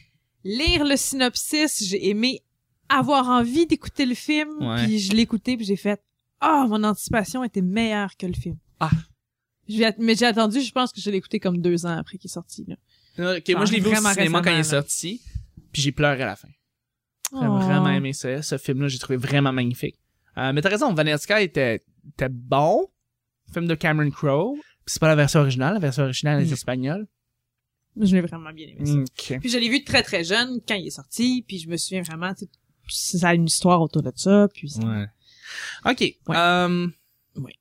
lire 0.42 0.84
le 0.84 0.96
synopsis, 0.96 1.84
j'ai 1.86 2.08
aimé 2.08 2.40
avoir 2.88 3.28
envie 3.28 3.66
d'écouter 3.66 4.06
le 4.06 4.14
film, 4.14 4.50
Ouais. 4.60 4.84
puis 4.84 4.98
je 4.98 5.12
l'ai 5.12 5.22
écouté, 5.22 5.56
puis 5.56 5.66
j'ai 5.66 5.76
fait 5.76 6.00
«Ah, 6.40 6.66
mon 6.68 6.82
anticipation 6.84 7.42
était 7.44 7.62
meilleure 7.62 8.16
que 8.16 8.26
le 8.26 8.34
film.» 8.34 8.56
Ah. 8.80 8.90
Mais 9.98 10.14
j'ai 10.14 10.26
attendu, 10.26 10.60
je 10.60 10.70
pense 10.70 10.92
que 10.92 11.00
je 11.00 11.10
l'ai 11.10 11.16
écouté 11.16 11.40
comme 11.40 11.60
deux 11.60 11.86
ans 11.86 11.96
après 11.98 12.18
qu'il 12.18 12.28
est 12.28 12.32
sorti. 12.32 12.64
Là. 12.68 12.76
Ok, 13.38 13.48
moi 13.56 13.64
je 13.64 13.72
l'ai 13.72 13.80
vu 13.80 13.88
au 13.90 13.94
cinéma 13.94 14.40
quand 14.42 14.52
il 14.52 14.60
est 14.60 14.62
sorti, 14.62 15.20
puis 15.72 15.82
j'ai 15.82 15.92
pleuré 15.92 16.22
à 16.22 16.26
la 16.26 16.36
fin. 16.36 16.48
J'ai 17.32 17.38
Oh. 17.46 17.58
vraiment 17.58 17.88
aimé 17.90 18.12
ça. 18.12 18.40
Ce 18.42 18.56
film-là, 18.58 18.86
j'ai 18.88 18.98
trouvé 18.98 19.16
vraiment 19.16 19.52
magnifique. 19.52 19.96
Euh, 20.38 20.52
mais 20.52 20.60
t'as 20.60 20.68
raison, 20.68 20.92
Vanilla 20.94 21.18
Sky 21.18 21.40
était, 21.42 21.82
était 22.08 22.28
bon. 22.28 22.86
Film 23.52 23.66
de 23.66 23.74
Cameron 23.74 24.10
Crowe. 24.10 24.56
C'est 24.86 25.00
pas 25.00 25.08
la 25.08 25.16
version 25.16 25.40
originale, 25.40 25.74
la 25.74 25.80
version 25.80 26.04
originale 26.04 26.42
est 26.42 26.46
Non. 26.46 26.52
espagnole. 26.52 27.06
Je 27.98 28.14
l'ai 28.14 28.20
vraiment 28.20 28.52
bien 28.52 28.68
aimé 28.68 28.84
ça. 28.86 28.92
Ok. 29.32 29.40
Puis 29.40 29.48
je 29.48 29.58
l'ai 29.58 29.68
vu 29.70 29.82
très 29.82 30.02
très 30.02 30.22
jeune 30.22 30.60
quand 30.68 30.74
il 30.74 30.86
est 30.86 30.90
sorti, 30.90 31.42
puis 31.48 31.58
je 31.58 31.68
me 31.68 31.76
souviens 31.76 32.02
vraiment, 32.02 32.32
ça 32.88 33.28
a 33.30 33.34
une 33.34 33.46
histoire 33.46 33.80
autour 33.82 34.02
de 34.02 34.12
ça, 34.14 34.48
puis 34.52 34.70
ça- 34.70 34.82
Ouais. 34.82 35.06
Ok. 35.84 36.00
Ouais. 36.00 36.36
Euh... 36.36 36.88
Ouais. 37.36 37.54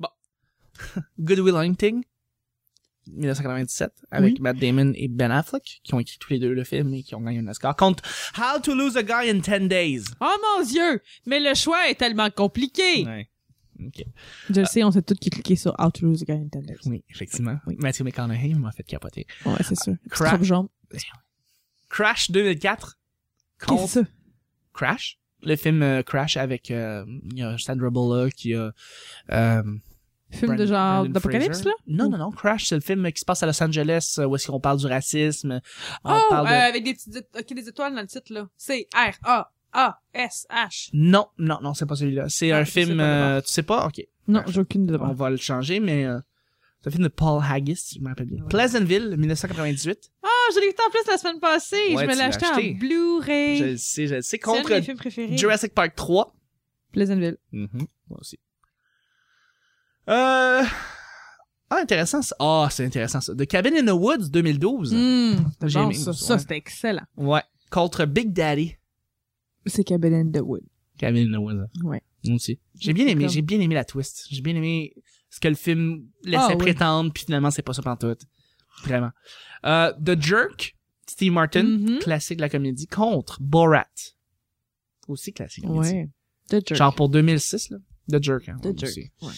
Bon. 0.00 0.08
Good 1.18 1.38
Will 1.40 1.56
Hunting. 1.56 2.02
1997 3.08 3.90
avec 4.12 4.38
Matt 4.38 4.58
Damon 4.58 4.92
et 4.94 5.08
Ben 5.08 5.32
Affleck 5.32 5.80
qui 5.82 5.92
ont 5.92 5.98
écrit 5.98 6.18
tous 6.20 6.32
les 6.32 6.38
deux 6.38 6.52
le 6.54 6.62
film 6.62 6.94
et 6.94 7.02
qui 7.02 7.16
ont 7.16 7.20
gagné 7.20 7.40
un 7.40 7.48
Oscar 7.48 7.74
contre 7.74 8.04
How 8.38 8.60
to 8.60 8.74
Lose 8.76 8.96
a 8.96 9.02
Guy 9.02 9.28
in 9.28 9.38
10 9.40 9.68
Days. 9.68 10.04
Oh 10.20 10.32
mon 10.58 10.64
dieu! 10.64 11.02
Mais 11.26 11.40
le 11.40 11.52
choix 11.54 11.88
est 11.90 11.96
tellement 11.96 12.30
compliqué! 12.30 13.04
Ouais. 13.04 13.28
Ok. 13.84 14.04
Je 14.50 14.60
le 14.60 14.66
sais, 14.66 14.84
on 14.84 14.92
s'est 14.92 15.02
tous 15.02 15.16
cliqué 15.16 15.56
sur 15.56 15.74
How 15.80 15.90
to 15.90 16.06
Lose 16.06 16.22
a 16.22 16.26
Guy 16.26 16.32
in 16.42 16.60
10 16.60 16.60
Days. 16.64 16.76
Oui, 16.86 17.02
effectivement. 17.10 17.58
Oui. 17.66 17.74
Matthew 17.80 18.02
McConaughey 18.02 18.54
m'a 18.54 18.70
fait 18.70 18.84
capoter. 18.84 19.26
Ouais, 19.46 19.56
c'est 19.66 19.74
sûr. 19.82 19.96
Cra- 20.08 20.36
Trop 20.36 20.44
jaune. 20.44 20.68
Crash 21.88 22.30
2004 22.30 22.70
Qu'est-ce 22.70 22.94
que 22.94 23.01
contre 23.66 23.88
ça? 23.88 24.00
Crash? 24.74 25.18
Le 25.44 25.56
film 25.56 25.82
euh, 25.82 26.02
Crash 26.02 26.36
avec 26.36 26.70
euh, 26.70 27.04
il 27.32 27.38
y 27.38 27.42
a 27.42 27.58
Sandra 27.58 27.90
Bullock, 27.90 28.44
y 28.44 28.54
a 28.54 28.72
euh, 29.32 29.62
Film 30.30 30.56
de 30.56 30.64
genre 30.64 31.06
d'apocalypse, 31.06 31.64
là? 31.64 31.72
Non, 31.86 32.08
non, 32.08 32.16
non. 32.16 32.30
Crash, 32.30 32.66
c'est 32.68 32.74
le 32.76 32.80
film 32.80 33.10
qui 33.12 33.20
se 33.20 33.24
passe 33.26 33.42
à 33.42 33.46
Los 33.46 33.62
Angeles, 33.62 34.18
où 34.26 34.34
est-ce 34.34 34.46
qu'on 34.50 34.60
parle 34.60 34.78
du 34.78 34.86
racisme. 34.86 35.60
On 36.04 36.14
Oh, 36.16 36.20
parle 36.30 36.46
de... 36.48 36.52
avec 36.54 36.84
des 36.84 36.94
petites, 36.94 37.16
é- 37.16 37.38
ok, 37.38 37.54
des 37.54 37.68
étoiles 37.68 37.94
dans 37.94 38.00
le 38.00 38.06
titre, 38.06 38.32
là. 38.32 38.48
C'est 38.56 38.86
R-A-A-S-H. 39.74 40.90
Non, 40.94 41.26
non, 41.38 41.58
non, 41.62 41.74
c'est 41.74 41.84
pas 41.86 41.96
celui-là. 41.96 42.26
C'est 42.28 42.50
Ah, 42.52 42.58
un 42.60 42.64
sais 42.64 42.84
film... 42.86 42.98
tu 43.44 43.52
sais 43.52 43.62
pas? 43.62 43.86
OK. 43.86 44.00
Non, 44.28 44.42
j'ai 44.46 44.60
aucune 44.60 44.84
idée 44.84 44.96
On 45.00 45.12
va 45.12 45.28
le 45.30 45.36
changer, 45.36 45.80
mais... 45.80 46.06
C'est 46.80 46.88
un 46.88 46.92
film 46.92 47.04
de 47.04 47.08
Paul 47.08 47.40
Haggis, 47.48 47.76
si 47.76 47.98
je 47.98 48.00
me 48.02 48.08
rappelle 48.08 48.26
bien. 48.26 48.42
Ouais. 48.42 48.48
Pleasantville, 48.48 49.14
1998. 49.16 50.10
Ah, 50.22 50.28
je 50.54 50.60
l'ai 50.60 50.66
écouté 50.66 50.82
en 50.86 50.90
plus 50.90 51.06
la 51.10 51.18
semaine 51.18 51.40
passée. 51.40 51.94
Ouais, 51.94 52.02
je 52.04 52.10
me 52.10 52.14
l'ai 52.14 52.20
acheté, 52.22 52.46
acheté. 52.46 52.74
en 52.74 52.78
Blu-ray. 52.78 53.56
Je 53.58 53.64
le 53.64 53.76
sais, 53.76 54.06
je 54.06 54.14
le 54.16 54.22
sais. 54.22 54.38
Contre. 54.38 54.70
Jurassic 55.36 55.74
Park 55.74 55.94
3. 55.96 56.34
Pleasantville. 56.92 57.36
Moi 57.52 57.68
aussi. 58.20 58.38
Euh... 60.08 60.62
Ah, 61.70 61.76
intéressant. 61.80 62.20
ça. 62.22 62.36
Ah, 62.38 62.68
c'est 62.70 62.84
intéressant 62.84 63.20
ça. 63.20 63.34
The 63.34 63.46
Cabin 63.46 63.74
in 63.76 63.86
the 63.86 63.96
Woods 63.98 64.28
2012. 64.30 64.92
Hum, 64.92 65.50
c'est 65.60 65.68
J'ai 65.68 65.78
aimé, 65.80 65.94
ça. 65.94 66.10
ouais. 66.10 66.16
Ça, 66.16 66.38
c'était 66.38 66.56
excellent. 66.56 67.04
Ouais. 67.16 67.42
Contre 67.70 68.04
Big 68.04 68.32
Daddy. 68.32 68.76
C'est 69.66 69.84
Cabin 69.84 70.12
in 70.12 70.30
the 70.30 70.42
Wood. 70.42 70.64
Cabin 70.98 71.26
in 71.28 71.32
the 71.32 71.40
Woods. 71.40 71.66
Ouais. 71.84 72.02
Moi 72.24 72.34
aussi. 72.36 72.58
J'ai 72.78 72.92
bien 72.92 73.06
aimé, 73.06 73.28
j'ai 73.28 73.42
bien 73.42 73.58
aimé 73.60 73.74
la 73.74 73.84
twist. 73.84 74.26
J'ai 74.30 74.42
bien 74.42 74.54
aimé 74.54 74.92
ce 75.30 75.40
que 75.40 75.48
le 75.48 75.54
film 75.54 76.04
laissait 76.24 76.44
Ah, 76.44 76.48
oui. 76.50 76.58
prétendre, 76.58 77.10
puis 77.12 77.24
finalement, 77.24 77.50
c'est 77.50 77.62
pas 77.62 77.72
ça 77.72 77.82
pantoute. 77.82 78.20
Vraiment. 78.84 79.10
Euh, 79.64 79.92
The 80.04 80.20
Jerk, 80.20 80.76
Steve 81.08 81.32
Martin, 81.32 81.62
Mhm. 81.64 81.98
classique 82.00 82.38
de 82.38 82.42
la 82.42 82.48
comédie, 82.48 82.86
contre 82.86 83.38
Borat. 83.40 83.86
Aussi 85.08 85.32
classique 85.32 85.64
comédie. 85.64 85.90
Ouais. 85.94 86.08
The 86.48 86.66
Jerk. 86.66 86.74
Genre 86.74 86.94
pour 86.94 87.08
2006, 87.08 87.70
là. 87.70 87.78
The 88.10 88.22
Jerk, 88.22 88.48
hein. 88.48 88.56
The 88.62 88.78
Jerk. 88.78 88.96
Ouais. 89.22 89.32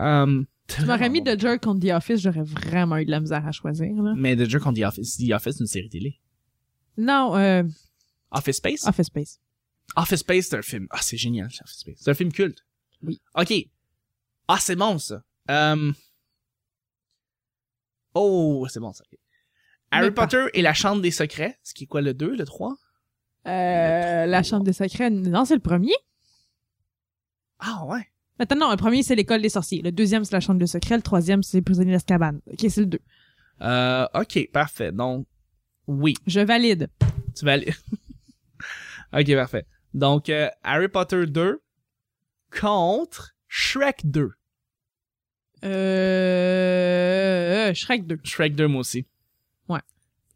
Euh, 0.00 0.44
Tu 0.68 0.84
m'aurais 0.84 1.08
mis 1.08 1.22
The 1.22 1.38
Jerk 1.40 1.62
contre 1.62 1.86
The 1.86 1.92
Office, 1.92 2.20
j'aurais 2.20 2.42
vraiment 2.42 2.96
eu 2.98 3.04
de 3.04 3.10
la 3.10 3.20
misère 3.20 3.46
à 3.46 3.52
choisir, 3.52 3.94
là. 4.02 4.14
Mais 4.16 4.36
The 4.36 4.48
Jerk 4.48 4.64
contre 4.64 4.80
The 4.80 4.84
Office. 4.84 5.16
The 5.16 5.32
Office, 5.32 5.54
c'est 5.56 5.60
une 5.62 5.66
série 5.68 5.88
télé. 5.88 6.20
Non, 6.98 7.36
euh, 7.36 7.62
Office 8.32 8.56
Space? 8.56 8.86
Office 8.86 9.06
Space. 9.06 9.40
Office 9.96 10.20
Space, 10.20 10.46
c'est 10.48 10.56
un 10.56 10.62
film. 10.62 10.86
Ah, 10.90 10.98
c'est 11.00 11.16
génial, 11.16 11.46
Office 11.46 11.78
Space. 11.78 11.98
C'est 12.00 12.10
un 12.10 12.14
film 12.14 12.32
culte. 12.32 12.64
Oui. 13.02 13.20
OK. 13.36 13.52
Ah, 14.48 14.58
c'est 14.60 14.76
bon, 14.76 14.98
ça. 14.98 15.22
Euh... 15.50 15.92
Oh, 18.18 18.66
c'est 18.70 18.80
bon, 18.80 18.92
ça. 18.92 19.04
Harry 19.90 20.10
pas- 20.10 20.22
Potter 20.26 20.46
et 20.54 20.62
la 20.62 20.72
Chambre 20.74 21.02
des 21.02 21.10
Secrets. 21.10 21.58
Ce 21.62 21.74
qui 21.74 21.84
est 21.84 21.86
quoi, 21.86 22.00
le 22.00 22.14
2, 22.14 22.34
le 22.34 22.44
3? 22.44 22.76
Euh, 23.46 24.26
la 24.26 24.42
Chambre 24.42 24.64
des 24.64 24.72
Secrets. 24.72 25.10
Non, 25.10 25.44
c'est 25.44 25.54
le 25.54 25.60
premier. 25.60 25.94
Ah, 27.58 27.84
ouais. 27.86 28.06
Attends, 28.38 28.56
non, 28.56 28.70
le 28.70 28.76
premier, 28.76 29.02
c'est 29.02 29.14
l'École 29.14 29.40
des 29.42 29.48
Sorciers. 29.48 29.82
Le 29.82 29.92
deuxième, 29.92 30.24
c'est 30.24 30.32
la 30.32 30.40
Chambre 30.40 30.58
des 30.58 30.66
Secrets. 30.66 30.96
Le 30.96 31.02
troisième, 31.02 31.42
c'est 31.42 31.62
Prisonnier 31.62 31.92
d'Azkaban. 31.92 32.38
Ok, 32.50 32.66
c'est 32.68 32.80
le 32.80 32.86
deux. 32.86 33.00
Euh, 33.62 34.06
OK, 34.14 34.50
parfait. 34.52 34.92
Donc, 34.92 35.26
oui. 35.86 36.14
Je 36.26 36.40
valide. 36.40 36.88
Tu 37.36 37.48
aller... 37.48 37.72
OK, 39.12 39.34
parfait. 39.34 39.66
Donc, 39.94 40.28
euh, 40.28 40.48
Harry 40.62 40.88
Potter 40.88 41.26
2 41.26 41.62
contre 42.60 43.34
Shrek 43.48 44.00
2. 44.04 44.32
Euh, 46.46 47.74
Shrek 47.74 48.06
2. 48.06 48.18
Shrek 48.24 48.54
2, 48.54 48.66
moi 48.68 48.80
aussi. 48.80 49.06
Ouais. 49.68 49.80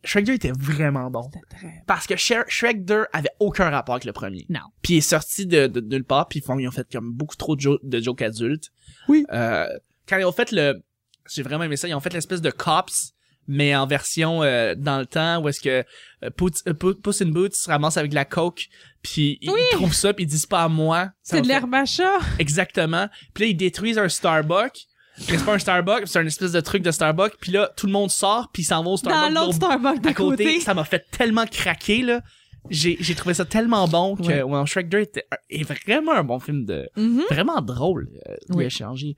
Shrek 0.05 0.25
2 0.25 0.33
était 0.35 0.53
vraiment 0.59 1.11
bon. 1.11 1.23
C'était 1.33 1.47
très... 1.57 1.83
Parce 1.87 2.07
que 2.07 2.15
Shr- 2.15 2.49
Shrek 2.49 2.85
2 2.85 3.07
avait 3.13 3.29
aucun 3.39 3.71
rapport 3.71 3.95
avec 3.95 4.05
le 4.05 4.13
premier. 4.13 4.47
Non. 4.49 4.61
Puis 4.83 4.95
il 4.95 4.97
est 4.99 5.03
sorti 5.03 5.47
de, 5.47 5.67
de, 5.67 5.81
de 5.81 5.95
nulle 5.95 6.05
part, 6.05 6.29
puis 6.29 6.41
ils, 6.41 6.43
font, 6.43 6.59
ils 6.59 6.67
ont 6.69 6.73
fait 6.73 6.87
comme 6.91 7.13
beaucoup 7.13 7.37
trop 7.37 7.57
de, 7.57 7.61
jo- 7.61 7.79
de 7.83 8.01
jokes 8.01 8.23
adultes. 8.23 8.71
Oui. 9.09 9.25
Euh, 9.33 9.67
quand 10.09 10.19
ils 10.19 10.25
ont 10.25 10.33
fait 10.33 10.53
le... 10.53 10.83
J'ai 11.31 11.43
vraiment 11.43 11.65
aimé 11.65 11.77
ça, 11.77 11.87
ils 11.87 11.95
ont 11.95 12.01
fait 12.01 12.13
l'espèce 12.13 12.41
de 12.41 12.51
Cops, 12.51 13.13
mais 13.47 13.77
en 13.77 13.87
version 13.87 14.43
euh, 14.43 14.75
dans 14.77 14.99
le 14.99 15.07
temps, 15.07 15.41
où 15.43 15.49
est-ce 15.49 15.61
que 15.61 15.85
euh, 16.25 16.31
Puss, 16.31 16.63
euh, 16.67 16.73
Pu- 16.75 16.95
Puss 17.01 17.23
in 17.23 17.27
Boots 17.27 17.53
se 17.55 17.69
ramasse 17.71 17.97
avec 17.97 18.11
de 18.11 18.15
la 18.17 18.25
coke, 18.25 18.67
puis 19.03 19.39
ils, 19.41 19.51
Oui. 19.51 19.61
ils 19.73 19.77
trouvent 19.77 19.95
ça, 19.95 20.13
puis 20.13 20.25
ils 20.25 20.29
disent 20.29 20.47
pas 20.47 20.65
à 20.65 20.69
moi. 20.69 21.05
Ça 21.23 21.37
C'est 21.37 21.43
de 21.43 21.47
fait- 21.47 21.53
l'herbe 21.53 21.75
à 21.75 21.85
chat. 21.85 22.19
Exactement. 22.39 23.09
Puis 23.35 23.45
là, 23.45 23.51
ils 23.51 23.57
détruisent 23.57 23.99
un 23.99 24.09
Starbucks. 24.09 24.87
C'est 25.17 25.45
pas 25.45 25.55
un 25.55 25.59
Starbucks, 25.59 26.07
c'est 26.07 26.19
un 26.19 26.27
espèce 26.27 26.53
de 26.53 26.61
truc 26.61 26.83
de 26.83 26.91
Starbucks. 26.91 27.37
Puis 27.41 27.53
là, 27.53 27.71
tout 27.77 27.87
le 27.87 27.93
monde 27.93 28.11
sort, 28.11 28.51
puis 28.53 28.65
s'en 28.65 28.83
vont 28.83 28.91
au 28.95 28.97
Dans 28.97 29.11
Starbucks. 29.11 29.35
l'autre 29.35 29.41
l'autre 29.47 29.55
Starbucks 29.57 30.01
de 30.03 30.09
à 30.09 30.15
côté, 30.15 30.45
côté. 30.45 30.61
ça 30.61 30.73
m'a 30.75 30.85
fait 30.85 31.05
tellement 31.11 31.45
craquer 31.47 32.03
là. 32.03 32.23
J'ai 32.69 32.97
j'ai 33.01 33.15
trouvé 33.15 33.35
ça 33.35 33.45
tellement 33.45 33.89
bon 33.89 34.17
que 34.17 34.43
Ouais. 34.43 34.67
Shrek 34.67 34.89
2 34.89 35.01
était, 35.01 35.25
est 35.49 35.63
vraiment 35.63 36.13
un 36.13 36.25
bon 36.25 36.39
film 36.41 36.65
de 36.67 36.89
Mhm. 36.97 37.23
vraiment 37.31 37.61
drôle 37.63 38.09
euh, 38.29 38.35
Oui. 38.51 38.65
échanger. 38.65 39.17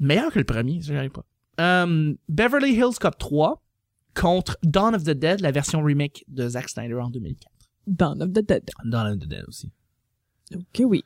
Meilleur 0.00 0.32
que 0.32 0.38
le 0.38 0.44
premier, 0.44 0.80
je 0.80 0.92
dirais 0.92 1.08
pas. 1.10 1.24
Euh, 1.60 2.14
Beverly 2.28 2.72
Hills 2.74 2.98
Cop 3.00 3.16
3 3.18 3.62
contre 4.14 4.56
Dawn 4.62 4.94
of 4.94 5.04
the 5.04 5.10
Dead, 5.10 5.40
la 5.40 5.50
version 5.52 5.82
remake 5.82 6.24
de 6.28 6.48
Zack 6.48 6.68
Snyder 6.70 6.94
en 6.96 7.10
2004. 7.10 7.50
Dawn 7.86 8.22
of 8.22 8.30
the 8.32 8.40
Dead. 8.46 8.68
Dawn 8.84 9.06
of 9.12 9.18
the 9.18 9.28
Dead 9.28 9.44
aussi. 9.48 9.70
Ok, 10.54 10.80
oui. 10.80 11.04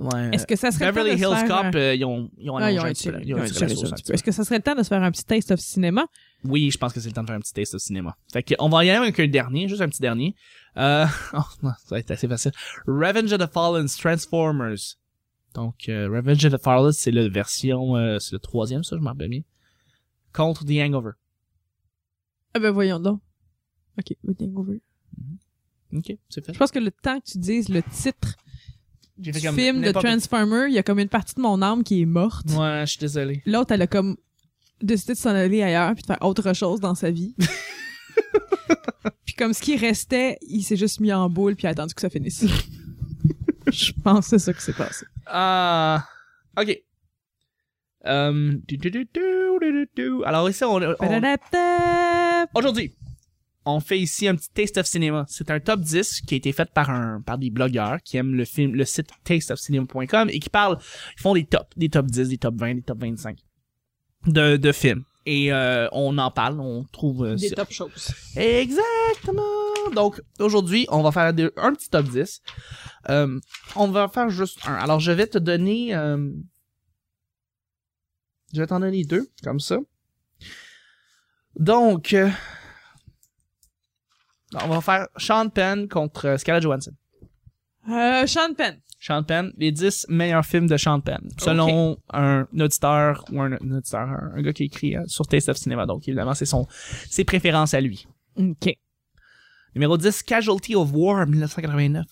Ouais. 0.00 0.30
Est-ce 0.32 0.46
que 0.46 0.56
ça 0.56 0.70
serait 0.70 0.86
Beverly 0.86 1.10
le 1.16 1.16
temps 1.22 1.30
de 1.30 1.34
Hills 1.34 1.40
se 1.42 1.46
faire 1.46 1.56
Cop, 1.64 1.74
un- 1.74 1.78
euh, 1.78 1.94
ils 1.94 2.04
ont 2.06 2.30
ils 2.38 2.50
ont 2.50 2.56
Ah, 2.56 2.72
ils 2.72 2.78
ont 2.78 2.82
allongé 2.84 2.88
un 2.88 2.92
petit 2.92 3.08
peu 3.10 3.18
étiré- 3.18 3.18
la- 3.18 3.24
ils 3.24 3.34
ont 3.34 3.36
ils 3.36 3.40
ont 3.40 3.44
étiré 3.44 3.60
la 3.66 3.66
étiré 3.66 3.68
sauce 3.68 3.80
ça 3.80 3.86
un 3.86 3.90
un 3.90 3.92
petit 3.94 4.02
petit 4.02 4.08
peu. 4.08 4.14
Est-ce 4.14 4.22
que 4.24 4.32
ça 4.32 4.44
serait 4.44 4.56
le 4.56 4.62
temps 4.62 4.74
de 4.74 4.82
se 4.82 4.88
faire 4.88 5.02
un 5.02 5.10
petit 5.10 5.24
taste 5.24 5.50
of 5.50 5.60
cinéma? 5.60 6.06
Oui, 6.44 6.70
je 6.70 6.78
pense 6.78 6.92
que 6.94 7.00
c'est 7.00 7.08
le 7.08 7.12
temps 7.14 7.22
de 7.22 7.26
faire 7.26 7.36
un 7.36 7.40
petit 7.40 7.52
taste 7.52 7.74
au 7.74 7.78
cinéma. 7.78 8.16
Fait 8.32 8.42
que, 8.42 8.54
on 8.60 8.68
va 8.70 8.84
y 8.84 8.90
aller 8.90 8.98
avec 8.98 9.20
un 9.20 9.26
dernier, 9.28 9.68
juste 9.68 9.82
un 9.82 9.88
petit 9.88 10.00
dernier. 10.00 10.34
Euh, 10.78 11.04
oh, 11.34 11.38
non, 11.62 11.70
ça 11.78 11.86
va 11.90 11.98
être 11.98 12.10
assez 12.10 12.26
facile. 12.28 12.52
Revenge 12.86 13.30
of 13.32 13.38
the 13.40 13.52
Fallen 13.52 13.86
Transformers. 13.88 14.96
Donc, 15.54 15.88
euh, 15.88 16.08
Revenge 16.08 16.44
of 16.46 16.52
the 16.54 16.62
Fallen, 16.62 16.92
c'est 16.92 17.10
la 17.10 17.28
version, 17.28 17.96
euh, 17.96 18.18
c'est 18.20 18.32
le 18.32 18.38
troisième, 18.38 18.82
ça, 18.84 18.96
je 18.96 19.02
m'en 19.02 19.10
rappelle 19.10 19.28
bien. 19.28 19.42
Contre 20.32 20.64
The 20.64 20.78
Hangover. 20.80 21.10
Ah 22.54 22.58
ben 22.58 22.70
voyons 22.70 23.00
donc. 23.00 23.20
Ok, 23.98 24.14
The 24.24 24.42
Hangover. 24.42 24.80
Ok, 25.92 26.16
c'est 26.28 26.44
fait. 26.46 26.52
Je 26.54 26.58
pense 26.58 26.70
que 26.70 26.78
le 26.78 26.90
temps 26.92 27.18
que 27.20 27.32
tu 27.32 27.38
dises 27.38 27.68
le 27.68 27.82
titre 27.82 28.36
J'ai 29.22 29.32
du 29.32 29.40
film 29.40 29.82
de 29.82 29.92
Transformer, 29.92 30.66
il 30.68 30.74
y 30.74 30.78
a 30.78 30.82
comme 30.82 30.98
une 30.98 31.08
partie 31.08 31.34
de 31.34 31.40
mon 31.40 31.60
âme 31.62 31.84
qui 31.84 32.02
est 32.02 32.06
morte. 32.06 32.46
Ouais, 32.50 32.82
je 32.82 32.92
suis 32.92 32.98
désolé. 32.98 33.42
L'autre, 33.46 33.72
elle 33.72 33.82
a 33.82 33.86
comme 33.86 34.16
décidé 34.82 35.12
de 35.12 35.18
s'en 35.18 35.30
aller 35.30 35.62
ailleurs 35.62 35.92
puis 35.94 36.02
de 36.02 36.06
faire 36.06 36.22
autre 36.22 36.54
chose 36.54 36.80
dans 36.80 36.94
sa 36.94 37.10
vie. 37.10 37.34
puis 39.24 39.34
comme 39.34 39.52
ce 39.52 39.60
qui 39.60 39.76
restait, 39.76 40.38
il 40.42 40.62
s'est 40.62 40.76
juste 40.76 41.00
mis 41.00 41.12
en 41.12 41.28
boule 41.28 41.54
puis 41.56 41.66
a 41.66 41.70
attendu 41.70 41.94
que 41.94 42.00
ça 42.00 42.10
finisse. 42.10 42.44
Je 43.70 43.92
pense 44.02 44.30
que 44.30 44.38
c'est 44.38 44.38
ça 44.38 44.52
qui 44.54 44.62
s'est 44.62 44.72
passé. 44.72 45.06
Ah, 45.26 46.04
ok. 46.58 46.76
Euh, 48.06 48.54
du, 48.66 48.78
du, 48.78 48.90
du. 48.90 50.24
Alors 50.24 50.48
ici, 50.48 50.64
on, 50.64 50.80
on! 50.80 52.46
Aujourd'hui, 52.54 52.94
on 53.66 53.80
fait 53.80 53.98
ici 53.98 54.26
un 54.26 54.34
petit 54.36 54.48
Taste 54.50 54.78
of 54.78 54.86
Cinema. 54.86 55.24
C'est 55.28 55.50
un 55.50 55.60
top 55.60 55.80
10 55.80 56.22
qui 56.22 56.34
a 56.34 56.36
été 56.38 56.52
fait 56.52 56.68
par 56.72 56.90
un 56.90 57.20
par 57.20 57.36
des 57.38 57.50
blogueurs 57.50 57.98
qui 58.02 58.16
aiment 58.16 58.34
le 58.34 58.44
film, 58.44 58.74
le 58.74 58.84
site 58.84 59.10
tasteofcinema.com 59.24 60.30
et 60.30 60.38
qui 60.40 60.48
parlent, 60.48 60.78
ils 61.16 61.20
font 61.20 61.34
des 61.34 61.44
tops, 61.44 61.68
des 61.76 61.88
top 61.90 62.06
10, 62.06 62.28
des 62.28 62.38
top 62.38 62.54
20, 62.56 62.74
des 62.76 62.82
top 62.82 62.98
25 63.00 63.38
de, 64.26 64.56
de 64.56 64.72
films. 64.72 65.04
Et 65.26 65.52
euh, 65.52 65.86
on 65.92 66.16
en 66.16 66.30
parle, 66.30 66.58
on 66.60 66.84
trouve... 66.84 67.24
euh, 67.26 67.34
Des 67.36 67.50
ça- 67.50 67.56
top 67.56 67.70
choses. 67.70 68.12
Exactement. 68.36 69.42
Donc 69.94 70.20
aujourd'hui, 70.38 70.86
on 70.90 71.02
va 71.02 71.12
faire 71.12 71.24
un 71.56 71.74
petit 71.74 71.90
top 71.90 72.08
10. 72.08 72.40
Euh, 73.10 73.38
on 73.76 73.88
va 73.88 74.08
faire 74.08 74.30
juste 74.30 74.58
un. 74.66 74.74
Alors 74.74 74.98
je 75.00 75.12
vais 75.12 75.26
te 75.26 75.36
donner 75.38 75.94
euh, 75.94 76.30
je 78.54 78.60
vais 78.60 78.66
t'en 78.66 78.80
donner 78.80 79.04
deux 79.04 79.28
comme 79.44 79.60
ça. 79.60 79.78
Donc 81.56 82.16
on 84.54 84.68
va 84.68 84.80
faire 84.80 85.08
Sean 85.16 85.48
Penn 85.48 85.88
contre 85.88 86.26
euh, 86.26 86.36
Scarlett 86.38 86.62
Johansson. 86.62 86.92
Euh, 87.88 88.26
Sean 88.26 88.54
Penn. 88.54 88.80
Sean 88.98 89.22
Penn, 89.22 89.52
les 89.56 89.72
10 89.72 90.06
meilleurs 90.10 90.44
films 90.44 90.66
de 90.66 90.76
Sean 90.76 91.00
Penn, 91.00 91.26
selon 91.38 91.96
un 92.12 92.46
auditeur 92.58 93.24
ou 93.32 93.40
un, 93.40 93.52
un 93.52 93.70
auditeur, 93.72 94.00
un, 94.00 94.32
un 94.36 94.42
gars 94.42 94.52
qui 94.52 94.64
écrit 94.64 94.96
euh, 94.96 95.02
sur 95.06 95.26
Taste 95.26 95.48
of 95.48 95.56
Cinema. 95.56 95.86
Donc 95.86 96.06
évidemment, 96.06 96.34
c'est 96.34 96.44
son 96.44 96.66
ses 97.08 97.24
préférences 97.24 97.72
à 97.72 97.80
lui. 97.80 98.06
OK. 98.36 98.76
Numéro 99.74 99.96
10, 99.96 100.22
Casualty 100.24 100.74
of 100.74 100.90
War 100.92 101.26
1989. 101.26 102.04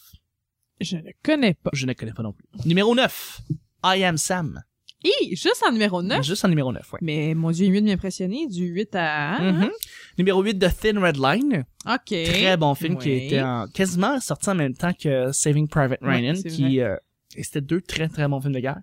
Je 0.80 0.96
ne 0.96 1.10
connais 1.22 1.54
pas. 1.54 1.70
Je 1.74 1.86
ne 1.86 1.92
connais 1.92 2.12
pas 2.12 2.22
non 2.22 2.32
plus. 2.32 2.46
Numéro 2.64 2.94
9, 2.94 3.40
I 3.84 4.04
Am 4.04 4.16
Sam. 4.16 4.62
Hi, 5.04 5.36
juste 5.36 5.62
en 5.66 5.70
numéro 5.72 6.02
9. 6.02 6.24
Juste 6.24 6.44
en 6.44 6.48
numéro 6.48 6.72
9, 6.72 6.92
ouais. 6.94 6.98
Mais 7.02 7.34
mon 7.34 7.50
dieu, 7.52 7.66
il 7.66 7.68
est 7.68 7.72
mieux 7.72 7.80
de 7.80 7.86
m'impressionner. 7.86 8.46
Du 8.48 8.64
8 8.66 8.88
à... 8.94 9.38
Mhm. 9.40 9.70
Numéro 10.18 10.42
8, 10.42 10.58
The 10.58 10.68
Thin 10.80 11.00
Red 11.00 11.16
Line. 11.16 11.64
OK. 11.86 12.04
Très 12.06 12.56
bon 12.56 12.74
film 12.74 12.98
qui 12.98 13.10
était 13.12 13.40
en- 13.40 13.66
quasiment 13.72 14.18
sorti 14.20 14.50
en 14.50 14.56
même 14.56 14.74
temps 14.74 14.92
que 14.92 15.30
Saving 15.32 15.68
Private 15.68 16.00
Ryan, 16.02 16.34
qui 16.34 16.80
euh, 16.80 16.96
et 17.36 17.42
c'était 17.44 17.60
deux 17.60 17.80
très 17.80 18.08
très 18.08 18.26
bons 18.26 18.40
films 18.40 18.54
de 18.54 18.60
guerre. 18.60 18.80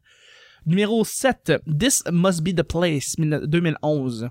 Numéro 0.65 1.03
7, 1.03 1.53
This 1.79 2.03
Must 2.11 2.41
Be 2.41 2.55
the 2.55 2.63
Place, 2.63 3.15
2011. 3.17 4.29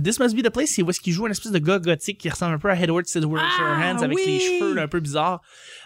This 0.00 0.18
Must 0.20 0.34
Be 0.36 0.42
the 0.42 0.50
Place, 0.50 0.70
c'est 0.70 0.82
où 0.82 0.90
est-ce 0.90 1.00
qu'il 1.00 1.12
joue 1.12 1.26
un 1.26 1.30
espèce 1.30 1.52
de 1.52 1.58
gars 1.58 1.78
gothique 1.78 2.18
qui 2.18 2.28
ressemble 2.30 2.54
un 2.54 2.58
peu 2.58 2.70
à 2.70 2.76
Edward 2.80 3.04
Scissorhands 3.06 3.36
Ah, 4.00 4.04
avec 4.04 4.16
oui! 4.16 4.22
les 4.26 4.38
cheveux 4.40 4.74
là, 4.74 4.82
un 4.84 4.88
peu 4.88 5.00
bizarres. 5.00 5.40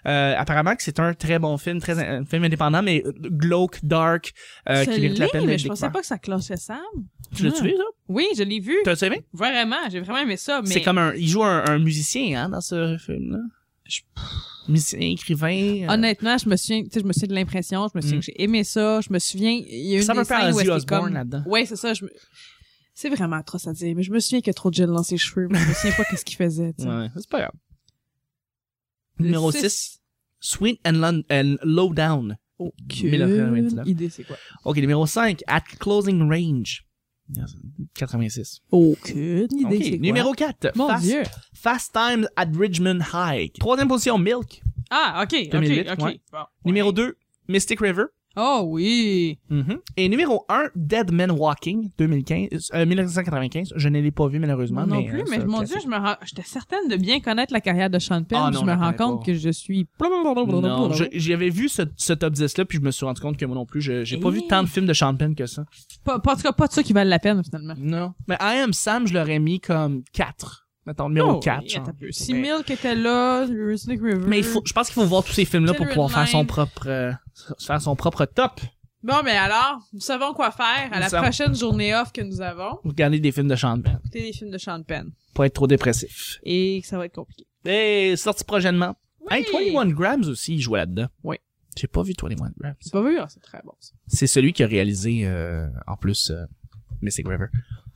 Euh, 0.06 0.34
apparemment 0.36 0.76
que 0.76 0.82
c'est 0.82 1.00
un 1.00 1.14
très 1.14 1.38
bon 1.38 1.56
film, 1.58 1.80
très 1.80 1.98
un 1.98 2.24
film 2.24 2.44
indépendant, 2.44 2.82
mais 2.82 3.02
euh, 3.04 3.12
glauque, 3.20 3.78
dark, 3.82 4.32
euh, 4.68 4.84
qui 4.84 4.90
mérite 5.00 5.18
la 5.18 5.28
peine 5.28 5.40
mais 5.46 5.52
d'être 5.52 5.60
je 5.62 5.68
pensais 5.68 5.90
pas 5.90 6.00
que 6.00 6.06
ça 6.06 6.18
clochait 6.18 6.56
Sam. 6.56 6.78
Tu 7.34 7.42
l'as 7.44 7.50
Ah. 7.56 7.60
tué, 7.60 7.74
ça? 7.76 7.82
Oui, 8.08 8.26
je 8.38 8.42
l'ai 8.44 8.60
vu. 8.60 8.76
T'as 8.84 8.94
aimé? 9.04 9.24
Vraiment, 9.32 9.76
j'ai 9.90 10.00
vraiment 10.00 10.18
aimé 10.20 10.36
ça. 10.36 10.62
Mais 10.62 10.68
C'est 10.70 10.82
comme 10.82 10.98
un, 10.98 11.12
il 11.14 11.26
joue 11.28 11.42
un, 11.42 11.64
un 11.66 11.78
musicien, 11.80 12.44
hein, 12.44 12.48
dans 12.48 12.60
ce 12.60 12.96
film-là. 12.98 13.38
Je- 13.84 14.00
Musicien, 14.68 14.98
écrivain. 15.00 15.84
euh, 15.84 15.92
honnêtement, 15.92 16.36
je 16.38 16.48
me 16.48 16.56
souviens, 16.56 16.82
tu 16.82 16.90
sais, 16.92 17.00
je 17.00 17.04
me 17.04 17.12
souviens 17.12 17.28
de 17.28 17.34
l'impression, 17.34 17.86
je 17.92 17.96
me 17.96 18.00
souviens 18.00 18.16
Mm. 18.16 18.20
que 18.20 18.26
j'ai 18.26 18.42
aimé 18.42 18.64
ça, 18.64 19.00
je 19.00 19.12
me 19.12 19.18
souviens, 19.20 19.52
il 19.52 19.90
y 19.90 19.94
a 19.94 19.98
une 19.98 20.02
Ça 20.02 20.12
des 20.12 20.24
scènes 20.24 20.38
où 20.38 20.40
Ozzy 20.40 20.48
est-ce 20.48 20.58
qu'il 20.62 20.70
est 20.70 20.72
Osbourne 20.74 21.04
comme... 21.04 21.14
là-dedans. 21.14 21.42
Ouais, 21.46 21.66
c'est 21.66 21.76
ça, 21.76 21.94
je 21.94 22.04
me... 22.04 22.10
C'est 22.98 23.10
vraiment 23.10 23.36
atroce 23.36 23.66
à 23.66 23.74
dire, 23.74 23.94
mais 23.94 24.02
je 24.02 24.10
me 24.10 24.18
souviens 24.20 24.40
qu'il 24.40 24.46
y 24.46 24.50
a 24.50 24.54
trop 24.54 24.70
de 24.70 24.74
gel 24.74 24.86
dans 24.88 25.02
ses 25.02 25.18
cheveux, 25.18 25.48
mais 25.50 25.58
je 25.58 25.68
me 25.68 25.74
souviens 25.74 25.92
pas 25.96 26.04
qu'est-ce 26.06 26.24
qu'il 26.24 26.36
faisait, 26.38 26.72
tu 26.72 26.84
sais. 26.84 26.88
Ouais, 26.88 27.08
c'est 27.14 27.28
pas 27.28 27.40
grave. 27.40 27.52
Le 29.18 29.26
Numéro 29.26 29.52
six. 29.52 29.60
6, 29.68 30.00
Sweet 30.40 30.80
and, 30.86 30.92
Lon- 30.92 31.22
and 31.30 31.56
Low 31.62 31.92
Down. 31.92 32.38
Aucune 32.58 33.10
1999. 33.10 33.86
idée, 33.86 34.08
c'est 34.08 34.24
quoi? 34.24 34.36
Ok, 34.64 34.78
numéro 34.78 35.06
5, 35.06 35.42
At 35.46 35.60
Closing 35.78 36.26
Range. 36.26 36.86
86. 37.94 38.60
Aucune 38.70 39.46
idée, 39.50 39.64
Ok, 39.76 39.82
c'est 39.82 39.90
quoi? 39.90 39.98
numéro 39.98 40.32
4, 40.32 40.72
Mon 40.76 40.88
Fast, 40.88 41.04
dieu. 41.04 41.22
Fast 41.52 41.92
Times 41.92 42.26
at 42.36 42.46
Richmond 42.58 43.00
High. 43.12 43.52
Troisième 43.58 43.88
position, 43.88 44.16
Milk. 44.16 44.62
Ah, 44.90 45.22
ok, 45.24 45.50
2008, 45.50 45.80
ok, 45.90 45.92
ok. 45.98 46.04
ouais. 46.06 46.20
Bon, 46.32 46.38
Numéro 46.64 46.88
ouais. 46.90 46.94
2, 46.94 47.16
Mystic 47.48 47.80
River. 47.80 48.04
Oh 48.36 48.62
oui. 48.66 49.38
Mhm. 49.50 49.78
Et 49.96 50.08
numéro 50.08 50.44
1, 50.48 50.64
Dead 50.76 51.10
Men 51.12 51.30
Walking, 51.30 51.90
2015, 51.98 52.70
euh, 52.74 52.84
1995. 52.86 53.72
Je 53.76 53.88
ne 53.88 54.00
l'ai 54.00 54.10
pas 54.10 54.28
vu 54.28 54.38
malheureusement. 54.38 54.86
Moi 54.86 54.96
non 54.96 55.02
mais, 55.02 55.08
plus, 55.08 55.20
euh, 55.20 55.24
mais 55.30 55.38
mon 55.44 55.58
classique. 55.58 55.78
dieu, 55.78 55.82
je 55.84 55.88
me 55.88 55.96
j'étais 56.24 56.42
certaine 56.42 56.88
de 56.88 56.96
bien 56.96 57.20
connaître 57.20 57.52
la 57.52 57.60
carrière 57.60 57.88
de 57.90 57.98
Sean 57.98 58.22
Penn, 58.24 58.38
Ah 58.42 58.50
non, 58.50 58.60
je 58.60 58.64
me 58.66 58.72
rends 58.74 58.92
compte 58.92 59.20
pas. 59.20 59.26
que 59.26 59.34
je 59.34 59.50
suis... 59.50 59.86
Non, 60.00 60.90
j'avais 61.12 61.48
vu 61.50 61.68
ce, 61.68 61.82
ce 61.96 62.12
top 62.12 62.32
10 62.34 62.58
là 62.58 62.64
puis 62.64 62.78
je 62.78 62.82
me 62.82 62.90
suis 62.90 63.06
rendu 63.06 63.20
compte 63.20 63.36
que 63.36 63.44
moi 63.46 63.54
non 63.54 63.64
plus, 63.66 63.80
je- 63.80 64.04
j'ai 64.04 64.18
pas 64.18 64.28
Eh. 64.28 64.32
vu 64.32 64.46
tant 64.48 64.62
de 64.62 64.68
films 64.68 64.86
de 64.86 64.92
Sean 64.92 65.14
Penn 65.16 65.34
que 65.34 65.46
ça. 65.46 65.64
Pas, 66.04 66.18
pas- 66.18 66.32
en 66.32 66.36
tout 66.36 66.42
cas, 66.42 66.52
pas 66.52 66.66
de 66.66 66.72
ça 66.72 66.82
qui 66.82 66.92
valent 66.92 67.08
la 67.10 67.18
peine, 67.18 67.42
finalement. 67.44 67.74
Non. 67.78 68.12
Mais 68.28 68.36
I 68.40 68.60
Am 68.62 68.72
Sam, 68.72 69.06
je 69.06 69.14
l'aurais 69.14 69.38
mis 69.38 69.60
comme 69.60 70.02
4. 70.12 70.65
Mettons, 70.86 71.08
numéro 71.08 71.32
Oh, 71.32 71.40
4. 71.40 71.62
oui, 71.64 71.92
peu. 71.98 72.12
Si 72.12 72.32
Mais- 72.32 72.42
Milk 72.42 72.70
était 72.70 72.94
là, 72.94 73.46
Snake 73.76 74.00
River... 74.00 74.24
Mais 74.26 74.38
il 74.38 74.44
faut, 74.44 74.62
je 74.64 74.72
pense 74.72 74.86
qu'il 74.86 74.94
faut 74.94 75.04
voir 75.06 75.24
tous 75.24 75.32
ces 75.32 75.44
films-là 75.44 75.74
pour 75.74 75.86
pouvoir 75.88 76.10
faire 76.10 76.28
son 76.28 76.44
propre, 76.46 76.86
euh, 76.86 77.12
faire 77.58 77.80
son 77.82 77.96
propre 77.96 78.24
top. 78.24 78.60
Bon, 79.02 79.22
mais 79.24 79.36
alors, 79.36 79.80
nous 79.92 80.00
savons 80.00 80.32
quoi 80.32 80.50
faire 80.50 80.88
à 80.90 80.94
Nous 80.96 81.00
la 81.00 81.08
savons. 81.08 81.24
prochaine 81.24 81.54
journée 81.54 81.94
off 81.94 82.12
que 82.12 82.20
nous 82.22 82.40
avons. 82.40 82.78
Regarder 82.84 83.20
des 83.20 83.30
films 83.32 83.48
de 83.48 83.54
Sean 83.56 83.80
Penn. 83.80 83.98
Écouter 84.00 84.22
des 84.22 84.32
films 84.32 84.50
de 84.50 84.58
Sean 84.58 84.82
Penn. 84.82 85.10
Pour 85.34 85.44
être 85.44 85.54
trop 85.54 85.66
dépressif. 85.66 86.38
Et 86.44 86.80
que 86.82 86.86
ça 86.88 86.98
va 86.98 87.06
être 87.06 87.14
compliqué. 87.14 87.46
Et 87.64 88.16
sorti 88.16 88.42
prochainement. 88.44 88.96
Oui. 89.20 89.38
Hey, 89.38 89.44
21 89.74 89.86
Grams 89.90 90.24
aussi, 90.24 90.54
il 90.54 90.60
jouait 90.60 90.78
là-dedans. 90.80 91.06
Oui. 91.24 91.36
J'ai 91.76 91.88
pas 91.88 92.02
vu 92.02 92.14
21 92.20 92.52
Grams. 92.58 92.74
C'est 92.80 92.92
pas 92.92 93.02
vu? 93.02 93.18
Ah, 93.18 93.26
c'est 93.28 93.42
très 93.42 93.60
bon, 93.64 93.72
ça. 93.80 93.92
C'est 94.06 94.26
celui 94.26 94.52
qui 94.52 94.62
a 94.62 94.66
réalisé, 94.66 95.22
euh, 95.24 95.66
en 95.86 95.96
plus, 95.96 96.30
euh, 96.30 96.44
Mystic 97.02 97.28
River. 97.28 97.46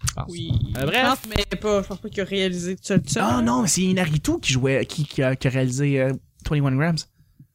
Je 0.09 0.15
pense. 0.15 0.25
Oui. 0.29 0.51
Euh, 0.79 0.87
bref. 0.87 1.01
Je 1.03 1.07
pense, 1.09 1.19
mais 1.37 1.57
pas, 1.59 1.83
je 1.83 1.89
pense 1.89 1.99
pas 1.99 2.09
qu'il 2.09 2.21
a 2.21 2.25
réalisé 2.25 2.77
tout 2.77 2.83
seul. 2.85 3.03
Ah 3.17 3.41
non, 3.43 3.63
mais 3.63 3.69
c'est 3.69 3.83
Inaritu 3.83 4.41
qui 4.41 4.53
jouait, 4.53 4.85
qui, 4.87 5.05
qui, 5.05 5.23
a, 5.23 5.37
qui 5.37 5.47
a 5.47 5.51
réalisé 5.51 6.01
euh, 6.01 6.13
21 6.49 6.77
Grams. 6.77 6.97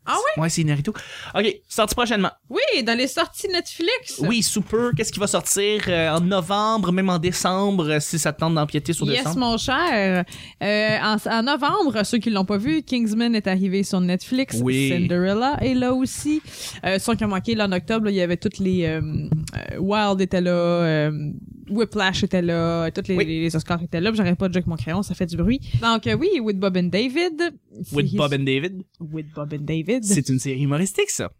Ah 0.08 0.18
Ouais, 0.38 0.50
c'est 0.50 0.64
Naruto. 0.64 0.93
Ok, 1.34 1.62
sorti 1.68 1.96
prochainement. 1.96 2.30
Oui, 2.48 2.84
dans 2.84 2.96
les 2.96 3.08
sorties 3.08 3.48
Netflix. 3.48 4.20
Oui, 4.20 4.43
super. 4.43 4.91
Qu'est-ce 4.96 5.12
qui 5.12 5.20
va 5.20 5.26
sortir 5.26 5.82
euh, 5.88 6.12
en 6.16 6.22
novembre, 6.22 6.91
même 6.91 7.10
en 7.10 7.18
décembre, 7.18 7.89
euh, 7.89 8.00
si 8.00 8.20
ça 8.20 8.32
te 8.32 8.39
tente 8.41 8.54
d'empiéter 8.54 8.93
sur 8.93 9.08
Yes, 9.08 9.24
décembre? 9.24 9.39
mon 9.39 9.58
cher. 9.58 10.24
Euh, 10.62 10.98
en, 11.02 11.18
en 11.28 11.41
novembre, 11.41 12.04
ceux 12.06 12.20
qui 12.20 12.30
l'ont 12.30 12.46
pas 12.46 12.58
vu, 12.60 12.84
Kingsman 12.84 13.34
est 13.34 13.48
arrivé 13.48 13.82
sur 13.82 14.00
Netflix. 14.00 14.60
Oui. 14.62 14.89
Cinderella 14.89 15.58
est 15.62 15.74
là 15.74 15.91
aussi. 15.96 16.39
Euh, 16.86 17.00
ceux 17.00 17.16
qui 17.16 17.26
ont 17.26 17.30
manqué, 17.30 17.56
là, 17.56 17.66
en 17.66 17.72
octobre, 17.72 18.06
là, 18.06 18.12
il 18.12 18.18
y 18.18 18.22
avait 18.22 18.38
toutes 18.38 18.60
les... 18.60 18.86
euh, 18.86 19.02
euh, 19.02 19.78
Wild 19.80 20.22
était 20.22 20.41
là, 20.41 20.52
euh, 20.52 21.32
Whiplash 21.70 22.24
était 22.24 22.41
là, 22.41 22.89
toutes 22.91 23.07
les, 23.07 23.16
Oui. 23.18 23.26
les 23.26 23.55
Oscars 23.55 23.82
étaient 23.82 23.99
là. 24.01 24.11
puis 24.11 24.18
J'arrête 24.18 24.38
pas 24.38 24.47
de 24.47 24.53
jouer 24.53 24.59
avec 24.59 24.68
mon 24.68 24.76
crayon, 24.76 25.01
ça 25.03 25.16
fait 25.16 25.26
du 25.26 25.38
bruit. 25.38 25.59
Donc, 25.82 26.05
euh, 26.07 26.16
oui, 26.16 26.39
With 26.39 26.59
Bob 26.59 26.78
and 26.78 26.84
David. 26.89 27.53
With 27.91 28.16
Bob 28.16 28.34
and 28.34 28.43
David. 28.43 28.84
With 28.99 29.28
Bob 29.34 29.53
and 29.53 29.63
David. 29.63 30.03
C'est 30.03 30.30
une 30.30 30.39
série 30.39 30.61
humoristique, 30.61 31.09
ça. 31.09 31.32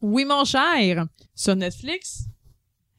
Oui, 0.00 0.24
mon 0.24 0.44
cher, 0.44 1.06
sur 1.34 1.56
Netflix. 1.56 2.24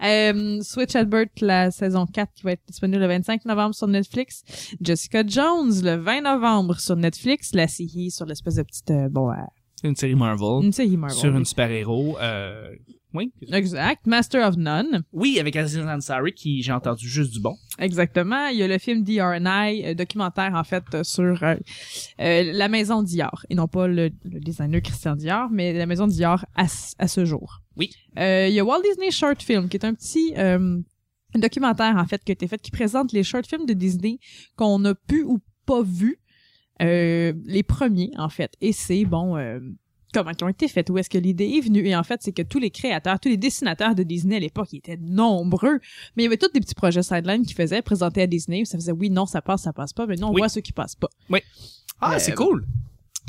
Euh, 0.03 0.61
Switch 0.61 0.95
Albert, 0.95 1.25
la 1.41 1.71
saison 1.71 2.05
4 2.05 2.31
qui 2.35 2.43
va 2.43 2.51
être 2.51 2.61
disponible 2.67 2.99
le 3.01 3.07
25 3.07 3.45
novembre 3.45 3.73
sur 3.73 3.87
Netflix. 3.87 4.43
Jessica 4.79 5.23
Jones, 5.25 5.71
le 5.83 5.95
20 5.95 6.21
novembre 6.21 6.79
sur 6.79 6.95
Netflix. 6.95 7.53
La 7.55 7.67
série 7.67 8.11
sur 8.11 8.25
l'espèce 8.27 8.55
de 8.55 8.63
petite... 8.63 8.91
euh, 8.91 9.09
bon, 9.09 9.31
euh, 9.31 9.35
C'est 9.81 9.87
une 9.87 9.95
série 9.95 10.13
Marvel. 10.15 10.65
une 10.65 10.71
série 10.71 10.97
Marvel. 10.97 11.17
Sur 11.17 11.35
une 11.35 11.45
super-héros. 11.45 12.17
Euh... 12.21 12.69
Oui. 13.17 13.31
Exact. 13.51 14.05
Master 14.05 14.47
of 14.47 14.55
None. 14.57 15.03
Oui, 15.11 15.39
avec 15.39 15.55
Aziz 15.55 15.79
Ansari, 15.79 16.33
qui 16.33 16.61
j'ai 16.61 16.71
entendu 16.71 17.07
juste 17.07 17.33
du 17.33 17.39
bon. 17.39 17.55
Exactement. 17.79 18.47
Il 18.47 18.57
y 18.57 18.63
a 18.63 18.67
le 18.67 18.77
film 18.77 19.03
DRNI, 19.03 19.85
euh, 19.85 19.93
documentaire 19.93 20.53
en 20.55 20.63
fait 20.63 20.83
euh, 20.93 21.03
sur 21.03 21.41
euh, 21.43 21.55
la 22.17 22.67
maison 22.67 23.03
Dior 23.03 23.45
et 23.49 23.55
non 23.55 23.67
pas 23.67 23.87
le, 23.87 24.09
le 24.23 24.39
designer 24.39 24.81
Christian 24.81 25.15
Dior, 25.15 25.49
mais 25.51 25.73
la 25.73 25.85
maison 25.85 26.07
Dior 26.07 26.45
à, 26.55 26.67
ce- 26.67 26.93
à 26.99 27.07
ce 27.07 27.25
jour. 27.25 27.61
Oui. 27.75 27.89
Euh, 28.19 28.47
il 28.49 28.53
y 28.53 28.59
a 28.59 28.63
Walt 28.65 28.81
Disney 28.83 29.11
Short 29.11 29.41
Film 29.41 29.67
qui 29.69 29.77
est 29.77 29.85
un 29.85 29.93
petit 29.93 30.33
euh, 30.37 30.79
documentaire 31.35 31.95
en 31.97 32.05
fait 32.05 32.23
qui 32.23 32.31
a 32.31 32.33
été 32.33 32.47
fait 32.47 32.61
qui 32.61 32.71
présente 32.71 33.11
les 33.13 33.23
short 33.23 33.45
films 33.47 33.65
de 33.65 33.73
Disney 33.73 34.19
qu'on 34.55 34.83
a 34.85 34.95
pu 34.95 35.23
ou 35.23 35.39
pas 35.65 35.81
vu 35.81 36.19
les 36.79 37.63
premiers 37.67 38.11
en 38.17 38.29
fait 38.29 38.53
et 38.61 38.71
c'est 38.71 39.03
bon 39.05 39.35
comment 40.13 40.31
ils 40.37 40.43
ont 40.43 40.47
été 40.47 40.67
faits, 40.67 40.89
où 40.89 40.97
est-ce 40.97 41.09
que 41.09 41.17
l'idée 41.17 41.45
est 41.57 41.61
venue? 41.61 41.85
Et 41.87 41.95
en 41.95 42.03
fait, 42.03 42.21
c'est 42.23 42.31
que 42.31 42.41
tous 42.41 42.59
les 42.59 42.69
créateurs, 42.71 43.19
tous 43.19 43.29
les 43.29 43.37
dessinateurs 43.37 43.95
de 43.95 44.03
Disney 44.03 44.35
à 44.37 44.39
l'époque, 44.39 44.69
ils 44.73 44.77
étaient 44.77 44.97
nombreux, 45.01 45.79
mais 46.15 46.23
il 46.23 46.25
y 46.25 46.27
avait 46.27 46.37
tous 46.37 46.51
des 46.51 46.59
petits 46.59 46.75
projets 46.75 47.03
sideline 47.03 47.45
qui 47.45 47.53
faisaient 47.53 47.81
présenter 47.81 48.21
à 48.21 48.27
Disney. 48.27 48.65
Ça 48.65 48.77
faisait 48.77 48.91
oui, 48.91 49.09
non, 49.09 49.25
ça 49.25 49.41
passe, 49.41 49.63
ça 49.63 49.73
passe 49.73 49.93
pas, 49.93 50.05
mais 50.07 50.15
non, 50.15 50.29
on 50.29 50.33
Oui. 50.33 50.41
voit 50.41 50.49
ceux 50.49 50.61
qui 50.61 50.71
passent 50.73 50.95
pas. 50.95 51.09
Ah, 51.99 52.15
Euh, 52.15 52.19
c'est 52.19 52.33
cool. 52.33 52.65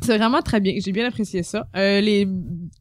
C'est 0.03 0.17
vraiment 0.17 0.41
très 0.41 0.61
bien. 0.61 0.75
J'ai 0.83 0.93
bien 0.93 1.07
apprécié 1.07 1.43
ça. 1.43 1.67
Euh, 1.77 2.01
les 2.01 2.27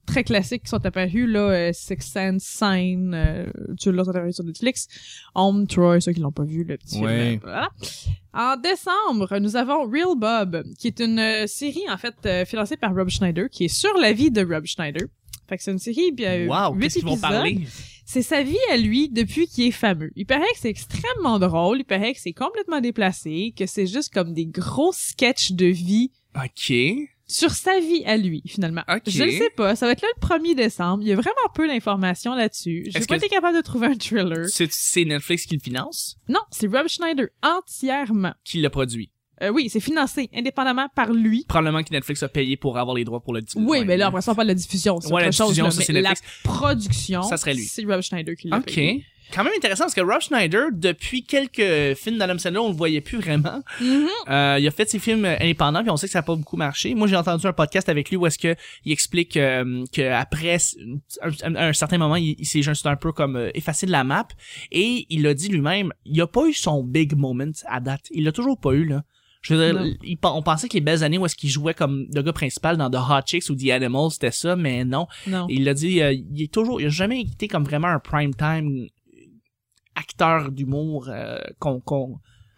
très 0.06 0.24
classiques 0.24 0.64
qui 0.64 0.70
sont 0.70 0.86
apparus, 0.86 1.28
là, 1.28 1.40
euh, 1.50 1.72
Six 1.74 1.98
Sense, 2.00 2.44
Sign, 2.44 3.14
euh, 3.14 3.46
tu 3.80 3.92
l'as 3.92 4.08
apparu 4.08 4.32
sur 4.32 4.44
Netflix. 4.44 4.88
Home, 5.36 5.68
Troy, 5.68 6.00
ceux 6.00 6.14
qui 6.14 6.20
l'ont 6.22 6.32
pas 6.32 6.44
vu, 6.46 6.64
le 6.64 6.78
petit 6.78 7.00
Ouais. 7.02 7.32
film. 7.32 7.42
euh, 7.44 7.44
Voilà. 7.44 7.70
En 8.34 8.56
décembre, 8.56 9.40
nous 9.40 9.56
avons 9.56 9.90
Real 9.90 10.16
Bob, 10.18 10.64
qui 10.78 10.88
est 10.88 11.00
une 11.00 11.20
euh, 11.20 11.48
série, 11.48 11.84
en 11.90 11.98
fait, 11.98 12.16
euh, 12.26 12.46
financée 12.46 12.78
par 12.78 12.94
Rob 12.96 13.10
Schneider, 13.10 13.50
qui 13.50 13.66
est 13.66 13.68
sur 13.68 13.94
la 13.98 14.14
vie 14.14 14.30
de 14.32 14.46
Rob 14.46 14.66
Schneider. 14.66 15.08
Fait 15.50 15.58
que 15.58 15.64
c'est 15.64 15.72
une 15.72 15.80
série, 15.80 16.12
bien, 16.12 16.46
Wow, 16.48 16.76
huit 16.76 16.84
qu'est-ce 16.84 16.94
qu'ils 17.00 17.04
vont 17.06 17.14
épisodes. 17.14 17.32
parler? 17.32 17.62
C'est 18.06 18.22
sa 18.22 18.42
vie 18.44 18.56
à 18.72 18.78
lui 18.78 19.10
depuis 19.10 19.48
qu'il 19.48 19.66
est 19.68 19.72
fameux. 19.72 20.12
Il 20.16 20.26
paraît 20.26 20.44
que 20.54 20.60
c'est 20.60 20.70
extrêmement 20.70 21.40
drôle, 21.40 21.80
il 21.80 21.84
paraît 21.84 22.14
que 22.14 22.20
c'est 22.22 22.32
complètement 22.32 22.80
déplacé, 22.80 23.54
que 23.58 23.66
c'est 23.66 23.88
juste 23.88 24.14
comme 24.14 24.34
des 24.34 24.46
gros 24.46 24.92
sketchs 24.94 25.52
de 25.54 25.66
vie 25.66 26.12
Ok. 26.44 26.74
sur 27.30 27.52
sa 27.52 27.80
vie 27.80 28.04
à 28.06 28.16
lui, 28.18 28.42
finalement. 28.46 28.84
Ok. 28.90 29.02
Je 29.08 29.24
ne 29.24 29.32
sais 29.32 29.50
pas. 29.50 29.76
Ça 29.76 29.86
va 29.86 29.92
être 29.94 30.02
là 30.02 30.08
le 30.16 30.28
1er 30.28 30.56
décembre. 30.56 31.04
Il 31.04 31.10
y 31.10 31.12
a 31.12 31.16
vraiment 31.16 31.36
peu 31.54 31.68
d'informations 31.68 32.34
là-dessus. 32.36 32.86
J'ai 32.90 32.98
Est-ce 33.00 33.08
pas 33.08 33.18
été 33.18 33.28
capable 33.28 33.58
de 33.58 33.62
trouver 33.62 33.88
un 33.88 33.96
thriller. 33.96 34.46
C'est, 34.48 35.04
Netflix 35.06 35.46
qui 35.46 35.56
le 35.56 35.62
finance? 35.62 36.18
Non, 36.30 36.40
c'est 36.52 36.68
Rob 36.68 36.88
Schneider 36.88 37.28
entièrement. 37.44 38.34
Qui 38.46 38.62
l'a 38.62 38.70
produit? 38.70 39.12
Euh, 39.44 39.50
oui, 39.50 39.70
c'est 39.70 39.80
financé 39.80 40.30
indépendamment 40.34 40.88
par 40.96 41.12
lui. 41.12 41.46
Probablement 41.48 41.84
que 41.84 41.92
Netflix 41.92 42.24
a 42.24 42.28
payé 42.28 42.58
pour 42.58 42.78
avoir 42.80 42.96
les 42.96 43.04
droits 43.04 43.20
pour 43.22 43.34
le 43.34 43.42
diffuser. 43.42 43.64
Oui, 43.68 43.84
mais 43.86 43.96
là, 43.98 44.08
après 44.08 44.22
ça, 44.22 44.32
on 44.32 44.36
parle 44.36 44.48
de 44.48 44.52
la 44.54 44.56
diffusion. 44.56 45.00
C'est 45.00 45.12
Ouais, 45.14 45.22
la 45.22 45.28
autre 45.28 45.38
chose, 45.38 45.48
diffusion, 45.50 45.66
là. 45.66 45.72
ça, 45.72 45.94
Mais 45.94 46.02
la 46.02 46.14
production, 46.44 47.22
Ça 47.24 47.38
serait 47.38 47.54
lui. 47.54 47.66
c'est 47.66 47.84
Rob 47.86 48.02
Schneider 48.02 48.36
qui 48.36 48.48
l'a 48.48 48.58
Ok. 48.58 48.66
payé. 48.74 49.06
Quand 49.34 49.44
même 49.44 49.54
intéressant 49.58 49.84
parce 49.86 49.94
que 49.94 50.02
Rob 50.02 50.22
Schneider, 50.22 50.68
depuis 50.72 51.24
quelques 51.24 51.96
films 51.98 52.18
d'Adam 52.18 52.38
Sandler, 52.38 52.60
on 52.60 52.70
le 52.70 52.76
voyait 52.76 53.02
plus 53.02 53.18
vraiment. 53.20 53.62
Mhm. 53.82 54.08
Euh, 54.30 54.58
il 54.60 54.68
a 54.68 54.72
fait 54.72 54.90
ses 54.90 55.00
films 55.00 55.26
euh, 55.26 55.36
indépendants 55.40 55.82
puis 55.82 55.90
on 55.92 55.98
sait 55.98 56.08
que 56.08 56.14
ça 56.14 56.20
a 56.20 56.24
pas 56.24 56.36
beaucoup 56.36 56.58
marché. 56.58 56.96
Moi, 56.96 57.08
j'ai 57.08 57.16
entendu 57.18 57.46
un 57.46 57.54
podcast 57.54 57.90
avec 57.90 58.10
lui 58.10 58.16
où 58.18 58.26
est-ce 58.26 58.38
que 58.40 58.56
il 58.86 58.92
explique 58.92 59.36
euh, 59.38 59.84
que 59.94 60.10
après 60.12 60.58
un, 61.44 61.56
un- 61.56 61.74
certain 61.74 61.98
moment, 61.98 62.16
il, 62.16 62.36
il 62.40 62.46
s'est 62.46 62.62
juste 62.62 62.86
un 62.88 62.96
peu 62.96 63.12
comme 63.12 63.36
euh, 63.36 63.50
effacé 63.54 63.86
de 63.86 63.92
la 63.92 64.04
map 64.04 64.28
et 64.72 65.06
il 65.10 65.26
a 65.28 65.34
dit 65.34 65.50
lui-même, 65.50 65.92
il 66.06 66.20
a 66.22 66.28
pas 66.28 66.48
eu 66.48 66.54
son 66.54 66.84
big 66.84 67.16
moment 67.16 67.52
à 67.68 67.80
date. 67.80 68.06
Il 68.12 68.24
l'a 68.24 68.32
toujours 68.32 68.60
pas 68.60 68.72
eu 68.72 68.86
là. 68.86 69.04
Je 69.42 69.54
veux 69.54 69.72
dire, 69.74 69.96
il- 70.04 70.18
on 70.24 70.42
pensait 70.42 70.68
que 70.68 70.74
les 70.74 70.82
belles 70.82 71.04
années 71.04 71.18
où 71.18 71.26
est-ce 71.26 71.36
qu'il 71.36 71.50
jouait 71.50 71.74
comme 71.74 72.08
le 72.14 72.22
gars 72.22 72.34
principal 72.34 72.76
dans 72.76 72.90
The 72.90 72.96
Hot 72.96 73.22
Chicks 73.26 73.50
ou 73.50 73.56
The 73.56 73.70
Animals, 73.70 74.12
c'était 74.12 74.32
ça, 74.32 74.56
mais 74.56 74.84
non. 74.84 75.08
Non. 75.28 75.46
Il 75.50 75.64
l'a 75.64 75.74
dit, 75.74 76.02
euh, 76.02 76.12
il 76.14 76.42
est 76.44 76.52
toujours, 76.52 76.82
il 76.82 76.88
a 76.88 76.90
jamais 76.90 77.22
été 77.22 77.48
comme 77.48 77.64
vraiment 77.64 77.88
un 77.88 78.00
prime 78.00 78.34
time 78.34 78.88
acteur 79.98 80.52
d'humour 80.52 81.08
euh, 81.10 81.38
qu'on 81.60 81.82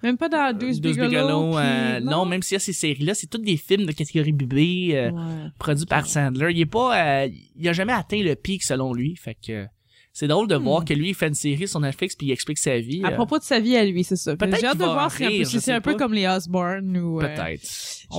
Même 0.03 0.17
pas 0.17 0.29
dans 0.29 0.55
Deuce 0.57 0.79
Deuce 0.79 0.95
Bigelow. 0.97 1.09
Bigelow, 1.09 1.49
puis- 1.51 1.59
euh, 1.65 1.99
non. 2.01 2.25
même 2.25 2.41
s'il 2.41 2.55
y 2.55 2.57
a 2.57 2.59
ces 2.59 2.73
séries 2.73 3.03
là 3.05 3.13
c'est 3.13 3.27
toutes 3.27 3.43
des 3.43 3.57
films 3.57 3.85
de 3.85 3.91
catégorie 3.91 4.31
bébé 4.33 4.91
euh, 4.93 5.11
Ouais. 5.11 5.49
produits 5.57 5.85
par 5.85 6.05
Sandler 6.05 6.51
il 6.51 6.59
est 6.61 6.65
pas 6.65 7.23
euh, 7.23 7.29
il 7.55 7.67
a 7.67 7.73
jamais 7.73 7.93
atteint 7.93 8.21
le 8.21 8.35
pic 8.35 8.63
selon 8.63 8.93
lui 8.93 9.15
fait 9.15 9.35
que 9.35 9.65
c'est 10.11 10.27
drôle 10.27 10.47
de 10.47 10.57
Hmm. 10.57 10.63
voir 10.63 10.85
que 10.85 10.93
lui 10.93 11.09
il 11.09 11.15
fait 11.15 11.27
une 11.27 11.33
série 11.35 11.67
sur 11.67 11.79
Netflix 11.79 12.15
puis 12.15 12.27
il 12.27 12.31
explique 12.31 12.57
sa 12.57 12.77
vie 12.79 13.01
À 13.05 13.09
euh, 13.11 13.15
propos 13.15 13.37
de 13.37 13.43
sa 13.43 13.59
vie 13.59 13.77
à 13.77 13.85
lui, 13.85 14.03
c'est 14.03 14.15
ça. 14.17 14.35
Peut-être 14.35 14.59
J'ai 14.59 14.65
hâte 14.65 14.77
de 14.79 14.83
voir 14.83 15.11
si, 15.11 15.45
c'est 15.45 15.71
un 15.71 15.79
peu 15.81 15.95
comme 15.95 16.13
les 16.13 16.27
Osborne 16.27 16.97
ou... 16.97 17.21
euh, 17.21 17.23
peut-être 17.35 17.61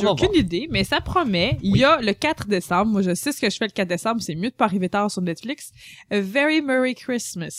J'ai 0.01 0.07
aucune 0.07 0.29
voir 0.29 0.39
idée, 0.39 0.67
mais 0.71 0.85
ça 0.85 1.01
promet. 1.01 1.59
Il 1.63 1.77
y 1.77 1.85
a 1.85 2.01
le 2.01 2.13
4 2.15 2.47
décembre. 2.47 2.93
Moi, 2.93 3.03
je 3.03 3.13
sais 3.15 3.33
ce 3.33 3.41
que 3.41 3.51
je 3.51 3.57
fais 3.57 3.67
le 3.67 3.73
4 3.73 3.89
décembre. 3.89 4.23
C'est 4.23 4.37
mieux 4.37 4.51
de 4.51 4.55
pas 4.55 4.67
arriver 4.67 4.89
tard 4.89 5.11
sur 5.11 5.21
Netflix. 5.21 5.73
A 6.11 6.21
Very 6.21 6.63
Merry 6.63 6.95
Christmas. 6.95 7.59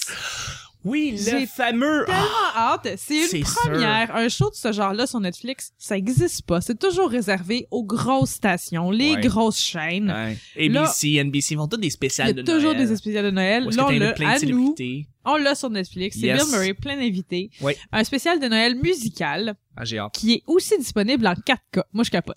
Oui 0.84 1.12
le 1.32 1.46
fameux 1.46 2.06
Tellement 2.06 2.22
hâte. 2.56 2.88
C'est 2.98 3.22
une 3.40 3.46
sûr. 3.46 3.56
première. 3.56 4.16
Un 4.16 4.30
show 4.30 4.50
de 4.50 4.56
ce 4.56 4.72
genre-là 4.72 5.08
sur 5.08 5.20
Netflix, 5.20 5.72
ça 5.78 5.98
existe 5.98 6.46
pas. 6.46 6.62
C'est 6.62 6.78
toujours 6.80 7.10
réservé 7.10 7.68
aux 7.72 7.84
grosses 7.84 8.32
stations, 8.32 8.92
les 8.92 9.14
Ouais. 9.16 9.22
grosses 9.22 9.60
chaînes. 9.60 10.10
Ouais. 10.12 10.38
ABC 10.68 11.18
NBC 11.24 11.56
font 11.56 11.68
tous 11.68 11.78
des 11.78 11.88
Il 11.88 11.92
spéciales 11.92 12.28
y 12.28 12.32
a 12.32 12.34
de 12.34 12.42
toujours 12.44 12.74
Noël, 12.74 12.88
des 12.88 12.96
spéciales 12.96 13.26
de 13.26 13.32
Noël. 13.32 13.64
Là, 13.72 13.86
on 13.88 13.90
l'a 13.92 14.14
à 14.28 14.40
nous. 14.40 14.76
On 15.24 15.36
l'a 15.38 15.56
sur 15.56 15.70
Netflix. 15.70 16.18
C'est 16.20 16.28
Yes. 16.28 16.44
Bill 16.44 16.52
Murray, 16.54 16.74
plein 16.74 16.98
d'invités. 16.98 17.52
Un 17.92 18.04
spécial 18.04 18.40
de 18.40 18.48
Noël 18.48 18.76
musical 18.76 19.56
ah 19.78 19.86
j'ai 19.86 20.00
hâte 20.00 20.14
qui 20.14 20.34
est 20.34 20.44
aussi 20.48 20.78
disponible 20.78 21.26
en 21.28 21.34
4K. 21.34 21.84
Moi, 21.94 22.04
je 22.04 22.10
capote. 22.12 22.36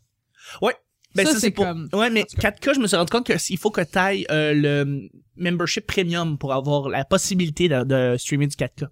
Ben, 1.15 1.25
Ça, 1.27 1.33
ça, 1.35 1.41
c'est 1.41 1.51
pour... 1.51 1.65
comme- 1.65 1.89
Ouais, 1.93 2.11
mais 2.11 2.23
En 2.23 2.25
tout 2.25 2.37
cas. 2.37 2.51
4K, 2.51 2.75
je 2.75 2.81
me 2.81 2.87
suis 2.87 2.97
rendu 2.97 3.11
compte 3.11 3.27
qu'il 3.31 3.59
faut 3.59 3.71
que 3.71 3.81
tu 3.83 3.99
ailles 3.99 4.27
le 4.31 5.09
membership 5.37 5.87
premium 5.87 6.39
pour 6.39 6.53
avoir 6.53 6.89
la 6.89 7.05
possibilité 7.05 7.69
de, 7.69 7.85
de 7.85 8.17
streamer 8.17 8.47
du 8.47 8.57
4K. 8.57 8.89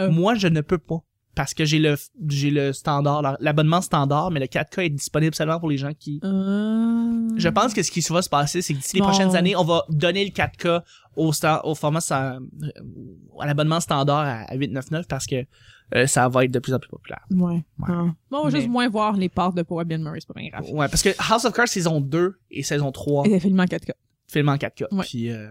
Euh. 0.00 0.10
Moi, 0.10 0.34
je 0.34 0.48
ne 0.48 0.60
peux 0.60 0.78
pas. 0.78 0.98
Parce 1.34 1.52
que 1.54 1.64
j'ai 1.64 1.78
le 1.80 1.96
j'ai 2.28 2.50
le 2.50 2.72
standard, 2.72 3.20
la- 3.22 3.36
l'abonnement 3.40 3.80
standard, 3.80 4.30
mais 4.30 4.40
le 4.40 4.46
4K 4.46 4.82
est 4.86 4.90
disponible 4.90 5.34
seulement 5.34 5.58
pour 5.58 5.68
les 5.68 5.76
gens 5.76 5.92
qui... 5.98 6.20
Euh... 6.22 7.28
Je 7.36 7.48
pense 7.48 7.74
que 7.74 7.82
ce 7.82 7.90
qui 7.90 8.00
va 8.00 8.22
se 8.22 8.28
passer, 8.28 8.62
c'est 8.62 8.74
que 8.74 8.78
d'ici 8.78 8.96
les 8.96 9.02
prochaines 9.02 9.34
années, 9.34 9.56
on 9.56 9.64
va 9.64 9.84
donner 9.88 10.24
le 10.24 10.30
4K 10.30 10.82
au, 11.16 11.32
au 11.64 11.74
format 11.74 11.98
sta- 12.00 12.38
à 13.40 13.46
l'abonnement 13.46 13.80
standard 13.80 14.18
à, 14.20 14.42
à 14.50 14.54
899 14.54 15.06
parce 15.08 15.26
que 15.26 15.44
euh, 15.94 16.06
ça 16.06 16.28
va 16.28 16.44
être 16.44 16.50
de 16.50 16.58
plus 16.60 16.72
en 16.72 16.78
plus 16.78 16.88
populaire. 16.88 17.24
Ouais. 17.30 17.54
Ouais. 17.54 17.62
Ah. 17.88 18.04
Bon, 18.30 18.38
on 18.38 18.44
va 18.44 18.50
Mais- 18.50 18.58
juste 18.60 18.68
moins 18.70 18.88
voir 18.88 19.16
les 19.16 19.28
parts 19.28 19.52
de 19.52 19.62
Power 19.62 19.84
Bill 19.84 19.98
Murray, 19.98 20.18
c'est 20.20 20.28
pas 20.32 20.38
bien 20.40 20.50
grave. 20.50 20.64
Ouais, 20.72 20.88
parce 20.88 21.02
que 21.02 21.10
House 21.18 21.44
of 21.44 21.52
Cards 21.52 21.68
saison 21.68 22.00
2 22.00 22.38
et 22.50 22.62
saison 22.62 22.92
3 22.92 23.26
Et 23.26 23.40
filmé 23.40 23.62
en 23.62 23.66
4K. 23.66 23.90
filment 24.28 24.50
en 24.52 24.56
4K. 24.56 24.86
Ouais. 24.94 25.04
Puis 25.04 25.30
euh, 25.30 25.48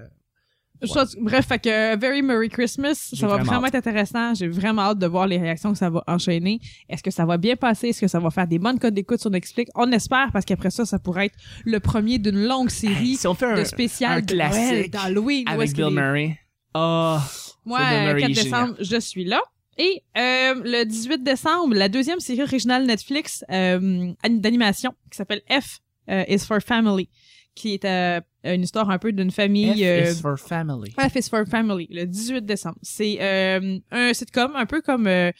Chose- 0.87 1.15
bref, 1.19 1.47
fait 1.47 1.59
que 1.59 1.95
Very 1.97 2.21
Merry 2.21 2.49
Christmas, 2.49 2.95
ça 3.13 3.27
va 3.27 3.37
vraiment 3.43 3.67
être 3.67 3.75
intéressant. 3.75 4.33
J'ai 4.33 4.47
vraiment 4.47 4.81
hâte 4.83 4.99
de 4.99 5.07
voir 5.07 5.27
les 5.27 5.37
réactions 5.37 5.71
que 5.71 5.77
ça 5.77 5.89
va 5.89 6.03
enchaîner. 6.07 6.59
Est-ce 6.89 7.03
que 7.03 7.11
ça 7.11 7.25
va 7.25 7.37
bien 7.37 7.55
passer? 7.55 7.89
Est-ce 7.89 8.01
que 8.01 8.07
ça 8.07 8.19
va 8.19 8.29
faire 8.29 8.47
des 8.47 8.59
bonnes 8.59 8.79
codes 8.79 8.93
d'écoute 8.93 9.19
sur 9.21 9.29
Netflix? 9.29 9.71
On 9.75 9.91
espère 9.91 10.29
parce 10.33 10.45
qu'après 10.45 10.69
ça, 10.71 10.85
ça 10.85 10.99
pourrait 10.99 11.27
être 11.27 11.35
le 11.65 11.79
premier 11.79 12.17
d'une 12.19 12.45
longue 12.47 12.69
série 12.69 13.15
si 13.15 13.27
on 13.27 13.33
fait 13.33 13.45
un, 13.45 13.57
de 13.57 13.63
spécial 13.63 14.17
un 14.19 14.21
classique 14.21 14.91
d'Halloween. 14.91 15.47
avec 15.47 15.71
que 15.73 15.77
Bill 15.77 15.93
Murray. 15.95 16.39
Ah, 16.73 17.21
Moi, 17.65 17.79
le 17.79 17.99
Murray, 18.07 18.21
4 18.21 18.29
il 18.31 18.39
est 18.39 18.43
décembre, 18.43 18.75
je 18.79 18.99
suis 18.99 19.25
là. 19.25 19.41
Et 19.77 20.03
euh, 20.17 20.53
le 20.63 20.83
18 20.85 21.23
décembre, 21.23 21.73
la 21.75 21.89
deuxième 21.89 22.19
série 22.19 22.43
originale 22.43 22.85
Netflix 22.85 23.43
euh, 23.51 24.11
an- 24.23 24.29
d'animation 24.29 24.91
qui 25.09 25.17
s'appelle 25.17 25.41
F 25.49 25.79
euh, 26.09 26.23
is 26.27 26.39
for 26.39 26.59
Family, 26.61 27.09
qui 27.55 27.73
est 27.75 27.85
euh, 27.85 28.19
une 28.43 28.63
histoire 28.63 28.89
un 28.89 28.97
peu 28.97 29.11
d'une 29.11 29.31
famille. 29.31 29.83
F 29.83 29.85
euh, 29.85 30.11
is 30.11 30.21
for 30.21 30.37
family. 30.39 30.91
F 30.99 31.15
is 31.15 31.29
for 31.29 31.45
Family, 31.47 31.87
le 31.91 32.05
18 32.05 32.45
décembre. 32.45 32.77
C'est 32.81 33.17
euh, 33.21 33.77
un 33.91 34.13
sitcom 34.13 34.51
un 34.55 34.65
peu 34.65 34.81
comme 34.81 35.07
euh, 35.07 35.31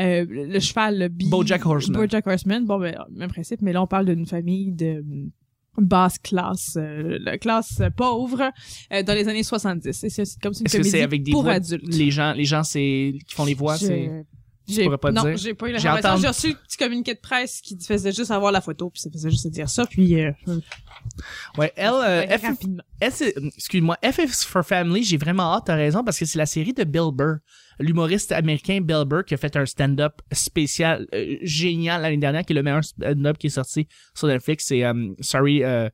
euh, 0.00 0.26
le 0.28 0.58
cheval, 0.60 0.98
le 0.98 1.08
Bee. 1.08 1.28
BoJack 1.28 1.64
Horseman. 1.64 2.00
BoJack 2.00 2.26
Horseman. 2.26 2.64
Bon, 2.66 2.78
ben, 2.78 2.96
même 3.12 3.30
principe, 3.30 3.62
mais 3.62 3.72
là, 3.72 3.82
on 3.82 3.86
parle 3.86 4.06
d'une 4.06 4.26
famille 4.26 4.72
de 4.72 5.04
basse 5.78 6.18
classe, 6.18 6.76
euh, 6.76 7.18
la 7.22 7.38
classe 7.38 7.80
pauvre 7.96 8.50
euh, 8.92 9.02
dans 9.02 9.14
les 9.14 9.26
années 9.28 9.42
70. 9.42 9.88
Et 9.88 10.10
c'est 10.10 10.24
c'est 10.26 10.38
comme 10.42 10.52
c'est 10.52 10.60
une 10.64 10.66
que 10.66 10.76
comédie 10.76 10.98
avec 10.98 11.22
des 11.22 11.32
pour 11.32 11.44
voix 11.44 11.52
adultes. 11.54 11.94
Les 11.94 12.10
gens, 12.10 12.32
les 12.34 12.44
gens, 12.44 12.62
c'est 12.62 13.14
qui 13.26 13.34
font 13.34 13.44
les 13.46 13.54
voix, 13.54 13.76
Je- 13.76 13.86
c'est. 13.86 14.10
J'ai 14.68 14.84
pourrais 14.84 14.96
pas 14.98 15.10
non, 15.10 15.24
dire. 15.24 15.36
j'ai 15.38 15.54
pas 15.54 15.66
eu 15.66 15.70
J'ai 15.70 15.74
l'information. 15.88 16.08
entendu- 16.10 16.22
J'ai 16.22 16.28
reçu 16.28 16.46
un 16.50 16.64
petit 16.68 16.76
communiqué 16.76 17.14
de 17.14 17.18
presse 17.18 17.60
qui 17.60 17.76
faisait 17.80 18.12
juste 18.12 18.30
avoir 18.30 18.52
la 18.52 18.60
photo, 18.60 18.90
puis 18.90 19.00
ça 19.02 19.10
faisait 19.10 19.28
juste 19.28 19.48
dire 19.48 19.68
ça, 19.68 19.86
puis 19.86 20.20
euh, 20.20 20.30
Ouais, 21.58 21.72
elle, 21.76 21.90
euh, 21.92 22.38
F, 22.38 23.10
c'est- 23.10 23.34
excuse-moi, 23.56 23.96
F 24.04 24.18
is 24.18 24.46
for 24.46 24.64
Family, 24.64 25.04
j'ai 25.04 25.16
vraiment 25.16 25.54
hâte, 25.54 25.64
t'as 25.66 25.74
raison, 25.76 26.02
parce 26.02 26.18
que 26.18 26.24
c'est 26.24 26.38
la 26.38 26.46
série 26.46 26.72
de 26.72 26.84
Bill 26.84 27.10
Burr, 27.12 27.36
l'humoriste 27.78 28.32
américain 28.32 28.80
Bill 28.80 29.04
Burr 29.06 29.24
qui 29.24 29.34
a 29.34 29.36
fait 29.36 29.54
un 29.56 29.66
stand-up 29.66 30.20
spécial 30.32 31.06
euh, 31.14 31.36
génial 31.42 32.02
l'année 32.02 32.16
dernière, 32.16 32.44
qui 32.44 32.52
est 32.52 32.56
le 32.56 32.62
meilleur 32.62 32.84
stand-up 32.84 33.38
qui 33.38 33.48
est 33.48 33.50
sorti 33.50 33.86
sur 34.14 34.28
Netflix. 34.28 34.66
C'est 34.66 34.84
euh, 34.84 35.12
Sorry, 35.20 35.62
euh, 35.64 35.88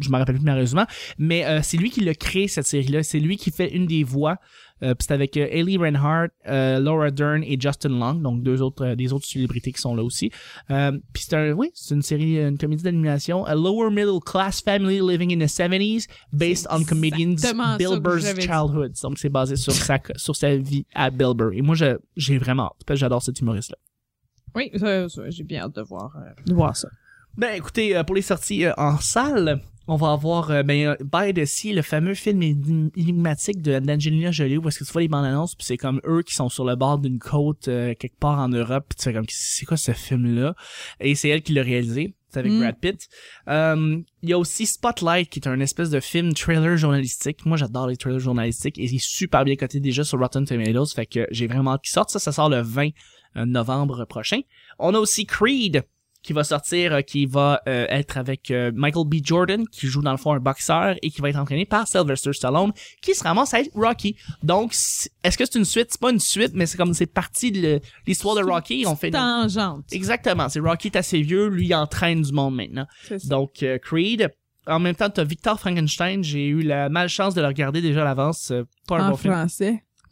je 0.00 0.08
me 0.10 0.16
rappelle 0.16 0.36
plus 0.36 0.44
malheureusement, 0.44 0.86
mais 1.18 1.44
euh, 1.44 1.60
c'est 1.62 1.76
lui 1.76 1.90
qui 1.90 2.00
l'a 2.00 2.14
créé 2.14 2.46
cette 2.48 2.66
série-là. 2.66 3.02
C'est 3.02 3.18
lui 3.18 3.36
qui 3.36 3.50
fait 3.50 3.74
une 3.74 3.86
des 3.86 4.04
voix. 4.04 4.36
Euh, 4.82 4.94
puis 4.94 5.06
c'est 5.08 5.14
avec 5.14 5.36
euh, 5.36 5.46
Hayley 5.50 5.76
Reinhardt, 5.76 6.30
euh, 6.46 6.78
Laura 6.78 7.10
Dern 7.10 7.42
et 7.42 7.58
Justin 7.60 7.90
Long, 7.90 8.14
donc 8.14 8.42
deux 8.42 8.62
autres 8.62 8.84
euh, 8.84 8.94
des 8.94 9.12
autres 9.12 9.26
célébrités 9.26 9.72
qui 9.72 9.80
sont 9.80 9.94
là 9.94 10.02
aussi. 10.02 10.30
Euh, 10.70 10.92
puis 11.12 11.24
c'est 11.24 11.34
un 11.34 11.52
oui, 11.52 11.70
c'est 11.74 11.94
une 11.94 12.02
série 12.02 12.38
une 12.38 12.58
comédie 12.58 12.82
d'animation, 12.82 13.44
a 13.44 13.54
lower 13.54 13.90
middle 13.90 14.20
class 14.24 14.60
family 14.60 15.00
living 15.00 15.32
in 15.32 15.44
the 15.44 15.48
70s 15.48 16.06
based 16.32 16.66
on 16.70 16.84
comedians 16.84 17.36
Bill 17.78 18.00
Burr's 18.00 18.24
childhood. 18.38 18.94
Donc 19.02 19.18
c'est 19.18 19.28
basé 19.28 19.56
sur 19.56 19.72
sa 19.72 19.98
sur 20.16 20.36
sa 20.36 20.56
vie 20.56 20.86
à 20.94 21.10
Bill 21.10 21.34
Burr. 21.34 21.52
Et 21.52 21.62
moi 21.62 21.74
je 21.74 21.98
j'ai 22.16 22.38
vraiment 22.38 22.66
hâte 22.66 22.84
parce 22.86 22.98
que 22.98 23.00
j'adore 23.00 23.22
cet 23.22 23.40
humoriste 23.40 23.70
là. 23.70 23.76
Oui, 24.54 24.72
j'ai 25.28 25.44
bien 25.44 25.62
hâte 25.62 25.76
de 25.76 25.82
voir, 25.82 26.16
de 26.46 26.54
voir 26.54 26.76
ça. 26.76 26.88
Ben 27.36 27.54
écoutez, 27.54 28.00
pour 28.04 28.16
les 28.16 28.22
sorties 28.22 28.64
en 28.76 28.96
salle, 28.98 29.60
on 29.88 29.96
va 29.96 30.12
avoir 30.12 30.50
euh, 30.50 30.62
ben, 30.62 30.86
euh, 30.88 30.96
By 31.02 31.34
the 31.34 31.44
Sea, 31.46 31.72
le 31.72 31.82
fameux 31.82 32.14
film 32.14 32.40
éni- 32.42 32.90
énigmatique 32.96 33.60
de 33.62 33.78
d'Angelina 33.80 34.30
Jolie, 34.30 34.58
où 34.58 34.68
est-ce 34.68 34.78
que 34.78 34.84
tu 34.84 34.92
vois 34.92 35.00
les 35.02 35.08
bandes 35.08 35.24
annonces, 35.24 35.54
puis 35.54 35.64
c'est 35.64 35.76
comme 35.78 36.00
eux 36.06 36.22
qui 36.22 36.34
sont 36.34 36.48
sur 36.48 36.64
le 36.64 36.76
bord 36.76 36.98
d'une 36.98 37.18
côte 37.18 37.68
euh, 37.68 37.94
quelque 37.98 38.18
part 38.18 38.38
en 38.38 38.48
Europe, 38.48 38.84
puis 38.90 38.96
tu 38.98 39.04
fais 39.04 39.12
comme 39.12 39.24
c'est 39.28 39.64
quoi 39.66 39.76
ce 39.76 39.92
film-là? 39.92 40.54
Et 41.00 41.14
c'est 41.14 41.28
elle 41.30 41.42
qui 41.42 41.52
l'a 41.54 41.62
réalisé. 41.62 42.14
C'est 42.30 42.40
avec 42.40 42.52
Mm. 42.52 42.58
Brad 42.60 42.76
Pitt. 42.78 43.08
Il 43.48 44.28
y 44.28 44.32
a 44.34 44.38
aussi 44.38 44.66
Spotlight, 44.66 45.30
qui 45.30 45.38
est 45.40 45.48
un 45.48 45.60
espèce 45.60 45.88
de 45.88 45.98
film 45.98 46.34
trailer 46.34 46.76
journalistique. 46.76 47.46
Moi, 47.46 47.56
j'adore 47.56 47.86
les 47.86 47.96
trailers 47.96 48.18
journalistiques 48.20 48.78
et 48.78 48.84
il 48.84 48.94
est 48.94 49.02
super 49.02 49.44
bien 49.46 49.56
coté 49.56 49.80
déjà 49.80 50.04
sur 50.04 50.18
Rotten 50.18 50.44
Tomatoes. 50.44 50.88
Fait 50.94 51.06
que 51.06 51.26
j'ai 51.30 51.46
vraiment 51.46 51.72
hâte 51.72 51.82
qu'il 51.84 51.92
sorte. 51.92 52.10
Ça, 52.10 52.18
ça 52.18 52.30
sort 52.32 52.50
le 52.50 52.60
20 52.60 52.90
novembre 53.46 54.04
prochain. 54.04 54.40
On 54.78 54.94
a 54.94 54.98
aussi 54.98 55.24
Creed 55.24 55.84
qui 56.22 56.32
va 56.32 56.44
sortir, 56.44 56.92
euh, 56.94 57.00
qui 57.00 57.26
va 57.26 57.60
euh, 57.68 57.86
être 57.88 58.18
avec 58.18 58.50
euh, 58.50 58.70
Michael 58.74 59.06
B. 59.06 59.16
Jordan, 59.22 59.66
qui 59.68 59.86
joue 59.86 60.02
dans 60.02 60.10
le 60.10 60.16
fond 60.18 60.32
un 60.32 60.40
boxeur 60.40 60.96
et 61.02 61.10
qui 61.10 61.20
va 61.20 61.30
être 61.30 61.38
entraîné 61.38 61.64
par 61.64 61.86
Sylvester 61.86 62.32
Stallone, 62.32 62.72
qui 63.02 63.14
se 63.14 63.22
ramasse 63.22 63.54
à 63.54 63.60
être 63.60 63.70
Rocky. 63.74 64.16
Donc, 64.42 64.72
est-ce 65.22 65.38
que 65.38 65.44
c'est 65.44 65.58
une 65.58 65.64
suite? 65.64 65.88
C'est 65.90 66.00
pas 66.00 66.10
une 66.10 66.20
suite, 66.20 66.52
mais 66.54 66.66
c'est 66.66 66.76
comme 66.76 66.92
c'est 66.94 67.06
partie 67.06 67.52
de 67.52 67.80
l'histoire 68.06 68.34
de 68.34 68.42
Rocky. 68.42 68.84
On 68.86 68.96
fait 68.96 69.10
Tangente. 69.10 69.84
exactement. 69.92 70.48
C'est 70.48 70.60
Rocky 70.60 70.88
est 70.88 70.96
assez 70.96 71.22
vieux, 71.22 71.48
lui 71.48 71.66
il 71.66 71.74
entraîne 71.74 72.22
du 72.22 72.32
monde 72.32 72.56
maintenant. 72.56 72.86
Donc 73.26 73.62
euh, 73.62 73.78
Creed. 73.78 74.30
En 74.66 74.80
même 74.80 74.94
temps, 74.94 75.08
t'as 75.08 75.24
Victor 75.24 75.58
Frankenstein. 75.58 76.22
J'ai 76.22 76.46
eu 76.46 76.60
la 76.60 76.90
malchance 76.90 77.34
de 77.34 77.40
le 77.40 77.46
regarder 77.46 77.80
déjà 77.80 78.02
à 78.02 78.04
l'avance. 78.04 78.50
euh, 78.50 78.64
pas 78.86 78.98
un 78.98 79.06
En 79.06 79.10
bon 79.12 79.16
film. 79.16 79.32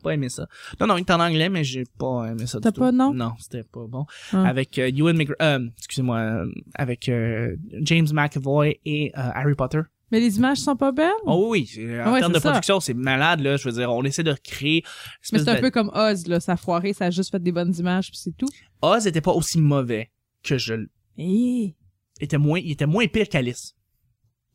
Pas 0.03 0.15
aimé 0.15 0.29
ça. 0.29 0.47
Non, 0.81 0.87
non, 0.87 0.97
il 0.97 1.01
est 1.01 1.11
en 1.11 1.21
anglais, 1.21 1.49
mais 1.49 1.65
j'ai 1.65 1.85
pas 1.99 2.27
aimé 2.31 2.47
ça. 2.47 2.61
T'as 2.61 2.73
pas, 2.73 2.91
tout. 2.91 2.97
non? 2.97 3.13
Non, 3.15 3.33
c'était 3.39 3.63
pas 3.65 3.87
bon. 3.89 4.07
Ah. 4.33 4.47
Avec 4.47 4.79
euh, 4.79 4.91
Ewan 4.95 5.17
McGregor, 5.17 5.37
euh, 5.47 5.67
excusez-moi, 5.79 6.19
euh, 6.19 6.47
avec 6.75 7.09
euh, 7.09 7.57
James 7.81 8.07
McAvoy 8.13 8.79
et 8.85 9.13
euh, 9.17 9.31
Harry 9.35 9.55
Potter. 9.55 9.81
Mais 10.13 10.21
les 10.21 10.37
images 10.37 10.59
sont 10.59 10.77
pas 10.77 10.93
belles? 10.93 11.11
Oh 11.25 11.49
oui, 11.51 11.69
en 12.05 12.13
Ouais, 12.13 12.21
termes 12.21 12.33
de 12.33 12.39
production, 12.39 12.79
c'est 12.79 12.95
malade 12.95 13.41
là. 13.41 13.57
Je 13.57 13.69
veux 13.69 13.75
dire, 13.75 13.91
on 13.93 14.05
essaie 14.05 14.23
de 14.23 14.35
créer. 14.35 14.85
Mais 15.33 15.41
c'est 15.41 15.49
un 15.49 15.57
de- 15.57 15.61
peu 15.61 15.71
comme 15.73 15.91
Oz, 15.95 16.29
là. 16.29 16.39
Ça 16.39 16.53
a 16.53 16.57
foiré, 16.57 16.93
ça 16.93 17.07
a 17.07 17.11
juste 17.11 17.33
fait 17.33 17.43
des 17.43 17.51
bonnes 17.51 17.75
images, 17.77 18.11
puis 18.11 18.19
c'est 18.23 18.37
tout. 18.37 18.47
Oz 18.83 19.07
était 19.09 19.21
pas 19.21 19.33
aussi 19.33 19.61
mauvais 19.61 20.13
que 20.45 20.59
je. 20.59 20.75
Eh. 21.19 21.75
était 22.21 22.39
moins, 22.39 22.61
il 22.61 22.71
était 22.71 22.87
moins 22.87 23.07
pire 23.09 23.29
qu'Alice. 23.29 23.75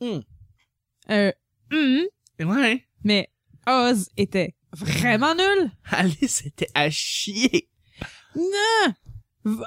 Euh, 0.02 1.32
hum, 1.72 2.00
Ouais. 2.40 2.86
mais 3.04 3.28
Oz 3.68 4.08
était 4.18 4.56
vraiment 4.74 5.36
nul? 5.36 5.72
Alice 5.92 6.46
était 6.46 6.70
à 6.74 6.90
chier. 6.90 7.70
Non! 8.36 8.94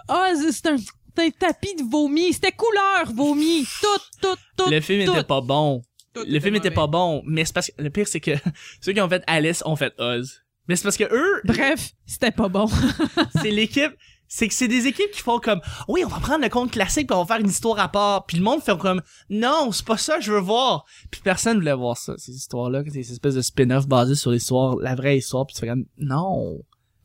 Oz, 0.09 0.50
c'est 0.50 0.66
un, 0.66 0.76
c'est 0.76 1.26
un 1.26 1.30
tapis 1.30 1.74
de 1.76 1.82
vomi. 1.90 2.32
C'était 2.32 2.52
couleur 2.52 3.12
vomi. 3.12 3.66
Tout, 3.80 3.86
tout, 4.20 4.36
tout. 4.57 4.70
le 4.70 4.80
film 4.80 5.05
tout, 5.05 5.12
était 5.12 5.24
pas 5.24 5.40
bon. 5.40 5.82
tout 6.14 6.24
Le 6.26 6.40
film 6.40 6.55
était 6.57 6.70
pas 6.70 6.86
bon, 6.86 7.22
mais 7.26 7.44
c'est 7.44 7.52
parce 7.52 7.70
que 7.70 7.82
le 7.82 7.90
pire 7.90 8.07
c'est 8.07 8.20
que 8.20 8.32
ceux 8.80 8.92
qui 8.92 9.00
ont 9.00 9.09
fait 9.09 9.22
Alice 9.26 9.62
ont 9.66 9.76
fait 9.76 9.92
Oz. 9.98 10.40
Mais 10.66 10.76
c'est 10.76 10.84
parce 10.84 10.96
que 10.96 11.05
eux, 11.05 11.42
Bref, 11.44 11.90
c'était 12.07 12.30
pas 12.30 12.48
bon. 12.48 12.66
c'est 13.42 13.50
l'équipe, 13.50 13.92
c'est 14.37 14.49
que 14.49 14.55
c'est 14.55 14.66
des 14.66 14.89
équipes 14.89 15.12
qui 15.12 15.20
font 15.22 15.39
comme 15.39 15.61
oui, 15.87 16.03
on 16.05 16.09
va 16.09 16.18
prendre 16.18 16.43
le 16.43 16.49
conte 16.49 16.72
classique 16.72 17.07
puis 17.07 17.16
on 17.16 17.22
va 17.22 17.35
faire 17.37 17.41
une 17.45 17.49
histoire 17.51 17.78
à 17.78 17.87
part. 17.89 18.26
Puis 18.26 18.37
le 18.39 18.43
monde 18.43 18.61
fait 18.62 18.76
comme 18.76 19.01
non, 19.30 19.70
c'est 19.70 19.87
pas 19.87 19.97
ça 19.97 20.16
que 20.16 20.22
je 20.24 20.32
veux 20.32 20.41
voir. 20.41 20.85
Puis 21.12 21.20
personne 21.22 21.59
voulait 21.59 21.72
voir 21.74 21.97
ça, 21.97 22.14
ces 22.18 22.32
histoires-là, 22.32 22.82
ces 22.93 23.12
espèces 23.12 23.37
de 23.37 23.43
spin-off 23.43 23.87
basés 23.87 24.16
sur 24.16 24.32
l'histoire, 24.32 24.74
la 24.76 24.97
vraie 24.97 25.18
histoire. 25.18 25.47
Puis 25.47 25.55
tu 25.55 25.61
fais 25.61 25.68
comme 25.68 25.85
non. 25.99 26.59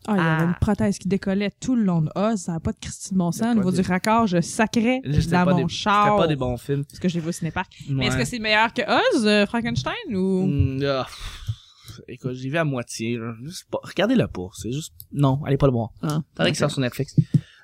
Ah, 0.07 0.13
il 0.13 0.17
y 0.17 0.19
avait 0.21 0.43
Ah. 0.43 0.45
une 0.45 0.55
prothèse 0.59 0.97
qui 0.97 1.07
décollait 1.09 1.51
tout 1.59 1.75
le 1.75 1.83
long 1.83 2.01
de 2.01 2.09
Oz. 2.15 2.39
Ça 2.39 2.53
n'a 2.53 2.59
pas 2.61 2.71
de 2.71 2.77
Christy 2.79 3.13
de 3.13 3.17
bon 3.19 3.31
sens. 3.31 3.51
Au 3.51 3.55
niveau 3.55 3.69
des- 3.69 3.81
du 3.83 3.87
raccord, 3.87 4.25
je 4.27 4.39
sacrais 4.41 5.01
Là, 5.03 5.17
dans 5.29 5.45
pas 5.45 5.53
mon 5.53 5.65
des- 5.65 5.73
char. 5.73 6.05
C'était 6.05 6.17
pas 6.17 6.27
des 6.27 6.35
bons 6.37 6.57
films. 6.57 6.85
Parce 6.85 6.99
que 6.99 7.09
j'ai 7.09 7.19
vu 7.19 7.27
au 7.29 7.31
cinéparc. 7.33 7.71
Mais 7.89 8.07
est-ce 8.07 8.17
que 8.17 8.25
c'est 8.25 8.39
meilleur 8.39 8.73
que 8.73 8.81
Oz, 8.81 9.27
euh, 9.27 9.45
Frankenstein, 9.45 9.93
ou... 10.15 10.47
Mm, 10.47 10.83
ah, 10.85 11.05
écoute, 12.07 12.33
j'y 12.33 12.49
vais 12.49 12.57
à 12.59 12.63
moitié. 12.65 13.17
là. 13.17 13.33
Juste 13.43 13.65
pas- 13.69 13.79
Regardez-le 13.83 14.27
pas. 14.27 14.47
C'est 14.53 14.71
juste. 14.71 14.93
Non, 15.11 15.41
allez 15.45 15.57
pas 15.57 15.67
le 15.67 15.73
voir. 15.73 15.89
Ah, 16.01 16.21
qu'il 16.45 16.55
sort 16.55 16.71
sur 16.71 16.79
Netflix. 16.81 17.15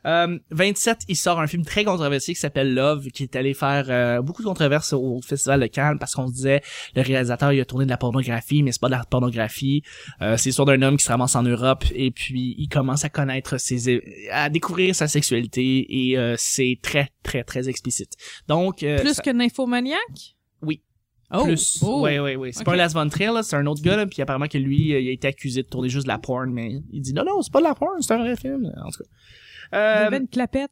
Euh, 0.05 0.37
27, 0.51 0.99
il 1.07 1.15
sort 1.15 1.39
un 1.39 1.47
film 1.47 1.65
très 1.65 1.83
controversé 1.83 2.35
qui 2.35 2.39
s'appelle 2.39 2.75
Love, 2.75 3.07
qui 3.07 3.23
est 3.23 3.35
allé 3.35 3.55
faire 3.55 3.87
euh, 3.89 4.21
beaucoup 4.21 4.43
de 4.43 4.47
controverses 4.47 4.93
au 4.93 5.19
Festival 5.23 5.61
de 5.61 5.65
Cannes 5.65 5.97
parce 5.97 6.13
qu'on 6.13 6.27
se 6.27 6.33
disait 6.33 6.61
le 6.95 7.01
réalisateur 7.01 7.51
il 7.53 7.59
a 7.59 7.65
tourné 7.65 7.85
de 7.85 7.89
la 7.89 7.97
pornographie, 7.97 8.61
mais 8.61 8.71
c'est 8.71 8.79
pas 8.81 8.85
de 8.89 8.91
la 8.93 9.03
pornographie. 9.03 9.81
Euh, 10.21 10.37
c'est 10.37 10.49
l'histoire 10.49 10.67
d'un 10.67 10.79
homme 10.83 10.97
qui 10.97 11.05
se 11.05 11.09
ramasse 11.09 11.35
en 11.35 11.41
Europe 11.41 11.85
et 11.91 12.11
puis 12.11 12.53
il 12.59 12.67
commence 12.69 13.03
à 13.03 13.09
connaître 13.09 13.57
ses 13.59 13.99
à 14.31 14.49
découvrir 14.51 14.93
sa 14.93 15.07
sexualité 15.07 15.87
et 16.11 16.19
euh, 16.19 16.35
c'est 16.37 16.77
très 16.83 17.09
très 17.23 17.43
très 17.43 17.67
explicite. 17.67 18.11
Donc 18.47 18.83
euh, 18.83 18.99
Plus 18.99 19.15
ça- 19.15 19.23
que 19.23 19.31
Nymphomaniac? 19.31 20.34
Oh. 21.31 21.43
plus. 21.43 21.79
Oh. 21.81 22.01
Ouais, 22.01 22.19
ouais, 22.19 22.35
ouais. 22.35 22.51
C'est 22.51 22.63
pas 22.63 22.73
un 22.73 22.75
Last 22.77 22.93
Von 22.95 23.09
Trier, 23.09 23.31
là, 23.33 23.41
c'est 23.43 23.55
un 23.55 23.65
autre 23.65 23.81
gars, 23.81 23.97
là, 23.97 24.05
puis 24.05 24.21
apparemment 24.21 24.47
que 24.47 24.57
lui, 24.57 24.93
euh, 24.93 24.99
il 24.99 25.09
a 25.09 25.11
été 25.11 25.27
accusé 25.27 25.63
de 25.63 25.67
tourner 25.67 25.89
juste 25.89 26.05
de 26.05 26.11
la 26.11 26.17
porn, 26.19 26.51
mais 26.51 26.81
il 26.91 27.01
dit 27.01 27.13
non, 27.13 27.23
non, 27.25 27.41
c'est 27.41 27.51
pas 27.51 27.59
de 27.59 27.65
la 27.65 27.73
porn, 27.75 28.01
c'est 28.01 28.13
un 28.13 28.17
vrai 28.19 28.35
film, 28.35 28.71
en 28.77 28.89
tout 28.91 29.03
cas. 29.03 29.77
Euh, 29.77 30.07
avait 30.07 30.17
une 30.17 30.27
clapette. 30.27 30.71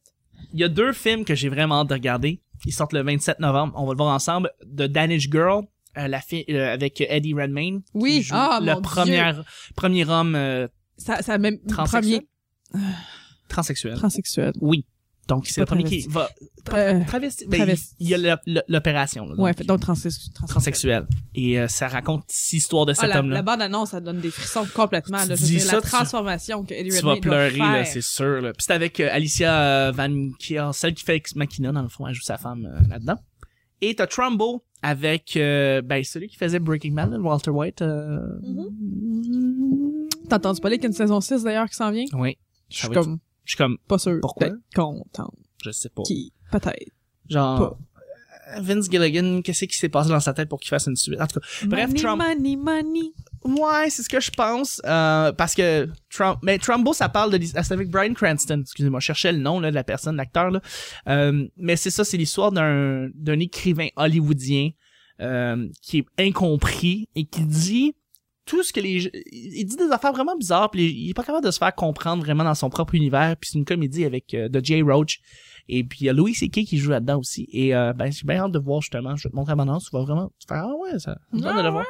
il 0.54 0.60
y 0.60 0.64
a 0.64 0.70
deux 0.70 0.94
films 0.94 1.26
que 1.26 1.34
j'ai 1.36 1.50
vraiment 1.50 1.82
hâte 1.82 1.88
de 1.90 1.94
regarder. 1.96 2.42
Ils 2.66 2.72
sortent 2.74 2.94
le 2.94 3.02
27 3.02 3.40
novembre. 3.40 3.74
On 3.76 3.86
va 3.86 3.92
le 3.94 3.98
voir 3.98 4.14
ensemble. 4.14 4.52
The 4.62 4.84
Danish 4.84 5.30
Girl, 5.30 5.64
euh, 5.98 6.08
la 6.08 6.22
fi- 6.22 6.46
euh, 6.50 6.72
avec 6.74 7.02
Eddie 7.02 7.34
Redmayne. 7.34 7.82
Oui. 7.96 8.18
qui 8.20 8.24
joue 8.24 8.36
Ah, 8.38 8.60
le 8.62 8.74
mon 8.76 8.82
premier, 8.82 9.32
premier 9.76 10.08
homme 10.08 10.36
euh, 10.36 10.68
Ça, 10.98 11.22
ça 11.24 11.38
même... 11.40 11.58
Premier 11.60 12.22
Transsexuel. 13.50 13.98
transsexuel. 13.98 14.54
Oui. 14.62 14.86
Donc, 15.28 15.48
c'est 15.48 15.62
le 15.62 15.66
premier 15.66 15.84
qui? 15.86 16.06
Va... 16.10 16.30
Euh, 16.74 17.00
Travesti. 17.08 17.46
Ben, 17.48 17.58
travesti. 17.58 17.96
il 18.00 18.10
y 18.10 18.14
a 18.16 18.38
l'opération. 18.68 19.26
là, 19.26 19.36
ouais, 19.42 19.54
donc, 19.66 19.80
transsexuel. 19.82 20.34
transsexuel. 20.48 21.08
Et 21.36 21.60
euh, 21.60 21.68
ça 21.68 21.88
raconte 21.88 22.26
l'histoire 22.52 22.86
de 22.86 22.92
Ah, 22.92 22.96
cet 22.96 23.10
la, 23.10 23.20
homme-là. 23.20 23.36
la 23.36 23.42
bande-annonce, 23.42 23.92
ça 23.92 24.02
donne 24.02 24.20
des 24.20 24.32
frissons 24.32 24.66
complètement. 24.74 25.18
Là, 25.20 25.36
je 25.36 25.44
dis 25.44 25.60
ça, 25.60 25.76
la 25.78 25.82
tu- 25.82 25.88
transformation 25.88 26.64
que 26.64 26.74
Eddie 26.74 26.90
tu 26.90 26.96
vas 26.98 27.02
doit 27.02 27.22
pleurer, 27.22 27.58
là, 27.58 27.86
c'est 27.86 28.02
sûr. 28.02 28.42
Là. 28.42 28.52
Puis 28.54 28.66
c'est 28.68 28.74
avec 28.74 29.00
euh, 29.00 29.10
Alicia 29.12 29.54
euh, 29.62 29.92
Van 29.94 30.10
Kier, 30.40 30.70
celle 30.74 30.94
qui 30.94 31.04
fait 31.04 31.16
Ex 31.16 31.36
Machina, 31.36 31.72
dans 31.72 31.82
le 31.82 31.90
fond, 31.90 32.06
elle 32.08 32.14
joue 32.16 32.22
sa 32.22 32.38
femme 32.38 32.66
euh, 32.66 32.88
là-dedans. 32.90 33.18
Et 33.82 33.96
t'as 33.96 34.08
Trumbo 34.08 34.64
avec 34.82 35.32
ben, 35.36 36.04
celui 36.04 36.28
qui 36.28 36.36
faisait 36.38 36.60
Breaking 36.60 36.92
Bad, 36.94 37.12
là, 37.12 37.18
Walter 37.20 37.52
White. 37.52 37.82
Euh... 37.82 38.20
T'as 40.30 40.38
entendu 40.38 40.62
parler 40.62 40.78
qu'il 40.78 40.84
y 40.84 40.88
a 40.88 40.90
une 40.90 40.94
saison 40.96 41.22
6 41.22 41.44
d'ailleurs 41.44 41.70
qui 41.70 41.76
s'en 41.76 41.92
vient? 41.92 42.06
Oui, 42.14 42.38
Je 42.70 42.78
suis 42.78 42.90
comme 42.90 43.20
je 43.46 43.52
suis 43.52 43.58
comme, 43.58 43.78
pas 43.88 43.98
sûr. 43.98 44.20
Pourquoi? 44.22 44.50
contente. 44.76 45.36
je 45.64 45.72
sais 45.72 45.90
pas. 45.90 46.04
Qui, 46.04 46.32
peut-être. 46.52 46.92
Genre, 47.30 47.62
euh, 47.62 48.60
Vince 48.60 48.90
Gilligan, 48.90 49.42
qu'est-ce 49.42 49.66
qui 49.66 49.78
s'est 49.78 49.90
passé 49.90 50.10
dans 50.10 50.20
sa 50.20 50.34
tête 50.34 50.50
pour 50.50 50.60
qu'il 50.60 50.70
fasse 50.70 50.88
une 50.88 50.96
suite? 50.96 51.20
En 51.20 51.28
tout 51.28 51.40
cas, 51.40 51.46
Bref, 51.66 51.94
Trump- 51.94 52.22
money, 52.22 52.56
money. 52.56 53.12
Ouais, 53.46 53.90
c'est 53.90 54.04
ce 54.04 54.10
que 54.10 54.20
je 54.20 54.32
pense. 54.32 54.82
Euh, 54.86 55.32
parce 55.32 55.56
que 55.56 55.90
Trump, 56.10 56.40
mais 56.44 56.58
Trumbo, 56.58 56.94
ça 56.94 57.10
parle 57.10 57.32
de 57.32 57.40
ah, 57.56 57.64
c'est 57.64 57.74
avec 57.74 57.90
Brian 57.90 58.14
Cranston. 58.14 58.62
Excusez-moi, 58.62 59.00
je 59.00 59.06
cherchais 59.06 59.32
le 59.32 59.40
nom 59.40 59.60
là, 59.60 59.70
de 59.70 59.76
la 59.76 59.84
personne, 59.84 60.16
l'acteur 60.18 60.52
là. 60.52 60.62
Euh, 61.08 61.48
mais 61.58 61.76
c'est 61.76 61.90
ça, 61.92 62.04
c'est 62.04 62.18
l'histoire 62.18 62.52
d'un 62.52 63.10
d'un 63.16 63.40
écrivain 63.40 63.88
hollywoodien 63.96 64.72
euh, 65.22 65.68
qui 65.82 66.00
est 66.00 66.06
incompris 66.28 67.08
et 67.16 67.26
qui 67.26 67.46
dit 67.46 67.96
tout 68.46 68.64
ce 68.64 68.74
que 68.74 68.80
les 68.80 69.10
il 69.32 69.66
dit 69.66 69.76
des 69.76 69.92
affaires 69.92 70.12
vraiment 70.12 70.36
bizarres 70.36 70.72
puis 70.72 70.92
il 70.92 71.10
est 71.10 71.14
pas 71.14 71.24
capable 71.24 71.46
de 71.46 71.52
se 71.52 71.58
faire 71.58 71.74
comprendre 71.74 72.24
vraiment 72.24 72.44
dans 72.44 72.56
son 72.56 72.70
propre 72.70 72.96
univers 72.96 73.36
puis 73.38 73.50
c'est 73.52 73.58
une 73.58 73.66
comédie 73.66 74.06
avec 74.06 74.34
euh, 74.34 74.50
de 74.50 74.64
Jay 74.64 74.82
Roach 74.82 75.20
Et 75.70 75.84
puis 75.84 76.00
il 76.02 76.06
y 76.06 76.10
a 76.10 76.14
Louis 76.14 76.34
C.K. 76.36 76.66
qui 76.66 76.78
joue 76.78 76.90
là-dedans 76.92 77.20
aussi. 77.20 77.48
Et 77.52 77.74
euh, 77.76 77.94
ben 77.94 78.12
j'ai 78.12 78.26
bien 78.26 78.38
hâte 78.44 78.52
de 78.52 78.60
voir 78.60 78.82
justement. 78.82 79.16
Je 79.16 79.24
vais 79.24 79.32
te 79.32 79.36
montrer 79.36 79.52
la 79.56 79.64
bande 79.64 79.80
Tu 79.82 79.90
vas 79.94 80.04
vraiment 80.04 80.32
tu 80.40 80.46
fais 80.48 80.56
ah 80.56 80.68
ouais 80.82 81.00
ça. 81.00 81.18
me 81.32 81.40
donne 81.40 81.56
de 81.56 81.60
Ah 81.60 81.64
le 81.64 81.70
voir. 81.70 81.86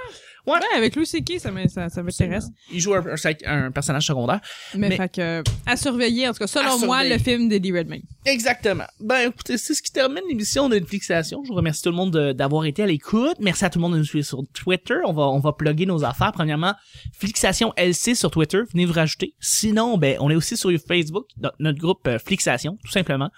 Ouais, 0.46 0.60
avec 0.76 0.96
Louis 0.98 1.06
C.K., 1.06 1.40
ça 1.40 1.52
m'in- 1.52 1.68
ça, 1.70 1.88
ça 1.90 2.04
m'intéresse. 2.04 2.48
Il 2.72 2.80
joue 2.82 2.94
un, 2.94 3.02
un- 3.46 3.66
un 3.66 3.72
personnage 3.72 4.06
secondaire. 4.06 4.42
Mais, 4.76 4.90
Mais- 4.90 4.98
fait 4.98 5.10
que, 5.10 5.42
à 5.66 5.78
surveiller, 5.78 6.28
en 6.28 6.34
tout 6.34 6.40
cas, 6.40 6.48
selon 6.48 6.74
À 6.84 6.86
moi, 6.86 7.04
le 7.06 7.18
film 7.18 7.48
d'Eddie 7.48 7.72
Redmayne. 7.72 8.04
Exactement. 8.26 8.84
Ben 9.00 9.30
écoutez, 9.30 9.58
c'est 9.58 9.74
ce 9.74 9.82
qui 9.82 9.92
termine 9.92 10.24
l'émission 10.28 10.68
de 10.68 10.76
Netflixation. 10.76 11.42
Je 11.46 11.50
vous 11.50 11.56
remercie 11.56 11.82
tout 11.82 11.90
le 11.92 11.96
monde 11.96 12.12
de- 12.12 12.34
d'avoir 12.34 12.66
été 12.66 12.84
à 12.84 12.86
l'écoute. 12.86 13.38
Merci 13.40 13.64
à 13.64 13.70
tout 13.70 13.80
le 13.80 13.84
monde 13.84 13.94
de 13.94 14.00
nous 14.00 14.04
suivre 14.04 14.26
sur 14.26 14.44
Twitter. 14.54 14.96
On 15.06 15.14
va 15.14 15.24
on 15.30 15.40
va 15.40 15.54
plugger 15.54 15.86
nos 15.86 16.04
affaires. 16.04 16.34
Premièrement, 16.34 16.74
Flixation 17.18 17.74
LC 17.78 18.14
sur 18.16 18.30
Twitter. 18.30 18.60
Venez 18.72 18.86
vous 18.86 18.94
rajouter. 18.94 19.34
Sinon, 19.40 19.98
ben 19.98 20.18
on 20.20 20.30
est 20.30 20.36
aussi 20.36 20.58
sur 20.58 20.72
Facebook, 20.88 21.26
notre, 21.38 21.56
notre 21.60 21.80
groupe 21.80 22.06
euh, 22.08 22.20
Flixation, 22.20 22.78
tout 22.84 22.92
simplement. 22.92 23.30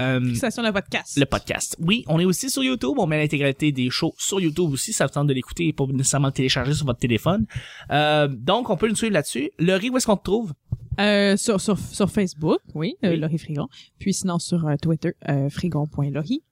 Euh, 0.00 0.20
Fixation 0.24 0.62
de 0.62 0.70
podcast. 0.70 1.16
le 1.18 1.24
podcast. 1.26 1.76
Oui, 1.80 2.04
on 2.08 2.18
est 2.20 2.24
aussi 2.24 2.50
sur 2.50 2.62
YouTube. 2.62 2.94
On 2.98 3.06
met 3.06 3.18
l'intégralité 3.18 3.72
des 3.72 3.90
shows 3.90 4.14
sur 4.18 4.40
YouTube 4.40 4.70
aussi. 4.72 4.92
Ça 4.92 5.06
vous 5.06 5.12
tente 5.12 5.26
de 5.28 5.32
l'écouter 5.34 5.68
et 5.68 5.72
pas 5.72 5.86
nécessairement 5.86 6.28
le 6.28 6.32
télécharger 6.32 6.74
sur 6.74 6.86
votre 6.86 6.98
téléphone. 7.00 7.46
Euh, 7.90 8.28
donc, 8.28 8.70
on 8.70 8.76
peut 8.76 8.88
nous 8.88 8.96
suivre 8.96 9.12
là-dessus. 9.14 9.50
Laurie, 9.58 9.90
où 9.90 9.96
est-ce 9.96 10.06
qu'on 10.06 10.16
te 10.16 10.24
trouve? 10.24 10.52
Euh, 11.00 11.36
sur, 11.36 11.60
sur, 11.60 11.76
sur 11.78 12.10
Facebook, 12.10 12.60
oui, 12.74 12.94
euh, 13.04 13.10
Oui. 13.10 13.16
Laurie 13.18 13.38
Frigon. 13.38 13.66
Puis 13.98 14.14
sinon, 14.14 14.38
sur 14.38 14.66
euh, 14.66 14.76
Twitter, 14.80 15.12
euh, 15.28 15.48
frigon.laurie. 15.50 16.42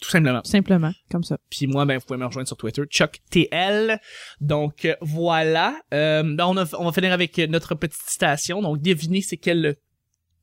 Tout 0.00 0.08
simplement. 0.10 0.40
Tout 0.42 0.50
simplement, 0.50 0.92
comme 1.10 1.22
ça. 1.24 1.36
Puis 1.50 1.66
moi, 1.66 1.84
ben, 1.84 1.98
vous 1.98 2.04
pouvez 2.06 2.18
me 2.18 2.24
rejoindre 2.24 2.48
sur 2.48 2.56
Twitter, 2.56 2.82
ChuckTL. 2.88 3.98
Donc, 4.40 4.86
euh, 4.86 4.94
voilà. 5.02 5.76
Euh, 5.92 6.22
ben, 6.22 6.46
on, 6.46 6.56
a- 6.56 6.74
on 6.78 6.84
va 6.86 6.92
finir 6.92 7.12
avec 7.12 7.36
notre 7.38 7.74
petite 7.74 8.00
citation. 8.06 8.62
Donc, 8.62 8.80
devinez 8.80 9.20
c'est 9.20 9.36
quel... 9.36 9.76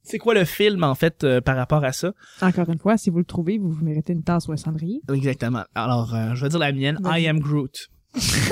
C'est 0.10 0.18
quoi 0.18 0.34
le 0.34 0.44
film, 0.44 0.84
en 0.84 0.96
fait, 0.96 1.24
euh, 1.24 1.40
par 1.40 1.56
rapport 1.56 1.84
à 1.84 1.92
ça? 1.92 2.14
Encore 2.42 2.68
une 2.68 2.80
fois, 2.80 2.98
si 2.98 3.12
vous 3.12 3.20
le 3.20 3.26
trouvez, 3.26 3.60
vous 3.60 3.70
vous 3.70 3.86
méritez 3.86 4.12
une 4.12 4.24
tasse 4.24 4.48
ou 4.48 4.52
un 4.52 4.58
cendrier. 4.58 5.02
Exactement. 5.14 5.64
Alors, 5.76 6.16
euh, 6.16 6.34
je 6.34 6.42
vais 6.42 6.50
dire 6.50 6.58
la 6.58 6.72
mienne. 6.72 6.98
I 7.06 7.28
am 7.28 7.40
Groot. 7.40 7.90
c'est 8.16 8.50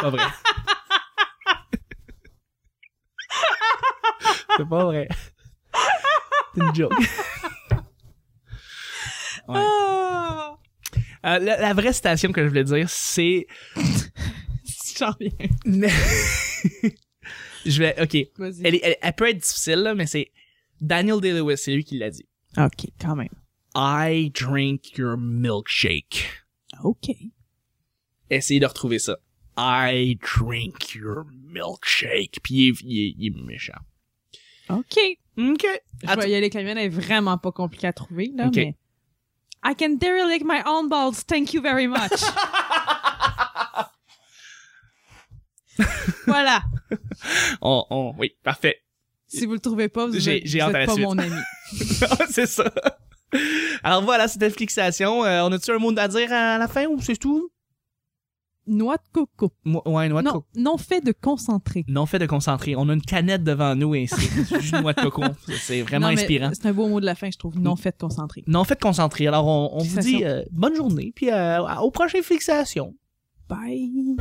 pas 0.00 0.10
vrai. 0.10 0.22
c'est 4.56 4.68
pas 4.68 4.84
vrai. 4.84 5.08
C'est 6.54 6.60
une 6.60 6.74
joke. 6.74 6.92
Ouais. 9.48 9.60
Ah! 9.60 10.56
Euh, 11.24 11.38
la, 11.38 11.60
la 11.60 11.72
vraie 11.72 11.92
citation 11.92 12.32
que 12.32 12.42
je 12.42 12.48
voulais 12.48 12.64
dire, 12.64 12.90
c'est... 12.90 13.46
J'en 14.98 15.12
reviens. 15.12 15.30
je 17.64 17.78
vais... 17.78 17.94
OK. 18.02 18.14
Elle, 18.64 18.80
elle, 18.82 18.96
elle 19.00 19.12
peut 19.12 19.28
être 19.28 19.38
difficile, 19.38 19.76
là, 19.76 19.94
mais 19.94 20.06
c'est 20.06 20.32
Daniel 20.80 21.20
Day-Lewis, 21.20 21.58
c'est 21.58 21.74
lui 21.74 21.84
qui 21.84 21.98
l'a 21.98 22.10
dit. 22.10 22.26
OK, 22.58 22.86
quand 23.00 23.16
même. 23.16 23.28
I 23.74 24.30
drink 24.30 24.96
your 24.96 25.16
milkshake. 25.18 26.26
OK. 26.82 27.10
Essayez 28.30 28.60
de 28.60 28.66
retrouver 28.66 28.98
ça. 28.98 29.16
I 29.58 30.16
drink 30.16 30.94
your 30.94 31.24
milkshake. 31.30 32.38
Puis 32.42 32.54
il 32.54 32.68
est, 32.68 32.80
il 32.82 33.14
il 33.18 33.26
est 33.26 33.42
méchant. 33.44 33.78
OK. 34.70 34.98
OK. 35.38 35.66
Je 36.02 36.08
Attends. 36.08 36.20
vais 36.22 36.30
y 36.30 36.34
aller, 36.34 36.50
la 36.50 36.62
mienne 36.62 36.78
est 36.78 36.88
vraiment 36.88 37.38
pas 37.38 37.52
compliquée 37.52 37.86
à 37.86 37.92
trouver, 37.92 38.30
là, 38.34 38.46
Ok. 38.48 38.56
mais... 38.56 38.74
I 39.64 39.74
can 39.78 39.96
derelict 39.96 40.44
my 40.44 40.62
own 40.66 40.88
balls, 40.88 41.24
thank 41.26 41.52
you 41.52 41.60
very 41.60 41.86
much. 41.88 42.12
voilà. 46.26 46.62
On, 47.60 47.84
on, 47.90 48.14
oui, 48.18 48.36
parfait. 48.42 48.82
Si 49.28 49.44
vous 49.46 49.54
le 49.54 49.60
trouvez 49.60 49.88
pas, 49.88 50.06
vous 50.06 50.28
êtes, 50.28 50.46
vous 50.46 50.72
pas 50.72 50.86
suite. 50.86 51.04
mon 51.04 51.18
ami. 51.18 51.34
c'est 52.30 52.46
ça. 52.46 52.70
Alors 53.82 54.02
voilà, 54.04 54.28
c'était 54.28 54.50
Flixation. 54.50 55.24
Euh, 55.24 55.42
on 55.42 55.52
a-tu 55.52 55.70
un 55.72 55.78
mot 55.78 55.92
à 55.98 56.08
dire 56.08 56.32
à 56.32 56.58
la 56.58 56.68
fin 56.68 56.86
ou 56.86 57.00
c'est 57.00 57.16
tout? 57.16 57.50
Noix 58.68 58.96
de 58.96 59.02
coco. 59.12 59.52
Mo- 59.64 59.82
Ouais, 59.86 60.08
noix 60.08 60.22
de 60.22 60.26
non, 60.26 60.32
coco. 60.32 60.46
non 60.56 60.76
fait 60.76 61.00
de 61.00 61.12
concentré. 61.12 61.84
Non 61.86 62.04
fait 62.06 62.18
de 62.18 62.26
concentrer. 62.26 62.74
On 62.76 62.88
a 62.88 62.94
une 62.94 63.02
canette 63.02 63.44
devant 63.44 63.76
nous 63.76 63.94
et 63.94 64.06
c'est 64.08 64.60
juste 64.60 64.74
noix 64.80 64.92
de 64.92 65.00
coco. 65.02 65.22
C'est 65.60 65.82
vraiment 65.82 66.08
Non, 66.08 66.12
inspirant. 66.14 66.50
C'est 66.52 66.66
un 66.66 66.72
beau 66.72 66.88
mot 66.88 67.00
de 67.00 67.06
la 67.06 67.14
fin, 67.14 67.30
je 67.30 67.38
trouve. 67.38 67.58
Non 67.60 67.76
fait 67.76 67.92
de 67.92 67.98
concentré. 67.98 68.42
Non 68.48 68.64
fait 68.64 68.74
de 68.74 68.80
concentrer. 68.80 69.26
Alors 69.28 69.46
on, 69.46 69.70
on 69.72 69.78
vous 69.78 69.84
Fixation. 69.84 70.18
dit 70.18 70.24
euh, 70.24 70.42
bonne 70.50 70.74
journée 70.74 71.12
puis 71.14 71.30
euh, 71.30 71.62
au 71.80 71.90
prochain 71.92 72.22
Flixation. 72.22 72.94
Bye. 73.48 74.16